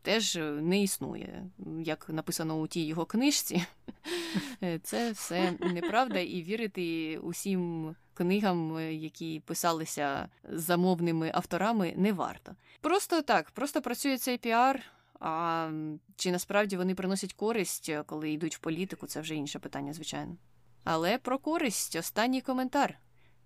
Е, 0.03 0.11
теж 0.12 0.37
не 0.61 0.83
існує, 0.83 1.51
як 1.81 2.09
написано 2.09 2.61
у 2.61 2.66
тій 2.66 2.87
його 2.87 3.07
книжці. 3.07 3.66
Це 4.83 5.11
все 5.11 5.53
неправда, 5.61 6.19
і 6.19 6.43
вірити 6.43 7.19
усім 7.19 7.95
книгам, 8.15 8.77
е, 8.77 8.95
які 8.95 9.43
писалися 9.47 10.29
замовними 10.49 11.31
авторами, 11.35 11.95
не 11.97 12.12
варто. 12.12 12.57
Просто 12.81 13.23
так, 13.23 13.51
просто 13.51 13.83
працює 13.83 14.19
цей 14.19 14.39
піар. 14.39 14.83
А 15.24 15.70
чи 16.16 16.33
насправді 16.33 16.77
вони 16.77 16.95
приносять 16.95 17.33
користь, 17.33 17.89
е, 17.89 18.03
коли 18.07 18.31
йдуть 18.31 18.57
в 18.57 18.59
політику, 18.59 19.07
це 19.07 19.20
вже 19.20 19.35
інше 19.35 19.59
питання, 19.59 19.93
звичайно. 19.93 20.37
Але 20.85 21.19
про 21.19 21.39
користь 21.39 21.97
останній 21.97 22.41
коментар. 22.41 22.99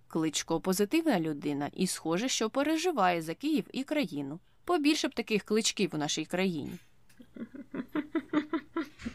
Кличко 0.09 0.61
позитивна 0.61 1.21
людина, 1.21 1.71
і 1.73 1.87
схоже, 1.87 2.29
що 2.29 2.51
переживає 2.51 3.23
за 3.23 3.35
Київ 3.35 3.65
і 3.73 3.85
країну. 3.85 4.41
Побільше 4.67 5.09
б 5.09 5.15
таких 5.15 5.43
кличків 5.43 5.91
у 5.95 5.99
нашій 5.99 6.25
країні. 6.25 6.73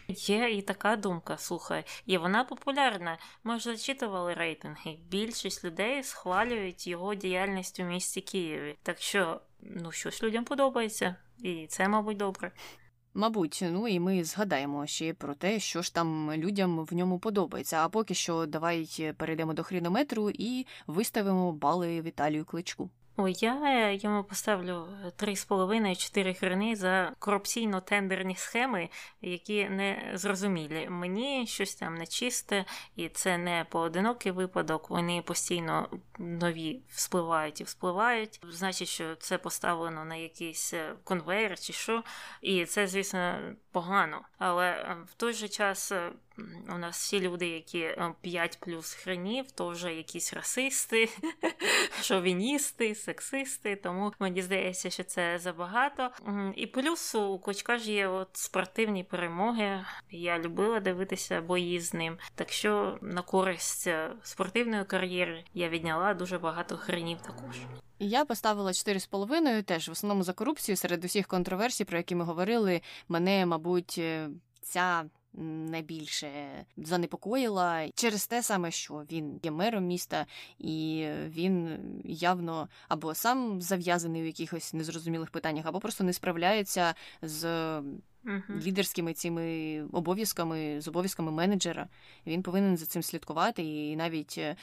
Є 0.08 0.50
і 0.50 0.62
така 0.62 0.96
думка, 0.96 1.38
слухай, 1.38 1.84
і 2.06 2.18
вона 2.18 2.44
популярна. 2.44 3.18
Ми 3.44 3.60
ж 3.60 3.64
зачитували 3.64 4.34
рейтинги. 4.34 4.98
Більшість 5.10 5.64
людей 5.64 6.04
схвалюють 6.04 6.88
його 6.88 7.16
діяльність 7.16 7.80
у 7.80 7.84
місті 7.84 8.22
Києві. 8.22 8.76
Так 8.84 9.00
що, 9.00 9.42
ну 9.62 9.92
щось 9.92 10.24
людям 10.24 10.46
подобається, 10.46 11.16
і 11.44 11.68
це, 11.68 11.88
мабуть, 11.88 12.18
добре. 12.18 12.52
Мабуть, 13.14 13.64
ну 13.72 13.88
і 13.88 14.00
ми 14.00 14.24
згадаємо 14.24 14.88
ще 14.88 15.14
про 15.14 15.36
те, 15.36 15.60
що 15.60 15.82
ж 15.82 15.94
там 15.94 16.34
людям 16.34 16.86
в 16.86 16.94
ньому 16.94 17.20
подобається. 17.20 17.78
А 17.78 17.90
поки 17.90 18.14
що 18.14 18.46
давай 18.46 19.14
перейдемо 19.18 19.54
до 19.54 19.64
хронометру 19.64 20.30
і 20.30 20.68
виставимо 20.88 21.52
бали 21.52 22.02
Віталію 22.02 22.46
Кличку. 22.46 22.90
Ой, 23.18 23.36
я 23.40 23.92
йому 23.92 24.24
поставлю 24.24 24.88
3,5-4 25.18 26.40
хрени 26.40 26.76
за 26.76 27.14
корупційно-тендерні 27.20 28.36
схеми, 28.36 28.90
які 29.22 29.70
не 29.70 30.12
зрозумілі. 30.14 30.88
Мені 30.90 31.48
щось 31.48 31.76
там 31.76 31.96
нечисте, 31.96 32.66
і 32.96 33.10
це 33.10 33.38
не 33.38 33.66
поодинокий 33.70 34.32
випадок. 34.32 34.90
Вони 34.90 35.22
постійно 35.22 35.90
нові 36.20 36.82
вспливають 36.90 37.62
і 37.62 37.64
вспливають. 37.64 38.40
Значить, 38.50 38.88
що 38.88 39.16
це 39.16 39.38
поставлено 39.38 40.06
на 40.06 40.16
якийсь 40.16 40.74
е, 40.74 40.94
конвейер 41.04 41.60
чи 41.60 41.74
що, 41.74 42.04
і 42.42 42.66
це, 42.66 42.88
звісно, 42.88 43.40
погано. 43.72 44.22
Але 44.38 44.70
е, 44.70 44.98
в 45.06 45.14
той 45.14 45.34
же 45.34 45.48
час 45.48 45.92
е, 45.92 46.12
у 46.70 46.78
нас 46.78 46.98
всі 46.98 47.20
люди, 47.20 47.48
які 47.48 47.96
5 48.22 48.58
плюс 48.60 48.94
хренів, 48.94 49.52
то 49.52 49.70
вже 49.70 49.94
якісь 49.94 50.34
расисти, 50.34 51.10
шовіністи, 52.02 52.96
сексисти. 52.96 53.76
Тому 53.76 54.14
мені 54.20 54.42
здається, 54.42 54.90
що 54.90 55.04
це 55.04 55.40
забагато. 55.40 56.10
І 56.56 56.68
плюс 56.68 57.16
у 57.16 57.40
Кочка 57.40 57.78
ж 57.78 57.92
є 57.92 58.08
от 58.08 58.30
спортивні 58.34 59.04
перемоги. 59.04 59.86
Я 60.12 60.40
любила 60.40 60.80
дивитися 60.80 61.42
бої 61.42 61.80
з 61.80 61.94
ним. 61.94 62.18
Так 62.36 62.52
що 62.52 62.98
на 63.02 63.22
користь 63.22 63.90
спортивної 64.24 64.86
кар'єри 64.86 65.44
я 65.54 65.70
відняла 65.70 66.14
дуже 66.14 66.38
багато 66.38 66.78
хренів 66.78 67.22
також. 67.22 67.56
Я 68.00 68.26
поставила 68.26 68.72
4,5, 68.72 69.64
теж 69.64 69.90
в 69.90 69.92
основному 69.92 70.24
за 70.24 70.34
корупцію 70.34 70.76
серед 70.76 71.06
усіх 71.06 71.28
контроверсій, 71.28 71.86
про 71.86 71.98
які 71.98 72.16
ми 72.16 72.26
говорили. 72.26 72.82
Мене, 73.10 73.46
мабуть, 73.46 73.96
е, 73.98 74.30
ця 74.62 75.06
найбільше 75.34 76.30
занепокоїла 76.78 77.90
через 77.96 78.28
те 78.28 78.44
саме, 78.44 78.72
що 78.72 79.04
він 79.12 79.40
є 79.44 79.52
мером 79.52 79.86
міста, 79.86 80.26
і 80.60 81.08
він 81.28 81.80
явно 82.06 82.70
або 82.88 83.16
сам 83.16 83.62
зав'язаний 83.62 84.22
у 84.22 84.26
якихось 84.26 84.74
незрозумілих 84.74 85.30
питаннях, 85.30 85.66
або 85.66 85.80
просто 85.80 86.04
не 86.04 86.14
справляється 86.14 86.96
з 87.22 87.82
uh 88.26 88.62
лідерськими 88.66 89.14
цими 89.14 89.82
обов'язками 89.92 90.82
з 90.82 90.88
обов'язками 90.88 91.32
менеджера. 91.32 91.88
Він 92.28 92.44
повинен 92.44 92.78
за 92.78 92.86
цим 92.86 93.04
слідкувати. 93.04 93.64
І 93.64 93.96
навіть 93.96 94.36
е, 94.38 94.56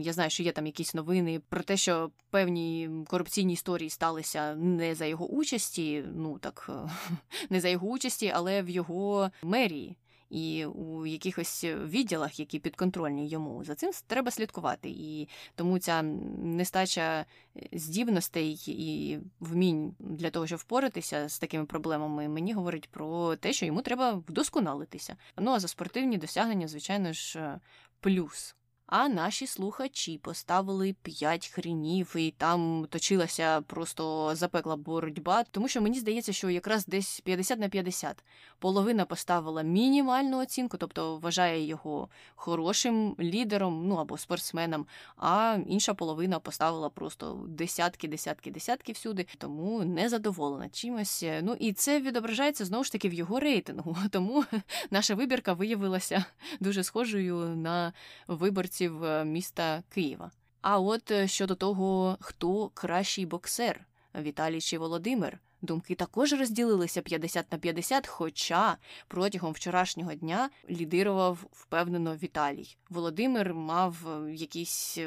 я 0.00 0.12
знаю, 0.12 0.30
що 0.30 0.42
є 0.42 0.52
там 0.52 0.66
якісь 0.66 0.94
новини 0.94 1.40
про 1.48 1.62
те, 1.62 1.76
що 1.76 2.10
певні 2.30 2.90
корупційні 3.08 3.52
історії 3.52 3.90
сталися 3.90 4.54
не 4.54 4.94
за 4.94 5.06
його 5.06 5.26
участі, 5.26 6.04
ну 6.14 6.38
так 6.38 6.70
не 7.50 7.60
за 7.60 7.68
його 7.68 7.88
участі, 7.88 8.32
але 8.34 8.62
в 8.62 8.68
його 8.68 9.30
мерії 9.42 9.96
і 10.30 10.66
у 10.66 11.06
якихось 11.06 11.64
відділах, 11.64 12.40
які 12.40 12.58
підконтрольні 12.58 13.28
йому. 13.28 13.64
За 13.64 13.74
цим 13.74 13.90
треба 14.06 14.30
слідкувати. 14.30 14.88
І 14.88 15.28
тому 15.54 15.78
ця 15.78 16.02
нестача 16.02 17.24
е, 17.56 17.68
здібностей 17.72 18.62
і 18.66 19.18
вмінь 19.40 19.94
для 19.98 20.30
того, 20.30 20.46
щоб 20.46 20.58
впоратися 20.58 21.28
з 21.28 21.38
такими 21.38 21.64
проблемами, 21.64 22.28
мені 22.28 22.52
говорить 22.52 22.88
про 22.90 23.36
те, 23.36 23.52
що 23.52 23.66
йому 23.66 23.82
треба 23.82 24.12
вдосконалитися. 24.12 25.16
Ну 25.38 25.50
а 25.50 25.60
за 25.60 25.68
спортивні 25.68 26.18
досягнення, 26.18 26.68
звичайно 26.68 27.12
ж, 27.12 27.38
е, 27.38 27.60
плюс. 28.00 28.56
А 28.86 29.08
наші 29.08 29.46
слухачі 29.46 30.18
поставили 30.18 30.94
п'ять 31.02 31.48
хрінів, 31.48 32.16
і 32.16 32.30
там 32.30 32.86
точилася 32.90 33.60
просто 33.60 34.34
запекла 34.34 34.76
боротьба. 34.76 35.44
Тому 35.50 35.68
що 35.68 35.80
мені 35.80 35.98
здається, 35.98 36.32
що 36.32 36.50
якраз 36.50 36.86
десь 36.86 37.20
50 37.20 37.58
на 37.58 37.68
50. 37.68 38.24
Половина 38.58 39.04
поставила 39.04 39.62
мінімальну 39.62 40.38
оцінку, 40.38 40.76
тобто 40.76 41.16
вважає 41.16 41.66
його 41.66 42.08
хорошим 42.34 43.16
лідером, 43.20 43.88
ну 43.88 43.94
або 43.94 44.18
спортсменом. 44.18 44.86
А 45.16 45.58
інша 45.66 45.94
половина 45.94 46.38
поставила 46.38 46.88
просто 46.88 47.44
десятки, 47.48 48.08
десятки, 48.08 48.50
десятки 48.50 48.92
всюди, 48.92 49.26
тому 49.38 49.84
не 49.84 50.08
задоволена 50.08 50.68
чимось. 50.68 51.24
Ну 51.42 51.56
і 51.60 51.72
це 51.72 52.00
відображається 52.00 52.64
знову 52.64 52.84
ж 52.84 52.92
таки 52.92 53.08
в 53.08 53.12
його 53.12 53.40
рейтингу. 53.40 53.96
Тому 54.10 54.44
наша 54.90 55.14
вибірка 55.14 55.52
виявилася 55.52 56.24
дуже 56.60 56.84
схожою 56.84 57.36
на 57.36 57.92
виборці 58.28 58.75
виборців 58.80 59.04
е, 59.04 59.24
міста 59.24 59.82
Києва. 59.88 60.30
А 60.60 60.78
от 60.78 61.10
е, 61.10 61.28
щодо 61.28 61.54
того, 61.54 62.16
хто 62.20 62.68
кращий 62.68 63.26
боксер 63.26 63.86
Віталій 64.14 64.60
чи 64.60 64.78
Володимир. 64.78 65.38
Думки 65.62 65.94
також 65.94 66.32
розділилися 66.32 67.02
50 67.02 67.52
на 67.52 67.58
50, 67.58 68.06
хоча 68.06 68.76
протягом 69.08 69.52
вчорашнього 69.52 70.14
дня 70.14 70.50
лідирував 70.70 71.38
впевнено 71.52 72.16
Віталій. 72.16 72.76
Володимир 72.90 73.54
мав 73.54 74.08
е, 74.08 74.34
якісь 74.34 74.98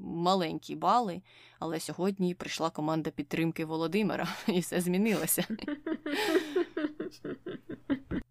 маленькі 0.00 0.76
бали, 0.76 1.22
але 1.58 1.80
сьогодні 1.80 2.34
прийшла 2.34 2.70
команда 2.70 3.10
підтримки 3.10 3.64
Володимира, 3.64 4.28
і 4.48 4.60
все 4.60 4.80
змінилося. 4.80 5.46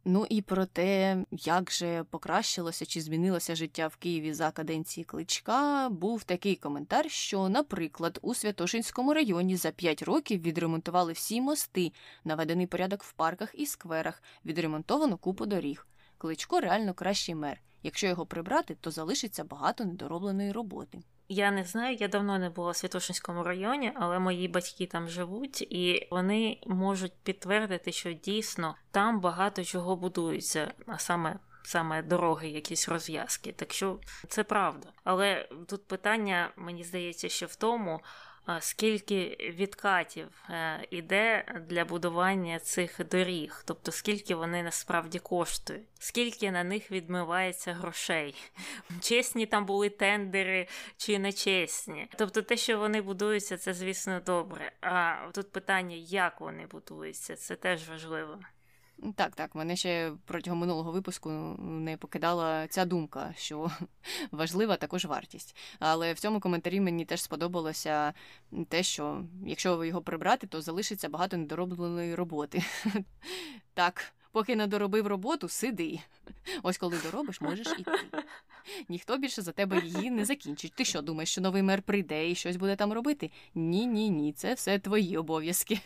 Ну 0.07 0.25
і 0.29 0.41
про 0.41 0.65
те, 0.65 1.17
як 1.31 1.71
же 1.71 2.03
покращилося 2.03 2.85
чи 2.85 3.01
змінилося 3.01 3.55
життя 3.55 3.87
в 3.87 3.95
Києві 3.95 4.33
за 4.33 4.51
каденції 4.51 5.03
кличка, 5.03 5.89
був 5.89 6.23
такий 6.23 6.55
коментар, 6.55 7.11
що, 7.11 7.49
наприклад, 7.49 8.19
у 8.21 8.33
Святошинському 8.33 9.13
районі 9.13 9.57
за 9.57 9.71
5 9.71 10.01
років 10.01 10.41
відремонтували 10.41 11.13
всі 11.13 11.41
мости, 11.41 11.91
наведений 12.23 12.67
порядок 12.67 13.03
в 13.03 13.13
парках 13.13 13.49
і 13.53 13.65
скверах, 13.65 14.23
відремонтовано 14.45 15.17
купу 15.17 15.45
доріг. 15.45 15.87
Кличко 16.17 16.59
реально 16.59 16.93
кращий 16.93 17.35
мер. 17.35 17.61
Якщо 17.83 18.07
його 18.07 18.25
прибрати, 18.25 18.75
то 18.81 18.91
залишиться 18.91 19.43
багато 19.43 19.85
недоробленої 19.85 20.51
роботи. 20.51 20.99
Я 21.27 21.51
не 21.51 21.63
знаю, 21.63 21.97
я 21.99 22.07
давно 22.07 22.37
не 22.37 22.49
була 22.49 22.71
в 22.71 22.75
Святошинському 22.75 23.43
районі, 23.43 23.91
але 23.95 24.19
мої 24.19 24.47
батьки 24.47 24.85
там 24.85 25.07
живуть, 25.07 25.61
і 25.61 26.07
вони 26.11 26.61
можуть 26.67 27.13
підтвердити, 27.23 27.91
що 27.91 28.13
дійсно 28.13 28.75
там 28.91 29.19
багато 29.19 29.63
чого 29.63 29.95
будується, 29.95 30.73
а 30.87 30.99
саме. 30.99 31.39
Саме 31.67 32.03
дороги, 32.03 32.49
якісь 32.49 32.89
розв'язки, 32.89 33.51
так 33.51 33.73
що 33.73 33.99
це 34.27 34.43
правда. 34.43 34.87
Але 35.03 35.49
тут 35.67 35.87
питання, 35.87 36.51
мені 36.55 36.83
здається, 36.83 37.29
що 37.29 37.45
в 37.45 37.55
тому, 37.55 38.01
скільки 38.59 39.37
відкатів 39.57 40.27
е, 40.49 40.87
іде 40.89 41.45
для 41.69 41.85
будування 41.85 42.59
цих 42.59 43.07
доріг, 43.11 43.63
тобто 43.65 43.91
скільки 43.91 44.35
вони 44.35 44.63
насправді 44.63 45.19
коштують, 45.19 45.87
скільки 45.99 46.51
на 46.51 46.63
них 46.63 46.91
відмивається 46.91 47.73
грошей. 47.73 48.35
Чесні 49.01 49.45
там 49.45 49.65
були 49.65 49.89
тендери 49.89 50.67
чи 50.97 51.19
нечесні. 51.19 52.07
Тобто 52.17 52.41
те, 52.41 52.57
що 52.57 52.77
вони 52.77 53.01
будуються, 53.01 53.57
це 53.57 53.73
звісно 53.73 54.21
добре. 54.25 54.71
А 54.81 55.15
тут 55.33 55.51
питання, 55.51 55.95
як 55.95 56.41
вони 56.41 56.65
будуються, 56.65 57.35
це 57.35 57.55
теж 57.55 57.89
важливо. 57.89 58.39
Так, 59.15 59.35
так, 59.35 59.55
мене 59.55 59.75
ще 59.75 60.11
протягом 60.25 60.59
минулого 60.59 60.91
випуску 60.91 61.29
не 61.59 61.97
покидала 61.97 62.67
ця 62.67 62.85
думка, 62.85 63.33
що 63.37 63.71
важлива 64.31 64.75
також 64.75 65.05
вартість. 65.05 65.55
Але 65.79 66.13
в 66.13 66.19
цьому 66.19 66.39
коментарі 66.39 66.79
мені 66.79 67.05
теж 67.05 67.21
сподобалося 67.21 68.13
те, 68.69 68.83
що 68.83 69.23
якщо 69.45 69.85
його 69.85 70.01
прибрати, 70.01 70.47
то 70.47 70.61
залишиться 70.61 71.09
багато 71.09 71.37
недоробленої 71.37 72.15
роботи. 72.15 72.63
Так, 73.73 74.13
поки 74.35 74.55
не 74.55 74.67
доробив 74.67 75.07
роботу, 75.07 75.49
сиди. 75.49 75.99
Ось 76.63 76.77
коли 76.77 76.97
доробиш, 77.03 77.41
можеш 77.41 77.67
іти. 77.67 77.91
Ніхто 78.89 79.17
більше 79.17 79.41
за 79.41 79.51
тебе 79.51 79.81
її 79.85 80.11
не 80.11 80.25
закінчить. 80.25 80.73
Ти 80.75 80.85
що 80.85 81.01
думаєш, 81.01 81.31
що 81.31 81.41
новий 81.41 81.63
мер 81.63 81.81
прийде 81.81 82.29
і 82.31 82.35
щось 82.35 82.55
буде 82.55 82.75
там 82.75 82.93
робити? 82.93 83.31
Ні, 83.53 83.85
ні, 83.85 84.09
ні, 84.09 84.33
це 84.33 84.53
все 84.53 84.79
твої 84.79 85.17
обов'язки. 85.17 85.79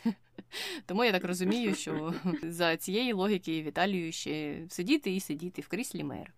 Тому 0.86 1.04
я 1.04 1.12
так 1.12 1.24
розумію, 1.24 1.76
що 1.76 2.14
за 2.44 2.78
цієї 2.78 3.14
логіки 3.14 3.64
Віталію 3.64 4.12
ще 4.12 4.66
сидіти 4.70 5.16
і 5.16 5.20
сидіти 5.20 5.62
в 5.62 5.68
кріслі 5.68 6.04
мер. 6.04 6.34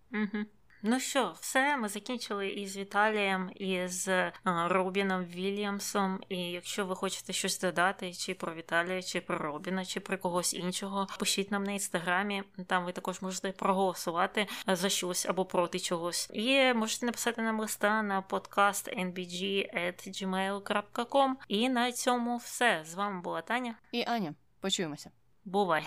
Ну 0.84 1.00
що, 1.00 1.34
все, 1.40 1.76
ми 1.76 1.88
закінчили 1.88 2.48
із 2.48 2.76
Віталієм, 2.76 3.50
і 3.54 3.82
з 3.86 4.32
Робіном 4.44 5.24
Вільямсом. 5.24 6.20
І 6.28 6.36
якщо 6.36 6.86
ви 6.86 6.96
хочете 6.96 7.32
щось 7.32 7.60
додати, 7.60 8.12
чи 8.12 8.34
про 8.34 8.54
Віталія, 8.54 9.02
чи 9.02 9.20
про 9.20 9.38
Робіна, 9.38 9.84
чи 9.84 10.00
про 10.00 10.18
когось 10.18 10.54
іншого, 10.54 11.06
пишіть 11.18 11.50
нам 11.50 11.64
на 11.64 11.72
інстаграмі. 11.72 12.42
Там 12.66 12.84
ви 12.84 12.92
також 12.92 13.22
можете 13.22 13.52
проголосувати 13.52 14.46
за 14.66 14.88
щось 14.88 15.26
або 15.26 15.44
проти 15.44 15.80
чогось. 15.80 16.30
І 16.32 16.74
можете 16.74 17.06
написати 17.06 17.42
нам 17.42 17.60
листа 17.60 18.02
на 18.02 18.22
подкаст 18.22 18.88
nbg.gmail.com. 18.88 21.34
І 21.48 21.68
на 21.68 21.92
цьому 21.92 22.36
все. 22.36 22.82
З 22.86 22.94
вами 22.94 23.20
була 23.20 23.42
Таня 23.42 23.74
і 23.92 24.04
Аня. 24.06 24.34
Почуємося. 24.60 25.10
Бувай. 25.44 25.84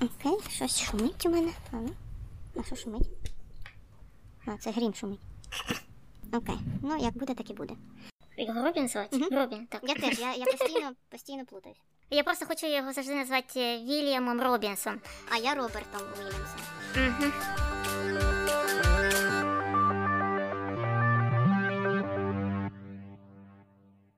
Окей, 0.00 0.38
щось 0.50 0.82
шумить 0.82 1.26
у 1.26 1.30
мене. 1.30 1.52
А 2.56 2.62
що 2.62 2.76
шумить? 2.76 3.08
А, 4.46 4.56
це 4.56 4.70
грім 4.70 4.94
шумить. 4.94 5.20
Окей. 6.32 6.56
Ну, 6.82 6.96
як 6.96 7.18
буде, 7.18 7.34
так 7.34 7.50
і 7.50 7.54
буде. 7.54 7.74
Його 8.36 8.62
Робін 8.62 8.88
звати? 8.88 9.16
Угу. 9.16 9.26
Робін, 9.30 9.66
так. 9.66 9.80
Я 9.88 9.94
теж, 9.94 10.18
я, 10.18 10.34
я 10.34 10.44
постійно, 10.44 10.92
постійно 11.08 11.44
плутаюсь. 11.44 11.78
Я 12.10 12.22
просто 12.22 12.46
хочу 12.46 12.66
його 12.66 12.92
завжди 12.92 13.14
назвати 13.14 13.78
Вільямом 13.78 14.40
Робінсом. 14.40 15.00
А 15.30 15.36
я 15.36 15.54
Робертом 15.54 16.02
Уільямсом. 16.18 16.60
Угу. 16.96 17.32